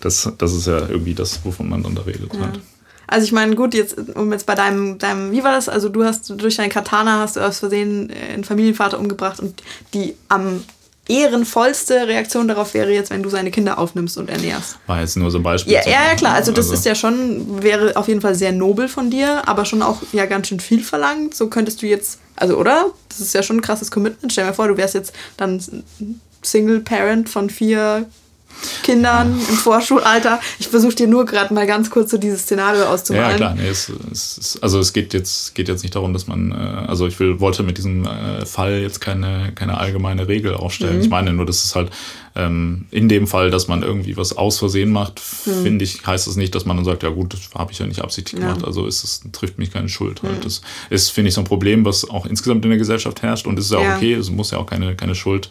Das, 0.00 0.30
das 0.38 0.52
ist 0.52 0.66
ja 0.66 0.88
irgendwie 0.88 1.14
das, 1.14 1.44
wovon 1.44 1.68
man 1.68 1.82
dann 1.82 1.94
da 1.94 2.02
redet. 2.02 2.32
Ja. 2.34 2.40
Halt. 2.40 2.60
Also 3.06 3.24
ich 3.24 3.32
meine, 3.32 3.56
gut, 3.56 3.74
jetzt, 3.74 3.96
um 4.14 4.30
jetzt 4.32 4.44
bei 4.44 4.54
deinem, 4.54 4.98
deinem, 4.98 5.32
wie 5.32 5.42
war 5.42 5.52
das? 5.52 5.68
Also 5.68 5.88
du 5.88 6.04
hast 6.04 6.30
durch 6.36 6.56
deinen 6.56 6.68
Katana 6.68 7.20
hast 7.20 7.36
du 7.36 7.40
aus 7.40 7.58
Versehen 7.58 8.10
äh, 8.10 8.34
einen 8.34 8.44
Familienvater 8.44 8.98
umgebracht 8.98 9.40
und 9.40 9.62
die 9.94 10.14
am 10.28 10.62
ehrenvollste 11.08 12.06
Reaktion 12.06 12.48
darauf 12.48 12.74
wäre 12.74 12.92
jetzt, 12.92 13.10
wenn 13.10 13.22
du 13.22 13.30
seine 13.30 13.50
Kinder 13.50 13.78
aufnimmst 13.78 14.18
und 14.18 14.28
ernährst. 14.28 14.78
War 14.86 15.00
jetzt 15.00 15.16
nur 15.16 15.30
so 15.30 15.38
ein 15.38 15.42
Beispiel. 15.42 15.72
Ja, 15.72 15.80
ja, 15.86 16.08
ja, 16.10 16.14
klar. 16.14 16.34
Also 16.34 16.52
das 16.52 16.66
also. 16.66 16.74
ist 16.74 16.84
ja 16.84 16.94
schon, 16.94 17.62
wäre 17.62 17.96
auf 17.96 18.08
jeden 18.08 18.20
Fall 18.20 18.34
sehr 18.34 18.52
nobel 18.52 18.88
von 18.88 19.10
dir, 19.10 19.48
aber 19.48 19.64
schon 19.64 19.80
auch 19.80 20.02
ja 20.12 20.26
ganz 20.26 20.48
schön 20.48 20.60
viel 20.60 20.82
verlangt. 20.84 21.34
So 21.34 21.48
könntest 21.48 21.80
du 21.80 21.86
jetzt, 21.86 22.18
also 22.36 22.58
oder? 22.58 22.90
Das 23.08 23.20
ist 23.20 23.32
ja 23.32 23.42
schon 23.42 23.56
ein 23.56 23.62
krasses 23.62 23.90
Commitment. 23.90 24.32
Stell 24.32 24.46
dir 24.46 24.52
vor, 24.52 24.68
du 24.68 24.76
wärst 24.76 24.94
jetzt 24.94 25.14
dann 25.38 25.62
Single 26.42 26.80
Parent 26.80 27.30
von 27.30 27.48
vier 27.48 28.06
Kindern 28.82 29.32
im 29.32 29.56
Vorschulalter. 29.56 30.40
Ich 30.58 30.68
versuche 30.68 30.94
dir 30.94 31.06
nur 31.06 31.24
gerade 31.24 31.52
mal 31.52 31.66
ganz 31.66 31.90
kurz 31.90 32.10
so 32.10 32.18
dieses 32.18 32.42
Szenario 32.42 32.84
auszumalen. 32.84 33.30
Ja, 33.30 33.36
klar. 33.36 33.54
Nee, 33.54 33.68
es, 33.68 33.92
es, 34.10 34.58
also 34.62 34.78
es 34.78 34.92
geht 34.92 35.14
jetzt, 35.14 35.54
geht 35.54 35.68
jetzt 35.68 35.82
nicht 35.82 35.94
darum, 35.94 36.12
dass 36.12 36.26
man, 36.26 36.52
äh, 36.52 36.54
also 36.54 37.06
ich 37.06 37.18
will, 37.20 37.40
wollte 37.40 37.62
mit 37.62 37.78
diesem 37.78 38.06
äh, 38.06 38.46
Fall 38.46 38.80
jetzt 38.80 39.00
keine, 39.00 39.52
keine 39.54 39.78
allgemeine 39.78 40.28
Regel 40.28 40.54
aufstellen. 40.54 40.96
Mhm. 40.96 41.02
Ich 41.02 41.08
meine 41.08 41.32
nur, 41.32 41.46
dass 41.46 41.64
es 41.64 41.74
halt 41.74 41.90
ähm, 42.34 42.86
in 42.90 43.08
dem 43.08 43.26
Fall, 43.26 43.50
dass 43.50 43.68
man 43.68 43.82
irgendwie 43.82 44.16
was 44.16 44.36
aus 44.36 44.58
Versehen 44.58 44.90
macht, 44.90 45.20
mhm. 45.44 45.62
finde 45.62 45.84
ich, 45.84 46.06
heißt 46.06 46.26
das 46.26 46.36
nicht, 46.36 46.54
dass 46.54 46.64
man 46.64 46.76
dann 46.76 46.84
sagt, 46.84 47.02
ja 47.02 47.10
gut, 47.10 47.34
das 47.34 47.40
habe 47.54 47.72
ich 47.72 47.78
ja 47.78 47.86
nicht 47.86 48.00
absichtlich 48.00 48.40
ja. 48.40 48.48
gemacht, 48.48 48.64
also 48.64 48.86
ist 48.86 49.04
es, 49.04 49.22
trifft 49.32 49.58
mich 49.58 49.72
keine 49.72 49.88
Schuld. 49.88 50.22
Halt. 50.22 50.38
Mhm. 50.38 50.42
Das 50.42 50.62
ist, 50.90 51.10
finde 51.10 51.28
ich, 51.28 51.34
so 51.34 51.40
ein 51.40 51.46
Problem, 51.46 51.84
was 51.84 52.08
auch 52.08 52.26
insgesamt 52.26 52.64
in 52.64 52.70
der 52.70 52.78
Gesellschaft 52.78 53.22
herrscht 53.22 53.46
und 53.46 53.58
es 53.58 53.66
ist 53.66 53.72
ja 53.72 53.78
auch 53.78 53.82
ja. 53.82 53.96
okay, 53.96 54.14
es 54.14 54.30
muss 54.30 54.50
ja 54.50 54.58
auch 54.58 54.66
keine, 54.66 54.94
keine 54.94 55.14
Schuld 55.14 55.50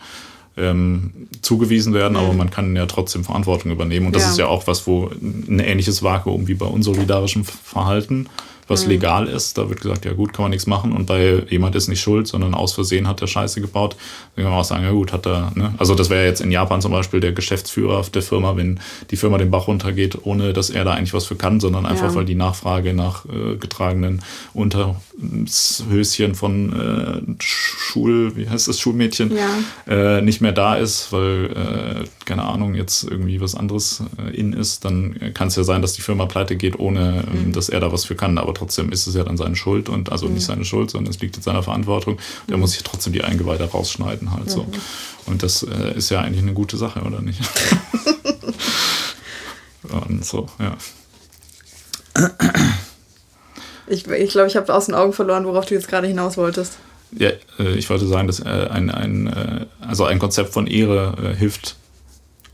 ähm, 0.58 1.28
zugewiesen 1.42 1.94
werden, 1.94 2.14
mhm. 2.14 2.20
aber 2.20 2.34
man 2.34 2.50
kann 2.50 2.76
ja 2.76 2.86
trotzdem 2.86 3.24
Verantwortung 3.24 3.72
übernehmen. 3.72 4.08
Und 4.08 4.16
das 4.16 4.24
ja. 4.24 4.30
ist 4.32 4.38
ja 4.38 4.48
auch 4.48 4.68
was, 4.68 4.88
wo 4.88 5.10
ein 5.22 5.60
ähnliches 5.60 6.04
Vakuum 6.04 6.48
wie 6.48 6.56
bei 6.56 6.66
unsolidarischem 6.66 7.46
Verhalten 7.46 8.28
was 8.68 8.84
mhm. 8.84 8.92
legal 8.92 9.28
ist. 9.28 9.58
Da 9.58 9.70
wird 9.70 9.82
gesagt, 9.82 10.06
ja 10.06 10.14
gut, 10.14 10.34
kann 10.34 10.44
man 10.44 10.52
nichts 10.52 10.68
machen. 10.68 10.92
Und 10.92 11.06
bei 11.06 11.44
jemand 11.50 11.76
ist 11.76 11.88
nicht 11.88 12.02
schuld, 12.02 12.28
sondern 12.28 12.54
aus 12.54 12.74
Versehen 12.74 13.08
hat 13.08 13.22
der 13.22 13.28
Scheiße 13.28 13.62
gebaut. 13.62 13.96
Dann 14.36 14.44
kann 14.44 14.52
man 14.52 14.62
auch 14.62 14.66
sagen, 14.66 14.84
ja 14.84 14.92
gut, 14.92 15.14
hat 15.14 15.26
er, 15.26 15.52
ne? 15.56 15.74
Also 15.78 15.96
das 15.96 16.10
wäre 16.10 16.26
jetzt 16.26 16.42
in 16.42 16.52
Japan 16.52 16.82
zum 16.82 16.92
Beispiel 16.92 17.20
der 17.20 17.32
Geschäftsführer 17.32 18.04
der 18.14 18.22
Firma, 18.22 18.56
wenn 18.56 18.80
die 19.10 19.18
Firma 19.18 19.38
den 19.38 19.52
Bach 19.52 19.68
runtergeht, 19.68 20.20
ohne 20.24 20.54
dass 20.54 20.70
er 20.70 20.84
da 20.84 20.94
eigentlich 20.94 21.14
was 21.14 21.26
für 21.26 21.36
kann, 21.36 21.60
sondern 21.60 21.86
einfach, 21.86 22.10
ja. 22.10 22.16
weil 22.16 22.26
die 22.26 22.36
Nachfrage 22.36 22.94
nach 22.94 23.26
äh, 23.26 23.56
getragenen 23.58 24.22
Unterhöschen 24.54 26.36
von 26.36 26.74
äh, 27.38 27.44
Schul, 27.44 28.36
wie 28.36 28.50
heißt 28.50 28.68
das, 28.68 28.80
Schulmädchen, 28.80 29.32
ja. 29.36 30.18
äh, 30.18 30.22
nicht 30.22 30.42
mehr 30.42 30.52
da 30.52 30.76
ist, 30.76 31.12
weil, 31.12 32.06
äh, 32.06 32.17
keine 32.28 32.44
Ahnung, 32.44 32.76
jetzt 32.76 33.04
irgendwie 33.04 33.42
was 33.42 33.56
anderes 33.56 34.04
äh, 34.20 34.36
in 34.36 34.54
ist, 34.54 34.86
dann 34.86 35.34
kann 35.34 35.48
es 35.48 35.56
ja 35.56 35.64
sein, 35.64 35.82
dass 35.82 35.94
die 35.94 36.02
Firma 36.02 36.26
pleite 36.26 36.56
geht, 36.56 36.78
ohne 36.78 37.24
ähm, 37.32 37.48
mhm. 37.48 37.54
dass 37.54 37.70
er 37.70 37.80
da 37.80 37.92
was 37.92 38.06
für 38.06 38.16
kann. 38.16 38.38
Aber 38.38 38.54
trotzdem 38.54 38.92
ist 38.92 39.08
es 39.08 39.16
ja 39.16 39.24
dann 39.24 39.38
seine 39.38 39.56
Schuld 39.56 39.90
und 39.90 40.12
also 40.12 40.28
mhm. 40.28 40.36
nicht 40.36 40.46
seine 40.46 40.66
Schuld, 40.66 40.92
sondern 40.92 41.12
es 41.12 41.20
liegt 41.20 41.38
in 41.38 41.42
seiner 41.42 41.64
Verantwortung. 41.64 42.20
Der 42.48 42.58
mhm. 42.58 42.62
muss 42.62 42.74
sich 42.74 42.84
trotzdem 42.84 43.14
die 43.14 43.24
Eingeweide 43.24 43.64
rausschneiden 43.64 44.32
halt 44.34 44.52
so. 44.52 44.64
Mhm. 44.64 44.72
Und 45.26 45.44
das 45.44 45.64
äh, 45.64 45.96
ist 45.96 46.10
ja 46.10 46.22
eigentlich 46.22 46.44
eine 46.44 46.54
gute 46.54 46.78
Sache, 46.78 47.02
oder 47.02 47.22
nicht? 47.22 47.40
und 50.08 50.24
so, 50.24 50.48
ja. 50.60 50.78
Ich 53.88 54.04
glaube, 54.04 54.18
ich, 54.18 54.32
glaub, 54.32 54.48
ich 54.48 54.58
habe 54.58 54.74
aus 54.74 54.88
den 54.88 54.96
Augen 54.96 55.14
verloren, 55.14 55.46
worauf 55.46 55.66
du 55.66 55.74
jetzt 55.74 55.88
gerade 55.88 56.08
hinaus 56.08 56.38
wolltest. 56.38 56.78
Ja, 57.12 57.30
äh, 57.60 57.76
ich 57.76 57.90
wollte 57.90 58.06
sagen, 58.06 58.28
dass 58.28 58.40
äh, 58.42 58.68
ein, 58.70 58.90
ein, 58.90 59.28
äh, 59.28 59.66
also 59.80 60.04
ein 60.04 60.20
Konzept 60.20 60.54
von 60.54 60.68
Ehre 60.68 61.16
äh, 61.24 61.36
hilft, 61.36 61.70
äh, 61.70 61.87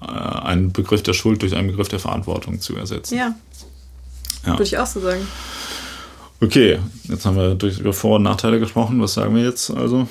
einen 0.07 0.71
Begriff 0.71 1.03
der 1.03 1.13
Schuld 1.13 1.41
durch 1.41 1.55
einen 1.55 1.67
Begriff 1.67 1.87
der 1.87 1.99
Verantwortung 1.99 2.59
zu 2.59 2.75
ersetzen. 2.75 3.17
Ja. 3.17 3.35
ja. 4.45 4.53
Würde 4.53 4.63
ich 4.63 4.77
auch 4.77 4.87
so 4.87 4.99
sagen. 4.99 5.25
Okay, 6.41 6.79
jetzt 7.05 7.25
haben 7.25 7.37
wir 7.37 7.55
durch, 7.55 7.79
über 7.79 7.93
Vor- 7.93 8.17
und 8.17 8.23
Nachteile 8.23 8.59
gesprochen. 8.59 9.01
Was 9.01 9.13
sagen 9.13 9.35
wir 9.35 9.43
jetzt 9.43 9.71
also? 9.71 10.07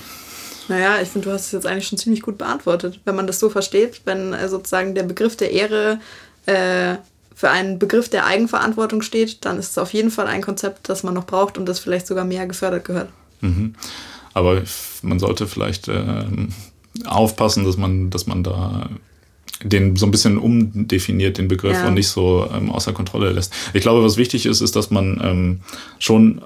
Naja, 0.69 1.03
ich 1.03 1.09
finde, 1.09 1.29
du 1.29 1.35
hast 1.35 1.47
es 1.47 1.53
jetzt 1.53 1.67
eigentlich 1.67 1.89
schon 1.89 1.99
ziemlich 1.99 2.23
gut 2.23 2.39
beantwortet, 2.39 3.01
wenn 3.05 3.17
man 3.17 3.27
das 3.27 3.39
so 3.39 3.51
versteht, 3.51 4.03
wenn 4.05 4.33
äh, 4.33 4.49
sozusagen 4.49 4.95
der 4.95 5.03
Begriff 5.03 5.37
der 5.37 5.51
Ehre 5.51 6.01
äh, 6.47 6.97
für 7.35 7.51
einen 7.51 7.79
Begriff 7.79 8.09
der 8.09 8.25
Eigenverantwortung 8.27 9.03
steht, 9.03 9.45
dann 9.45 9.59
ist 9.59 9.73
es 9.73 9.79
auf 9.79 9.93
jeden 9.93 10.11
Fall 10.11 10.27
ein 10.27 10.43
Konzept, 10.43 10.89
das 10.89 11.03
man 11.03 11.15
noch 11.15 11.27
braucht 11.27 11.59
und 11.59 11.67
das 11.67 11.81
vielleicht 11.81 12.07
sogar 12.07 12.25
mehr 12.25 12.47
gefördert 12.47 12.85
gehört. 12.85 13.09
Mhm. 13.41 13.75
Aber 14.33 14.63
man 15.03 15.19
sollte 15.19 15.47
vielleicht 15.47 15.89
äh, 15.89 16.25
aufpassen, 17.05 17.65
dass 17.65 17.77
man, 17.77 18.11
dass 18.11 18.27
man 18.27 18.43
da 18.43 18.89
den 19.65 19.97
so 19.97 20.07
ein 20.07 20.11
bisschen 20.11 20.39
umdefiniert, 20.39 21.39
den 21.39 21.49
Begriff, 21.49 21.75
ja. 21.75 21.89
und 21.89 21.95
nicht 21.95 22.09
so 22.09 22.49
ähm, 22.55 22.71
außer 22.71 22.93
Kontrolle 22.93 23.31
lässt. 23.31 23.53
Ich 23.75 23.83
glaube, 23.83 24.05
was 24.05 24.17
wichtig 24.17 24.47
ist, 24.47 24.61
ist, 24.61 24.77
dass 24.77 24.91
man 24.91 25.21
ähm, 25.23 25.61
schon, 25.99 26.43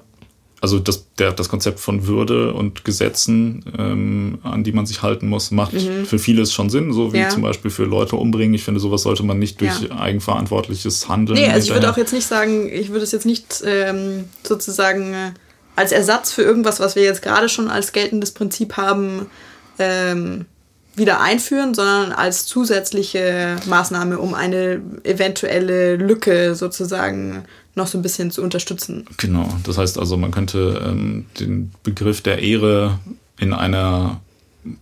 also 0.60 0.78
das, 0.78 1.06
der, 1.18 1.32
das 1.32 1.48
Konzept 1.48 1.80
von 1.80 2.06
Würde 2.06 2.52
und 2.52 2.84
Gesetzen, 2.84 3.64
ähm, 3.78 4.38
an 4.42 4.64
die 4.64 4.72
man 4.72 4.86
sich 4.86 5.02
halten 5.02 5.28
muss, 5.28 5.50
macht 5.50 5.74
mhm. 5.74 6.04
für 6.06 6.18
vieles 6.18 6.52
schon 6.52 6.70
Sinn, 6.70 6.92
so 6.92 7.12
wie 7.12 7.18
ja. 7.18 7.28
zum 7.28 7.42
Beispiel 7.42 7.70
für 7.70 7.84
Leute 7.84 8.16
umbringen. 8.16 8.54
Ich 8.54 8.64
finde, 8.64 8.80
sowas 8.80 9.02
sollte 9.02 9.22
man 9.22 9.38
nicht 9.38 9.60
durch 9.60 9.82
ja. 9.82 9.98
eigenverantwortliches 9.98 11.08
Handeln. 11.08 11.38
Nee, 11.38 11.48
also 11.48 11.68
ich 11.68 11.74
würde 11.74 11.90
auch 11.90 11.96
jetzt 11.96 12.12
nicht 12.12 12.26
sagen, 12.26 12.68
ich 12.72 12.90
würde 12.90 13.04
es 13.04 13.12
jetzt 13.12 13.26
nicht 13.26 13.62
ähm, 13.64 14.24
sozusagen 14.42 15.14
äh, 15.14 15.32
als 15.76 15.92
Ersatz 15.92 16.32
für 16.32 16.42
irgendwas, 16.42 16.80
was 16.80 16.96
wir 16.96 17.02
jetzt 17.02 17.22
gerade 17.22 17.48
schon 17.48 17.68
als 17.68 17.92
geltendes 17.92 18.32
Prinzip 18.32 18.76
haben, 18.76 19.26
ähm, 19.78 20.46
wieder 20.96 21.20
einführen, 21.20 21.74
sondern 21.74 22.12
als 22.12 22.46
zusätzliche 22.46 23.56
Maßnahme, 23.66 24.18
um 24.18 24.34
eine 24.34 24.80
eventuelle 25.04 25.96
Lücke 25.96 26.54
sozusagen 26.54 27.44
noch 27.74 27.86
so 27.86 27.98
ein 27.98 28.02
bisschen 28.02 28.30
zu 28.30 28.42
unterstützen. 28.42 29.04
Genau, 29.18 29.48
das 29.64 29.76
heißt 29.76 29.98
also, 29.98 30.16
man 30.16 30.30
könnte 30.30 30.82
ähm, 30.84 31.26
den 31.38 31.72
Begriff 31.82 32.22
der 32.22 32.38
Ehre 32.38 32.98
in 33.38 33.52
einer 33.52 34.20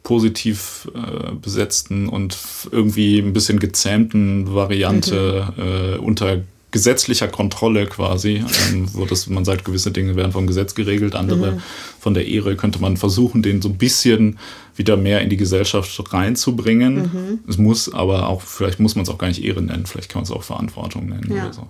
positiv 0.02 0.88
äh, 0.94 1.34
besetzten 1.34 2.08
und 2.08 2.38
irgendwie 2.70 3.18
ein 3.18 3.32
bisschen 3.32 3.58
gezähmten 3.58 4.54
Variante 4.54 5.52
mhm. 5.56 5.62
äh, 5.62 5.96
unter 5.98 6.42
gesetzlicher 6.74 7.28
Kontrolle 7.28 7.86
quasi, 7.86 8.44
ähm, 8.72 8.88
wo 8.94 9.04
das, 9.04 9.28
man 9.28 9.44
sagt, 9.44 9.64
gewisse 9.64 9.92
Dinge 9.92 10.16
werden 10.16 10.32
vom 10.32 10.48
Gesetz 10.48 10.74
geregelt, 10.74 11.14
andere 11.14 11.52
mhm. 11.52 11.62
von 12.00 12.14
der 12.14 12.26
Ehre, 12.26 12.56
könnte 12.56 12.80
man 12.80 12.96
versuchen, 12.96 13.42
den 13.42 13.62
so 13.62 13.68
ein 13.68 13.78
bisschen 13.78 14.38
wieder 14.77 14.97
mehr 14.97 15.20
in 15.20 15.31
die 15.31 15.37
Gesellschaft 15.37 16.12
reinzubringen. 16.12 16.95
Mhm. 16.95 17.39
Es 17.49 17.59
muss 17.59 17.93
aber 17.93 18.29
auch, 18.29 18.43
vielleicht 18.43 18.81
muss 18.81 18.97
man 18.97 19.05
es 19.05 19.09
auch 19.09 19.18
gar 19.18 19.29
nicht 19.29 19.43
Ehre 19.45 19.62
nennen, 19.62 19.87
vielleicht 19.87 20.11
kann 20.11 20.20
man 20.20 20.25
es 20.25 20.31
auch 20.31 20.43
Verantwortung 20.43 21.07
nennen 21.07 21.33
ja. 21.33 21.45
oder 21.45 21.53
so. 21.53 21.68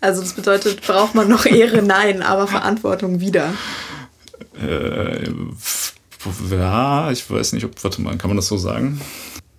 Also 0.00 0.20
das 0.20 0.34
bedeutet, 0.34 0.82
braucht 0.82 1.14
man 1.14 1.28
noch 1.28 1.46
Ehre? 1.46 1.82
Nein, 1.82 2.22
aber 2.22 2.46
Verantwortung 2.46 3.20
wieder. 3.20 3.54
Äh, 4.60 5.28
ja, 6.50 7.10
ich 7.10 7.30
weiß 7.30 7.52
nicht, 7.52 7.64
ob, 7.64 7.82
warte 7.82 8.00
mal, 8.02 8.16
kann 8.16 8.30
man 8.30 8.36
das 8.36 8.46
so 8.46 8.56
sagen? 8.56 9.00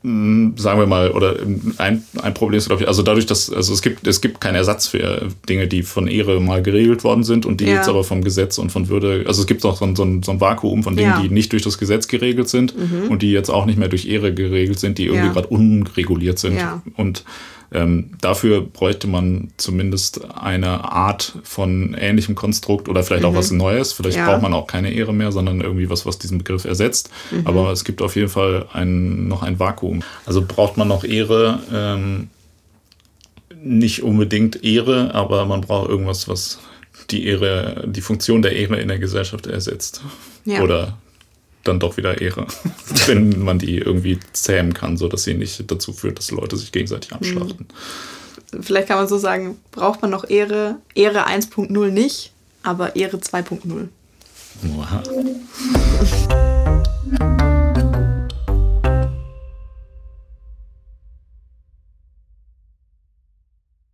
Hm, 0.07 0.53
sagen 0.55 0.79
wir 0.79 0.87
mal, 0.87 1.11
oder 1.11 1.35
ein, 1.79 2.01
ein 2.21 2.33
Problem 2.33 2.57
ist, 2.57 2.67
glaube 2.67 2.83
ich, 2.83 2.87
also 2.87 3.03
dadurch, 3.03 3.25
dass, 3.25 3.51
also 3.51 3.73
es 3.73 3.81
gibt, 3.81 4.07
es 4.07 4.21
gibt 4.21 4.39
keinen 4.39 4.55
Ersatz 4.55 4.87
für 4.87 5.27
Dinge, 5.49 5.67
die 5.67 5.83
von 5.83 6.07
Ehre 6.07 6.39
mal 6.39 6.63
geregelt 6.63 7.03
worden 7.03 7.25
sind 7.25 7.45
und 7.45 7.59
die 7.59 7.65
ja. 7.65 7.73
jetzt 7.75 7.89
aber 7.89 8.05
vom 8.05 8.23
Gesetz 8.23 8.57
und 8.57 8.71
von 8.71 8.87
Würde, 8.87 9.25
also 9.27 9.41
es 9.41 9.47
gibt 9.47 9.65
auch 9.65 9.75
so 9.75 9.83
ein, 9.83 9.97
so 9.97 10.05
ein, 10.05 10.23
so 10.23 10.31
ein 10.31 10.39
Vakuum 10.39 10.83
von 10.83 10.95
Dingen, 10.95 11.09
ja. 11.09 11.21
die 11.21 11.27
nicht 11.27 11.51
durch 11.51 11.63
das 11.63 11.77
Gesetz 11.77 12.07
geregelt 12.07 12.47
sind 12.47 12.73
mhm. 12.77 13.09
und 13.09 13.21
die 13.21 13.31
jetzt 13.31 13.49
auch 13.49 13.65
nicht 13.65 13.77
mehr 13.77 13.89
durch 13.89 14.07
Ehre 14.07 14.33
geregelt 14.33 14.79
sind, 14.79 14.97
die 14.97 15.07
irgendwie 15.07 15.27
ja. 15.27 15.33
gerade 15.33 15.49
unreguliert 15.49 16.39
sind. 16.39 16.57
Und 16.95 17.25
ähm, 17.71 18.11
dafür 18.21 18.61
bräuchte 18.61 19.07
man 19.07 19.49
zumindest 19.57 20.23
eine 20.35 20.91
Art 20.91 21.37
von 21.43 21.95
ähnlichem 21.99 22.35
Konstrukt 22.35 22.87
oder 22.87 23.03
vielleicht 23.03 23.23
mhm. 23.23 23.29
auch 23.29 23.35
was 23.35 23.51
Neues. 23.51 23.93
Vielleicht 23.93 24.17
ja. 24.17 24.29
braucht 24.29 24.41
man 24.41 24.53
auch 24.53 24.67
keine 24.67 24.91
Ehre 24.91 25.13
mehr, 25.13 25.31
sondern 25.31 25.61
irgendwie 25.61 25.89
was, 25.89 26.05
was 26.05 26.17
diesen 26.17 26.37
Begriff 26.37 26.65
ersetzt. 26.65 27.09
Mhm. 27.31 27.45
Aber 27.45 27.71
es 27.71 27.83
gibt 27.83 28.01
auf 28.01 28.15
jeden 28.15 28.29
Fall 28.29 28.67
ein, 28.71 29.27
noch 29.27 29.43
ein 29.43 29.59
Vakuum. 29.59 30.01
Also 30.25 30.43
braucht 30.45 30.77
man 30.77 30.87
noch 30.87 31.03
Ehre. 31.03 31.59
Ähm, 31.73 32.29
nicht 33.63 34.03
unbedingt 34.03 34.63
Ehre, 34.63 35.13
aber 35.13 35.45
man 35.45 35.61
braucht 35.61 35.89
irgendwas, 35.89 36.27
was 36.27 36.59
die 37.09 37.25
Ehre, 37.25 37.85
die 37.87 38.01
Funktion 38.01 38.41
der 38.41 38.55
Ehre 38.55 38.79
in 38.79 38.87
der 38.87 38.99
Gesellschaft 38.99 39.47
ersetzt. 39.47 40.01
Ja. 40.45 40.61
Oder 40.61 40.97
dann 41.67 41.79
doch 41.79 41.97
wieder 41.97 42.21
Ehre, 42.21 42.47
wenn 43.07 43.43
man 43.43 43.59
die 43.59 43.77
irgendwie 43.77 44.19
zähmen 44.33 44.73
kann, 44.73 44.97
sodass 44.97 45.23
sie 45.23 45.33
nicht 45.33 45.69
dazu 45.69 45.93
führt, 45.93 46.17
dass 46.17 46.31
Leute 46.31 46.57
sich 46.57 46.71
gegenseitig 46.71 47.13
abschlachten. 47.13 47.67
Hm. 48.51 48.63
Vielleicht 48.63 48.87
kann 48.87 48.97
man 48.97 49.07
so 49.07 49.17
sagen, 49.17 49.57
braucht 49.71 50.01
man 50.01 50.11
noch 50.11 50.29
Ehre? 50.29 50.77
Ehre 50.95 51.27
1.0 51.27 51.89
nicht, 51.89 52.31
aber 52.63 52.95
Ehre 52.95 53.17
2.0. 53.17 53.89
Wow. 54.63 55.03